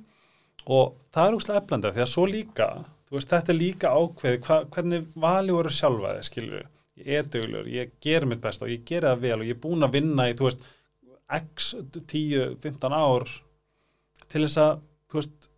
og 0.67 0.93
það 1.11 1.27
er 1.29 1.35
úrslega 1.37 1.61
eflandi 1.63 1.89
því 1.95 2.01
að 2.05 2.11
svo 2.13 2.25
líka, 2.29 2.67
þú 3.09 3.17
veist, 3.17 3.29
þetta 3.33 3.51
er 3.53 3.57
líka 3.59 3.89
ákveði 3.91 4.41
hva, 4.45 4.57
hvernig 4.71 5.07
vali 5.19 5.51
voru 5.55 5.69
sjálfa 5.75 6.13
þið 6.17 6.27
skilju, 6.29 6.61
ég 7.03 7.19
er 7.19 7.27
dögulegur, 7.33 7.67
ég 7.73 7.91
ger 8.03 8.25
mitt 8.29 8.41
besta 8.43 8.65
og 8.67 8.71
ég 8.71 8.85
ger 8.87 9.01
það 9.07 9.19
vel 9.25 9.39
og 9.41 9.45
ég 9.49 9.55
er 9.57 9.61
búin 9.65 9.83
að 9.87 9.95
vinna 9.97 10.27
í, 10.31 10.35
þú 10.39 10.47
veist, 10.47 10.63
x 11.33 11.73
10-15 12.11 12.93
ár 12.95 13.27
til 14.31 14.43
þess 14.45 14.59
að, 14.61 14.83
þú 15.11 15.19
veist 15.19 15.49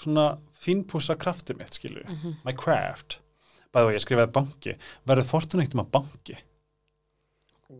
svona 0.00 0.26
fínpúsa 0.60 1.14
kraftir 1.20 1.56
mitt 1.60 1.76
skilju, 1.76 2.02
Mhm. 2.08 2.38
my 2.44 2.52
craft. 2.52 3.18
Bæði 3.72 3.86
og 3.86 3.94
ég 3.94 4.02
skrifaði 4.04 4.32
banki, 4.32 4.74
verður 5.06 5.28
fortun 5.30 5.60
eitt 5.62 5.74
um 5.76 5.84
að 5.84 5.90
banki 5.94 6.38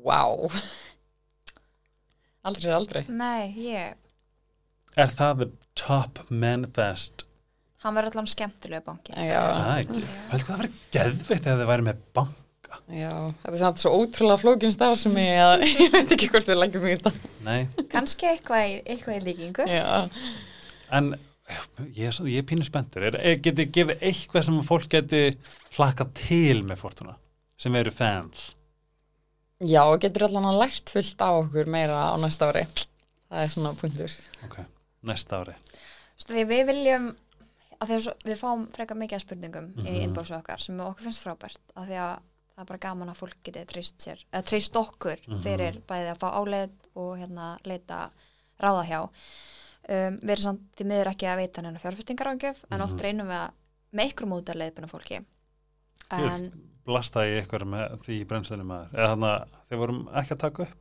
wow. 0.04 0.46
Aldrei 2.46 2.64
sér 2.70 2.76
aldrei. 2.78 3.02
Nei, 3.12 3.50
ég, 3.60 3.96
er 4.96 5.10
það 5.12 5.42
the 5.42 5.48
top 5.76 6.22
manifest? 6.32 7.26
Hann 7.84 7.96
verður 7.96 8.18
allan 8.18 8.28
skemmtilegu 8.28 8.84
banki. 8.84 9.12
já, 9.16 9.40
það 9.40 9.72
er 9.72 9.82
ekki, 9.82 10.00
vel 10.04 10.38
hvað 10.40 10.46
það 10.46 10.60
verður 10.62 10.78
geðveitt 10.96 11.46
eða 11.48 11.60
þið 11.60 11.70
væri 11.70 11.86
með 11.86 12.00
bank 12.16 12.70
já, 12.90 13.12
þetta 13.42 13.52
er 13.54 13.60
samt 13.62 13.82
svo 13.82 13.92
ótrúlega 13.96 14.40
flókin 14.42 14.74
starf 14.74 15.00
sem 15.00 15.16
ég 15.20 15.40
að 15.44 15.64
ég 15.84 15.94
veit 15.94 16.12
ekki 16.16 16.28
hvort 16.32 16.50
við 16.50 16.60
lengjum 16.60 16.84
í 16.86 16.94
þetta 16.98 17.12
nei, 17.46 17.60
Kannski 17.92 18.28
eitthvað, 18.30 18.74
eitthvað 18.84 19.16
í 19.16 19.24
líkingu. 19.30 19.66
já, 19.70 19.86
en 20.98 21.10
ég 21.96 22.06
er, 22.10 22.14
svo, 22.14 22.28
ég 22.30 22.44
er 22.44 22.46
pínu 22.46 22.66
spenntur. 22.68 23.08
Er, 23.08 23.16
er, 23.20 23.40
geti 23.42 23.66
gefið 23.74 24.04
eitthvað 24.10 24.46
sem 24.46 24.60
fólk 24.68 24.88
geti 24.92 25.22
hlakka 25.76 26.06
til 26.20 26.60
með 26.68 26.82
fortuna? 26.84 27.16
Sem 27.60 27.74
eru 27.76 27.92
fans 27.92 28.50
já, 29.60 29.82
og 29.84 30.00
getur 30.00 30.24
allan 30.28 30.44
að 30.50 30.60
lært 30.64 30.90
fullt 30.94 31.20
á 31.24 31.28
okkur 31.40 31.66
meira 31.66 31.98
á 32.10 32.14
næsta 32.20 32.48
ári 32.50 32.66
það 33.30 33.42
er 33.44 33.48
svona 33.54 33.74
punktur 33.80 34.14
ok, 34.46 34.56
næsta 35.02 35.40
ári 35.42 35.54
Þú 36.20 36.20
veist, 36.20 36.30
því 36.30 36.42
við 36.50 36.66
viljum, 36.68 37.04
að 37.80 37.88
því 37.88 37.94
að 37.96 38.02
svo, 38.04 38.12
við 38.28 38.36
fáum 38.42 38.64
frekar 38.74 38.96
mikið 39.00 39.16
af 39.16 39.22
spurningum 39.24 39.68
í 39.80 39.82
Mhm. 39.82 40.00
innbásu 40.04 40.34
okkar 40.36 40.60
sem 40.60 40.80
okkur 40.80 41.02
finnst 41.06 41.22
frábært, 41.24 41.56
að 41.76 41.86
því 41.88 41.96
að 41.96 42.18
það 42.20 42.60
er 42.60 42.68
bara 42.68 42.78
gaman 42.78 43.08
að 43.08 43.16
fólk 43.16 43.36
geti 43.42 43.64
treyst 43.64 43.96
sér, 44.04 44.18
eða 44.32 44.44
treyst 44.44 44.76
okkur 44.76 45.16
Mhm. 45.26 45.42
fyrir 45.42 45.80
bæði 45.88 46.10
að 46.12 46.18
fá 46.20 46.28
áleið 46.36 46.70
og 46.94 47.16
hérna 47.18 47.58
leita 47.64 48.10
ráða 48.60 48.84
hjá. 48.84 49.00
Um, 49.88 50.18
við 50.20 50.30
erum 50.30 50.42
samt 50.44 50.60
því 50.76 50.84
miður 50.86 51.08
ekki 51.14 51.26
að 51.26 51.38
veita 51.40 51.62
hennar 51.62 51.80
fjárfestingar 51.80 52.28
ángjöf, 52.36 52.56
en 52.70 52.80
oft 52.82 52.92
Mhm. 52.94 53.00
reynum 53.00 53.26
við 53.28 53.40
að 53.40 53.50
með 53.94 54.12
ykkur 54.12 54.28
móta 54.28 54.54
leiðbuna 54.54 54.88
fólki. 54.90 55.24
en 56.10 56.52
blastaði 56.88 57.34
ég 57.36 57.44
ykkur 57.44 57.64
með 57.68 57.96
því 58.04 58.20
í 58.20 58.28
brennslunum 58.30 58.70
maður. 58.70 58.94
Eða 58.96 59.10
þannig 59.14 59.32
að 59.34 59.58
þeir 59.68 59.82
vorum 59.82 60.00
ekki 60.20 60.36
að 60.36 60.42
taka 60.44 60.62
upp. 60.66 60.78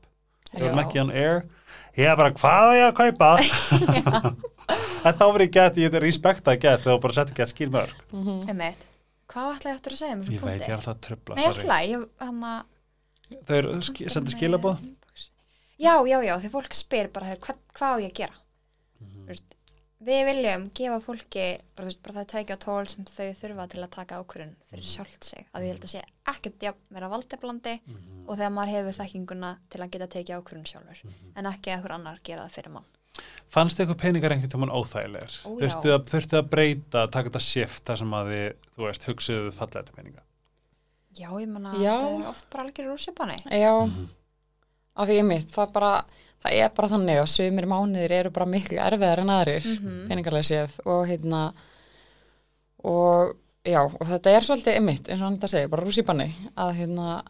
Þeir 0.49 0.63
vorum 0.65 0.83
ekki 0.83 1.01
on 1.03 1.11
air. 1.13 1.41
Ég 1.99 2.09
er 2.09 2.19
bara 2.19 2.35
hvað 2.39 2.69
á 2.69 2.71
ég 2.79 2.85
að 2.87 2.99
kaupa? 3.01 3.31
En 4.99 5.15
þá 5.15 5.25
verið 5.31 5.51
gett, 5.55 5.77
ég 5.79 5.95
er 5.95 6.03
respektað 6.03 6.57
gett 6.59 6.81
þegar 6.83 6.97
þú 6.97 7.01
bara 7.05 7.15
setja 7.15 7.35
gett 7.37 7.51
skýr 7.53 7.69
mörg. 7.73 8.01
Einmitt, 8.11 8.81
hvað 9.31 9.53
ætla 9.55 9.71
ég 9.71 9.77
eftir 9.77 9.95
að 9.95 10.01
segja 10.01 10.17
um 10.17 10.23
ég 10.27 10.43
veit, 10.43 10.59
ég 10.59 10.67
er 10.67 10.75
alltaf 10.75 10.95
að 10.95 11.01
tröfla 11.07 11.37
ég, 11.39 11.39
að 11.39 11.53
þau 13.47 14.09
sendið 14.09 14.35
skilabóð 14.35 14.81
Já, 15.79 15.93
já, 16.03 16.17
já, 16.25 16.33
því 16.41 16.49
fólk 16.51 16.73
spyr 16.75 17.07
bara 17.13 17.29
"Heyrðu, 17.29 17.41
hvað, 17.45 17.59
hvað 17.79 17.93
á 17.95 17.97
ég 18.03 18.09
að 18.09 18.17
gera? 18.19 18.33
Mhm. 18.99 19.11
Þú 19.15 19.27
veist, 19.29 19.53
Við 19.99 20.21
viljum 20.29 20.61
gefa 20.77 20.99
fólki 21.03 21.45
bara, 21.75 21.85
veist, 21.89 21.99
bara 22.05 22.21
það 22.21 22.27
tækja 22.31 22.55
tól 22.63 22.85
sem 22.87 23.03
þau 23.09 23.33
þurfa 23.35 23.65
til 23.73 23.81
að 23.83 23.89
taka 23.91 24.19
ákvörðun 24.21 24.53
fyrir 24.69 24.83
Mhm. 24.85 24.91
sjálft 24.93 25.23
sig 25.27 25.47
að 25.53 25.61
ég 25.65 25.73
held 25.73 25.83
að 25.83 25.91
sé 25.91 26.03
ekkert 26.25 26.59
jafn 26.63 26.79
vera 26.89 27.09
valdeblandi 27.09 27.79
Mhm. 27.85 28.23
og 28.29 28.37
þegar 28.37 28.53
maður 28.55 28.71
hefur 28.75 28.95
þekkinguna 29.03 29.57
til 29.69 29.81
að 29.81 29.91
geta 29.91 30.07
tekið 30.07 30.37
ákvörðun 30.39 30.67
sjálfur 30.71 31.03
Mhm. 31.03 31.33
en 31.35 31.45
ekki 31.45 31.67
að 31.67 31.75
einhver 31.75 31.91
annar 31.91 32.19
gera 32.23 32.45
það 32.47 32.51
fyrir 32.51 32.71
mann 32.71 32.85
fannst 33.49 33.77
þið 33.77 33.85
eitthvað 33.87 33.97
peningar 34.01 34.31
einhvern 34.31 34.49
tímann 34.49 34.71
óþægilegir 34.71 35.33
Ó, 35.43 35.59
já. 35.59 35.67
þurftu 35.67 35.89
að, 35.91 36.05
þurftu 36.05 36.37
að 36.39 36.49
breyta, 36.49 37.11
taka 37.11 37.29
þetta 37.29 37.41
shift 37.41 37.83
þar 37.83 37.97
sem 37.97 38.11
að 38.11 38.25
þið, 38.31 38.53
þú 38.77 38.85
veist, 38.87 39.03
hugsuðu 39.03 39.51
fallega 39.51 39.83
þetta 39.83 39.95
peninga 39.95 40.21
Já, 41.15 41.27
ég 41.41 41.47
menna, 41.49 41.73
það 41.73 42.21
er 42.21 42.27
oft 42.29 42.49
bara 42.49 42.63
algjör 42.63 42.85
rússipanni 42.93 43.43
Já, 43.51 43.85
Mhm. 43.85 44.07
af 44.95 45.07
því 45.09 45.19
ég 45.19 45.25
mitt, 45.25 45.47
það 45.51 45.73
bara, 45.73 46.05
það 46.43 46.53
er 46.63 46.69
bara 46.75 46.87
þannig 46.93 47.19
að 47.21 47.31
svimir 47.33 47.67
mánuðir 47.67 48.11
eru 48.19 48.29
bara 48.31 48.45
miklu 48.45 48.77
erfiðar 48.79 49.19
en 49.25 49.33
aðrir, 49.35 49.65
Mhm. 49.65 50.07
peningarlega 50.09 50.49
séð. 50.49 50.77
Og 50.85 51.07
hérna 51.07 51.53
og 52.83 53.35
já, 53.67 53.81
og 53.83 54.05
þetta 54.07 54.35
er 54.37 54.45
svolítið 54.47 54.77
ymmit, 54.79 55.07
eins 55.09 55.19
og 55.21 55.27
hann 55.27 55.37
þetta 55.37 55.49
segir, 55.49 55.69
bara 55.73 55.83
rússipanni 55.83 56.29
að 56.57 56.75
hérna 56.79 57.21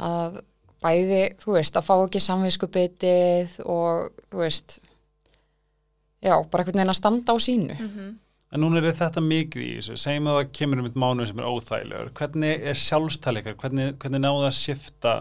að 0.00 0.38
bæði, 0.82 1.22
þú 1.42 1.52
veist, 1.58 1.74
að 1.76 1.84
fá 1.88 1.94
ekki 2.06 2.20
samviskubitið 2.22 3.58
og 3.66 4.12
þú 4.30 4.38
veist 4.44 4.78
já, 6.22 6.32
bara 6.50 6.64
einhvern 6.64 6.78
veginn 6.80 6.94
að 6.94 7.00
standa 7.02 7.34
á 7.34 7.36
sínu. 7.38 7.76
Mm 7.78 8.16
En 8.50 8.62
núna 8.62 8.78
er 8.80 8.94
þetta 8.96 9.20
mikið 9.20 9.60
í 9.60 9.72
þessu, 9.76 9.94
segjum 10.00 10.24
að 10.30 10.36
það 10.38 10.52
kemur 10.56 10.78
um 10.80 10.86
eitt 10.88 10.94
mánuð 10.96 11.26
sem 11.28 11.38
er 11.42 11.48
óþægilegur, 11.50 12.10
hvernig 12.16 12.62
er 12.70 12.78
sjálfstæleikar, 12.80 13.56
hvernig, 13.60 13.90
hvernig 14.00 14.22
náðu 14.24 14.46
að 14.48 14.54
shifta 14.56 15.12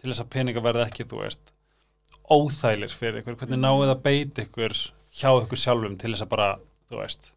til 0.00 0.10
þess 0.10 0.24
að 0.24 0.30
peninga 0.34 0.64
verða 0.64 0.88
ekki, 0.88 1.04
þú 1.06 1.20
veist, 1.22 1.51
óþægilir 2.32 2.94
fyrir 2.96 3.20
ykkur, 3.22 3.36
hvernig 3.40 3.60
náðu 3.62 3.84
það 3.86 3.94
að 3.96 4.02
beita 4.08 4.42
ykkur 4.46 4.74
hjá 5.12 5.28
ykkur 5.42 5.60
sjálfum 5.60 5.94
til 6.00 6.12
þess 6.14 6.24
að 6.26 6.32
bara, 6.34 6.48
þú 6.90 6.98
veist, 7.02 7.32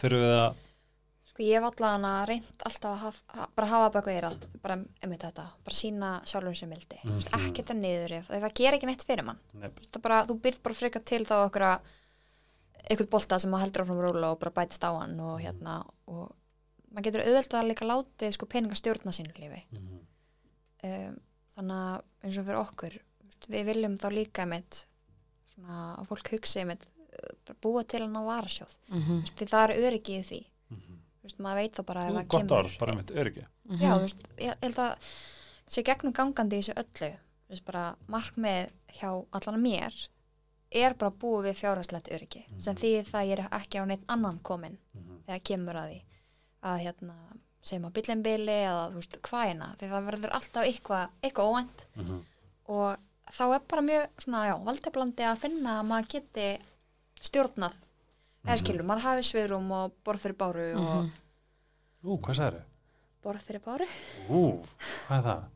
þurfum 0.00 0.24
við 0.24 0.38
að, 0.38 0.64
Sko 1.28 1.44
ég 1.46 1.54
hef 1.60 1.66
allan 1.68 2.04
að 2.08 2.22
reynd 2.32 2.62
alltaf 2.66 2.88
að 2.90 3.02
haf, 3.04 3.18
ha, 3.34 3.44
bara 3.54 3.66
hafa 3.70 3.90
baka 3.94 4.10
eirað, 4.10 4.36
bara 4.62 4.76
einmitt 5.04 5.22
þetta, 5.22 5.44
bara 5.66 5.76
sína 5.78 6.08
sjálfum 6.26 6.56
sem 6.58 6.68
mildi, 6.72 6.96
mm 7.04 7.10
Mhm. 7.10 7.18
-hmm. 7.20 7.48
ekki 7.48 7.62
þetta 7.62 7.76
niður 7.78 8.14
það 8.28 8.54
ger 8.54 8.72
ekki 8.78 8.86
neitt 8.86 9.04
fyrir 9.06 9.24
mann. 9.24 9.38
Nei. 9.54 9.70
Bara, 10.02 10.24
þú 10.26 10.40
byrð 10.40 10.62
bara 10.62 10.74
frekar 10.74 11.04
til 11.04 11.24
þá 11.24 11.34
okkur 11.46 11.62
að 11.62 11.80
eitthvað 12.90 13.10
bolta 13.10 13.38
sem 13.38 13.50
maður 13.50 13.64
heldur 13.66 13.82
áfram 13.84 14.00
róla 14.00 14.30
og 14.32 14.38
bara 14.40 14.50
bætist 14.50 14.82
á 14.84 14.90
hann 14.98 15.20
og 15.20 15.40
hérna 15.40 15.84
og 16.06 16.32
maður 16.94 17.04
getur 17.04 17.22
auðvitað 17.26 17.60
að 17.62 17.68
líka 17.68 17.84
látið 17.86 18.32
sko 18.32 18.46
peninga 18.46 18.74
stjórna 18.74 19.12
sínu 19.12 19.34
lífi. 19.38 19.62
Um, 20.84 21.16
þannig 21.54 21.74
að 21.76 22.02
eins 22.24 22.38
og 22.38 22.44
fyrir 22.46 22.60
okkur, 22.62 22.98
við 23.48 23.66
viljum 23.72 23.96
þá 23.98 24.08
líka 24.12 24.44
einmitt 24.44 24.84
svona 25.54 25.80
að 25.98 26.08
fólk 26.12 26.32
hugsi 26.34 26.62
einmitt 26.62 26.86
bara 27.48 27.58
búa 27.64 27.82
til 27.88 28.04
hann 28.04 28.16
á 28.16 28.22
varasjóð. 28.22 28.76
mm 28.88 29.02
-hmm. 29.02 29.22
Því 29.36 29.46
það 29.52 29.64
er 29.64 29.80
öryggið 29.86 30.18
í 30.18 30.28
því. 30.30 30.40
Þú 31.18 31.22
veist, 31.22 31.38
maður 31.38 31.60
veit 31.60 31.74
þá 31.76 31.82
bara 31.84 32.06
ef 32.08 32.14
það 32.14 32.28
gott 32.28 32.40
kemur 32.40 32.58
orð, 32.58 32.78
bara 32.78 32.96
mitt 32.96 33.10
öryggi. 33.10 33.46
já, 33.68 33.90
þú 33.94 34.00
veist, 34.00 34.22
ég 34.38 34.54
held 34.62 34.78
að 34.78 34.92
sé 35.68 35.82
gegnum 35.82 36.12
gangandi 36.12 36.58
í 36.58 36.62
þessu 36.62 36.76
öllu 36.82 37.10
veist, 37.48 37.64
bara 37.64 37.96
markmið 38.10 38.70
hjá 39.00 39.10
allan 39.36 39.60
mér 39.62 39.96
er 40.68 40.94
bara 41.00 41.10
að 41.12 41.18
búa 41.22 41.42
við 41.46 41.60
fjárhastlegt 41.62 42.10
öryggi 42.12 42.44
sem 42.60 42.76
því 42.76 42.92
það 43.08 43.28
ég 43.30 43.38
er 43.38 43.44
ekki 43.56 43.80
á 43.80 43.84
neitt 43.88 44.04
annan 44.12 44.40
komin 44.44 44.78
þegar 45.26 45.44
kemur 45.50 45.80
að 45.80 45.90
því 45.90 46.00
að 46.68 46.80
hérna, 46.84 47.16
segjum 47.62 47.86
að 47.88 47.94
bíllinn 47.98 48.24
bili 48.26 48.56
eða 48.66 48.88
þú 48.90 49.00
veist, 49.00 49.18
hvaðina, 49.28 49.68
því 49.78 49.90
það 49.92 50.08
verður 50.10 50.34
alltaf 50.38 50.64
eitthvað, 50.68 51.14
eitthvað 51.22 51.52
óvænt 51.52 51.86
og 52.68 53.07
þá 53.34 53.44
er 53.54 53.62
bara 53.70 53.82
mjög 53.88 54.06
svona, 54.24 54.42
já, 54.48 54.54
valdeblandi 54.68 55.26
að 55.28 55.38
finna 55.44 55.76
að 55.80 55.86
maður 55.90 56.08
geti 56.14 56.48
stjórnað 57.28 57.76
eða 58.48 58.58
skilur, 58.62 58.86
maður 58.88 59.04
hafi 59.08 59.26
sveirum 59.28 59.70
og 59.74 59.94
borð 60.06 60.24
fyrir 60.26 60.38
báru 60.40 60.66
og 60.78 61.08
Ú, 62.06 62.14
hvað 62.22 62.36
sagði 62.38 62.60
borð 63.26 63.42
fyrir 63.48 63.62
báru, 63.64 63.86
Ú, 64.30 64.42
hvað 65.08 65.16
er 65.18 65.24
það? 65.28 65.46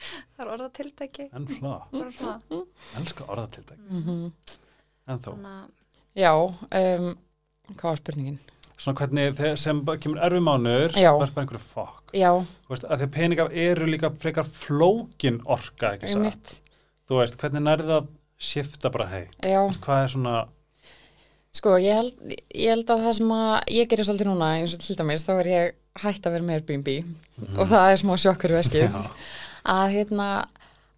það 0.34 0.44
er 0.46 0.52
orðatiltæki 0.54 1.26
En 1.36 1.48
flá, 1.50 1.74
bara 1.92 2.12
svona 2.16 2.62
elska 3.00 3.26
orðatiltæk. 3.28 3.82
Mhm. 3.90 4.22
En 5.10 5.20
þó, 5.20 5.34
Þannig 5.34 5.52
að 5.58 5.76
Já, 6.20 6.32
um, 6.34 7.12
hvað 7.76 7.84
var 7.92 8.00
spurningin? 8.00 8.38
svona 8.80 8.96
hvernig 8.98 9.34
þegar 9.36 9.58
sem 9.60 9.80
kemur 10.00 10.22
erfi 10.24 10.40
mánuður, 10.42 10.94
Já. 10.96 11.10
verður 11.12 11.34
bara 11.36 11.44
einhverju 11.44 11.62
fokk. 11.74 12.14
Já, 12.16 12.30
Þú 12.64 12.72
veist, 12.72 12.86
að 12.88 12.96
því 13.02 13.06
að 13.06 13.12
peningar 13.18 13.52
eru 13.68 13.86
líka 13.92 14.10
frekar 14.22 14.48
flókin 14.48 15.36
orka, 15.44 15.92
ekki 15.98 16.08
svo? 16.08 16.22
einmitt 16.24 16.54
Þú 17.10 17.18
veist, 17.18 17.36
hvernig 17.42 17.66
nærði 17.66 17.90
það 17.90 18.08
shifta 18.40 18.90
bara, 18.94 19.10
hei, 19.10 19.24
Já, 19.42 19.60
hvað 19.82 20.04
er 20.04 20.12
svona, 20.14 20.34
Sko, 21.50 21.74
ég 21.82 21.96
held, 21.98 22.18
ég 22.54 22.70
held 22.70 22.90
að 22.94 23.00
það 23.08 23.14
sem 23.18 23.30
að 23.34 23.54
ég 23.74 23.88
gerir 23.90 24.06
svolítið 24.06 24.28
núna, 24.28 24.50
eins 24.60 24.74
og 24.76 24.82
til 24.84 24.94
dæmis, 25.00 25.24
þá 25.26 25.32
er 25.34 25.48
ég 25.50 25.72
hætt 25.98 26.26
að 26.28 26.36
vera 26.36 26.46
með 26.46 26.60
Airbnb. 26.60 26.90
Og 27.56 27.70
það 27.72 27.86
er 27.90 27.98
smá 27.98 28.12
sjokkur 28.22 28.54
veskið. 28.54 28.98
Að 29.74 29.96
hérna, 29.96 30.28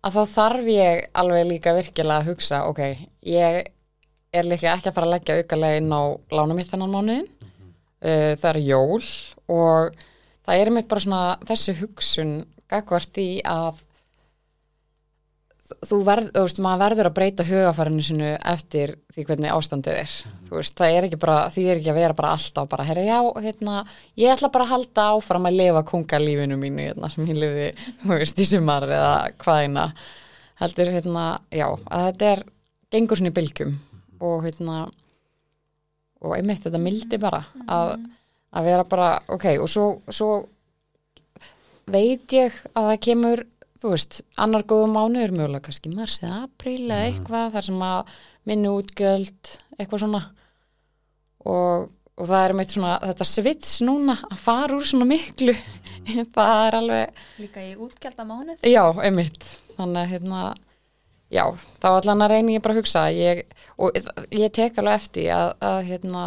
að 0.04 0.18
þá 0.18 0.34
þarf 0.34 0.68
ég 0.68 1.06
alveg 1.22 1.48
líka 1.48 1.72
virkilega 1.78 2.20
að 2.20 2.28
hugsa, 2.28 2.60
ok, 2.68 2.82
ég 3.32 3.62
er 4.32 4.48
líklega 4.48 4.76
ekki 4.76 4.90
að 4.90 4.98
fara 4.98 5.08
að 5.08 5.14
leggja 5.14 5.38
aukalega 5.40 5.80
inn 5.80 5.96
á 5.96 6.02
lána 6.36 6.58
mitt 6.58 6.68
þennan 6.68 6.92
mánuðin, 6.92 7.26
uh, 8.04 8.32
það 8.36 8.50
er 8.52 8.60
jól 8.66 9.00
og 9.56 10.04
það 10.44 10.60
er 10.60 10.72
mitt 10.76 10.88
bara 10.92 11.04
svona 11.06 11.24
þessi 11.48 11.78
hugsun 11.80 12.36
gagvart 12.68 13.20
í 13.24 13.30
að 13.48 13.80
þú 15.86 15.98
verð, 16.06 16.28
þú 16.34 16.42
veist, 16.46 16.60
maður 16.62 16.82
verður 16.82 17.08
að 17.08 17.14
breyta 17.16 17.44
hugafarinu 17.46 18.04
sinu 18.04 18.30
eftir 18.52 18.94
því 19.14 19.24
hvernig 19.28 19.52
ástandið 19.54 19.98
er, 20.02 20.14
þú 20.48 20.56
veist, 20.58 20.74
það 20.78 20.96
er 20.96 21.06
ekki 21.08 21.18
bara 21.22 21.36
því 21.52 21.64
er 21.66 21.80
ekki 21.80 21.92
að 21.92 21.98
vera 22.00 22.16
bara 22.18 22.32
alltaf 22.36 22.70
bara, 22.72 22.86
herra, 22.88 23.04
já, 23.06 23.18
hérna, 23.44 23.82
ég 24.20 24.32
ætla 24.34 24.50
bara 24.54 24.66
að 24.66 24.72
halda 24.74 25.06
áfram 25.16 25.48
að 25.50 25.58
lifa 25.60 25.84
kungalífinu 25.90 26.58
mínu, 26.60 26.86
hérna, 26.88 27.10
sem 27.12 27.28
ég 27.30 27.40
lifi, 27.42 27.68
þú 28.02 28.12
veist, 28.14 28.42
í 28.42 28.48
sumar 28.48 28.88
eða 28.88 29.14
hvaðina, 29.44 29.86
heldur, 30.62 30.92
hérna, 30.96 31.26
já, 31.52 31.68
að 31.68 32.08
þetta 32.08 32.32
er, 32.32 32.44
gengur 32.92 33.20
svona 33.20 33.32
í 33.32 33.36
bylgjum 33.38 33.76
og, 34.22 34.36
hérna, 34.46 34.80
og 36.22 36.36
einmitt 36.38 36.66
þetta 36.66 36.82
mildi 36.82 37.20
bara, 37.22 37.44
að, 37.66 37.96
að 38.52 38.70
vera 38.70 38.88
bara, 38.88 39.12
ok, 39.32 39.48
og 39.62 39.70
svo, 39.72 39.88
svo 40.12 40.32
veit 41.90 42.30
ég 42.36 42.54
að 42.76 42.92
það 42.92 43.02
kemur 43.08 43.44
þú 43.82 43.94
veist, 43.96 44.20
annar 44.38 44.62
góðum 44.68 44.94
mánuður 44.94 45.34
mögulega 45.34 45.66
kannski 45.66 45.90
mars 45.90 46.20
eða 46.22 46.44
apríl 46.46 46.84
eða 46.86 47.08
eitthvað 47.08 47.50
þar 47.56 47.68
sem 47.68 47.82
að 47.88 48.14
minni 48.48 48.70
útgjöld 48.70 49.52
eitthvað 49.78 50.04
svona. 50.04 50.22
Og, 51.42 51.88
og 51.90 52.28
það 52.30 52.44
er 52.46 52.54
meitt 52.54 52.74
svona 52.76 52.96
þetta 53.02 53.26
svits 53.26 53.72
núna 53.82 54.14
að 54.28 54.42
fara 54.44 54.76
úr 54.78 54.86
svona 54.86 55.08
miklu 55.10 55.54
það 56.36 56.52
er 56.68 56.76
alveg, 56.78 57.22
líka 57.42 57.64
í 57.66 57.72
útgjaldar 57.74 58.28
mánuð 58.28 58.68
já, 58.70 58.84
einmitt. 59.02 59.48
Þannig 59.74 60.02
að 60.04 60.12
hérna 60.12 60.42
já, 61.32 61.44
þá 61.82 61.88
allan 61.96 62.26
að 62.26 62.34
reyni 62.36 62.56
ég 62.56 62.64
bara 62.64 62.76
að 62.76 62.82
hugsa 62.82 63.06
ég, 63.16 63.42
og 63.80 63.96
ég 64.30 64.54
tek 64.54 64.78
alveg 64.78 65.00
eftir 65.00 65.32
að, 65.34 65.54
að 65.64 65.80
hérna, 65.88 66.26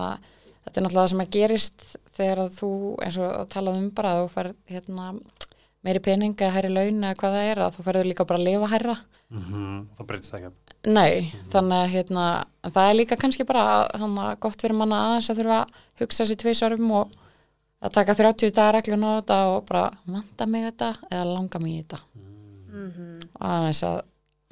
þetta 0.66 0.76
er 0.76 0.88
náttúrulega 0.88 1.06
það 1.06 1.12
sem 1.14 1.24
að 1.24 1.34
gerist 1.38 1.88
þegar 2.16 2.44
að 2.44 2.54
þú 2.60 2.72
eins 3.06 3.20
og 3.22 3.32
að 3.32 3.50
tala 3.56 3.76
um 3.80 3.90
bara 3.96 4.14
að 4.16 4.22
þú 4.24 4.30
fær 4.36 4.52
hérna 4.72 5.08
meiri 5.86 6.02
peninga, 6.04 6.50
hærri 6.56 6.72
laun 6.74 7.04
eða 7.04 7.18
hvað 7.20 7.36
það 7.38 7.50
er 7.52 7.62
að 7.66 7.76
þú 7.76 7.86
ferður 7.88 8.10
líka 8.10 8.26
bara 8.30 8.42
að 8.42 8.48
lifa 8.50 8.72
hærra 8.74 8.96
mm 9.34 9.78
þá 9.98 10.02
breytist 10.10 10.34
það 10.34 10.48
ekki. 10.48 10.76
Nei, 10.96 11.32
þannig 11.54 11.78
að 11.82 11.94
hérna, 11.96 12.26
það 12.70 12.90
er 12.90 12.98
líka 13.00 13.18
kannski 13.22 13.46
bara 13.50 13.64
hana, 13.98 14.26
gott 14.42 14.62
fyrir 14.62 14.78
manna 14.78 15.00
aðeins 15.12 15.30
að 15.34 15.40
þurfa 15.42 15.60
að 15.64 15.80
hugsa 16.02 16.28
sér 16.30 16.40
tvisarum 16.42 16.92
og 17.00 17.16
að 17.86 17.96
taka 17.98 18.16
30 18.18 18.54
dagar 18.56 18.78
reglun 18.80 19.06
á 19.06 19.12
þetta 19.18 19.40
og 19.54 19.66
bara 19.70 19.86
vanda 20.06 20.48
mig 20.50 20.68
þetta 20.70 20.92
eða 21.10 21.26
langa 21.32 21.62
mig 21.64 21.74
í 21.74 21.82
þetta 21.84 22.02
mm 22.76 23.24
og 23.36 23.48
aðeins 23.50 23.82
að 23.88 23.98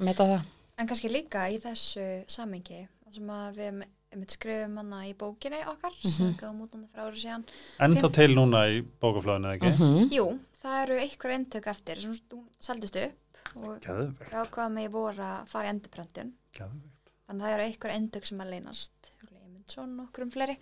meta 0.04 0.26
það. 0.28 0.42
en 0.78 0.88
kannski 0.90 1.10
líka 1.12 1.46
í 1.50 1.58
þessu 1.62 2.06
samengi 2.28 2.82
sem 3.14 3.30
að 3.30 3.60
við 3.60 3.84
einmitt 4.14 4.34
skrifum 4.36 4.78
hana 4.80 5.02
í 5.08 5.12
bókinni 5.18 5.60
okkar 5.72 5.94
sem 6.00 6.16
við 6.28 6.36
gáðum 6.40 6.64
út 6.64 6.74
hann 6.76 6.86
fyrir 6.88 7.04
árið 7.08 7.20
síðan. 7.24 7.44
En 7.84 7.98
þá 7.98 8.08
til 8.18 8.30
núna 8.38 8.64
í 8.70 8.80
bókaflöðinu, 9.02 9.52
ekki? 9.56 9.74
Mm 9.74 10.14
jú, 10.14 10.26
það 10.62 10.80
eru 10.84 10.98
einhver 11.04 11.36
eintök 11.38 11.70
eftir 11.74 12.02
sem 12.04 12.16
hún 12.32 12.48
seldist 12.62 12.98
upp 13.02 13.54
og 13.60 13.84
við 13.84 14.34
ákvaðum 14.40 14.80
í 14.82 14.88
voru 14.94 15.26
að 15.28 15.50
fara 15.52 15.68
í 15.68 15.74
endurpröntun 15.74 16.32
geðvegt. 16.56 17.12
þannig 17.28 17.42
að 17.42 17.48
það 17.48 17.56
eru 17.58 17.68
einhver 17.68 17.94
eintök 17.98 18.30
sem 18.30 18.44
að 18.44 18.54
leynast. 18.54 19.10
Ég 19.10 19.28
Guðmundsson 19.64 19.98
og 19.98 20.08
okkur 20.08 20.24
um 20.26 20.30
fleiri. 20.34 20.56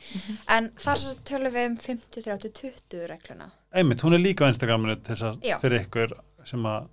En 0.53 0.69
þar 0.79 1.07
tölum 1.29 1.55
við 1.57 1.69
um 1.71 1.77
50-30-20 1.87 3.07
regluna. 3.11 3.49
Einmitt, 3.75 4.03
hún 4.05 4.15
er 4.15 4.23
líka 4.23 4.47
á 4.47 4.53
Instagraminu 4.53 4.99
til 5.01 5.17
þess 5.17 5.41
Já. 5.43 5.57
að 5.57 5.65
fyrir 5.65 5.87
ykkur 5.87 6.13
sem 6.47 6.67
að 6.69 6.91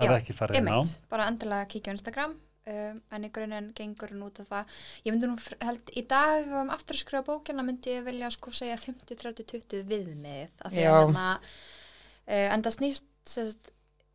hafa 0.00 0.16
ekki 0.18 0.34
farið 0.38 0.58
inn 0.58 0.70
á. 0.72 0.78
Einmitt, 0.80 1.08
bara 1.12 1.28
endilega 1.30 1.68
kíkja 1.70 1.92
á 1.92 1.96
Instagram 1.96 2.34
um, 2.66 3.00
en 3.10 3.24
í 3.26 3.30
grunninn 3.34 3.70
gengur 3.78 4.12
hún 4.14 4.24
út 4.28 4.40
af 4.42 4.48
það 4.52 4.74
ég 5.06 5.12
myndi 5.14 5.30
nú 5.30 5.36
held 5.66 5.92
í 5.98 6.04
dag 6.10 6.40
ef 6.40 6.46
við 6.46 6.54
varum 6.56 6.70
aftur 6.76 6.96
að 6.98 7.02
skrifa 7.04 7.26
bókina 7.26 7.64
myndi 7.66 7.94
ég 7.96 8.04
vilja 8.06 8.30
sko 8.34 8.50
segja 8.54 8.76
50-30-20 8.82 9.84
viðmið 9.90 10.56
af 10.62 10.72
því 10.72 10.84
að 10.86 10.96
hérna 10.98 11.26
uh, 11.38 12.48
en 12.54 12.62
það 12.66 12.76
snýst 12.78 13.08
sérst, 13.26 13.72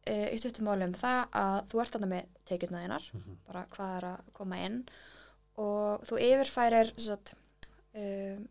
uh, 0.10 0.28
í 0.34 0.38
stuttum 0.42 0.68
máli 0.70 0.88
um 0.88 0.96
það 0.98 1.22
að 1.44 1.60
þú 1.72 1.82
ert 1.84 1.96
þarna 1.98 2.12
með 2.16 2.34
tekjurna 2.50 2.84
þínar 2.86 3.10
Mhm. 3.14 3.38
bara 3.48 3.66
hvað 3.76 3.98
er 3.98 4.10
að 4.14 4.34
koma 4.34 4.62
inn 4.68 4.82
og 5.58 6.04
þú 6.08 6.20
yfirfærir 6.22 6.92
sérst, 7.02 7.34
um, 7.98 8.48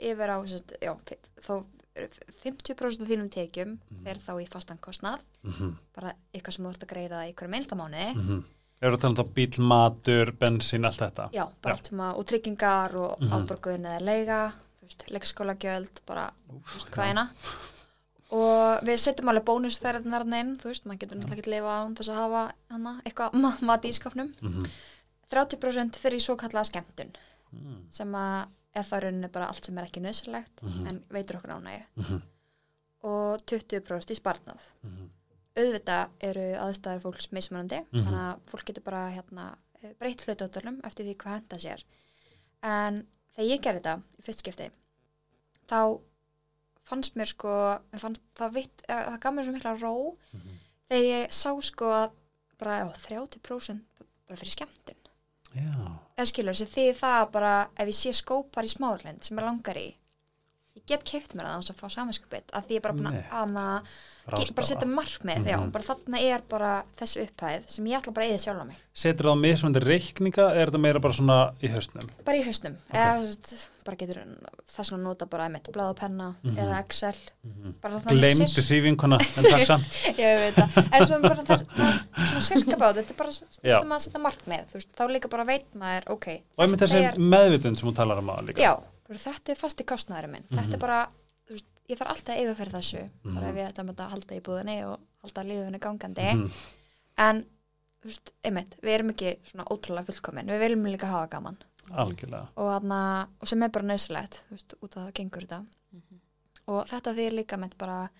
yfir 0.00 0.32
á 0.32 0.36
sérst, 0.48 0.72
já, 0.80 0.92
þá 1.40 1.52
50% 2.44 3.02
af 3.02 3.08
þínum 3.08 3.28
tekjum 3.30 3.78
fer 4.04 4.16
þá 4.18 4.32
í 4.42 4.48
fastan 4.48 4.78
kostnað. 4.78 5.20
Mm 5.42 5.76
bara 5.94 6.12
eitthvað 6.34 6.54
sem 6.56 6.64
þú 6.64 6.70
ert 6.70 6.82
að 6.84 6.92
greiða 6.94 7.28
í 7.28 7.34
hverju 7.34 7.50
minnsta 7.50 7.76
mánuði. 7.76 8.14
-hmm. 8.14 8.42
Er 8.80 8.92
það 8.92 9.00
talað 9.00 9.18
um 9.26 9.32
bíl, 9.34 9.58
matur, 9.58 10.32
bensín, 10.32 10.86
allt 10.86 10.98
þetta? 11.00 11.30
já, 11.32 11.46
bara 11.62 11.74
allt 11.74 11.86
sem 11.86 11.98
að, 11.98 12.16
og 12.18 12.24
tryggingar 12.26 12.94
og 12.94 13.20
Mhm. 13.20 13.32
áborgun 13.32 13.84
eða 13.86 14.00
leiga 14.00 14.52
leikskólagjöld, 15.10 16.00
bara 16.06 16.32
þú 16.48 16.74
veist, 16.74 16.90
hvað 16.90 17.08
eina. 17.08 17.30
Og 18.32 18.80
við 18.86 18.96
setjum 18.96 19.28
alveg 19.28 19.44
bónusferðnar 19.44 20.24
inn, 20.40 20.56
þú 20.56 20.64
veist, 20.64 20.84
maður 20.86 20.98
getur 20.98 21.16
náttúrulega 21.18 21.38
ekki 21.38 21.50
lifa 21.50 21.84
án 21.84 21.94
þess 21.96 22.08
að 22.08 22.14
hafa 22.14 22.52
hana, 22.70 23.02
eitthvað 23.04 23.34
ma 23.34 23.56
mat 23.60 23.82
í 23.82 23.92
skapnum. 23.92 24.32
Mm 24.40 24.52
-hmm. 24.52 24.66
30% 25.30 25.96
fyrir 25.96 26.18
í 26.18 26.20
svo 26.24 26.36
kallaða 26.36 26.70
skemmtun 26.70 27.12
Mm 27.52 27.86
sem 27.90 28.12
að 28.14 28.46
er 28.74 28.82
það 28.86 29.00
rauninni 29.02 29.28
bara 29.32 29.46
allt 29.50 29.64
sem 29.66 29.78
er 29.78 29.84
ekki 29.88 30.00
nöðsynlegt 30.04 30.62
Mhm. 30.62 30.86
en 30.86 31.04
veitur 31.10 31.36
okkur 31.40 31.50
ánægju 31.56 31.84
-hmm. 31.96 32.20
og 33.02 33.40
20% 33.46 34.10
í 34.10 34.14
sparnað 34.20 34.62
auðvitað 35.56 36.10
eru 36.20 36.44
aðstæður 36.64 37.00
fólks 37.04 37.30
mismunandi 37.32 37.80
Mhm. 37.92 38.04
þannig 38.04 38.20
að 38.26 38.38
fólk 38.50 38.64
getur 38.64 38.82
bara 38.82 39.10
hérna, 39.10 39.56
breytt 39.98 40.22
hlutóttunum 40.26 40.80
eftir 40.84 41.04
því 41.06 41.16
hvað 41.16 41.34
henda 41.40 41.56
sér 41.58 41.82
en 42.62 43.06
þegar 43.36 43.50
ég 43.50 43.60
gerði 43.60 43.80
þetta 43.82 44.02
í 44.18 44.22
fyrst 44.22 44.38
skipti 44.44 44.70
þá 45.68 46.00
fannst 46.84 47.14
mér 47.16 47.26
sko 47.26 47.78
fannst 47.98 48.22
það, 48.34 48.52
vitt, 48.52 48.82
eh, 48.88 49.04
það 49.10 49.20
gaf 49.20 49.34
mér 49.34 49.44
svo 49.44 49.52
mikla 49.52 49.80
ró 49.80 50.16
Mhm. 50.32 50.50
þegar 50.90 51.04
ég 51.24 51.28
sá 51.32 51.60
sko 51.62 51.84
að 51.86 52.10
bara 52.58 52.80
já, 52.80 52.92
30% 52.92 53.80
bara 54.28 54.36
fyrir 54.36 54.54
skemmtun 54.56 54.96
Já. 55.54 55.98
Eða 56.20 56.30
skilur 56.30 56.56
þessi 56.56 56.74
því 56.74 56.86
það 57.00 57.16
að 57.20 57.30
bara 57.34 57.54
ef 57.80 57.90
ég 57.90 57.96
sé 57.96 58.12
skópar 58.20 58.68
í 58.68 58.72
smárlind 58.74 59.24
sem 59.24 59.40
ég 59.40 59.46
langar 59.46 59.80
í 59.80 59.88
ég 60.76 60.82
get 60.86 61.02
keift 61.04 61.34
mér 61.34 61.46
það 61.48 61.56
þannig 61.58 61.74
að 61.74 61.80
fá 61.80 61.88
saminskupið 61.96 62.52
að 62.54 62.64
því 62.66 62.70
ég 62.70 62.76
er 62.78 62.84
bara 62.84 62.94
búin 62.94 63.08
að 63.10 63.16
bara 64.54 64.66
setja 64.68 64.86
markmið 64.86 65.46
já, 65.50 65.56
Mhm. 65.58 65.70
bara 65.74 65.84
þarna 65.84 66.20
er 66.22 66.42
bara 66.48 66.84
þessu 67.00 67.24
upphæð 67.26 67.64
sem 67.66 67.84
ég 67.90 67.98
ætla 67.98 68.12
bara 68.14 68.26
að 68.26 68.30
eða 68.30 68.44
sjálfa 68.44 68.66
mig 68.66 68.76
Setur 68.94 69.24
það 69.26 69.34
á 69.34 69.42
mismöndi 69.42 69.80
reikninga 69.82 70.44
eða 70.50 70.60
er 70.60 70.70
þetta 70.70 70.80
meira 70.80 71.00
bara 71.00 71.14
svona 71.14 71.38
í 71.62 71.68
haustnum? 71.72 72.06
bara 72.24 72.36
í 72.38 72.44
hausnum 72.46 72.76
eða 72.92 73.16
þú 73.18 73.26
veist, 73.26 73.68
bara 73.84 73.96
getur 73.96 74.20
þess 74.70 74.92
að 74.92 75.00
nota 75.02 75.26
bara 75.26 75.44
einmitt 75.48 75.70
blað 75.72 75.90
og 75.90 75.96
penna 75.96 76.34
Mhm. 76.44 76.56
eða 76.56 76.78
Excel 76.84 77.14
Mm 77.44 77.74
þannig 78.00 78.20
Gleimdu 78.20 78.62
því 78.62 78.80
vinkona, 78.84 79.18
en 79.36 79.44
takk 79.44 79.66
samt. 79.66 79.90
ég 80.18 80.38
veit 80.38 80.54
það, 80.54 80.94
en 80.94 81.06
svo 81.06 81.20
bara 81.22 81.34
það, 81.34 81.66
það 81.66 82.26
svona 82.30 82.42
sirka 82.42 82.76
bát, 82.76 82.94
þetta 82.96 83.10
er 83.10 83.16
bara 83.16 83.30
snýstum 83.30 83.92
að 83.96 84.00
setja 84.06 84.20
markmið, 84.20 84.64
þú 84.70 84.74
veist, 84.78 84.92
þá 84.94 85.02
líka 85.10 85.30
bara 85.30 85.44
veit 85.44 85.74
maður, 85.74 86.04
ok, 86.14 86.26
Og 86.58 86.64
einmitt 86.64 86.80
þessi 86.80 87.02
er- 87.02 87.18
meðvitund 87.18 87.78
sem 87.78 87.88
hún 87.88 87.94
talar 87.96 88.18
um 88.18 88.28
að 88.30 88.46
líka. 88.48 88.60
já, 88.60 88.78
þetta 89.18 89.50
er 89.50 89.56
fasti 89.56 89.84
kostnæður 89.84 90.28
minn, 90.30 90.44
þetta 90.50 90.66
Mhm. 90.66 90.74
er 90.74 90.78
bara 90.78 91.08
þú 91.48 91.50
veist, 91.52 91.64
ég 91.88 91.98
þarf 91.98 92.10
alltaf 92.10 92.34
að 92.34 92.38
eiga 92.40 92.54
fyrir 92.54 92.72
þessu 92.72 93.10
Mhm. 93.24 93.34
bara 93.34 93.48
ef 93.48 93.54
ég 93.56 93.68
ætla 93.72 93.82
að 93.82 93.86
mynda 93.88 94.04
að 94.06 94.10
halda 94.10 94.34
í 94.34 94.40
búðinni 94.40 94.86
og 94.86 95.00
halda 95.22 95.42
lífinu 95.44 95.78
gangandi, 95.80 96.34
Mhm. 96.34 96.50
en 97.18 97.46
þú 98.02 98.06
veist, 98.06 98.32
einmitt, 98.44 98.76
við 98.82 98.94
erum 98.94 99.10
ekki 99.10 99.36
svona 99.44 99.64
ótrúlega 99.66 100.06
fullkomin, 100.06 100.46
við 100.46 100.60
viljum 100.60 100.84
líka 100.96 101.06
hafa 101.06 101.28
gaman 101.28 101.56
Algjörlega. 101.90 102.48
og, 102.56 102.82
þarna, 102.82 103.28
og 103.40 103.48
sem 103.48 103.62
er 103.62 103.68
bara 103.68 103.84
nöðsilegt, 103.84 104.38
út 104.52 104.96
af 104.96 105.08
það 105.08 105.12
gengur 105.14 105.40
þetta 105.46 105.66
og 106.68 106.86
þetta 106.86 107.14
því 107.16 107.26
er 107.26 107.32
líka 107.32 107.56
með 107.58 107.76
bara, 107.78 108.10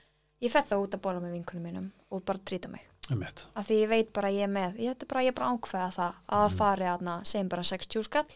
ég 0.42 0.50
fett 0.50 0.68
það 0.68 0.82
út 0.86 0.90
að 0.96 1.00
bóla 1.00 1.20
með 1.22 1.32
vinkunum 1.38 1.62
mínum 1.62 1.90
og 2.10 2.24
bara 2.24 2.38
trýta 2.38 2.68
mig 2.68 2.80
Einmitt. 3.10 3.46
af 3.56 3.66
því 3.68 3.82
ég 3.84 3.88
veit 3.88 4.12
bara 4.12 4.28
að 4.28 4.34
ég 4.34 4.42
er 4.42 4.48
með 4.48 4.76
ég, 4.78 4.94
þetta 4.94 5.02
er 5.02 5.06
bara, 5.06 5.20
ég 5.22 5.34
bara 5.34 5.50
ákveða 5.56 5.90
það 5.94 6.14
að 6.28 6.50
það 6.50 6.56
fari 6.56 6.84
aðna, 6.84 7.20
segjum 7.24 7.48
bara 7.48 7.62
60 7.62 8.02
skall 8.04 8.26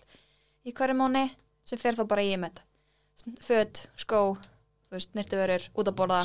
í 0.66 0.72
hverju 0.72 0.94
mánu 0.94 1.30
sem 1.64 1.78
fer 1.80 1.94
þá 1.98 2.04
bara 2.08 2.22
í 2.26 2.34
með 2.40 2.60
föt, 3.40 3.86
skó 3.96 4.36
nýrtuverur, 5.16 5.64
út 5.74 5.88
að 5.90 5.96
borða. 5.98 6.20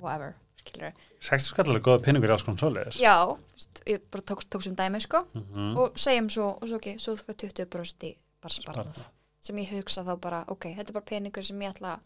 Whatever, 0.00 0.34
skilur 0.60 0.92
60 1.24 1.50
skall 1.52 1.74
er 1.74 1.82
góða 1.84 2.02
pinningur 2.04 2.30
í 2.30 2.34
alls 2.34 2.44
konar 2.46 2.60
svoleiðis. 2.62 2.98
já, 3.02 3.14
veist, 3.54 3.82
ég 3.86 4.02
bara 4.10 4.22
tók, 4.26 4.44
tók 4.50 4.62
sem 4.64 4.74
dæmi 4.76 5.00
sko. 5.02 5.24
Mhm. 5.34 5.76
og 5.78 5.98
segjum 5.98 6.30
svo, 6.30 6.48
og 6.60 6.68
svo 6.68 6.76
ok, 6.80 6.88
svo 6.98 7.14
þú 7.16 7.24
fyrir 7.28 7.52
20% 7.66 8.06
í 8.10 8.12
bara 8.40 8.54
sparnað. 8.54 9.08
Sem 9.40 9.56
ég 9.56 9.70
hugsa 9.72 10.02
þá 10.04 10.14
bara, 10.20 10.44
ok, 10.48 10.74
þetta 10.76 10.88
er 10.90 10.92
bara 10.98 11.04
peningur 11.10 11.44
sem 11.44 11.60
ég 11.60 11.72
ætla 11.74 11.94
að 11.96 12.00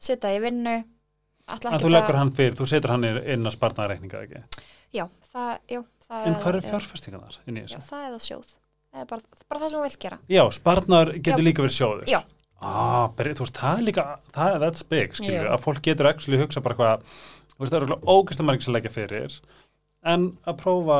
setja 0.00 0.30
í 0.36 0.40
vinnu. 0.40 0.84
Ætla 1.48 1.72
En 1.74 1.80
þú 1.82 1.90
leggur 1.92 2.16
hann 2.16 2.30
fyrir, 2.32 2.54
þú 2.54 2.66
setur 2.70 2.90
hann 2.94 3.04
inn 3.04 3.46
að 3.46 3.52
sparnaða 3.56 3.88
reikninga 3.90 4.22
ekki. 4.22 4.42
já, 4.94 5.06
það, 5.32 5.58
já, 5.68 5.82
það 6.08 6.26
En 6.26 6.34
hvað 6.34 6.48
eru 6.54 6.60
já, 6.62 6.70
fjárfestingarnar 6.70 7.38
inn 7.46 7.56
í 7.56 7.66
já, 7.66 7.78
það 7.78 8.06
er 8.06 8.12
það 8.16 8.26
sjóð. 8.28 8.46
það 8.46 8.61
bara, 8.92 9.22
bara 9.48 9.60
það 9.62 9.70
sem 9.72 9.78
þú 9.78 9.82
vilt 9.86 9.98
gera 10.04 10.18
Já, 10.28 10.42
sparnaður 10.58 11.12
getur 11.18 11.40
Já. 11.42 11.46
líka 11.48 11.62
verið 11.64 11.76
sjóður. 11.78 12.06
Já. 12.12 12.20
Ah, 12.62 13.08
beri, 13.18 13.32
þú 13.34 13.42
veist, 13.46 13.56
það 13.58 13.78
er 13.80 13.86
líka, 13.88 14.02
það 14.36 14.52
er 14.54 14.60
that's 14.62 14.82
big, 14.88 15.14
skilur, 15.18 15.46
Já. 15.48 15.54
að 15.56 15.64
fólk 15.64 15.80
getur 15.82 16.06
actually 16.12 16.38
hugsa 16.38 16.60
bara 16.62 16.76
hvað, 16.78 17.02
þú 17.56 17.58
veist, 17.64 17.72
það 17.72 17.82
eru 17.88 17.96
ógæst 18.06 18.42
að 18.42 18.46
margir 18.50 18.62
sem 18.68 18.74
leggja 18.76 18.92
fyrir, 18.94 19.34
en 20.12 20.28
að 20.46 20.58
prófa, 20.60 20.98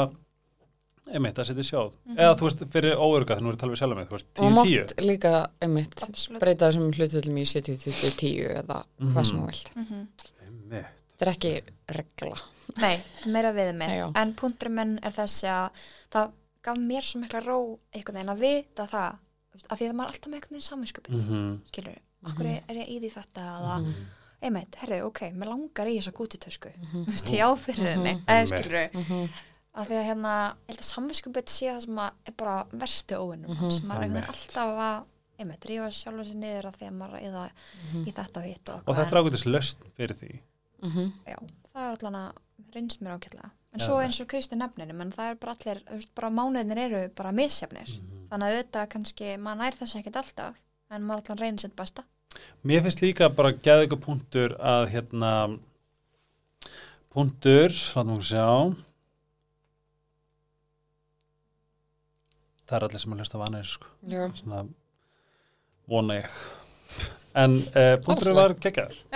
einmitt, 1.12 1.38
að 1.38 1.48
setja 1.52 1.66
sjóð. 1.68 1.92
Mhm. 2.08 2.18
Eða, 2.18 2.34
þú 2.40 2.48
veist, 2.48 2.64
fyrir 2.74 2.96
óöruga, 2.98 3.36
þannig 3.38 3.52
að 3.52 3.54
við 3.54 3.60
tala 3.62 3.72
við 3.76 3.80
sjálf 3.82 3.96
með, 4.00 4.08
þú 4.10 4.16
veist, 4.16 4.28
og 4.32 4.42
10-10. 4.42 4.56
mátt 4.56 5.04
líka 5.06 5.32
einmitt 5.62 6.02
Absolutt. 6.08 6.40
breyta 6.42 6.68
þessum 6.72 6.92
hlutvöldum 6.96 7.38
í 7.38 7.46
70-10 7.52 8.50
eða 8.62 8.82
hvað 8.98 9.26
sem 9.26 9.36
Mhm. 9.36 9.42
þú 9.42 9.46
vilt 9.46 9.70
mm 9.76 10.08
Einmitt. 10.42 10.86
þetta 11.12 11.22
er 11.26 11.32
ekki 11.36 11.62
regla 11.88 12.36
Nei, 12.78 13.00
meira 13.26 13.52
við 13.52 13.74
mig 13.76 14.12
en 14.16 14.34
punkturinn 14.34 14.74
minn 14.74 14.98
er 15.02 15.10
þessi 15.12 15.46
að 15.46 15.70
það 16.10 16.32
gaf 16.62 16.78
mér 16.78 17.02
svo 17.02 17.20
mikla 17.20 17.40
ró 17.44 17.58
einhvern 17.92 18.14
veginn 18.20 18.32
að 18.34 18.42
vita 18.46 18.86
það 18.86 19.18
af 19.68 19.78
því 19.78 19.88
að 19.88 19.94
maður 19.98 20.08
er 20.08 20.12
alltaf 20.14 20.30
með 20.30 20.34
einhvern 20.38 20.56
veginn 20.56 20.68
saminskupin 20.70 21.14
mm. 21.14 21.28
Mhm. 21.28 21.60
skilur, 21.68 21.96
okkur 22.30 22.46
er, 22.46 22.60
er 22.68 22.76
ég 22.82 22.88
í 22.88 22.98
því 23.02 23.10
þetta 23.18 23.46
eða, 23.52 23.78
Mhm. 23.82 23.94
einmitt, 24.42 24.74
herðu, 24.80 25.00
ok, 25.06 25.20
mér 25.38 25.48
langar 25.52 25.86
í 25.86 25.96
þessa 25.98 26.12
gútitösku 26.12 26.70
Mhm. 26.76 27.04
þú 27.04 27.12
veist, 27.12 27.30
ég 27.30 27.42
á 27.46 27.50
fyrir 27.58 27.88
henni 27.94 28.14
Mhm. 28.14 28.24
eða 28.26 28.46
skilur, 28.46 28.90
Mhm. 28.94 29.28
af 29.74 29.88
því 29.88 29.94
að 30.00 30.06
hérna 30.08 30.32
ég 30.52 30.68
held 30.68 30.78
að 30.78 30.92
saminskupin 30.94 31.46
sé 31.46 31.66
það 31.72 31.80
sem 31.82 31.96
að 31.96 32.10
er 32.26 32.32
bara 32.36 32.64
versti 32.72 33.14
óvinnum 33.14 33.70
sem 33.70 33.88
maður 33.88 33.96
er 33.96 34.02
einhvern 34.02 34.12
veginn 34.12 34.16
Einmitt. 34.16 34.28
alltaf 34.28 34.78
að 34.78 35.04
einmitt, 35.38 35.60
rífa 35.66 35.88
sjálfur 35.90 36.24
sér 36.26 36.34
niður 36.36 36.66
af 36.66 36.76
því 36.78 36.86
að 36.88 36.98
maður 36.98 37.14
er 37.14 37.22
í, 37.22 37.32
það, 37.32 37.50
í 38.06 38.12
þetta 38.12 38.36
og 38.36 38.44
hitt 38.44 38.68
og, 38.68 38.82
Og 38.86 38.96
þetta 38.96 39.12
er 39.12 39.22
ágætis 39.22 39.44
löst 39.46 39.76
fyrir 39.96 40.14
því. 40.16 40.40
Mhm. 40.82 41.12
Já, 41.26 41.36
það 41.74 41.82
er 41.82 41.96
allan 42.06 42.14
að 42.14 42.32
reynst 42.74 43.00
mér 43.02 43.18
ákveðlega. 43.18 43.50
En 43.72 43.80
svo 43.80 43.98
eins 44.02 44.20
og 44.20 44.28
Kristi 44.28 44.56
nefninu, 44.58 44.92
menn 44.92 45.12
það 45.14 45.30
er 45.30 45.38
bara 45.40 45.54
allir, 45.56 45.82
þú 45.88 45.96
veist, 45.96 46.10
bara 46.18 46.28
mánuðinir 46.30 46.80
eru 46.86 47.02
bara 47.16 47.32
misjafnir. 47.32 47.88
Mhm. 47.88 48.22
Þannig 48.32 48.48
að 48.48 48.56
auðvitað 48.58 48.88
kannski, 48.94 49.30
maður 49.40 49.60
nær 49.62 49.78
þess 49.80 49.96
ekkert 50.00 50.20
alltaf, 50.22 50.62
en 50.90 51.02
maður 51.08 51.22
allan 51.24 51.38
reynir 51.38 51.60
sitt 51.60 51.76
besta. 51.76 52.04
Mér 52.64 52.82
finnst 52.82 53.02
líka 53.02 53.28
bara 53.34 53.52
geða 53.52 53.86
ykkur 53.86 54.00
punktur 54.00 54.56
að 54.60 54.88
hérna 54.92 55.32
punktur, 57.12 57.72
látum 57.96 58.18
við 58.20 58.28
sjá 58.30 58.48
það 62.72 62.78
er 62.78 62.86
allir 62.88 63.02
sem 63.02 63.12
að 63.14 63.22
hlusta 63.22 63.40
vanir 63.40 63.68
sko. 63.68 63.90
Já. 64.08 64.22
svona 64.38 64.62
vona 65.90 66.18
ég 66.22 66.40
en 67.42 67.58
uh, 67.58 67.94
punkturinn 68.04 68.38
var 68.38 68.54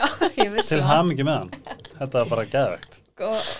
vissi 0.56 0.74
til 0.74 0.84
hamingi 0.84 1.24
með 1.26 1.42
hann 1.42 1.82
þetta 1.96 2.22
var 2.22 2.30
bara 2.34 2.46
geðvegt 2.52 3.02
Og, 3.16 3.52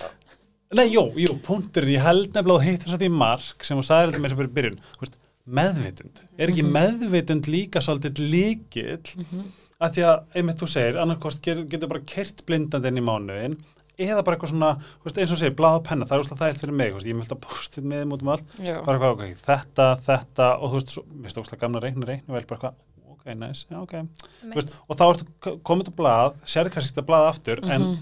Nei, 0.75 0.89
jú, 0.91 1.05
jú, 1.15 1.37
punkturinn, 1.45 1.93
ég 1.95 2.03
held 2.03 2.33
nefnilega 2.35 2.57
að 2.59 2.63
þú 2.65 2.67
hittir 2.67 2.91
þetta 2.91 3.07
í 3.07 3.13
mark 3.15 3.63
sem 3.63 3.77
þú 3.79 3.83
sagði 3.87 4.11
þetta 4.11 4.23
með 4.25 4.35
bara 4.35 4.49
í 4.49 4.55
byrjun 4.57 4.79
veist, 4.99 5.13
meðvitund, 5.47 6.17
er 6.37 6.51
ekki 6.51 6.63
Mhm. 6.65 6.73
meðvitund 6.75 7.47
líka 7.47 7.79
svolítið 7.79 8.19
líkill 8.33 9.15
Mhm. 9.15 9.45
að 9.79 9.93
því 9.95 10.03
að, 10.03 10.23
einmitt 10.35 10.59
þú 10.59 10.67
segir, 10.67 10.97
annarkost 10.99 11.41
getur 11.41 11.87
bara 11.87 12.01
kert 12.01 12.45
blindandi 12.45 12.87
inn 12.87 12.97
í 12.97 13.05
mánuðin 13.07 13.57
eða 13.97 14.23
bara 14.25 14.35
eitthvað 14.35 14.49
svona, 14.51 14.81
veist, 15.05 15.17
eins 15.17 15.31
og 15.31 15.37
segir, 15.39 15.55
blað 15.55 15.75
og 15.79 15.83
penna, 15.85 16.05
það 16.05 16.17
er 16.17 16.23
úrslega 16.23 16.41
þægilt 16.43 16.59
fyrir 16.61 16.73
mig, 16.75 16.93
veist, 16.93 17.07
ég 17.07 17.15
myndi 17.15 17.31
að 17.31 17.41
posta 17.41 17.81
með 17.81 18.03
þeim 18.03 18.11
út 18.13 18.21
um 18.21 18.27
allt, 18.29 18.43
Já. 18.59 18.81
bara 18.83 18.99
eitthvað, 18.99 19.13
ok, 19.15 19.35
þetta, 19.47 19.87
þetta 20.03 20.61
og 20.61 20.69
þú 20.69 20.73
veist, 20.81 20.89
svo, 20.91 21.03
mér 21.07 21.23
finnst 21.23 21.35
það 21.37 21.43
úrslega 21.45 21.59
gamla 21.63 21.79
reikna 21.81 22.05
reikna 22.05 22.33
vel, 22.35 22.43
bara 22.45 22.59
eitthvað, 22.59 22.73
ok, 23.09 23.25
nice, 23.39 23.65
já, 23.71 23.77
ok 23.81 24.07
veist, 24.53 24.75
og 24.89 24.97
þá 24.97 25.03
ertu 25.15 25.25
k- 25.39 25.57
komið 25.63 25.85
til 25.85 25.93
blað 25.95 26.35
sérðu 26.45 26.71
kannski 26.75 26.91
þetta 26.93 27.07
blað 27.07 27.29
aftur, 27.31 27.63
en 27.71 27.81
Mhm. 27.81 27.97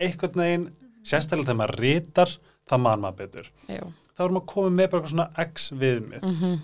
einhvern 0.00 0.34
veginn, 0.40 0.72
sérstaklega 1.04 1.48
þegar 1.50 1.60
maður 1.62 1.80
rítar, 1.84 2.34
það 2.68 2.80
man 2.86 3.00
maður 3.06 3.16
betur 3.22 3.50
Já. 3.68 3.82
þá 4.16 4.20
erum 4.24 4.36
maður 4.38 4.50
komið 4.54 4.76
með 4.78 4.90
bara 4.90 5.00
eitthvað 5.02 5.14
svona 5.14 5.46
x 5.46 5.70
viðmið 5.72 6.22
Mhm. 6.28 6.60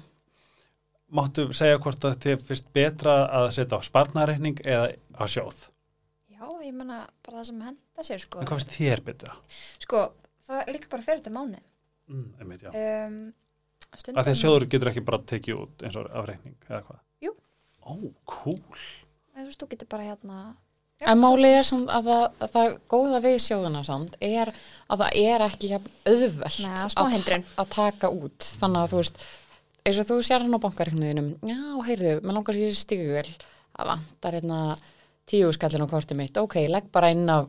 máttu 1.19 1.47
segja 1.57 1.79
hvort 1.81 2.05
að 2.05 2.19
þið 2.25 2.43
finnst 2.49 2.69
betra 2.77 3.15
að 3.33 3.49
setja 3.57 3.79
á 3.79 3.83
sparnareikning 3.87 4.61
eða 4.65 4.91
á 5.17 5.25
sjóð 5.27 5.69
Já, 6.39 6.45
ég 6.63 6.75
menna 6.77 7.01
bara 7.27 7.41
það 7.41 7.47
sem 7.49 7.61
henda 7.67 8.03
sér 8.07 8.21
sko. 8.23 8.39
en 8.41 8.47
hvað 8.47 8.61
finnst 8.61 8.77
þér 8.79 9.01
betra? 9.09 9.33
Sko, 9.83 10.03
það 10.47 10.69
líka 10.71 10.89
bara 10.93 11.03
fyrir 11.03 11.19
þetta 11.23 11.33
mánu. 11.35 11.59
Mm, 12.09 12.29
einmitt, 12.41 12.63
já. 12.63 12.71
Um, 12.71 13.17
að 13.91 13.99
stundum, 14.05 14.23
því 14.25 14.31
að 14.31 14.39
sjóður 14.39 14.67
getur 14.71 14.91
ekki 14.93 15.03
bara 15.09 15.19
tekið 15.19 15.59
út 15.65 15.83
eins 15.83 15.97
og 15.99 16.07
af 16.15 16.29
reikning 16.31 16.55
eða 16.69 16.79
hvað? 16.87 17.01
Jú. 17.27 17.33
Ó, 17.83 17.97
cool. 18.25 18.79
Þú 19.35 19.45
veist, 19.49 19.59
þú 19.65 19.69
getur 19.75 19.89
bara 19.91 20.07
hérna... 20.13 20.39
En 21.07 21.21
málið 21.23 21.53
er 21.61 21.67
samt 21.67 21.91
að 21.95 22.09
það, 22.11 22.23
að 22.43 22.51
það 22.57 22.73
góða 22.91 23.19
við 23.23 23.37
sjóðuna 23.45 23.83
samt 23.87 24.17
er 24.25 24.51
að 24.91 25.03
það 25.05 25.19
er 25.23 25.45
ekki 25.47 25.71
jafn 25.71 25.93
auðvelt 26.11 26.59
að, 26.99 27.13
að 27.63 27.69
taka 27.77 28.11
út. 28.11 28.49
Þannig 28.59 28.81
að 28.83 28.91
þú 28.95 29.03
veist, 29.03 29.21
eins 29.87 30.01
og 30.03 30.09
þú 30.09 30.17
sér 30.27 30.43
hann 30.45 30.59
á 30.59 30.65
bankareiknuðinum, 30.65 31.29
já, 31.47 31.59
heyrðu, 31.87 32.15
maður 32.25 32.39
langar 32.41 32.59
sér 32.59 32.75
stíguvel, 32.81 33.27
að 33.79 33.93
vantar 33.93 34.39
hérna 34.41 34.61
tíu 35.29 35.53
skallin 35.53 35.85
á 35.87 35.93
kortið 35.93 36.17
mitt, 36.19 36.39
ok, 36.41 36.57
legg 36.73 36.87
bara 36.91 37.11
inn 37.13 37.29
á 37.29 37.45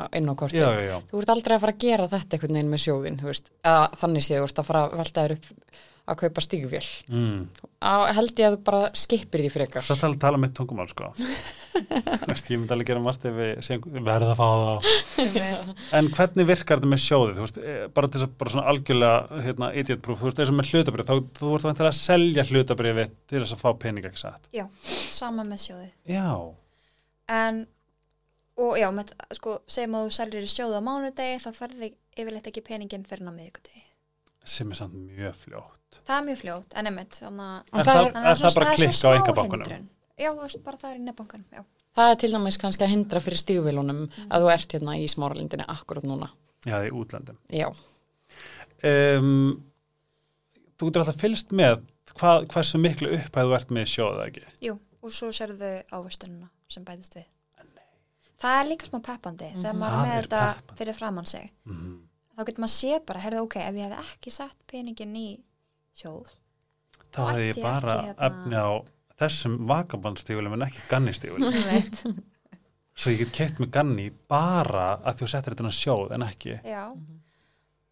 á- 0.00 0.10
inn 0.16 0.26
á 0.26 0.34
kortið. 0.34 0.62
Já, 0.64 0.70
já, 0.80 0.84
já. 0.90 0.98
Þú 1.12 1.20
ert 1.22 1.32
aldrei 1.36 1.54
að 1.56 1.60
fara 1.66 1.74
að 1.76 1.82
gera 1.86 2.08
þetta 2.08 2.36
einhvern 2.38 2.56
veginn 2.56 2.70
með 2.72 2.82
sjóðin, 2.86 3.18
þú 3.20 3.28
veist, 3.30 3.50
eða 3.62 3.82
þannig 4.00 4.24
séð 4.26 4.40
þú 4.40 4.46
ert 4.48 4.62
að 4.64 4.68
fara 4.70 4.82
að 4.88 4.96
velta 5.04 5.24
þér 5.26 5.34
upp 5.36 5.50
að 6.10 6.18
kaupa 6.24 6.42
stíguvél. 6.44 6.84
Mm. 7.10 7.46
Á, 7.80 8.10
held 8.16 8.40
ég 8.40 8.48
að 8.48 8.56
þú 8.56 8.60
bara 8.66 8.80
skipir 8.98 9.42
því 9.44 9.50
frekar. 9.54 9.84
Svo 9.86 9.96
tala, 10.00 10.18
tala 10.20 10.40
mitt 10.40 10.52
tungumál, 10.56 10.88
sko. 10.90 11.12
Veist, 12.30 12.50
ég 12.50 12.58
myndi 12.58 12.74
alveg 12.74 12.90
gera 12.90 13.02
margt 13.02 13.26
ef 13.28 13.36
við 13.36 13.98
verða 14.04 14.32
að 14.34 14.40
fá 14.40 14.48
það. 14.60 15.70
En 15.96 16.10
hvernig 16.16 16.48
virkar 16.48 16.80
þetta 16.80 16.90
með 16.90 17.02
sjóðið? 17.04 17.34
Þú 17.38 17.44
veist, 17.46 17.60
eh, 17.62 17.82
bara 17.94 18.10
til 18.10 18.20
þess 18.20 18.28
að 18.28 18.36
bara 18.42 18.54
svona 18.54 18.72
algjörlega 18.72 19.42
hérna, 19.46 19.72
idiot 19.82 20.02
proof, 20.04 20.20
þú 20.20 20.28
veist, 20.30 20.42
eins 20.42 20.52
og 20.52 20.58
með 20.58 20.72
hlutabrif, 20.72 21.10
þá 21.10 21.14
þú 21.40 21.52
ert 21.56 21.68
vantilega 21.68 21.94
að 21.94 22.00
selja 22.00 22.46
hlutabrifi 22.50 23.06
til 23.30 23.42
þess 23.42 23.56
að 23.56 23.62
fá 23.62 23.70
pening, 23.84 24.08
ekki 24.10 24.24
satt? 24.24 24.50
Já, 24.56 24.66
sama 25.14 25.46
með 25.46 25.62
sjóði. 25.68 25.90
Já. 26.10 26.26
En, 27.40 27.62
og 28.66 28.74
já, 28.80 28.88
með, 28.94 29.14
sko, 29.38 29.60
segjum 29.70 30.00
að 30.00 30.08
þú 30.08 30.16
selgir 30.18 30.48
í 30.48 30.50
sjóðu 30.50 30.82
á 30.82 30.86
mánudegi, 30.90 31.38
þá 31.44 31.50
færði 31.54 31.94
yfirleitt 32.18 32.50
ekki 32.50 32.66
peningin 32.66 33.06
fyrir 33.06 33.26
ná 33.26 33.32
miðvikudegi. 33.32 33.86
Sem 34.50 34.70
er 34.74 34.78
samt 34.80 34.94
mjög 34.98 35.34
fljótt. 35.44 35.98
Það 36.06 36.16
er 36.16 36.24
mjög 36.28 36.38
fljótt, 36.42 36.74
en 36.80 36.88
að... 37.44 37.52
En 37.70 37.80
Er 37.80 37.84
það 37.84 37.90
það, 37.90 38.00
er- 38.06 38.16
er 38.20 38.30
að 38.30 38.40
það 38.44 38.56
bara 38.58 38.74
klikka 38.78 39.10
á 39.10 39.16
engabankunum? 39.20 39.84
Já, 40.20 40.30
bara 40.66 40.80
það 40.80 40.90
er 40.90 40.98
í 41.00 41.04
nefnbankunum, 41.06 41.46
já. 41.54 41.62
Það 41.98 42.10
er 42.12 42.18
til 42.22 42.30
dæmis 42.34 42.58
kannski 42.62 42.84
að 42.86 42.92
hindra 42.92 43.20
fyrir 43.24 43.40
stígvélunum 43.40 44.02
að 44.30 44.44
þú 44.44 44.50
ert 44.54 44.74
hérna 44.76 44.96
í 45.00 45.06
smáralindinni 45.10 45.64
akkurat 45.72 46.04
núna. 46.06 46.28
Já, 46.68 46.76
í 46.86 46.90
útlöndum. 46.94 47.38
Já, 47.50 47.70
Um, 48.80 49.60
þú 50.80 50.86
getur 50.88 51.02
alltaf 51.02 51.18
fylgst 51.20 51.50
með 51.52 51.82
hvað, 52.16 52.46
hversu 52.54 52.78
miklu 52.80 53.10
upphæð 53.18 53.50
þú 53.50 53.56
ert 53.58 53.74
með 53.76 53.84
í 53.84 53.90
sjóðið, 53.92 54.20
ekki? 54.30 54.44
Jú, 54.64 54.76
og 55.04 55.12
svo 55.12 55.28
sérðu 55.36 55.72
ávöstununa 55.92 56.48
sem 56.72 56.86
bætist 56.86 57.18
við. 57.18 57.26
Það 58.40 58.56
er 58.62 58.68
líka 58.70 58.88
smá 58.88 59.02
peppandi 59.04 59.50
þegar 59.58 59.76
maður 59.76 59.92
Það 59.92 60.00
er 60.00 60.06
með 60.08 60.14
er 60.16 60.28
þetta 60.30 60.40
peppandi. 60.54 60.78
fyrir 60.80 60.96
framann 60.96 61.28
sig. 61.28 61.50
Mm. 61.68 61.98
Þá 62.40 62.46
getur 62.48 62.62
maður 62.64 62.72
sé 62.72 62.98
bara, 63.04 63.20
herðu, 63.20 63.40
ok, 63.44 63.56
ef 63.60 63.74
ég 63.76 63.90
hef 63.92 64.14
ekki 64.14 64.30
sett 64.32 64.56
peningin 64.70 65.10
í 65.20 65.26
sjóð, 66.00 66.30
Þá 67.12 67.18
ætti 67.34 67.46
ég 67.50 67.58
bara 67.60 67.96
hérna- 68.06 68.28
efni 68.30 68.56
á 68.56 68.70
þessum 69.20 69.56
vakabandsstígulum 69.68 70.54
en 70.56 70.64
ekki 70.64 70.80
veit, 71.68 72.00
Svo 73.00 73.12
ég 73.12 73.20
get 73.26 73.32
keitt 73.36 73.60
með 73.60 73.70
ganni 73.76 74.06
bara 74.28 74.86
að 75.04 75.20
þú 75.20 75.28
settir 75.34 75.52
þetta 75.56 75.72
sjóð 75.76 76.14
en 76.16 76.24
ekki. 76.26 76.56
já. 76.64 76.86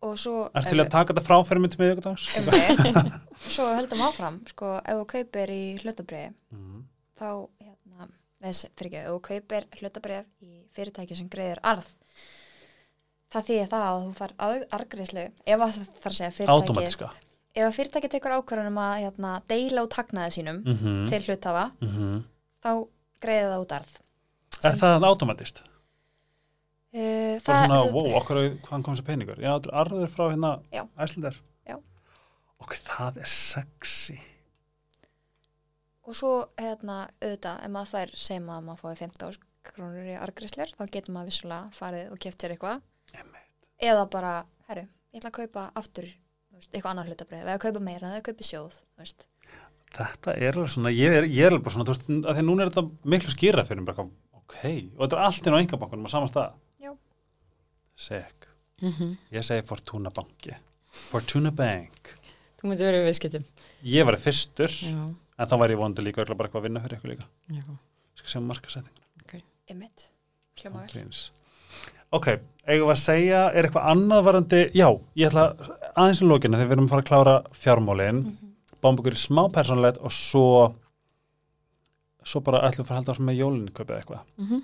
Og 0.01 0.15
svo... 0.20 0.47
Ertu 0.55 0.70
til 0.77 0.81
að 0.85 0.91
taka 0.95 1.12
þetta 1.12 1.27
fráfæri 1.27 1.61
mitt 1.65 1.77
með 1.81 1.93
ykkur 1.97 2.05
dags? 2.09 2.27
um 2.39 3.12
Svo 3.53 3.69
höldum 3.75 4.03
áfram, 4.09 4.41
sko, 4.49 4.77
ef 4.81 5.01
þú 5.03 5.07
kaupir 5.12 5.53
í 5.53 5.62
hlutabriði, 5.83 6.33
Mm. 6.55 6.85
þá, 7.19 7.29
hérna, 7.61 8.09
þess, 8.47 8.69
fyrir 8.79 8.93
ekki, 8.93 9.01
ef 9.03 9.11
þú 9.11 9.20
kaupir 9.29 9.66
hlutabrif 9.81 10.29
í 10.41 10.53
fyrirtæki 10.77 11.16
sem 11.19 11.29
greiðir 11.29 11.61
arð, 11.66 11.89
það 13.33 13.47
þýðir 13.49 13.71
það 13.73 13.87
að 13.89 14.03
þú 14.05 14.13
fær 14.19 14.35
argreðslu, 14.79 15.25
ef 15.47 15.61
að 15.61 15.73
það 15.79 15.89
þarf 16.03 16.13
að 16.13 16.19
segja 16.19 16.31
fyrirtæki, 16.37 16.53
Automatíska. 16.57 17.09
ef 17.55 17.65
að 17.69 17.75
fyrirtæki 17.79 18.09
tekur 18.15 18.37
ákvörðunum 18.39 18.79
að 18.85 18.95
hérna, 19.05 19.33
deila 19.49 19.85
út 19.85 19.97
hagnaði 19.99 20.31
sínum 20.39 20.63
Mm 20.65 20.77
-hmm. 20.79 21.09
til 21.09 21.23
hlutafa, 21.27 21.65
þá 22.65 22.71
greiði 23.21 23.49
það 23.53 23.61
út 23.65 23.73
arð. 23.73 23.99
Er 24.65 24.77
það 24.77 25.05
automatist? 25.05 25.63
Uh, 26.89 27.37
Það 27.45 27.63
er 27.63 27.67
svona, 27.67 27.79
sem 27.85 27.93
wow, 27.93 28.07
okkur, 28.17 28.37
hvaðan 28.65 28.83
kom 28.83 28.95
þessi 28.97 29.05
peningur? 29.05 29.39
Já, 29.39 29.53
arður 29.73 30.09
frá 30.09 30.31
hérna. 30.31 30.61
Já. 30.73 31.77
Ok, 32.59 32.75
það 32.75 33.17
er 33.23 33.27
sexy. 33.27 34.19
Og 36.09 36.15
svo, 36.17 36.31
hérna, 36.59 37.09
auðvitað, 37.21 37.61
ef 37.67 37.71
maður 37.71 37.91
fær, 37.93 38.13
segjum 38.17 38.49
að 38.55 38.63
maður 38.67 38.81
fái 38.81 38.97
15 39.03 39.37
krónur 39.69 40.07
í 40.09 40.17
argreðslur, 40.17 40.73
þá 40.79 40.85
getur 40.91 41.13
maður 41.15 41.29
vissulega 41.31 41.71
farið 41.77 42.13
og 42.15 42.19
keft 42.25 42.41
sér 42.43 42.55
eitthvað. 42.57 42.81
Eða 43.78 44.05
bara, 44.10 44.32
herru, 44.68 44.82
ég 45.14 45.20
ætla 45.20 45.30
að 45.30 45.36
kaupa 45.39 45.64
aftur, 45.78 46.06
þú 46.51 46.56
veist, 46.59 46.70
eitthvað 46.74 46.90
annar 46.90 47.06
hlutabrið, 47.10 47.43
eða 47.44 47.52
að 47.55 47.60
kaupa 47.62 47.82
meira, 47.86 48.09
eða 48.10 48.18
að 48.18 48.24
kaupa 48.28 48.47
sjóð, 48.48 48.78
þú 48.97 49.05
veist. 49.05 49.26
Þetta 49.94 50.35
er 50.36 50.59
alveg 50.59 50.72
svona, 50.74 50.90
ég 50.93 51.14
er, 51.20 51.26
ég 51.30 51.47
er 51.47 51.55
alveg 51.55 51.72
svona, 51.74 51.86
þú 51.86 51.94
veist, 51.94 52.09
að 52.26 52.40
því 52.40 52.44
núna 52.48 52.64
er 52.66 52.72
þetta 52.74 53.12
miklu 53.14 53.35
skýra 53.36 53.64
fyrir 53.68 53.80
mér, 53.85 53.86
bara, 53.93 54.06
eitthvað, 54.09 54.43
ok, 54.43 54.59
og 54.98 55.05
þetta 55.05 55.18
er 55.20 55.22
allt 55.28 55.47
inn 55.48 55.56
á 55.56 55.62
engabankunum 55.62 56.10
á 56.10 56.14
sama 56.16 56.30
stað. 56.32 56.59
Já. 56.82 56.93
Sek. 58.09 58.48
mm 58.82 59.14
Ég 59.35 59.47
segi 59.47 59.64
Fortuna 59.66 60.10
banki. 60.14 60.59
Fortuna 61.12 61.51
Bank. 61.55 62.12
þú 62.59 62.68
myndir 62.72 62.89
verið 62.90 63.06
viðskiptum. 63.09 63.47
Ég 63.86 64.06
var 64.10 64.18
fyrstur, 64.18 64.74
Já, 64.82 64.98
en 65.39 65.47
þá 65.51 65.55
var 65.62 65.70
ég 65.70 65.78
vonandi 65.78 66.02
líka 66.02 66.24
örugglega 66.24 66.39
bara 66.43 66.48
eitthvað 66.51 66.64
að 66.64 66.66
vinna 66.68 66.82
fyrir 66.82 66.98
ykkur 66.98 67.12
líka. 67.14 67.26
já. 67.55 67.62
Ég 67.62 68.22
skal 68.24 68.35
sjá 68.35 68.43
markasetting. 68.43 68.94
Ymmit, 69.68 70.09
hljóma 70.59 70.80
vel. 70.82 70.90
Gríns. 70.90 71.18
Ok, 72.10 72.30
eigum 72.69 72.89
við 72.89 72.95
að 72.95 73.01
segja, 73.03 73.43
er 73.55 73.66
eitthvað 73.69 73.89
annað 73.93 74.24
varandi, 74.28 74.61
já, 74.77 74.89
ég 75.19 75.31
ætla 75.31 75.45
aðeins 75.95 76.20
í 76.23 76.28
lókinu 76.28 76.59
þegar 76.59 76.69
við 76.69 76.77
erum 76.77 76.89
að 76.89 76.93
fara 76.95 77.05
að 77.05 77.09
klára 77.12 77.36
fjármálin, 77.65 78.19
mm 78.24 78.36
Mhm. 78.39 78.53
báum 78.82 78.99
ykkur 79.01 79.16
í 79.16 79.23
smá 79.23 79.43
persónulegt 79.51 79.99
og 80.05 80.12
svo, 80.15 80.74
svo 82.23 82.40
bara 82.45 82.61
ætlum 82.69 82.85
við 82.85 82.86
að 82.86 82.89
fara 82.89 82.99
að 82.99 83.03
halda 83.03 83.12
ásum 83.16 83.27
með 83.31 83.39
jólinni 83.43 83.73
kaupið 83.74 83.97
eitthvað. 84.01 84.20
Mm 84.39 84.62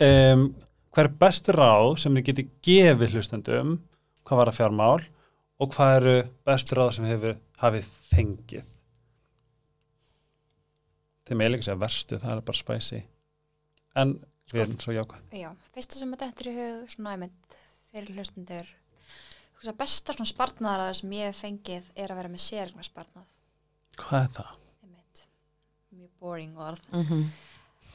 Um, 0.00 0.54
hver 0.96 1.04
er 1.04 1.12
bestu 1.20 1.52
ráð 1.52 1.98
sem 2.00 2.14
þið 2.16 2.22
geti 2.24 2.44
gefið 2.64 3.10
hlustendum, 3.12 3.74
hvað 4.24 4.38
var 4.38 4.48
að 4.48 4.56
fjármál 4.56 5.02
og 5.60 5.74
hvað 5.74 5.96
eru 5.98 6.14
bestu 6.48 6.74
ráð 6.78 6.92
sem 6.96 7.04
hefur 7.04 7.34
hafið 7.60 7.84
fengið? 8.08 8.64
Þeim 11.28 11.42
er 11.44 11.52
líka 11.52 11.66
segja 11.68 11.78
verstu, 11.82 12.18
það 12.18 12.32
er 12.38 12.40
bara 12.48 12.58
spæsi. 12.62 13.02
En 14.00 14.14
við 14.52 14.62
erum 14.64 14.78
svo 14.82 14.94
jákvæð. 14.94 15.26
Já, 15.40 15.50
fyrsta 15.74 16.00
sem 16.00 16.14
að 16.14 16.22
þetta 16.24 16.44
er 16.44 16.50
í 16.50 16.54
hug, 16.56 16.86
svona 16.94 17.14
æmitt, 17.16 17.58
fyrir 17.90 18.16
hlustundur, 18.16 18.72
besta 19.82 20.16
svona 20.16 20.30
spartnaðaraður 20.30 20.98
sem 21.00 21.14
ég 21.18 21.30
hef 21.30 21.42
fengið 21.44 21.92
er 21.96 22.12
að 22.12 22.20
vera 22.22 22.32
með 22.32 22.44
sérigna 22.46 22.86
spartnað, 22.86 23.28
Hvað 24.00 24.22
er 24.22 24.34
það? 24.38 24.52
ymmit. 24.86 25.24
Mjög 25.92 26.10
boring 26.20 26.58
orð. 26.58 26.82
-hmm. 26.92 27.24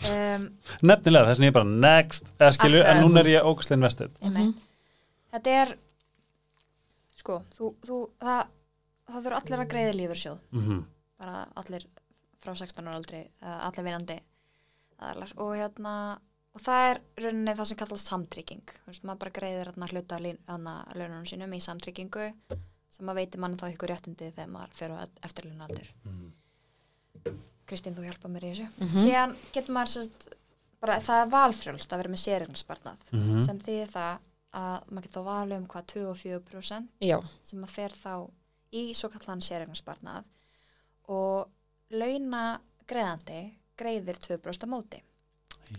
Um, 0.06 0.50
Nefnilega, 0.84 1.30
þess 1.30 1.40
að 1.40 1.46
ég 1.46 1.48
er 1.48 1.56
bara 1.56 1.72
next, 1.72 2.34
eða 2.38 2.52
skilur, 2.54 2.86
en 2.86 2.98
núna 3.02 3.20
er 3.22 3.30
ég 3.32 3.46
ógæslega 3.48 3.80
invested. 3.80 4.12
Einmitt. 4.22 4.58
Þetta 5.32 5.50
er 5.62 5.78
sko, 7.16 7.42
þú, 7.56 7.70
þú 7.86 8.02
það, 8.20 8.42
það 9.08 9.24
fyrir 9.24 9.38
allir 9.40 9.64
að 9.64 9.72
greiða 9.72 9.96
lífursjóð 9.96 10.40
Mm 10.52 10.84
bara 11.20 11.46
allir 11.60 11.86
frá 12.44 12.54
16 12.54 12.88
ára 12.88 13.00
aldrei 13.00 13.22
eða 13.42 13.56
allir 13.70 13.88
vinandi 13.88 14.18
og 15.42 15.52
hérna 15.56 15.94
og 16.56 16.62
það 16.64 16.86
er 16.90 17.02
rauninni 17.26 17.56
það 17.60 17.68
sem 17.72 17.78
kallast 17.82 18.08
samtrygging. 18.12 18.62
Þú 18.86 18.88
veist, 18.92 19.04
maður 19.04 19.20
bara 19.26 19.36
greiðir 19.40 19.70
hérna 19.72 19.90
hluta 19.92 20.20
laununum 20.24 21.26
sínum 21.28 21.54
í 21.54 21.60
samtryggingu 21.62 22.30
sem 22.96 23.06
maður 23.06 23.20
veitir 23.20 23.40
mann 23.44 23.58
þá 23.60 23.66
ykkur 23.74 23.92
réttindi 23.92 24.32
þegar 24.32 24.52
maður 24.56 24.76
fer 24.80 24.94
á 24.96 24.98
eftirlunaldur 25.28 25.90
Kristín, 27.66 27.96
þú 27.98 28.04
hjálpa 28.06 28.30
mér 28.30 28.44
í 28.46 28.52
þessu. 28.54 28.68
Mhm. 28.78 29.00
síðan 29.02 29.36
getur 29.52 29.74
maður 29.74 29.92
sérst, 29.96 30.28
bara, 30.80 31.00
það 31.02 31.22
er 31.24 31.30
valfrjálst 31.34 31.90
að 31.96 31.98
vera 31.98 32.10
með 32.14 32.22
sérignarsparnað 32.24 32.98
Mhm. 33.12 33.40
sem 33.42 33.60
þýðir 33.60 33.90
það 33.90 34.20
að 34.54 34.86
maður 34.92 35.02
getur 35.08 35.24
valið 35.26 35.58
um 35.58 35.68
hvað 35.68 35.86
24% 35.88 36.88
Já, 37.02 37.20
sem 37.44 37.64
að 37.64 37.70
fer 37.70 37.90
þá 37.90 38.30
í 38.72 38.94
svo 38.94 39.10
kallan 39.10 39.42
sérregnarsparnað 39.42 40.26
og 41.10 41.50
launa 41.92 42.60
greiðandi 42.88 43.42
greiðir 43.78 44.20
2% 44.20 44.64
á 44.64 44.68
móti 44.70 45.02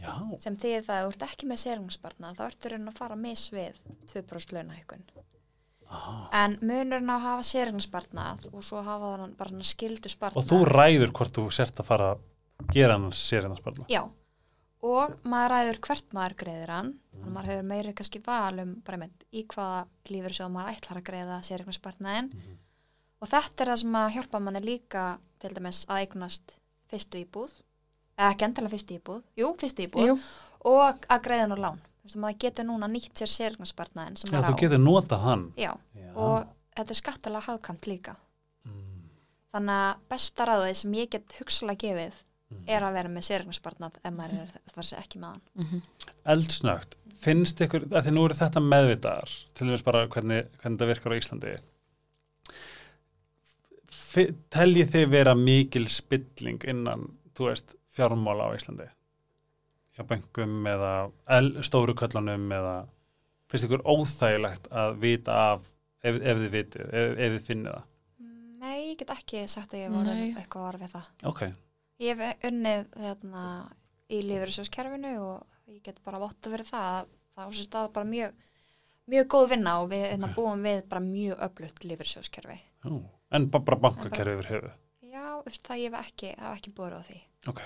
Já, 0.02 0.12
sem 0.42 0.56
þýðir 0.58 0.84
það 0.86 0.96
að 0.98 1.06
þú 1.06 1.12
ert 1.14 1.24
ekki 1.28 1.48
með 1.50 1.62
sérregnarsparnað 1.62 2.38
þá 2.38 2.44
ertu 2.46 2.72
raunin 2.72 2.90
að 2.90 3.00
fara 3.00 3.18
mis 3.20 3.44
við 3.54 3.80
2% 4.12 4.54
launahækun 4.56 5.04
Aha. 5.86 6.14
en 6.42 6.56
munurinn 6.66 7.12
að 7.14 7.26
hafa 7.28 7.44
sérregnarsparnað 7.46 8.48
og 8.50 8.64
svo 8.66 8.82
hafa 8.82 9.12
þannig 9.14 9.36
bara 9.38 9.54
hann 9.54 9.68
skildu 9.70 10.10
sparnað 10.10 10.42
og 10.42 10.48
þú 10.50 10.62
ræður 10.72 11.14
hvort 11.14 11.38
þú 11.38 11.46
sért 11.54 11.82
að 11.82 11.90
fara 11.92 12.08
að 12.14 12.24
gera 12.72 12.96
hann 12.96 13.10
að 13.10 13.58
sparna. 13.60 13.86
Já, 13.92 14.02
og 14.86 15.16
maður 15.28 15.52
ræður 15.54 15.80
hvert 15.86 16.16
maður 16.16 16.36
greiðir 16.42 16.72
hann. 16.72 16.92
Og 17.16 17.32
maður 17.32 17.50
hefur 17.52 17.68
meiri 17.70 17.94
kannski 17.96 18.22
val 18.24 18.60
um 18.62 18.74
bara 18.86 19.00
með 19.00 19.24
í 19.32 19.42
hvaða 19.50 19.84
lífur 20.12 20.36
maður 20.52 20.72
ætlar 20.74 21.00
að 21.00 21.06
greiða 21.08 21.38
sérregnarsparnaðin 21.48 22.30
og 23.16 23.30
þetta 23.32 23.64
er 23.64 23.70
það 23.72 23.80
sem 23.82 23.96
að 23.98 24.12
hjálpa 24.16 24.40
manni 24.44 24.62
líka 24.64 25.04
til 25.40 25.52
dæmis 25.56 25.84
að 25.88 26.02
eignast 26.04 26.56
fyrstu 26.90 27.22
íbúð 27.24 27.54
ekki 28.16 28.44
endilega 28.46 28.72
fyrstu 28.72 28.96
íbúð, 28.98 29.22
jú, 29.36 29.52
fyrstu 29.60 29.86
íbúð 29.86 30.06
Jú, 30.08 30.18
og 30.72 31.06
að 31.12 31.22
greiða 31.26 31.48
nú 31.50 31.56
lán 31.60 31.80
þú 31.80 32.06
veist, 32.08 32.16
maður 32.22 32.38
getur 32.46 32.64
núna 32.68 32.88
nýtt 32.88 33.18
sér 33.18 33.28
sérgnarspartnaðin 33.32 34.16
sem 34.16 34.30
Já, 34.32 34.38
er 34.38 34.44
á 34.44 34.48
þú 34.48 34.54
getur 34.60 34.78
notað 34.80 35.24
hann. 35.26 35.52
Já, 35.56 35.72
Já. 35.96 36.10
og 36.14 36.46
þetta 36.76 36.90
er 36.94 37.00
skattalega 37.02 37.46
hagkvæmt 37.50 37.86
líka 37.90 38.16
Mm. 38.66 39.10
þannig 39.54 39.82
að 39.86 39.98
besta 40.08 40.46
ráðið 40.46 40.74
sem 40.76 40.92
ég 40.92 41.10
get 41.10 41.32
hugsalega 41.38 41.78
gefið 41.84 42.14
Mhm. 42.50 42.64
er 42.68 42.80
að 42.82 42.92
vera 42.94 43.08
með 43.08 43.24
sérgnarspartnað 43.26 43.92
ef 44.04 44.12
maður 44.14 44.40
er 44.42 44.50
þar 44.74 44.84
sé 44.84 44.96
ekki 44.96 45.18
með 45.18 45.30
hann 45.32 45.40
mhm. 45.54 45.82
Eldsnögt, 46.26 46.94
finnst 47.18 47.60
ykkur, 47.60 47.86
að 47.90 48.04
því 48.06 48.12
nú 48.12 48.24
eru 48.24 48.34
þetta 48.34 48.60
meðvitaðar, 48.62 49.30
til 49.54 49.66
þess 49.68 49.82
bara 49.84 50.06
hvernig, 50.06 50.46
hvernig 50.62 50.78
þetta 50.78 50.86
virkar 50.86 51.12
á 51.12 51.18
Íslandi. 51.20 51.56
Teljið 54.50 54.90
þið 54.94 55.08
vera 55.12 55.34
mikil 55.34 55.86
spilling 55.92 56.62
innan, 56.70 57.06
þú 57.36 57.50
veist, 57.50 57.74
fjármála 57.96 58.48
á 58.48 58.56
Íslandi? 58.56 58.86
Já, 59.96 60.02
böngum 60.04 60.66
eða 60.68 60.92
el, 61.38 61.50
stóru 61.64 61.94
köllunum 61.96 62.50
eða 62.52 62.74
finnst 63.48 63.66
ykkur 63.68 63.84
óþægilegt 63.88 64.66
að 64.68 64.96
vita 65.00 65.36
af 65.52 65.62
ef, 66.04 66.16
ef 66.20 66.40
þið 66.42 66.50
vitið, 66.56 66.82
ef, 66.90 67.12
ef 67.16 67.36
þið 67.36 67.46
finnið 67.50 67.72
það? 67.72 67.86
Nei, 68.66 68.76
ég 68.90 68.98
get 69.00 69.12
ekki 69.14 69.42
sagt 69.48 69.72
að 69.76 69.82
ég 69.84 69.94
var 69.94 70.08
Nei. 70.08 70.34
eitthvað 70.36 70.66
var 70.66 70.78
við 70.82 70.92
það 70.96 71.28
Ok, 71.30 71.42
Ég 72.02 72.18
hef 72.20 72.44
unnið 72.50 72.88
þarna, 72.92 73.42
í 74.12 74.18
lífeyrissjóðskerfinu 74.26 75.12
og 75.24 75.70
ég 75.72 75.80
get 75.86 76.02
bara 76.04 76.18
það 76.20 76.58
að 76.72 77.06
það 77.36 77.46
á 77.48 77.50
sér 77.56 77.68
stað 77.70 77.92
bara 77.96 78.08
mjög 78.10 78.34
mjög 79.06 79.28
góð 79.32 79.48
vinna 79.54 79.72
og 79.80 79.88
við 79.92 80.04
hérna, 80.10 80.28
Ok. 80.28 80.36
búum 80.36 80.62
við 80.66 80.82
bara 80.90 81.00
mjög 81.06 81.40
öflutt 81.46 81.84
lífeyrissjóðskerfi 81.88 82.58
Jú. 82.84 83.00
en 83.30 83.48
ba- 83.50 83.60
bara 83.64 83.78
bankakerfi 83.80 84.34
yfir 84.36 84.50
höfuð. 84.52 84.74
Já, 85.06 85.24
það 85.46 85.80
ég 85.80 85.92
hef 85.94 86.06
ekki, 86.10 86.34
ekki 86.52 86.74
búið 86.76 86.98
á 86.98 87.02
því 87.08 87.20
Ok, 87.48 87.60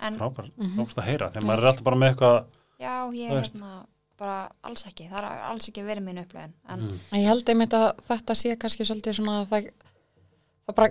Mhm. 0.00 0.18
frábært 0.18 0.98
að 0.98 1.04
heyra, 1.08 1.30
þegar 1.32 1.46
maður 1.48 1.58
er 1.64 1.70
alltaf 1.72 1.84
bara 1.84 1.96
með 1.96 2.10
eitthvað, 2.14 2.44
já, 2.78 2.94
ég 3.12 3.30
er 3.30 3.40
hérna 3.42 3.86
bara 4.18 4.48
alls 4.64 4.84
ekki, 4.86 5.08
það 5.10 5.18
er 5.18 5.42
alls 5.50 5.68
ekki 5.68 5.84
verið 5.86 6.02
mín 6.08 6.18
upplöðin 6.24 6.52
en 6.68 6.80
mm. 6.80 6.98
Ég 7.12 7.26
held 7.26 7.48
einmitt 7.48 7.72
að 7.78 7.88
þetta 8.08 8.34
sé 8.34 8.56
kannski 8.56 8.84
svolítið 8.86 9.14
svona 9.18 9.42
að 9.44 9.48
það, 9.48 9.70
það 10.68 10.74
bara 10.74 10.90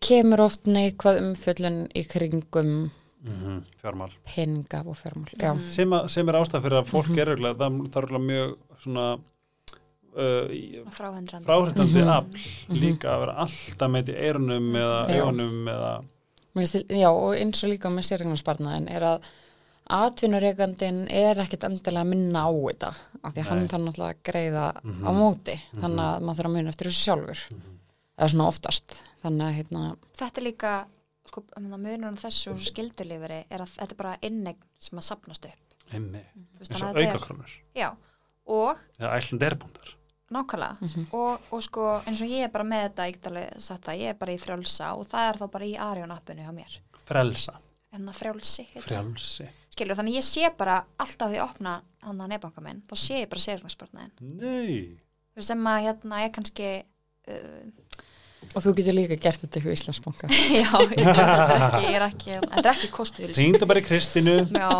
kemur 0.00 0.40
oft 0.40 0.64
neikvað 0.70 1.20
umfjöllun 1.22 1.88
í 1.94 2.06
kringum 2.08 2.90
Mm 3.22 3.64
fjármál. 3.82 4.10
peninga 4.24 4.78
og 4.86 4.96
fjármál. 4.96 5.28
Já, 5.36 5.52
Mhm. 5.52 5.70
sem, 5.70 5.90
að, 5.90 6.08
sem 6.08 6.28
er 6.28 6.34
ástæð 6.34 6.62
fyrir 6.62 6.78
að 6.80 6.86
fólk 6.88 7.08
Mhm. 7.10 7.18
er 7.18 7.26
auðvitað, 7.26 7.56
það, 7.58 7.90
það 7.90 8.02
er 8.02 8.18
mjög 8.18 8.56
svona 8.82 9.20
uh, 10.16 10.90
fráhendrandi 10.90 11.46
Mhm. 11.46 12.08
afl 12.08 12.38
Mhm. 12.68 12.80
líka 12.80 13.08
að 13.12 13.20
vera 13.20 13.34
alltaf 13.44 13.90
með 13.90 14.08
í 14.08 14.14
eirunum 14.16 14.72
eða 14.72 15.08
Já. 15.08 15.20
augunum 15.22 15.64
eða 15.68 16.04
já, 16.54 17.10
og 17.10 17.34
eins 17.36 17.62
og 17.64 17.70
líka 17.70 17.88
með 17.92 18.08
sérregnarsparnaðin 18.10 18.88
er 18.90 19.02
að 19.02 19.22
atvinnureikandin 19.90 21.00
er 21.10 21.38
ekkit 21.42 21.64
endilega 21.66 22.04
að 22.04 22.10
minna 22.12 22.44
á 22.46 22.50
þetta 22.52 22.90
af 23.26 23.34
því 23.34 23.42
að 23.42 23.48
hann 23.50 23.68
þannig 23.70 23.90
náttúrulega 23.90 24.14
að 24.14 24.22
greiða 24.30 24.64
Mhm. 24.84 25.04
á 25.06 25.10
móti, 25.12 25.56
Mhm. 25.60 25.80
þannig 25.82 26.04
að 26.06 26.20
maður 26.22 26.36
þarf 26.40 26.46
að 26.50 26.54
muna 26.56 26.68
eftir 26.70 26.86
þessu 26.86 27.02
sjálfur, 27.06 27.40
eða 28.18 28.28
svona 28.30 28.48
oftast 28.48 29.00
þannig 29.24 29.44
að 29.48 29.54
hérna, 29.58 29.96
Þetta 30.16 30.38
er 30.40 30.44
líka, 30.44 30.86
sko, 31.26 31.42
munurinn 31.58 32.04
á 32.04 32.22
þessu 32.22 32.50
og 32.52 32.58
skildulíferi 32.58 33.44
er 33.50 33.58
að 33.60 33.68
þetta 33.76 33.90
er 33.92 33.96
bara 33.96 34.16
innegn 34.22 34.56
sem 34.78 34.98
að 34.98 35.02
sapnast 35.02 35.44
upp. 35.44 35.60
Veist, 35.90 36.70
eins 36.70 36.82
og 36.82 36.96
er- 36.96 37.12
aukakrónur. 37.12 37.50
Já, 37.74 37.96
og 38.46 38.76
eða 38.98 39.16
ætlandi 39.18 39.50
erbúndar 39.50 39.94
nákvæmlega. 40.30 40.76
Mhm. 40.80 41.06
og, 41.16 41.48
og 41.50 41.62
sko 41.66 41.88
eins 42.06 42.22
og 42.22 42.30
ég 42.30 42.46
er 42.46 42.52
bara 42.54 42.66
með 42.66 42.86
þetta 42.88 43.08
ég 43.10 43.18
það, 43.66 43.94
ég 43.98 44.12
er 44.14 44.20
bara 44.20 44.36
í 44.36 44.40
frjálsa 44.40 44.92
og 44.96 45.08
það 45.10 45.28
er 45.28 45.40
þá 45.40 45.46
bara 45.56 45.70
í 45.70 45.74
Arjón 45.88 46.14
appinu 46.14 46.46
hjá 46.46 46.52
mér. 46.54 46.80
Það 47.90 48.12
frjálsi 48.14 48.66
frjálsi. 48.78 49.48
Skilur, 49.74 49.96
þannig 49.98 50.18
ég 50.20 50.26
sé 50.26 50.50
bara 50.58 50.84
alltaf 51.00 51.30
því 51.32 51.40
að 51.40 51.46
opna 51.48 51.72
hann 52.04 52.22
að 52.22 52.32
nefnbanka 52.32 52.62
minn, 52.64 52.82
þá 52.86 52.94
sé 52.98 53.22
ég 53.22 53.30
bara 53.30 53.42
sérfnarspartnaðin 53.44 54.12
nei, 54.38 54.98
sem 55.40 55.66
að 55.70 55.82
hérna 55.86 56.22
er 56.24 56.32
kannski 56.34 56.70
uh, 57.30 57.90
og 58.54 58.64
þú 58.64 58.72
getur 58.78 58.96
líka 58.96 59.18
gert 59.20 59.42
þetta 59.44 59.60
hjá 59.62 59.74
Íslandsbanka. 59.74 60.30
já, 60.62 60.70
ég, 60.96 61.04
er 61.04 61.20
ekki, 61.20 61.82
ég 61.84 61.98
er 61.98 62.06
ekki 62.06 62.32
þetta 62.38 62.62
er 62.62 62.70
ekki 62.72 62.90
kostuðlýsing 62.94 63.50
ringdu 63.50 63.68
bara 63.70 63.82
í 63.82 63.86
Kristínu. 63.86 64.36
Já, 64.54 64.70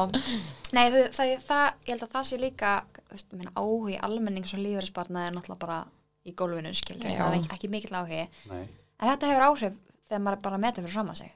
nei 0.75 0.87
það, 0.95 1.05
það, 1.19 1.35
það, 1.51 1.67
ég 1.85 1.93
held 1.93 2.07
að 2.07 2.15
það 2.17 2.29
sé 2.31 2.41
líka 2.41 2.73
þú 2.97 3.00
minna, 3.37 3.53
áhugi 3.59 3.97
almennings 4.07 4.55
og 4.55 4.61
lífeyrisbarnaði 4.65 5.31
er 5.31 5.37
náttúrulega 5.37 5.63
bara 5.65 5.79
í 6.27 6.35
gólfinu 6.37 6.73
skilur, 6.77 7.07
Já. 7.09 7.19
það 7.25 7.37
er 7.39 7.55
ekki, 7.57 7.69
mikill 7.73 7.97
áhugi. 8.01 8.25
Nei. 8.51 8.65
En 9.01 9.09
þetta 9.13 9.31
hefur 9.31 9.47
áhrif 9.49 9.77
þegar 10.11 10.23
maður 10.25 10.37
er 10.37 10.43
bara 10.47 10.57
að 10.59 10.65
meta 10.67 10.83
fyrir 10.85 10.97
fram 10.97 11.11
að 11.15 11.21
sig 11.23 11.33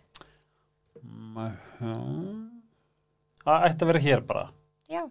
það 3.45 3.67
ætti 3.69 3.85
að 3.85 3.91
vera 3.91 4.03
hér 4.05 4.23
bara. 4.29 4.45
Já, 4.91 5.03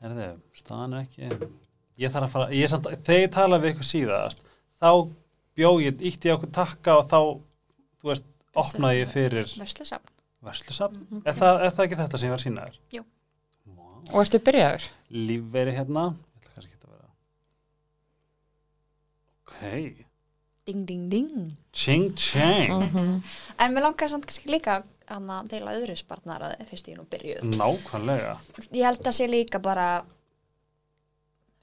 Herðu, 0.00 0.26
staðan 0.56 0.94
er 0.96 1.02
ekki 1.04 1.28
ég 2.00 2.12
þarf 2.12 2.24
að 2.24 2.32
fara, 2.32 2.46
ég 2.56 2.64
er 2.64 2.70
samt, 2.72 2.86
þegar 3.04 3.20
ég 3.20 3.32
tala 3.34 3.58
við 3.60 3.74
ykkur 3.74 3.84
síðast, 3.90 4.38
þá 4.80 4.90
bjó 5.60 5.72
ég, 5.84 6.00
ítti 6.08 6.30
ég 6.30 6.38
okkur 6.38 6.52
takka 6.56 6.94
og 7.02 7.10
þá 7.10 7.18
þú 8.00 8.08
veist, 8.08 8.28
opnaði 8.56 9.02
ég 9.02 9.10
fyrir 9.12 9.50
verslusafn 9.60 10.08
verslusafn, 10.40 11.02
Ok. 11.18 11.26
er, 11.28 11.36
það, 11.36 11.60
er 11.66 11.74
það 11.76 11.84
ekki 11.84 11.98
þetta 12.00 12.20
sem 12.22 12.30
ég 12.30 12.32
var 12.32 12.40
að 12.40 12.46
sína 12.46 12.64
þér? 12.64 12.78
Jú. 12.96 13.02
Og 14.10 14.20
ertu 14.24 14.40
byrjaður? 14.42 14.86
Lífveri 15.14 15.74
hérna. 15.76 16.04
Að 16.56 16.68
ok, 19.44 20.06
Ding, 20.70 20.84
ding, 20.86 21.06
ding. 21.10 21.56
Ching 21.72 22.14
chang. 22.14 22.70
Mhm. 22.70 23.22
En 23.58 23.72
mér 23.74 23.82
langar 23.82 24.08
samt 24.08 24.26
kannski 24.26 24.50
líka 24.50 24.84
að 25.08 25.48
deila 25.48 25.74
öðru 25.74 25.96
spartnaðaraði 25.98 26.66
fyrst 26.68 26.88
ég 26.88 26.96
nú 26.98 27.06
byrjuð. 27.10 27.42
Nákvæmlega. 27.56 28.36
Ég 28.70 28.84
held 28.84 29.02
að 29.02 29.16
sé 29.16 29.26
líka 29.26 29.58
bara 29.58 30.04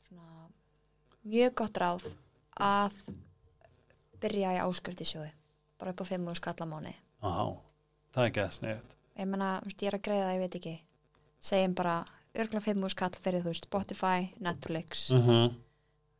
svona, 0.08 0.50
mjög 1.24 1.56
gott 1.56 1.78
ráð 1.78 2.04
að 2.60 2.92
byrja 4.20 4.58
í 4.58 4.62
áskrifti 4.66 5.06
sjóði 5.06 5.32
bara 5.78 5.94
upp 5.94 6.02
á 6.02 6.06
5 6.10 6.30
úr 6.32 6.38
skallamáni 6.40 6.94
það 7.22 8.24
er 8.26 8.44
að 8.44 8.56
sniðið 8.58 8.96
ég 9.18 9.30
menna, 9.30 9.62
ég 9.66 9.88
er 9.90 9.98
að 9.98 10.06
greiða, 10.06 10.34
ég 10.36 10.44
veit 10.44 10.56
ekki. 10.60 10.76
Segjum 11.42 11.74
bara, 11.78 11.96
örgulega 12.38 12.66
5 12.72 12.84
úr 12.88 12.94
skall 12.94 13.18
fyrir 13.24 13.46
þú 13.46 13.54
veist, 13.54 13.70
Spotify, 13.70 14.30
Netflix 14.40 15.10
uh 15.12 15.28
-huh, 15.28 15.48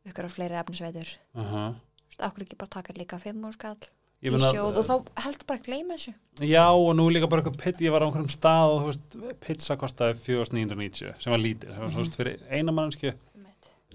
ykkur 0.08 0.24
af 0.24 0.32
fleiri 0.32 0.58
efnisveitur 0.60 1.08
uh 1.34 1.42
-huh. 1.42 1.70
þú 1.74 2.08
veist, 2.08 2.22
okkur 2.22 2.42
ekki 2.42 2.56
bara 2.56 2.74
taka 2.76 2.92
líka 2.92 3.18
5 3.18 3.44
úr 3.44 3.52
skall 3.52 3.78
Ég 4.18 4.34
í 4.34 4.38
sjóð 4.42 4.80
og 4.80 4.84
þá 4.86 4.94
heldur 5.22 5.46
bara 5.46 5.58
að 5.60 5.64
gleyma 5.64 5.94
þessu. 5.94 6.12
Já, 6.42 6.66
og 6.74 6.96
nú 6.96 7.04
líka 7.06 7.28
bara 7.30 7.42
eitthvað 7.42 7.60
pitt, 7.62 7.80
ég 7.80 7.92
var 7.94 8.02
á 8.02 8.06
einhverjum 8.06 8.32
stað 8.34 8.70
og 8.72 8.80
þú 8.80 8.86
veist, 8.86 9.38
pizza 9.40 9.76
kostaði 9.76 10.14
4990 10.24 11.14
sem 11.22 11.30
var 11.30 11.38
lítil, 11.38 11.70
sem 11.70 11.80
var 11.84 11.90
þú 11.90 12.02
veist 12.02 12.16
fyrir 12.18 12.42
eina 12.50 12.72
mannsku 12.72 13.12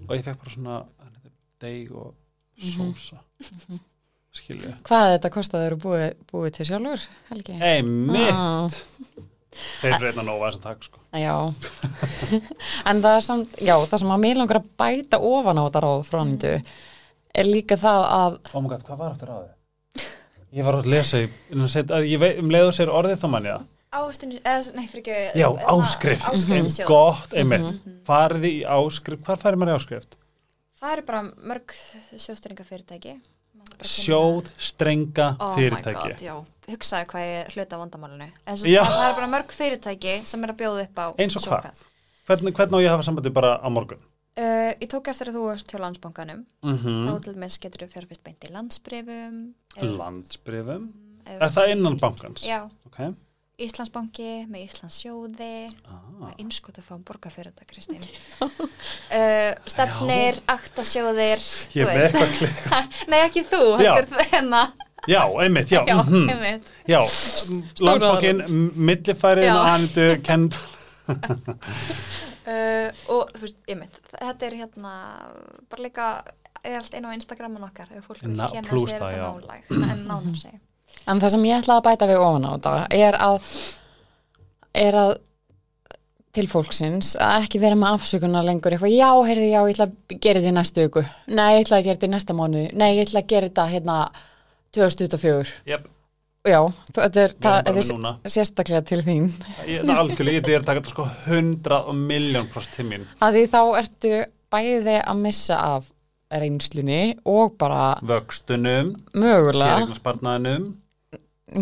og 0.08 0.16
ég 0.16 0.24
fekk 0.24 0.38
bara 0.40 0.54
svona 0.54 0.86
deg 1.64 1.92
og 1.92 2.14
sósa 2.60 3.20
skilju 4.34 4.72
Hvað 4.86 5.12
þetta 5.14 5.30
kostaði 5.36 5.68
eru 5.70 5.78
búið, 5.84 6.08
búið 6.30 6.56
til 6.58 6.68
sjálfur, 6.70 7.06
Helgi? 7.30 7.58
Ei, 7.60 7.82
mitt, 7.82 8.32
Ah. 8.32 8.68
Þeir 9.82 9.96
reyna 10.02 10.22
að 10.22 10.28
nóga 10.28 10.48
þessum 10.48 10.64
takk 10.64 10.86
sko. 10.88 11.02
Já, 11.20 11.34
en 12.90 13.02
það 13.04 13.18
er 13.18 13.26
samt, 13.28 13.58
já, 13.60 13.74
það 13.90 14.02
sem 14.02 14.14
að 14.16 14.24
mér 14.24 14.40
langar 14.40 14.60
að 14.60 14.72
bæta 14.82 15.20
ofan 15.30 15.60
á 15.60 15.64
þetta 15.66 15.84
ráð 15.86 16.02
frándu 16.08 16.54
er 17.34 17.50
líka 17.50 17.78
það 17.80 18.08
að, 18.16 18.40
Oh 18.54 18.64
my 18.64 18.72
god, 18.72 18.88
hvað 18.88 19.04
var 19.04 19.14
aftur 19.14 19.30
á 19.30 19.36
þið? 19.42 20.10
Ég 20.54 20.66
var 20.68 20.80
að 20.80 20.90
lesa 20.92 21.22
í, 21.22 21.30
að 21.84 22.10
ég 22.10 22.20
veit, 22.22 22.42
um 22.42 22.52
leiðu 22.54 22.74
sér 22.76 22.92
orðið 22.94 23.22
þá 23.24 23.30
manni 23.30 23.54
það. 23.54 23.70
Ástin, 23.94 24.34
eða, 24.42 24.74
nei, 24.74 24.84
fyrir 24.90 25.02
ekki 25.04 25.40
Já, 25.40 25.48
áskrift, 25.70 26.28
áskrift. 26.30 26.74
Sjóð 26.74 26.88
gott, 26.90 27.34
einmitt. 27.38 27.88
Farið 28.06 28.46
í 28.48 28.54
áskrift, 28.66 29.22
hvað 29.26 29.42
færi 29.42 29.60
maður 29.60 29.74
í 29.74 29.78
áskrift? 29.78 30.16
það 30.84 30.96
eru 30.98 31.04
bara 31.08 31.22
mörg 31.48 31.74
sjóðstyrninga 32.20 32.66
fyrirtæki 32.68 33.14
Sjóð, 33.88 34.50
strenga, 34.60 35.30
oh 35.40 35.54
fyrirtæki 35.56 35.94
my 35.96 36.10
god, 36.12 36.20
já, 36.22 36.34
hugsaði 36.70 37.08
hvað 37.10 37.26
ég 37.28 37.52
hluta 37.54 37.78
vandamálinu 37.80 38.28
Já. 38.64 38.82
það, 38.84 39.02
eru 39.08 39.16
bara 39.20 39.30
mörg 39.34 39.52
fyrirtæki 39.52 40.14
sem 40.28 40.44
er 40.46 40.54
að 40.54 40.60
bjóða 40.62 40.86
upp 40.88 41.00
á 41.00 41.06
Eins 41.20 41.36
og 41.40 41.46
hvað? 41.50 41.82
Hvernig, 42.28 42.54
hvernig 42.56 42.78
á 42.80 42.84
ég 42.86 42.94
hafa 42.94 43.04
sambandi 43.08 43.32
bara 43.36 43.56
á 43.60 43.68
morgun? 43.68 44.00
uh, 44.40 44.72
ég 44.80 44.88
tók 44.90 45.10
eftir 45.12 45.30
að 45.30 45.36
þú 45.38 45.44
varst 45.50 45.68
til 45.70 45.82
landsbankanum 45.84 46.44
Mm 46.64 46.78
þá 47.08 47.12
til 47.26 47.34
dæmis 47.36 47.58
getur 47.62 47.84
þú 47.84 47.90
fjárfist 47.98 48.24
beint 48.24 48.48
í 48.48 48.52
landsbrifum 48.54 49.36
Landsbrifum 49.98 50.88
eða, 51.26 51.38
Er 51.44 51.52
það 51.58 51.74
innan 51.76 52.00
bankans? 52.00 52.46
já, 52.46 52.64
Ok 52.88 53.14
Íslandsbanki 53.54 54.48
með 54.50 54.64
Íslandsjóði 54.66 55.50
ah. 55.86 55.98
það 56.18 56.30
er 56.32 56.40
innskot 56.42 56.78
að 56.80 56.86
fá 56.88 56.94
um 56.96 57.04
borga 57.06 57.30
fyrir 57.30 57.52
þetta 57.52 57.68
Kristín 57.70 58.02
uh, 58.42 59.52
stefnir, 59.70 60.40
aktasjóðir 60.50 61.44
Ég 61.78 61.86
er 61.86 62.00
veist. 62.00 62.08
eitthvað 62.08 62.34
klik 62.40 62.64
nei 63.12 63.20
ekki 63.20 63.44
þú, 63.52 63.60
Já. 63.78 63.92
heldur 63.94 64.26
þennan 64.32 64.74
Já, 65.08 65.22
einmitt, 65.42 65.70
já, 65.70 65.84
já, 65.88 65.98
mhm. 66.02 66.28
einmitt 66.32 66.72
já 66.88 67.00
Landsbankin, 67.80 68.42
millifærið 68.76 69.44
Já. 69.44 69.54
og 69.56 69.68
Anitu, 69.68 70.06
Kend 70.24 70.54
uh, 72.48 72.88
og 73.12 73.28
þú 73.34 73.42
veist, 73.42 73.58
einmitt 73.68 73.98
þetta 74.14 74.48
er 74.48 74.56
hérna 74.62 74.94
bara 75.68 75.82
líka 75.84 76.06
er 76.64 76.78
allt 76.80 76.94
inn 76.96 77.04
á 77.04 77.12
Instagramun 77.12 77.66
okkar 77.68 77.90
ef 77.92 78.06
fólk 78.08 78.22
vil 78.24 78.36
Na- 78.38 78.48
kynna 78.52 78.70
plús 78.70 78.88
sér 78.90 79.02
það, 79.02 79.10
þetta 79.10 79.20
já. 79.20 79.24
nálæg 79.28 79.62
en 79.92 80.06
nánar 80.08 80.38
segi 80.40 80.58
En 81.10 81.20
það 81.20 81.32
sem 81.34 81.44
ég 81.44 81.58
ætla 81.58 81.74
að 81.76 81.86
bæta 81.88 82.06
við 82.08 82.20
ofan 82.22 82.44
á 82.48 82.50
þetta 82.54 82.72
er 82.96 83.16
að, 83.20 83.36
er 84.78 84.94
að 84.96 85.10
til 86.34 86.46
fólksins 86.50 87.14
að 87.20 87.44
ekki 87.44 87.60
vera 87.62 87.76
með 87.78 87.96
afsökunar 87.98 88.46
lengur 88.46 88.74
eitthvað, 88.74 88.94
já, 88.94 89.10
heyrðu, 89.28 89.48
já, 89.50 89.60
ég 89.60 89.74
ætla 89.74 89.86
að 89.90 90.14
gera 90.24 90.40
þetta 90.40 90.52
í 90.52 90.56
næstu 90.56 90.86
viku, 90.86 91.02
nei, 91.28 91.48
ég 91.54 91.66
ætla 91.66 91.76
að 91.78 91.84
gera 91.88 91.98
þetta 91.98 92.08
í 92.08 92.14
næsta 92.14 92.36
mánu 92.38 92.62
nei, 92.72 92.88
ég 92.96 93.04
ætla 93.04 93.20
að 93.22 93.28
gera 93.34 93.50
þetta 93.50 93.66
hérna 93.74 93.98
2024, 94.74 95.54
Jep, 95.70 95.88
já, 96.44 96.60
þetta 96.92 97.24
er, 97.24 97.34
það, 97.46 97.72
er 97.74 98.34
sérstaklega 98.36 98.84
til 98.90 99.00
þín, 99.06 99.26
Ég 99.70 99.82
er 99.82 99.96
algjörlega, 99.96 100.42
ég 100.42 100.54
er 100.58 100.62
að 100.62 100.68
taka 100.70 100.82
þetta 100.82 100.94
sko 100.94 101.08
hundrað 101.28 101.90
og 101.92 101.98
miljón 102.12 102.48
prost 102.52 102.74
til 102.76 102.88
mín. 102.90 103.08
Að 103.24 103.38
því 103.38 103.44
þá 103.54 103.60
ertu 103.80 104.14
bæði 104.54 104.96
að 105.02 105.20
missa 105.24 105.58
af 105.74 105.90
reynslunni 106.34 107.02
og 107.30 107.54
bara 107.60 107.94
Vöxtunum, 108.02 108.94
mögulega, 109.14 109.84
sérignarsparnaðinum 109.84 110.72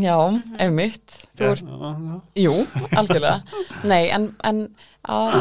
já, 0.01 0.17
einmitt, 0.63 1.15
þú 1.37 1.49
ert 1.51 1.73
Jú, 2.39 2.55
algjörlega. 2.97 3.41
Nei, 3.89 4.07
en, 4.15 4.31
en 4.47 4.63
að, 5.11 5.39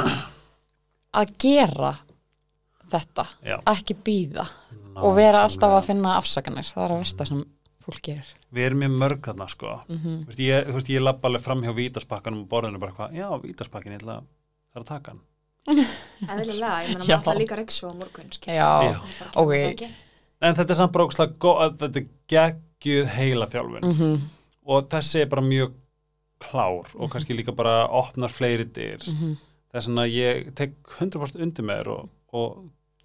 að 1.16 1.34
gera 1.42 1.94
þetta, 2.92 3.28
Já. 3.46 3.58
ekki 3.72 3.96
býða 4.04 4.48
og 5.00 5.16
vera 5.16 5.46
alltaf 5.46 5.78
að 5.78 5.88
finna 5.88 6.18
afsakanir. 6.20 6.68
Það 6.68 6.84
er 6.84 6.96
að 6.96 7.04
versta 7.06 7.28
sem 7.30 7.44
fólk 7.86 8.02
gerir. 8.06 8.30
Við 8.54 8.66
erum 8.66 8.80
mjög 8.84 8.96
mörg 9.04 9.22
þarna 9.28 9.48
sko 9.50 9.74
Mm 9.90 10.02
Þú 10.22 10.28
veist, 10.30 10.40
ég, 10.46 10.68
þú 10.70 10.74
veist, 10.78 10.90
ég 10.94 11.02
labba 11.04 11.28
alveg 11.30 11.42
fram 11.46 11.62
hjá 11.66 11.74
vítaspakkanum 11.78 12.44
og 12.46 12.50
borðinu 12.52 12.80
bara 12.80 12.92
hvað, 12.98 13.16
já, 13.18 13.28
vítaspakkin, 13.44 13.92
ég 13.98 14.02
ætla 14.02 14.18
að 14.20 14.24
það 14.72 14.80
er 14.80 14.82
að 14.82 14.90
taka 14.94 15.12
hann 15.12 15.22
Eðlilega, 16.32 16.78
ég 16.84 16.90
meina 16.96 17.06
Já. 17.10 17.16
maður 17.18 17.22
ætla 17.22 17.36
líka 17.40 17.56
reyksu 17.60 17.90
á 17.90 17.94
morgun 17.94 18.32
skilur. 18.34 18.56
Já, 18.56 18.70
Já. 18.88 18.98
Það 19.20 19.42
Ok. 19.44 19.54
það. 19.82 19.96
En 20.42 20.56
þetta 20.58 20.74
er 20.74 20.80
samt 20.80 20.92
bara 20.96 21.06
ógslag 21.06 21.34
góð, 21.38 21.76
þetta 21.82 22.02
er 22.02 22.08
geggjuð 22.34 23.12
heila 23.18 23.46
þjálfun 23.52 23.90
mm 23.92 24.22
og 24.72 24.86
þessi 24.94 25.24
er 25.24 25.26
bara 25.26 25.42
mjög 25.42 25.72
klár 26.42 26.90
og 26.94 27.10
kannski 27.12 27.34
líka 27.34 27.52
bara 27.58 27.88
opnar 27.98 28.30
fleiri 28.30 28.64
dyr 28.70 29.02
Mhm. 29.10 29.32
þess 29.74 29.88
að 29.90 30.12
ég 30.14 30.52
tek 30.56 30.76
100% 31.00 31.42
undir 31.42 31.66
með 31.66 31.80
þér 31.82 31.90
og, 31.96 32.10
og 32.34 32.60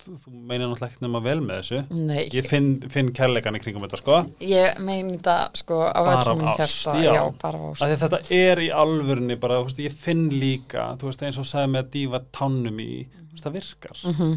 þú, 0.05 0.15
meinir 0.33 0.67
náttúrulega 0.69 0.89
ekki 0.93 1.05
nema 1.07 1.21
vel 1.25 1.39
með 1.45 1.61
þessu 1.61 1.81
nei, 2.07 2.23
ég 2.37 2.49
finn, 2.51 2.69
finn 2.93 3.13
kærleikan 3.17 3.57
í 3.59 3.63
kringum 3.63 3.87
þetta 3.87 4.01
sko 4.03 4.19
ég 4.47 4.81
meini 4.87 5.17
þetta 5.17 5.37
sko 5.63 5.79
á 5.89 6.01
Bara 6.01 6.19
öllum 6.25 6.33
af 6.33 6.41
minn 6.41 6.51
ást, 6.67 6.83
hjarta. 6.87 6.99
já. 7.05 7.13
Já, 7.17 7.23
bara 7.43 7.59
á 7.59 7.65
ást. 7.71 7.87
að 7.87 7.95
þetta 8.05 8.21
er 8.41 8.63
í 8.67 8.69
alvörunni 8.83 9.39
bara, 9.43 9.61
þú 9.63 9.71
veist, 9.71 9.81
ég 9.87 9.97
finn 10.07 10.27
líka 10.33 10.91
þú 11.01 11.11
veist, 11.11 11.25
eins 11.29 11.41
og 11.43 11.49
sagði 11.49 11.73
með 11.75 11.83
að 11.87 11.91
dífa 11.97 12.23
tánum 12.41 12.83
í 12.85 12.91
þú 13.09 13.33
veist, 13.33 13.47
það 13.49 13.59
virkar 13.61 14.05
Mm 14.13 14.37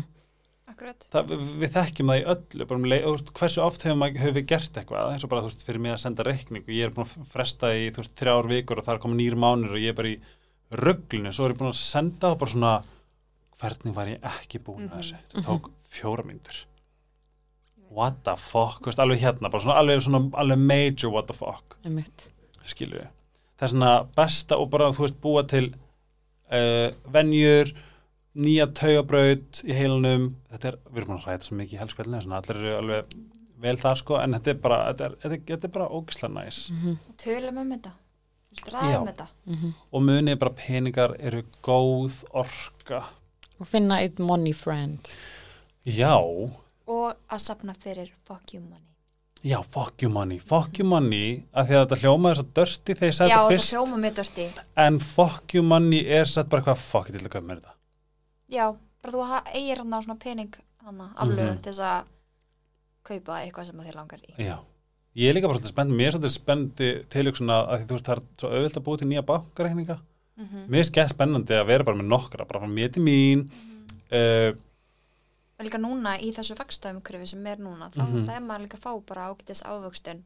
Akkurat. 0.69 1.05
það, 1.11 1.31
við, 1.33 1.39
við 1.59 1.71
þekkjum 1.75 2.09
það 2.13 2.19
í 2.19 2.25
öllu 2.31 2.65
bara 2.69 2.77
um 2.79 2.83
leið, 2.87 3.01
og, 3.03 3.07
þú 3.09 3.17
veist, 3.17 3.31
hversu 3.39 3.61
oft 3.65 3.81
hefur, 3.83 3.97
maður, 3.99 4.19
hefur 4.21 4.35
við 4.37 4.45
gert 4.51 4.77
eitthvað 4.79 5.07
eins 5.15 5.23
og 5.25 5.31
bara 5.31 5.41
þú 5.41 5.49
veist, 5.49 5.63
fyrir 5.65 5.81
mig 5.83 5.91
að 5.95 6.01
senda 6.03 6.25
reikning 6.27 6.63
og 6.63 6.69
ég 6.77 6.85
er 6.85 6.93
búin 6.93 7.07
að 7.07 7.25
fresta 7.33 7.71
í 7.75 7.87
þú 7.89 8.03
veist, 8.03 8.13
þrjár 8.21 8.47
vikur 8.51 8.79
og 8.79 8.85
það 8.85 8.93
er 8.93 9.01
komið 9.03 9.19
nýr 9.23 9.35
mánur 9.41 9.73
og 9.75 9.81
ég 9.81 9.91
er 9.91 9.97
bara 9.97 10.11
í 10.13 10.19
rugglinu, 10.83 11.33
svo 11.33 11.47
er 11.49 11.55
ég 11.55 11.59
búin 11.59 11.71
að 11.73 11.79
senda 11.81 12.31
og 12.31 12.39
bara 12.43 12.53
svona, 12.53 12.73
hvernig 13.59 13.95
var 13.95 14.09
ég 14.11 14.25
ekki 14.33 14.61
búin 14.63 14.87
að 14.89 14.97
þessu, 14.99 15.21
það 15.35 15.47
tók 15.49 15.69
fjóra 15.91 16.25
myndur 16.27 16.65
what 17.89 18.19
the 18.23 18.35
fuck, 18.37 18.83
veist, 18.85 18.99
alveg 19.01 19.23
hérna 19.23 19.49
bara 19.49 19.63
svona, 19.63 19.79
alveg, 19.81 20.03
svona, 20.05 20.21
alveg 20.37 20.59
major 20.61 21.09
what 21.09 21.25
the 21.25 21.33
fuck. 21.33 21.77
Skilju 22.69 22.99
við 22.99 23.07
það 23.59 23.67
er 23.67 23.73
svona 23.73 23.93
besta 24.15 24.57
og 24.59 24.69
bara 24.71 24.89
þú 24.95 25.05
veist 25.05 25.21
búa 25.23 25.43
til 25.49 25.65
uh, 25.73 26.89
venjur 27.11 27.73
nýja 28.39 28.69
taugabraut 28.77 29.63
í 29.65 29.75
heilanum. 29.75 30.29
Þetta 30.53 30.71
er, 30.71 30.77
við 30.87 31.01
erum 31.01 31.11
búin 31.11 31.19
að 31.19 31.27
ræða 31.27 31.47
svo 31.47 31.57
mikið 31.59 31.75
í 31.75 31.81
helspillinu 31.81 32.21
svona 32.23 32.39
allir 32.39 32.61
eru 32.61 32.75
alveg 32.77 33.17
vel 33.59 33.75
þar 33.81 33.99
sko 33.99 34.19
en 34.21 34.37
þetta 34.37 34.53
er 34.53 34.61
bara, 34.63 34.77
þetta 34.91 35.09
er, 35.09 35.17
þetta 35.23 35.35
er, 35.35 35.41
þetta 35.49 35.67
er 35.67 35.73
bara 35.75 35.89
ógislega 35.97 36.35
næs. 36.37 36.61
Mhm, 36.75 36.99
Tölum 37.19 37.59
um 37.59 37.73
þetta. 37.75 37.95
Já. 38.59 38.99
Þetta. 39.05 39.27
mhm. 39.45 39.73
og 39.93 40.01
munið 40.07 40.39
bara 40.41 40.55
peningar 40.57 41.11
eru 41.19 41.43
góð 41.65 42.23
orka 42.31 43.03
Og 43.59 43.67
finna 43.67 43.97
einn 43.99 44.15
money 44.23 44.53
friend. 44.53 45.09
já, 45.85 46.15
Og 46.87 47.13
að 47.29 47.39
sapna 47.43 47.73
fyrir 47.77 48.11
fuck 48.25 48.53
you 48.53 48.61
money. 48.61 48.85
já, 49.43 49.61
fuck 49.63 50.01
you 50.01 50.09
money 50.09 50.39
fuck 50.39 50.77
you 50.79 50.85
money, 50.85 51.43
af 51.53 51.67
því 51.67 51.75
að 51.75 51.85
þetta 51.85 51.97
hljómaði 52.01 52.35
svo 52.35 52.45
dörsti 52.53 52.95
þegar 52.95 53.09
ég 53.09 53.15
sagði 53.17 53.29
Já, 53.29 53.35
þetta 53.37 53.49
þetta 53.49 53.57
fyrst 53.57 53.73
hljóma 53.73 53.97
mitt 53.97 54.15
dörsti. 54.15 54.47
en 54.77 54.99
fuck 54.99 55.53
you 55.53 55.63
money 55.63 56.01
er 56.07 56.25
sett 56.25 56.49
bara 56.49 56.61
hvað 56.63 56.77
fuck, 56.77 57.07
ég 57.09 57.17
til 57.19 57.27
að 57.27 57.31
köpa 57.35 57.47
mér 57.47 57.61
þetta 57.61 57.73
Já, 58.49 58.75
bara 59.01 59.13
þú 59.13 59.53
eigir 59.55 59.77
hann 59.77 59.93
á 59.93 59.99
svona 60.01 60.19
pening 60.19 60.53
hann 60.83 60.99
aflögu 61.15 61.51
Mhm. 61.53 61.61
til 61.61 61.71
þess 61.73 61.79
að 61.79 62.03
kaupa 63.03 63.39
eitthvað 63.43 63.65
sem 63.67 63.79
að 63.79 63.85
þér 63.87 63.95
langar 63.95 64.19
í. 64.19 64.33
Já, 64.43 64.57
ég 65.15 65.29
er 65.29 65.33
líka 65.33 65.47
bara 65.47 65.57
svolítið 65.59 65.73
spennt, 65.73 65.91
mér 65.91 66.07
er 66.07 66.11
svolítið 66.11 66.35
spenndi 66.39 66.89
tiljöksuna 67.09 67.67
að 67.69 67.77
því 67.79 67.85
þú 67.87 67.93
veist 67.95 68.05
það 68.05 68.17
er 68.17 68.23
svo 68.37 68.49
auðvilt 68.49 68.77
að 68.77 68.83
búið 68.83 68.97
til 68.99 69.07
nýja 69.07 69.25
bankareikninga. 69.25 69.99
Mm 70.39 70.69
Mér 70.71 70.79
er 70.79 70.87
skemmt 70.87 71.11
spennandi 71.11 71.53
að 71.59 71.65
vera 71.67 71.83
bara 71.83 71.97
með 71.99 72.07
nokkra, 72.13 72.45
bara 72.47 72.59
frá 72.63 72.69
mér 72.71 72.93
til 72.95 73.03
mín, 73.03 73.49
uh, 74.11 74.55
Og 75.59 75.65
líka 75.67 75.77
núna 75.77 76.13
í 76.23 76.29
þessu 76.31 76.55
fagstöðumkrifi 76.55 77.27
sem 77.27 77.45
er 77.47 77.57
núna, 77.59 77.89
þá 77.91 78.05
Mhm. 78.07 78.25
það 78.27 78.35
er 78.37 78.45
maður 78.47 78.63
líka 78.63 78.77
að 78.77 78.85
fá 78.85 79.05
bara 79.05 79.25
ágætis 79.33 79.63
ávöxtun 79.67 80.21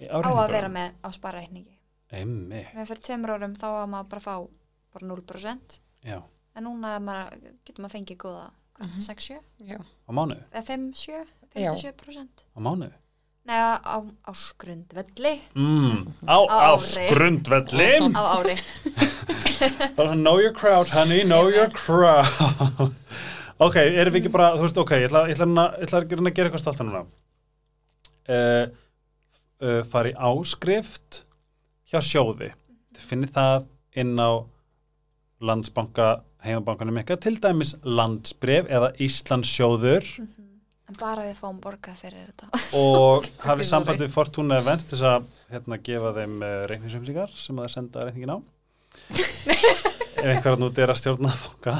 á 0.00 0.22
að 0.22 0.50
vera 0.50 0.68
með 0.68 0.92
á 1.02 1.08
sparareikningi. 1.10 1.74
Einmi, 2.12 2.62
Með 2.74 2.86
fyrir 2.86 3.02
tveimur 3.02 3.30
árum 3.34 3.56
þá 3.58 3.66
að 3.82 3.88
maður 3.90 4.08
bara 4.08 4.20
fá 4.20 4.48
bara 4.94 5.06
0%, 5.06 5.80
já, 6.04 6.22
en 6.54 6.64
núna 6.64 6.94
er 6.96 7.00
maður, 7.00 7.52
getur 7.66 7.82
maður 7.84 7.96
fengið 7.98 8.16
góða 8.16 8.50
Mhm. 8.78 9.00
6-7, 9.02 9.40
Já. 9.66 9.78
á 10.08 10.10
eða 10.54 10.64
5-7, 10.64 11.26
Já. 11.56 11.74
57%. 11.74 12.44
á 12.56 12.58
mánuði. 12.60 12.92
Nei, 13.48 13.56
á, 13.56 13.80
á 13.80 13.96
áskrundvelli 14.28 15.34
Mm, 15.56 16.04
á 16.28 16.36
Á 16.36 16.38
á 16.52 16.76
ári. 16.76 17.06
grundvelli, 17.14 17.88
á 18.12 18.22
ári. 18.36 18.56
bara 19.96 20.12
know 20.14 20.36
your 20.38 20.52
crowd 20.52 20.88
honey, 20.92 21.24
know 21.24 21.48
your 21.48 21.70
crowd. 21.72 22.28
ok, 23.66 23.76
erum 23.76 24.12
við 24.14 24.20
ekki 24.20 24.32
bara, 24.34 24.50
þú 24.58 24.66
veist, 24.66 24.76
ok, 24.84 24.92
ég 25.00 25.08
ætla, 25.08 25.22
ég 25.32 25.40
ætla, 25.40 25.64
ég 25.80 25.88
ætla 25.88 26.02
að 26.02 26.36
gera 26.36 26.50
eitthvað 26.50 26.62
stolt 26.66 26.82
núna. 26.84 27.00
Uh, 28.28 28.68
uh, 29.64 29.80
fari 29.88 30.12
áskrift 30.12 31.22
hjá 31.88 32.02
sjóði. 32.04 32.52
Þið 32.98 33.08
finnir 33.08 33.32
það 33.32 33.64
inn 33.98 34.12
á 34.20 34.44
landsbanka, 35.40 36.18
heimabankanum 36.44 37.00
ykkar, 37.00 37.16
til 37.24 37.38
dæmis 37.40 37.72
landsbref 37.82 38.68
eða 38.68 38.92
Íslandsjóður 39.02 40.04
En 40.88 40.96
bara 40.96 41.24
við 41.26 41.34
fáum 41.36 41.58
borga 41.60 41.92
fyrir 41.98 42.30
þetta. 42.30 42.48
og 42.78 43.26
hafið 43.44 43.66
samband 43.68 44.00
við 44.00 44.12
Fortuna 44.14 44.56
Events 44.62 44.86
til 44.88 44.98
að 45.04 45.26
hérna, 45.52 45.76
gefa 45.84 46.14
þeim 46.16 46.38
uh, 46.40 46.52
reikningsumsíkar 46.70 47.34
sem 47.36 47.58
að 47.60 47.66
það 47.66 47.74
senda 47.74 48.06
reikningin 48.08 48.32
á 48.32 48.38
ef 50.18 50.30
einhver 50.32 50.54
að 50.56 50.62
núti 50.64 50.82
er 50.82 50.92
að 50.94 51.00
stjórna 51.02 51.34
banka 51.42 51.74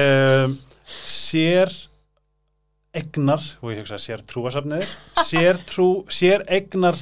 um, 0.00 0.56
sér 1.08 1.70
egnar, 2.98 3.44
og 3.62 3.70
ég 3.72 3.82
hugsa 3.84 3.98
sér 4.02 4.22
trúasafniður 4.26 4.90
sér, 5.28 5.60
trú, 5.68 5.88
sér 6.10 6.42
egnar 6.58 6.98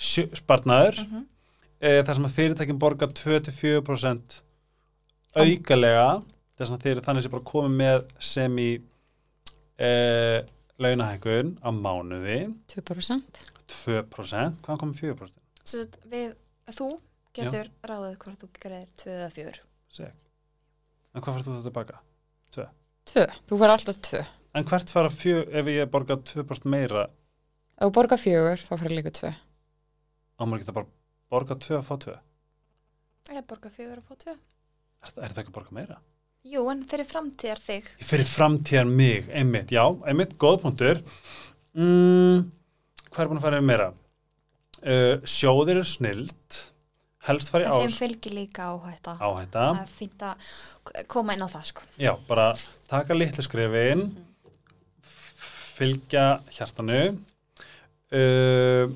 sparnaður 0.00 1.02
Mhm. 1.04 1.24
uh, 1.84 2.00
þar 2.06 2.14
sem 2.16 2.28
að 2.30 2.36
fyrirtækin 2.38 2.80
borga 2.80 3.10
2-4% 3.12 4.40
aukalega 5.36 6.06
þess 6.58 6.72
að 6.74 6.80
þeir 6.82 6.94
eru 6.96 7.04
þannig 7.06 7.22
sem 7.28 7.32
bara 7.36 7.48
komið 7.52 7.76
með 7.80 8.06
sem 8.32 8.56
í 8.60 8.70
uh, 9.80 10.38
launahækun 10.80 11.54
á 11.64 11.68
mánuði 11.74 12.38
2%. 12.72 13.40
2%, 13.70 14.60
hvaðan 14.64 14.80
komið 14.82 15.02
4%? 15.12 15.40
Svo 15.64 15.84
að 15.84 15.98
við, 16.12 16.34
þú 16.76 16.88
getur 17.36 17.70
ráðið 17.86 18.16
hvort 18.24 18.44
þú 18.44 18.50
greiðir 18.58 18.90
2 19.04 19.14
eða 19.16 19.30
4. 19.36 19.62
Sek. 19.90 20.26
En 21.14 21.24
hvað 21.24 21.36
fyrir 21.36 21.46
þú 21.48 21.56
þetta 21.58 21.74
baka? 21.80 22.02
2. 23.10 23.24
Þú 23.48 23.56
verður 23.58 23.76
alltaf 23.76 24.02
2. 24.06 24.22
En 24.58 24.66
hvert 24.66 24.90
fara 24.90 25.10
fjö, 25.14 25.44
ef 25.46 25.68
ég 25.70 25.90
borga 25.90 26.16
2% 26.26 26.66
meira, 26.70 27.06
Ef 27.80 27.88
þú 27.88 27.92
borgar 27.96 28.20
4, 28.20 28.56
þá 28.60 28.72
fyrir 28.76 28.92
líka 28.98 29.10
2. 29.16 29.28
á 29.32 30.42
maður 30.44 30.58
ekki 30.58 30.66
það 30.68 30.74
bara 30.76 30.90
borga 31.32 31.56
2 31.64 31.76
og 31.78 31.86
fá 31.86 31.94
2? 32.04 32.16
Ég 33.30 33.46
borga 33.48 33.70
4 33.72 33.94
og 33.96 34.04
fá 34.04 34.16
2. 34.24 34.34
Er, 35.00 35.12
er 35.16 35.32
það 35.32 35.40
ekki 35.40 35.52
að 35.52 35.56
borga 35.56 35.76
meira? 35.78 35.96
Jú, 36.48 36.62
en 36.72 36.80
fyrir 36.88 37.04
framtíðar 37.08 37.58
þig. 37.60 37.88
Fyrir 38.00 38.24
framtíðar 38.28 38.88
mig, 38.88 39.26
einmitt, 39.36 39.72
já, 39.74 39.82
einmitt, 40.08 40.32
góð 40.40 40.62
punktur. 40.62 41.00
Mm, 41.76 42.46
hvað 43.10 43.20
er 43.26 43.28
búin 43.30 43.40
að 43.40 43.44
fara 43.44 43.58
yfir 43.60 43.68
meira? 43.68 43.88
Uh, 44.80 45.18
sjóðir 45.28 45.82
er 45.82 45.88
snild, 45.88 46.56
helst 47.28 47.50
í 47.66 47.68
En 47.68 47.74
þeim 47.84 47.98
fylgir 47.98 48.32
líka 48.38 48.70
áhætta. 48.72 49.18
áhætta. 49.20 49.66
Er 49.82 49.90
að 50.30 50.46
k- 50.88 51.04
koma 51.12 51.36
inn 51.36 51.44
á 51.44 51.48
það, 51.52 51.66
sko. 51.74 51.84
Já, 52.00 52.14
bara 52.30 52.46
taka 52.88 53.12
litlu 53.18 53.44
skrefin, 53.44 54.06
fylgja 55.76 56.24
hjartanu. 56.56 57.02
Uh, 58.10 58.88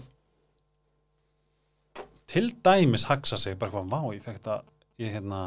til 2.26 2.48
dæmis 2.64 3.04
haksa 3.06 3.36
sig, 3.38 3.58
bara 3.60 3.70
hvað, 3.76 3.92
vá, 3.92 4.00
ég 4.16 4.24
fekk 4.24 4.40
þetta, 4.40 4.56
ég 5.04 5.12
hérna, 5.18 5.42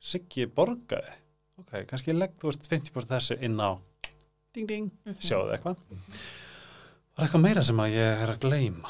Siggi 0.00 0.46
borgaði. 0.46 1.12
Ok, 1.60 1.72
kannski 1.90 2.14
legg, 2.16 2.32
þú 2.40 2.48
veist, 2.50 2.68
50% 2.70 3.10
þessu 3.12 3.36
inn 3.44 3.58
á 3.60 3.76
ding 4.54 4.66
ding, 4.66 4.90
Mhm. 5.06 5.20
sjáðu 5.20 5.52
eitthvað. 5.58 5.76
Er 7.18 7.26
eitthvað 7.26 7.40
meira 7.42 7.62
sem 7.64 7.76
að 7.76 7.92
ég 7.94 8.22
er 8.22 8.28
að 8.34 8.40
gleyma. 8.40 8.88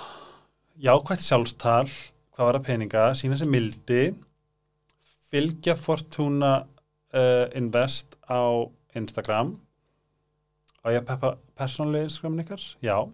jákvætt 0.80 1.20
sjálfstal 1.20 1.84
hvað 2.32 2.46
var 2.46 2.54
að 2.54 2.64
peninga, 2.64 3.10
sína 3.14 3.36
sér 3.36 3.50
mildi 3.50 4.14
fylgja 5.30 5.76
Fortuna 5.76 6.66
uh, 7.12 7.46
Invest 7.54 8.16
á 8.30 8.70
Instagram 8.94 9.60
á 10.84 10.88
ég 10.88 11.04
peppa 11.04 11.36
persónlega 11.58 12.04
Instagramin 12.08 12.44
ykkar? 12.46 12.60
Já 12.82 13.12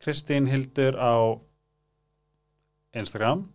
Kristín 0.00 0.46
Hildur 0.48 0.94
á 0.94 1.40
Instagram 2.94 3.48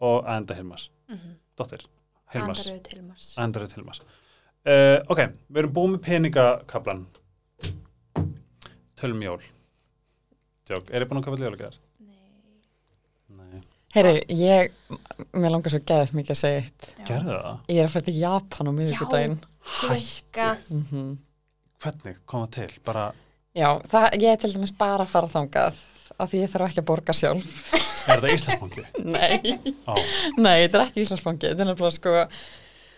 og 0.00 0.24
Hilmars 0.58 0.90
Mhm. 1.08 1.36
dóttir 1.56 1.86
Hilmars 1.86 1.88
Andaröð 1.88 1.95
Hilmars. 2.34 3.32
Andrið 3.40 3.76
Hilmars 3.76 4.02
uh, 4.02 4.98
Ok, 5.12 5.22
við 5.48 5.62
erum 5.62 5.74
búið 5.76 5.92
með 5.94 6.02
peningakablan 6.08 7.04
Tölum 8.96 9.22
jól 9.24 9.40
Jók, 10.66 10.88
er 10.90 11.04
ég 11.04 11.10
búin 11.10 11.20
að 11.20 11.28
kafa 11.28 11.44
jólagjær? 11.46 11.76
Nei. 12.02 13.52
Nei 13.52 13.60
Heyri, 13.96 14.16
ég, 14.36 14.72
mér 15.32 15.54
langar 15.54 15.72
svo 15.72 15.78
geðið 15.88 16.10
mikið 16.18 16.34
að 16.34 16.38
segja 16.40 16.64
eitt. 16.64 16.88
Gerðu 17.06 17.36
það? 17.36 17.60
Ég 17.70 17.78
er 17.78 17.86
að 17.86 17.92
fara 17.94 18.06
til 18.08 18.16
Japan 18.18 18.68
á 18.68 18.72
miðvikudaginn. 18.76 19.38
Hættu. 19.76 20.48
Mm 20.74 21.14
Hvernig 21.86 22.18
koma 22.28 22.48
til? 22.52 22.70
Bara, 22.84 23.06
Já, 23.56 23.68
það, 23.88 24.06
ég 24.20 24.30
er 24.32 24.40
til 24.40 24.52
dæmis 24.52 24.72
bara 24.76 25.04
að 25.04 25.12
fara 25.12 25.28
þangað 25.32 25.80
af 26.16 26.30
því 26.32 26.40
ég 26.42 26.50
þarf 26.52 26.70
ekki 26.70 26.82
að 26.82 26.88
borga 26.90 27.16
sjálf. 27.16 27.52
er 28.12 28.22
þetta 28.22 28.36
Íslandsbanki? 28.36 28.84
Nei, 29.16 29.58
Á, 29.86 29.94
nei, 30.38 30.66
þetta 30.66 30.78
er 30.80 30.86
ekki 30.86 31.04
Íslandsbanki, 31.04 31.50
þetta 31.50 31.66
er 31.66 31.70
nefnilega 31.72 31.96
sko, 31.98 32.14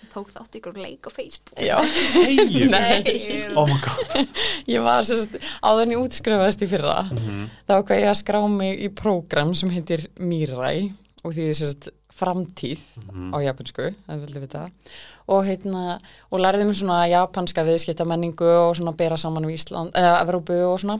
Tók 0.08 0.30
þátt 0.32 0.56
ykkur 0.56 0.78
leik 0.80 1.04
á 1.04 1.10
Facebook. 1.12 1.58
já, 1.60 1.76
heilir 2.14 2.70
Nei. 2.72 3.02
Oh 3.58 3.66
my 3.68 3.76
god 3.84 4.30
ég 4.70 4.80
var 4.84 5.04
sérst, 5.04 5.36
áður 5.60 5.84
en 5.84 5.92
ég 5.96 6.04
útskrifaðist 6.06 6.64
í 6.64 6.70
fyrra, 6.70 7.02
mm 7.12 7.44
þá 7.68 7.74
hvað 7.82 8.00
ég 8.00 8.08
að 8.08 8.18
skrá 8.22 8.40
mig 8.48 8.80
í 8.80 8.88
prógram 8.88 9.54
sem 9.58 9.70
heitir 9.74 10.06
Mirai 10.16 10.92
og 11.24 11.34
því 11.34 11.50
sérst 11.58 11.90
framtíð 12.18 12.80
-hmm. 12.80 13.30
á 13.30 13.36
japansku, 13.44 13.90
það 14.06 14.22
vildi 14.24 14.40
við 14.42 14.54
það 14.56 14.70
og 15.28 15.44
heitna, 15.44 15.98
og 16.32 16.40
lærði 16.40 16.64
mér 16.64 16.78
svona 16.78 17.02
japanska 17.06 17.62
viðskipta 17.66 18.06
menningu 18.08 18.48
og 18.48 18.76
svona 18.76 18.96
bera 18.96 19.16
saman 19.16 19.46
við 19.46 19.58
Ísland, 19.60 19.92
eða 19.92 20.22
Evrópu 20.24 20.56
og 20.72 20.80
svona 20.80 20.98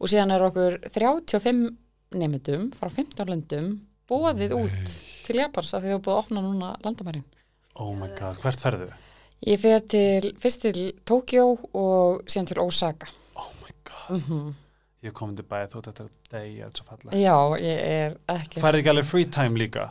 og 0.00 0.10
síðan 0.10 0.34
er 0.34 0.42
okkur 0.42 0.78
35 0.90 1.70
nefndum 2.18 2.70
frá 2.76 2.90
15 2.90 3.30
löndum 3.30 3.70
bóðið 4.10 4.56
út 4.58 4.96
til 5.24 5.38
Japans 5.40 5.72
því 5.72 5.80
það 5.80 5.94
er 5.96 6.02
búið 6.04 6.14
að 6.16 6.22
opna 6.24 6.44
núna 6.44 6.72
landamærin 6.84 7.24
Oh 7.74 7.94
my 7.98 8.10
god, 8.14 8.36
hvert 8.42 8.60
ferðu? 8.62 8.90
Ég 9.44 9.58
fer 9.60 9.80
til, 9.90 10.34
fyrst 10.40 10.62
til 10.62 10.92
Tókjó 11.08 11.46
og 11.74 12.20
síðan 12.30 12.52
til 12.52 12.60
Osaka 12.62 13.10
Oh 13.38 13.50
my 13.62 13.74
god 13.88 14.20
mm 14.20 14.52
Ég 15.04 15.10
er 15.12 15.16
komin 15.18 15.36
til 15.36 15.44
bæði 15.44 15.66
þótt 15.74 15.88
þetta 15.90 16.04
degi 16.32 16.62
er 16.64 16.70
svo 16.72 16.86
fallega 16.88 17.18
Já, 17.20 17.34
ég 17.60 17.80
er 17.84 18.14
ekki 18.32 18.62
Færði 18.62 18.80
ekki 18.80 18.92
alveg 18.94 19.08
free 19.10 19.26
time 19.28 19.60
líka? 19.60 19.90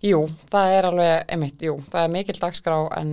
Jú, 0.00 0.22
það 0.48 0.76
er 0.78 0.88
alveg, 0.88 1.12
einmitt, 1.34 1.64
jú, 1.66 1.74
það 1.90 2.06
er 2.06 2.14
mikil 2.14 2.36
dagskrá 2.40 2.78
en 2.96 3.10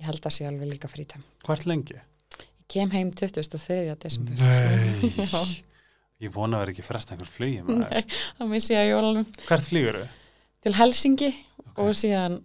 ég 0.00 0.08
held 0.08 0.26
að 0.26 0.34
sé 0.34 0.48
alveg 0.48 0.72
líka 0.72 0.90
frítæm 0.90 1.22
Hvert 1.46 1.68
lengi? 1.70 2.00
Ég 2.00 2.66
kem 2.74 2.90
heim 2.96 3.12
23. 3.14 3.94
desember 4.02 4.42
Nei. 4.42 5.54
Ég 6.22 6.30
vona 6.32 6.56
að 6.58 6.60
vera 6.64 6.72
ekki 6.76 6.84
frest 6.86 7.10
einhver 7.10 7.26
flugi 7.28 7.62
maður. 7.66 7.90
Nei, 7.90 8.04
það 8.38 8.48
missi 8.52 8.74
ég 8.74 8.80
að 8.84 8.90
jólunum 8.92 9.26
Hvert 9.48 9.66
flýgur 9.68 9.98
þau? 9.98 10.08
til 10.64 10.72
Helsingi 10.78 11.30
og 11.76 11.90
síðan 11.98 12.38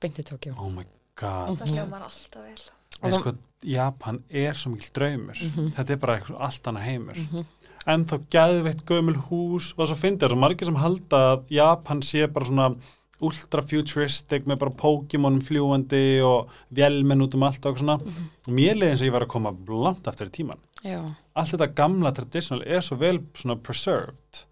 beint 0.00 0.14
til 0.16 0.24
Tókjó. 0.24 0.54
Oh 0.58 0.70
my 0.70 0.84
god 1.18 1.58
Það 1.58 1.72
hljómar 1.74 2.06
alltaf 2.06 2.42
vel. 2.46 2.62
Nei, 3.02 3.12
sko, 3.12 3.32
Japan 3.66 4.22
er 4.30 4.54
svo 4.56 4.70
mikil 4.72 4.92
draumur 4.96 5.36
Mhm. 5.42 5.72
þetta 5.76 5.90
er 5.90 5.96
bara 5.96 6.18
eitthvað 6.18 6.40
allt 6.40 6.62
annað 6.70 6.86
heimur 6.86 7.16
Mhm. 7.16 7.44
en 7.86 8.04
þá 8.06 8.14
gæðveitt 8.30 8.84
gömul 8.88 9.16
hús 9.28 9.74
og 9.76 9.88
svo 9.88 9.96
finnir 9.96 10.18
það 10.20 10.30
svo 10.30 10.38
margir 10.38 10.64
sem 10.66 10.74
halda 10.76 11.36
að 11.36 11.44
Japan 11.50 12.00
sé 12.00 12.26
bara 12.32 12.46
svona 12.46 12.76
ultra 13.20 13.62
futuristic 13.62 14.44
með 14.46 14.58
bara 14.58 14.70
Pokémon 14.70 15.40
fljúandi 15.42 16.22
og 16.24 16.48
vélmenn 16.72 17.22
út 17.26 17.34
um 17.34 17.42
allt 17.42 17.64
og 17.66 17.74
eitthvað 17.76 17.80
svona 17.84 17.98
Mhm. 18.00 18.30
og 18.48 18.54
mér 18.54 18.74
leiði 18.76 18.90
eins 18.92 19.00
og 19.00 19.06
ég 19.08 19.12
var 19.12 19.22
að 19.22 19.28
koma 19.28 19.50
langt 19.68 20.02
aftur 20.06 20.26
í 20.28 20.30
tíman 20.30 20.58
Já, 20.86 21.00
allt 21.36 21.50
þetta 21.54 21.66
gamla 21.74 22.12
traditional 22.14 22.62
er 22.66 22.80
svo 22.86 22.96
vel 23.00 23.18
svona 23.34 23.56
preserved. 23.62 24.44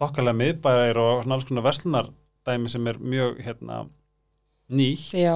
Þokkalega 0.00 0.38
miðbæðir 0.40 0.98
og 1.02 1.22
svona 1.24 1.36
alls 1.38 1.44
konar 1.48 1.66
verslunardæmi 1.68 2.70
sem 2.72 2.86
er 2.90 2.98
mjög 2.98 3.42
hérna 3.44 3.82
nýtt. 4.74 5.10
Já, 5.14 5.34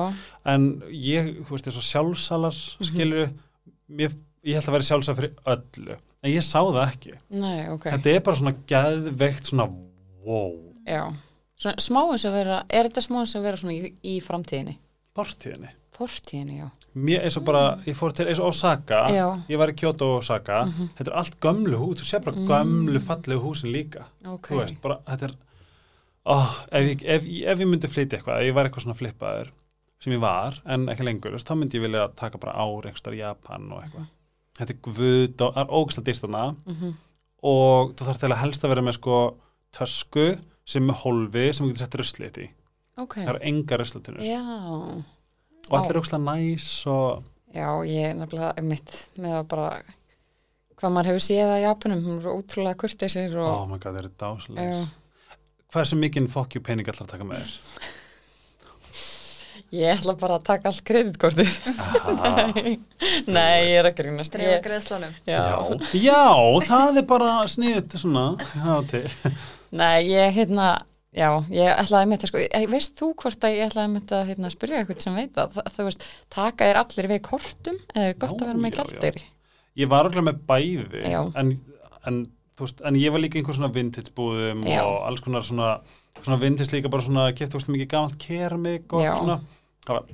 en 0.48 0.68
ég, 0.90 1.34
þú 1.44 1.52
veist, 1.54 1.68
þessu 1.68 1.84
sjálfsalar 1.84 2.56
Mhm. 2.80 2.88
skilur, 2.88 3.30
mér, 3.90 4.16
ég 4.44 4.54
held 4.58 4.64
að 4.70 4.72
vera 4.78 4.88
sjálfsal 4.88 5.16
fyrir 5.16 5.34
öllu, 5.46 5.96
en 6.22 6.30
ég 6.32 6.42
sá 6.42 6.58
það 6.64 6.88
ekki. 6.92 7.18
Nei, 7.30 7.68
ok, 7.68 7.84
þetta 7.92 8.14
er 8.16 8.20
bara 8.20 8.36
svona 8.36 8.56
geðveikt 8.66 9.44
svona, 9.52 9.68
wow. 10.24 10.74
Já. 10.86 11.12
Svona 11.58 11.76
smá 11.82 12.00
eins 12.12 12.24
og 12.24 12.32
vera, 12.32 12.64
er 12.70 12.84
þetta 12.88 13.02
smá 13.02 13.20
eins 13.20 13.34
og 13.36 13.42
vera 13.42 13.56
svona 13.56 13.74
í, 13.74 13.92
í 14.04 14.20
framtíðinni? 14.22 14.78
bortíðinni, 15.18 15.68
Fortíðinni, 15.98 16.58
já. 16.62 16.70
Mér 17.04 17.24
eins 17.24 17.36
og 17.38 17.44
bara 17.44 17.62
ég 17.86 17.96
fór 17.98 18.12
til 18.16 18.26
eins 18.26 18.38
og 18.42 18.48
Osaka, 18.52 19.02
Já. 19.14 19.26
ég 19.48 19.58
var 19.60 19.68
í 19.72 19.76
Kyoto 19.78 20.08
og 20.14 20.18
Osaka, 20.22 20.64
Mhm. 20.64 20.88
þetta 20.98 21.10
er 21.12 21.16
allt 21.20 21.38
gömlu 21.40 21.76
hús 21.78 22.00
þú 22.00 22.04
sé 22.10 22.20
bara 22.24 22.36
Mm. 22.36 22.48
gömlu 22.48 23.00
fallegu 23.00 23.40
húsin 23.42 23.72
líka 23.72 24.04
Ok, 24.26 24.48
þú 24.50 24.60
veist, 24.62 24.80
bara, 24.82 24.98
þetta 25.06 25.22
er 25.30 25.34
oh, 26.26 26.64
ef, 26.72 26.82
ég, 26.90 27.02
ef, 27.04 27.22
ef 27.24 27.58
ég 27.58 27.66
myndi 27.68 27.88
flytja 27.88 28.18
eitthvað, 28.18 28.40
ef 28.42 28.46
ég 28.50 28.54
var 28.54 28.64
eitthvað 28.68 28.84
svona 28.84 28.98
flippaður 28.98 29.50
sem 30.00 30.12
ég 30.12 30.20
var, 30.20 30.60
en 30.66 30.86
ekki 30.86 31.04
lengur 31.04 31.32
veist, 31.32 31.46
þá 31.48 31.56
myndi 31.58 31.78
ég 31.78 31.82
vilja 31.82 32.08
taka 32.16 32.38
bara 32.38 32.52
ár 32.54 32.82
einhverstaðar 32.86 33.14
í 33.16 33.22
Japan 33.24 33.72
og 33.72 33.82
eitthvað, 33.82 34.06
þetta 34.58 34.70
er 34.70 34.80
guð 34.82 35.40
og 35.40 35.54
það 35.54 35.62
er 35.64 35.72
ógæslega 35.78 36.04
dýrt 36.04 36.22
þarna 36.22 36.56
Mhm. 36.66 36.94
og 37.42 37.96
þú 37.96 38.04
þarf 38.06 38.18
til 38.20 38.28
að 38.30 38.36
helst 38.42 38.62
að 38.64 38.68
vera 38.68 38.82
með 38.82 38.94
sko 38.94 39.34
tösku 39.72 40.38
sem 40.66 40.88
er 40.90 40.94
hólfi 40.94 41.54
sem 41.54 41.66
þú 41.66 41.72
getur 41.72 41.78
sett 41.78 41.98
ruslið 42.00 42.38
í, 42.44 42.48
ok, 42.98 43.14
það 43.24 43.28
eru 43.28 43.38
enga 43.42 43.76
ruslutunur 43.78 44.20
já. 44.22 45.04
Og 45.70 45.78
allir 45.78 45.94
er 45.96 46.00
ógæslega 46.02 46.24
næs 46.28 46.70
og 46.92 47.26
Já, 47.56 47.68
ég 47.88 48.10
er 48.10 48.16
nefnilega 48.18 48.62
mitt 48.62 48.96
með 49.16 49.36
að 49.38 49.46
bara 49.52 49.68
hvað 50.78 50.92
maður 50.94 51.10
hefur 51.12 51.24
séð 51.24 51.52
að 51.54 51.62
Japanum, 51.64 52.02
hún 52.06 52.18
er 52.20 52.32
ótrúlega 52.34 52.78
kurteisir 52.82 53.38
oh 53.40 53.54
og 53.62 53.70
my 53.70 53.78
god, 53.78 53.94
það 53.94 54.02
eru 54.02 54.10
dásalegir 54.22 54.74
já, 54.74 54.82
hvað 55.72 55.80
er 55.84 55.90
sem 55.92 56.02
mikinn 56.04 56.28
fokkjú 56.32 56.62
pening 56.66 56.90
ætlar 56.92 57.08
að 57.08 57.14
taka 57.14 57.28
með 57.28 57.40
þér? 57.46 57.88
ég 59.82 59.98
ætla 59.98 60.14
bara 60.20 60.38
að 60.38 60.46
taka 60.48 60.70
allt 60.70 60.84
kreditkortið. 60.88 61.56
Aha, 61.74 62.46
Nei, 63.36 63.56
ég 63.68 63.74
er 63.82 63.88
að 63.90 63.98
grínast. 63.98 64.32
Dreifa 64.32 64.54
Ég, 64.54 64.62
greiðslunum. 64.64 65.16
já. 65.28 65.42
já, 65.92 66.22
það 66.70 67.00
er 67.02 67.08
bara 67.10 67.32
sniðut 67.52 67.98
svona, 68.00 68.24
Nei, 69.68 70.08
ég 70.08 70.32
hérna, 70.38 70.70
já, 71.16 71.28
ég 71.54 71.72
ætlaði 71.72 72.16
að 72.18 72.26
sko, 72.30 72.42
ég, 72.44 72.68
veist 72.72 72.96
þú 72.98 73.10
hvort 73.22 73.44
að 73.48 73.56
ég 73.56 73.70
ætlaði 73.70 73.92
mitt 73.94 74.12
að 74.12 74.30
hérna, 74.32 74.50
spyrja 74.52 74.82
eitthvað 74.82 75.04
sem 75.06 75.18
veit 75.18 75.38
að 75.40 75.60
þú 75.74 75.86
veist, 75.88 76.06
taka 76.34 76.68
er 76.68 76.80
allir 76.82 77.10
við 77.14 77.22
kortum 77.28 77.78
eða 77.94 78.10
er 78.10 78.18
gott 78.18 78.34
Já, 78.34 78.42
að 78.42 78.50
vera 78.50 78.64
með 78.64 78.76
gjaldeyri? 78.78 79.24
ég 79.78 79.90
var 79.90 80.08
okkur 80.08 80.26
með 80.26 80.42
bæði 80.48 81.04
en, 81.08 81.52
en, 82.08 82.22
þú 82.58 82.66
veist, 82.66 82.82
en 82.90 82.98
ég 82.98 83.14
var 83.14 83.22
líka 83.22 83.40
einhver 83.40 83.58
svona 83.58 83.72
vintage 83.74 84.14
búðum 84.16 84.64
Já. 84.68 84.82
og 84.84 84.96
alls 85.08 85.22
konar 85.24 85.46
svona, 85.46 85.68
svona 86.22 86.40
vintage 86.42 86.74
líka 86.74 86.90
bara 86.92 87.06
svona 87.06 87.28
kefti 87.36 87.58
óslega 87.60 87.76
mikið 87.76 87.92
gamalt 87.94 88.18
keramik 88.22 88.96
og 88.98 89.04
Já. 89.04 89.12
svona 89.20 89.38
það 89.86 89.94
var 90.00 90.10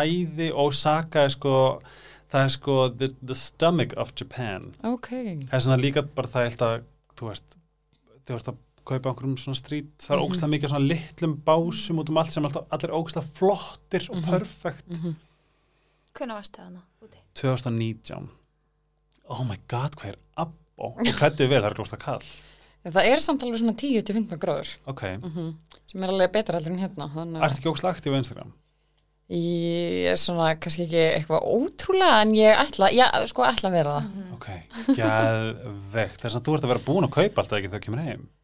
æði 0.00 0.52
og 0.54 0.70
Osaka 0.70 1.26
er 1.26 1.34
sko 1.34 1.54
það 2.30 2.44
er 2.46 2.52
sko 2.54 2.76
the, 2.94 3.10
the 3.26 3.36
stomach 3.36 3.96
of 3.98 4.14
Japan 4.16 4.70
Ok, 4.86 5.10
það 5.10 5.56
er 5.58 5.64
svona 5.66 5.80
líka 5.82 6.06
bara 6.06 6.30
það 6.30 6.46
ég 6.46 6.52
held 6.54 6.66
að 6.68 6.76
þú 7.18 7.30
veist, 7.32 7.56
þú 8.24 8.36
veist 8.36 8.52
að 8.52 8.60
kaupa 8.90 9.10
einhverjum 9.12 9.36
svona 9.40 9.58
strít, 9.60 9.90
það 10.02 10.10
er 10.14 10.20
Mhm. 10.20 10.26
ógstlega 10.26 10.52
mikið 10.54 10.72
svona 10.74 10.88
litlum 10.90 11.34
básum 11.46 11.98
út 12.02 12.08
um 12.12 12.18
allt 12.20 12.32
sem 12.32 12.44
alltaf, 12.44 12.66
allir 12.70 12.94
ógstlega 12.98 13.26
flottir 13.38 14.06
og 14.10 14.16
Mhm. 14.16 14.30
perfekt 14.30 14.88
mm 14.90 15.16
Hvernig 16.14 16.34
varstu 16.36 16.58
það 16.58 16.64
hana 16.64 16.82
úti? 17.02 17.18
2019 17.34 18.28
oh 19.30 19.44
my 19.46 19.56
god, 19.68 19.94
hvað 19.96 20.08
er 20.08 20.16
abbo 20.36 20.54
og 20.78 20.96
klættið 21.06 21.48
vel, 21.48 21.62
það 21.62 21.70
er 21.70 21.74
glósta 21.78 21.98
kall 21.98 22.24
það 22.84 23.04
er 23.12 23.20
samt 23.20 23.42
alveg 23.44 23.58
svona 23.60 23.76
10-15 23.76 24.38
gráður 24.38 24.76
ok, 24.86 25.02
mm 25.22 25.54
sem 25.86 26.02
er 26.02 26.08
alveg 26.08 26.32
betra 26.32 26.58
heldur 26.58 26.72
en 26.72 26.78
hérna, 26.88 27.10
þannig 27.14 27.42
ertu 27.42 27.58
ekki 27.60 27.70
ógstlega 27.72 27.94
aktíf 27.96 28.12
á 28.14 28.18
Instagram? 28.22 28.52
Ég 29.30 30.08
er 30.10 30.16
svona 30.18 30.56
kannski 30.58 30.88
ekki 30.88 31.02
eitthvað 31.22 31.44
ótrúlega 31.46 32.22
en 32.22 32.32
ég 32.34 32.56
ætla, 32.58 32.88
já, 32.90 33.06
sko 33.30 33.44
ætla 33.46 33.68
að 33.70 33.76
vera 33.78 33.90
það. 34.00 34.08
Mhm. 34.10 34.32
ok, 34.34 34.48
geðvegt 34.98 36.20
þess 36.24 36.34
að 36.38 36.42
þú 36.46 36.54
ert 36.56 36.64
að 36.66 36.72
vera 36.72 36.84
búin 36.88 37.06
að 37.06 37.14
kaupa 37.14 37.42
alltaf 37.42 37.58
ekki 37.58 37.68
þegar 37.70 37.80
þú 37.80 37.84
kemur 37.86 38.02
heim 38.04 38.22
að 38.24 38.39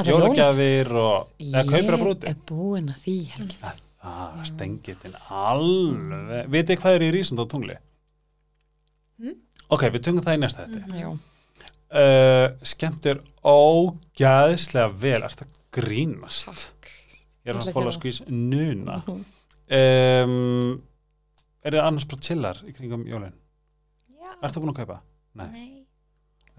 jólagjafir 0.00 0.92
og 0.96 1.28
eða 1.42 1.64
kaupir 1.68 1.94
að 1.96 2.02
brúti 2.02 2.26
Ég 2.26 2.36
er 2.36 2.44
búin 2.48 2.88
að 2.92 3.00
því, 3.04 3.16
Helgi. 3.36 3.56
ah, 4.02 4.38
stengitinn 4.48 5.16
alveg 5.30 6.48
vitið 6.50 6.80
hvað 6.82 6.96
er 6.98 7.04
í 7.06 7.10
rísund 7.14 7.42
á 7.42 7.46
tungli? 7.50 7.76
Mm. 9.22 9.36
ok, 9.70 9.82
við 9.94 10.02
tungum 10.08 10.24
það 10.24 10.34
í 10.38 10.40
næsta 10.42 10.64
þetta 10.66 11.02
Já, 11.02 11.10
uh, 11.12 12.46
skemmtir 12.66 13.20
ógæðslega 13.44 14.88
vel 15.02 15.20
ert 15.28 15.44
að 15.44 15.52
grínast 15.76 16.48
takk. 16.48 16.88
ég 17.44 17.52
er 17.54 17.60
að 17.60 17.72
fóla 17.76 17.92
að 17.92 17.98
skvís 18.00 18.22
nuna 18.28 18.96
Mhm. 19.02 19.22
um, 19.72 20.82
er 21.62 21.70
þið 21.76 21.84
annars 21.86 22.04
bara 22.10 22.20
chillar 22.20 22.62
í 22.66 22.72
kringum 22.74 23.04
jólin? 23.06 23.32
Já. 24.18 24.32
Ertu 24.42 24.60
búin 24.60 24.72
að 24.74 24.80
kaupa? 24.82 25.00
Nei. 25.34 25.46
Nei. 25.52 25.81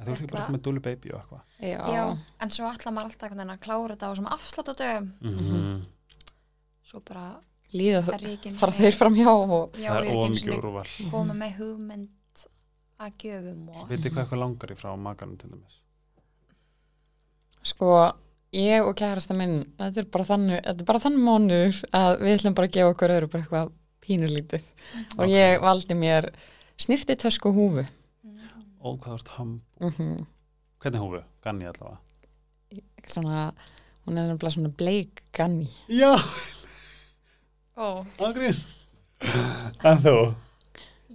En 0.03 0.07
þú 0.07 0.11
ert 0.13 0.21
ekki 0.23 0.31
bara 0.33 0.43
Ætla- 0.43 0.53
með 0.57 0.61
Dúli 0.67 0.81
Baby 0.83 1.11
og 1.13 1.19
eitthvað. 1.21 1.41
Já, 1.63 1.79
Já, 1.95 2.03
en 2.43 2.49
svo 2.51 2.65
ætla 2.67 2.91
maður 2.91 3.09
alltaf 3.13 3.31
að 3.31 3.59
klára 3.63 3.95
þetta 3.95 4.09
á 4.11 4.15
svona 4.19 4.33
afslátadögum 4.35 5.11
Mm 5.21 5.85
svo 6.83 6.99
bara 7.07 7.39
líða 7.73 8.01
er 8.13 8.53
fara 8.59 8.71
þeir 8.75 8.93
fram 8.99 9.15
hjá 9.15 9.29
og 9.31 9.71
já, 9.79 9.89
Það 9.89 9.97
er 9.97 10.09
er 10.11 10.17
ómikið 10.19 10.57
úrval. 10.59 10.87
koma 11.09 11.33
með 11.33 11.55
hugmynd 11.57 12.09
að 12.99 13.13
gjöfum 13.23 13.69
og 13.73 13.87
Vitið 13.89 14.11
hvað 14.13 14.21
eitthvað 14.25 14.39
langar 14.43 14.73
í 14.73 14.75
frá 14.77 14.91
makanum 14.99 15.37
til 15.39 15.49
dæmis? 15.49 15.79
sko, 17.63 18.11
ég 18.53 18.83
og 18.85 18.95
kærasta 18.99 19.33
minn 19.37 19.63
þetta 19.79 20.03
er 20.03 20.09
bara 20.11 20.27
þannig, 20.27 20.59
er 20.67 20.83
bara 20.85 20.99
þannig 20.99 21.23
mánuður 21.23 21.79
að 21.95 22.19
við 22.21 22.35
ætlum 22.37 22.55
bara 22.59 22.67
að 22.67 22.75
gefa 22.77 22.93
okkur 22.93 23.13
öðru 23.15 23.29
bara 23.31 23.43
eitthvað 23.43 23.71
pínulítið 24.03 24.65
og 25.17 25.23
Ok. 25.23 25.31
ég 25.31 25.61
valdi 25.63 25.95
mér 25.95 26.29
snirti 26.77 27.15
tösku 27.15 27.49
og 27.49 27.55
húfu 27.55 27.85
Ó, 28.83 28.87
hvað 28.99 29.13
þú 29.13 29.17
ert 29.19 29.29
ham... 29.37 29.51
mm 29.79 30.25
Hvernig 30.83 30.99
húfu? 31.03 31.19
Ganni 31.45 31.67
allavega. 31.69 31.99
svona, 33.07 33.43
hún 34.05 34.17
er 34.19 34.27
nefnilega 34.27 34.51
svona 34.57 34.71
bleik 34.79 35.21
ganni 35.35 35.69
Já, 35.87 36.11
Ó, 37.77 38.03
ágrín. 38.19 38.59
En 39.83 40.01
þú? 40.03 40.15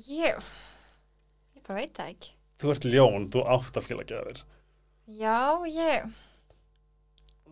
ég 0.08 0.38
ég 1.54 1.62
bara 1.66 1.80
veit 1.82 1.92
það 1.98 2.12
ekki 2.14 2.32
Þú 2.58 2.72
ert 2.72 2.86
ljón, 2.90 3.28
þú 3.30 3.42
átt 3.54 3.76
að 3.78 3.84
fíla 3.86 4.06
gjafir. 4.08 4.40
já, 5.06 5.36
ég 5.68 6.08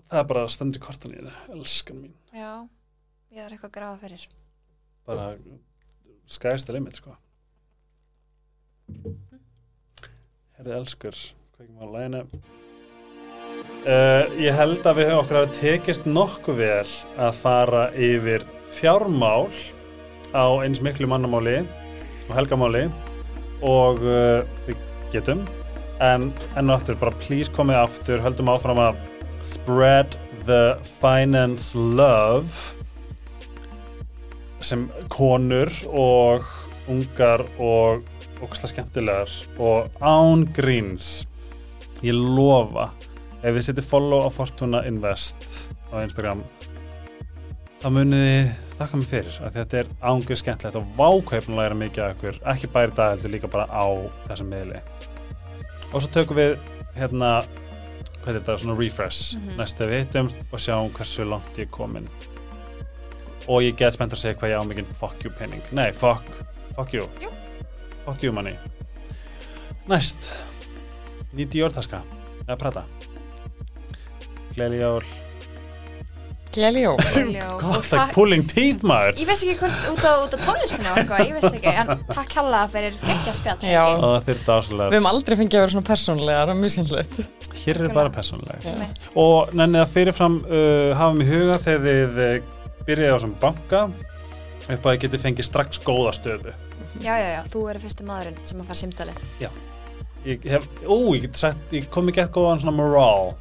Það 0.07 0.19
er 0.23 0.27
bara 0.31 0.47
stendur 0.49 0.81
kortan 0.83 1.13
í 1.13 1.19
henni, 1.21 1.35
elskan 1.53 2.01
mín. 2.01 2.15
já, 2.33 2.65
ég 3.35 3.43
er 3.45 3.53
eitthvað 3.53 3.71
að 3.71 3.77
grafa 3.77 4.01
fyrir 4.07 4.27
Bara 5.07 5.29
skæðist 6.27 6.71
að 6.73 6.79
limit, 6.81 6.97
sko. 6.99 7.15
Herði 10.57 10.73
elskur, 10.73 11.17
hvað 11.53 11.65
ekki 11.67 11.75
maður 11.77 11.91
lægina? 11.93 12.21
Uh, 13.85 14.23
ég 14.41 14.55
held 14.57 14.87
að 14.89 15.01
við 15.03 15.11
okkur 15.13 15.39
hafa 15.43 15.51
tekist 15.53 16.07
nokkuð 16.09 16.57
vel 16.63 16.95
að 17.27 17.41
fara 17.43 17.83
yfir 17.93 18.47
fjármál 18.73 19.51
á 20.33 20.47
eins 20.65 20.81
miklu 20.81 21.11
mannamáli 21.13 21.59
og 21.61 22.33
helgamáli 22.39 22.87
og 23.69 24.01
uh, 24.01 24.49
við 24.65 24.81
getum 25.13 25.45
en 26.01 26.31
enn 26.57 26.73
og 26.73 26.79
aftur, 26.79 26.97
bara 27.05 27.13
please 27.21 27.53
komið 27.53 27.83
aftur 27.83 28.25
höldum 28.25 28.55
áfram 28.57 28.81
að 28.81 29.05
spread 29.45 30.17
the 30.49 30.81
finance 31.05 31.77
love 31.77 32.73
sem 34.65 34.89
konur 35.13 35.69
og 35.93 36.49
ungar 36.89 37.45
og 37.61 38.16
óksla 38.45 38.71
skemmtilegar 38.71 39.33
og 39.59 39.91
án 40.01 40.47
gríns. 40.57 41.27
Ég 42.05 42.17
lofa 42.17 42.91
ef 43.43 43.55
við 43.55 43.69
setjum 43.69 43.91
follow 43.91 44.27
á 44.27 44.29
Fortuna 44.33 44.85
Invest 44.89 45.69
á 45.93 46.03
Instagram 46.03 46.43
þá 47.83 47.89
munið 47.93 48.23
þið 48.27 48.49
þakka 48.79 48.99
mig 48.99 49.09
fyrir 49.11 49.37
að 49.47 49.57
þetta 49.61 49.79
er 49.81 49.91
ángur 50.11 50.41
skemmtilegt 50.41 50.79
og 50.81 50.89
vákveipn 50.99 51.57
læra 51.57 51.77
mikið 51.79 52.03
af 52.05 52.17
ykkur, 52.17 52.41
ekki 52.53 52.67
í 52.69 52.87
dag 52.97 53.13
heldur 53.13 53.33
líka 53.33 53.51
bara 53.53 53.67
á 53.71 53.87
þessum 54.27 54.51
miðli. 54.51 54.81
Og 55.93 56.03
svo 56.03 56.11
tökum 56.13 56.41
við 56.41 56.57
hérna 56.97 57.31
hvað 58.25 58.33
er 58.33 58.41
þetta, 58.41 58.59
svona 58.59 58.79
refresh. 58.81 59.37
Mhm. 59.37 59.57
næst 59.61 59.79
þegar 59.79 59.93
við 59.93 60.05
hittumst 60.05 60.37
og 60.51 60.59
sjáum 60.59 60.91
hversu 60.91 61.29
langt 61.29 61.57
ég 61.57 61.69
er 61.69 61.71
komin. 61.71 62.09
Og 63.47 63.63
ég 63.63 63.77
get 63.77 63.95
spennt 63.95 64.13
að 64.13 64.19
segja 64.19 64.35
hvað 64.35 64.51
ég 64.51 64.59
á 64.59 64.65
mikið 64.67 64.95
fuck 64.99 65.25
you 65.25 65.31
penning, 65.31 65.63
nei 65.73 65.93
fuck 65.93 66.25
fuck 66.75 66.93
you, 66.93 67.09
Jú. 67.21 67.31
Fuck 68.07 68.23
you 68.25 68.33
money. 68.33 68.57
Næst. 69.91 70.31
Nýti 71.37 71.61
jórtaska 71.61 72.01
eða 72.47 72.57
prata 72.57 72.87
gleðli 74.57 74.81
jól. 74.81 75.05
Gleðli 76.57 76.83
jól. 76.87 76.97
God, 77.61 77.85
like 77.93 78.15
pulling 78.17 78.47
teeth 78.49 78.85
maður. 78.87 79.19
Ég 79.21 79.29
veist 79.29 79.45
ekki 79.45 79.59
hvort 79.61 79.91
út 79.93 80.07
á, 80.09 80.13
út 80.25 80.37
á 80.37 80.39
tónlistinu 80.47 80.89
ég 81.27 81.35
veist 81.37 81.59
ekki, 81.59 81.75
en 81.83 82.05
takk 82.09 82.37
hella 82.39 82.63
fyrir 82.73 82.97
geggja 83.03 83.35
spjall. 83.37 83.59
Já. 83.69 83.83
Og 84.01 84.17
þeir 84.25 84.37
eru 84.39 84.47
Við 84.89 84.99
höfum 84.99 85.11
aldrei 85.13 85.39
fengið 85.43 85.59
að 85.59 85.65
vera 85.67 85.75
svona 85.75 85.89
persónlegar 85.91 86.53
og 86.55 86.61
mjög 86.63 86.75
skemmtilegt. 86.77 87.41
Hér 87.67 87.83
er 87.85 87.95
bara 87.99 88.15
Já. 88.17 88.73
Einmitt. 88.73 89.11
og 89.27 89.57
nennið 89.57 89.85
að 89.85 89.95
fyrirfram 89.99 90.39
uh, 90.47 90.93
hafa 90.97 91.19
mig 91.19 91.29
í 91.29 91.35
huga 91.35 91.59
þegar 91.67 91.87
þið 91.91 92.23
uh, 92.29 92.85
byrjaði 92.89 93.13
á 93.13 93.19
sem 93.27 93.37
banka. 93.45 93.87
Upp 94.67 94.81
að 94.89 94.97
þið 94.97 95.03
getið 95.05 95.27
fengið 95.29 95.47
strax 95.51 95.85
góða 95.85 96.17
stöðu 96.17 96.57
Já, 97.05 97.15
já, 97.21 97.29
já, 97.37 97.41
þú 97.53 97.65
eru 97.71 97.81
fyrsti 97.85 98.05
maðurinn 98.09 98.39
sem 98.43 98.61
að 98.61 98.67
fara 98.71 98.81
símtali. 98.83 99.17
ég 100.27 100.43
hef, 100.51 100.65
ó, 100.87 100.97
ég 101.15 101.23
get 101.23 101.37
sagt, 101.39 101.69
ég 101.73 101.85
kom 101.91 102.09
ekki 102.11 102.25
eitthvað 102.25 102.43
góðan 102.43 102.63
svona 102.65 102.77
morale 102.77 103.35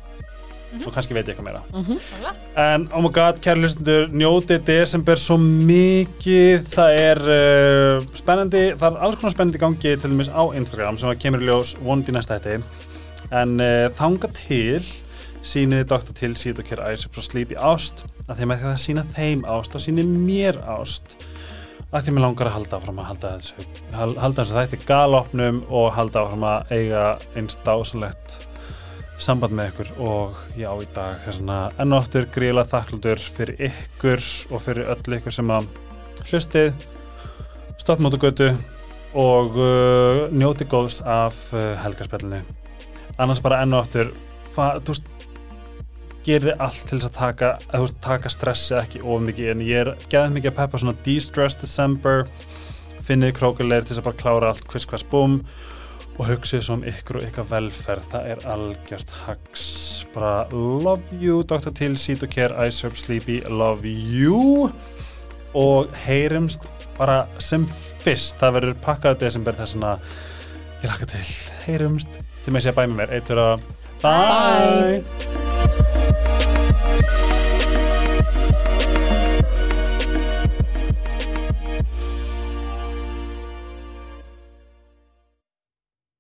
Mhm. 0.76 0.88
og 0.88 0.94
kannski 0.94 1.14
veit 1.16 1.26
ég 1.28 1.36
eitthvað 1.36 1.46
meira. 1.46 1.62
Mm 1.72 2.00
Óla? 2.20 2.32
en 2.58 2.88
oh 2.94 3.02
my 3.02 3.10
god, 3.10 3.40
kæri 3.40 3.62
hlustundur 3.64 4.10
njótið 4.12 4.64
desember 4.66 5.16
svo 5.16 5.38
mikið. 5.38 6.66
Það 6.74 6.98
er 7.00 7.22
uh, 7.22 8.06
spennandi 8.18 8.64
það 8.76 8.90
er 8.92 9.06
alls 9.08 9.16
konar 9.22 9.32
spennandi 9.36 9.62
gangi 9.62 9.94
til 9.96 10.10
dæmis 10.12 10.28
á 10.30 10.44
Instagram 10.58 10.98
sem 11.00 11.10
að 11.10 11.20
kemur 11.24 11.42
í 11.46 11.48
ljós 11.48 11.76
vonandi 11.80 12.12
í 12.12 12.16
næsta 12.18 12.38
hætti 12.40 12.58
en 13.32 13.56
uh, 13.60 13.88
þanga 13.98 14.30
til 14.36 14.84
síniði 15.46 15.86
doktor 15.88 16.14
til 16.18 16.34
síð 16.36 16.60
og 16.60 16.68
kér 16.68 16.84
æs 16.92 17.06
og 17.08 17.24
slíp 17.24 17.54
í 17.56 17.58
ást 17.58 18.04
að 18.28 18.40
þeim 18.42 18.52
að 18.56 18.64
það 18.66 18.80
sína 18.84 19.04
þeim 19.16 19.46
ást 19.56 19.76
og 19.78 19.82
síni 19.86 20.04
mér 20.06 20.60
ást 20.76 21.16
að 21.96 22.04
því 22.08 22.14
mér 22.16 22.26
langar 22.26 22.50
að 22.50 22.56
halda 22.58 22.78
áfram 22.80 22.98
að 23.00 23.08
halda 23.12 23.30
þessu 23.38 23.66
hal- 23.96 24.18
halda 24.20 24.44
þessu 24.44 24.58
þætti 24.60 24.80
galopnum 24.90 25.62
og 25.70 25.88
halda 25.96 26.24
áfram 26.26 26.46
að 26.50 26.74
eiga 26.76 27.04
eins 27.40 27.56
dásanlegt 27.66 28.36
samband 29.24 29.56
með 29.56 29.70
ykkur. 29.72 29.92
Og 30.04 30.40
já 30.60 30.68
í 30.76 30.88
dag 30.96 31.22
svona 31.32 31.60
enn 31.80 31.94
og 31.96 32.02
aftur 32.04 32.26
gríla 32.36 32.66
þakklútur 32.68 33.22
fyrir 33.38 33.62
ykkur 33.70 34.24
og 34.52 34.62
fyrir 34.66 34.90
öll 34.92 35.16
ykkur 35.20 35.32
sem 35.38 35.54
að 35.56 35.70
hlustið 36.28 36.74
stoppmótu 37.80 38.20
götu 38.20 38.50
og 39.16 39.56
uh, 39.56 40.26
njóti 40.36 40.68
góðs 40.68 41.00
af 41.08 41.38
uh, 41.56 41.78
helgarspjallinu 41.86 42.42
annars 43.16 43.40
bara 43.40 43.62
enn 43.64 43.72
og 43.78 43.86
aftur 43.86 44.10
fa- 44.56 44.74
þú 44.84 44.92
veist 44.98 45.08
gerði 46.26 46.56
allt 46.62 46.88
til 46.90 46.98
þess 47.00 47.10
að 47.12 47.18
taka, 47.20 47.52
að, 47.70 47.86
veist, 47.86 48.02
taka 48.04 48.32
stressi 48.34 48.76
ekki 48.80 49.04
of 49.04 49.24
mikið 49.26 49.52
en 49.54 49.64
ég 49.66 49.84
er 49.84 49.94
geðið 50.10 50.36
mikið 50.40 50.52
að 50.52 50.60
peppa 50.60 50.82
svona 50.82 50.98
de-stress 51.06 51.60
December 51.62 52.26
finnið 53.06 53.36
krókuleir 53.38 53.86
til 53.86 53.94
þess 53.94 54.02
að 54.02 54.08
bara 54.10 54.22
klára 54.24 54.52
allt 54.52 54.68
hvers 54.72 54.88
hvers 54.90 55.06
búm 55.12 55.40
og 56.16 56.30
hugsið 56.30 56.64
svo 56.64 56.78
um 56.78 56.86
ykkur 56.88 57.20
og 57.20 57.26
ykkar 57.28 57.48
velferð. 57.50 58.06
Það 58.14 58.30
er 58.32 58.44
algjört 58.54 59.16
hags. 59.26 59.66
Bara 60.14 60.46
love 60.54 61.20
you 61.20 61.42
Dr. 61.44 61.74
Till, 61.76 61.98
Seat 62.00 62.24
og 62.24 62.32
Care, 62.32 62.68
Ice 62.70 62.86
Herb, 62.86 62.96
Sleepy 63.00 63.42
love 63.52 63.84
you. 63.88 64.70
Og 65.56 65.92
heyrumst 66.06 66.68
bara 66.98 67.26
sem 67.44 67.68
fyrst. 68.04 68.40
Það 68.40 68.60
verður 68.60 68.80
pakkað 68.86 69.20
desember 69.26 69.60
þess 69.60 69.76
að 69.80 70.08
ég 70.84 70.88
laka 70.94 71.12
til. 71.18 71.26
Heyrumst. 71.66 72.22
Til 72.46 72.54
með 72.54 72.62
að 72.62 72.68
segja 72.70 72.78
bæ 72.80 72.86
með 72.86 72.98
mér. 73.02 73.18
Eitt 73.20 73.34
vera 73.34 73.50
bye, 74.06 75.04
Bye. 75.04 75.95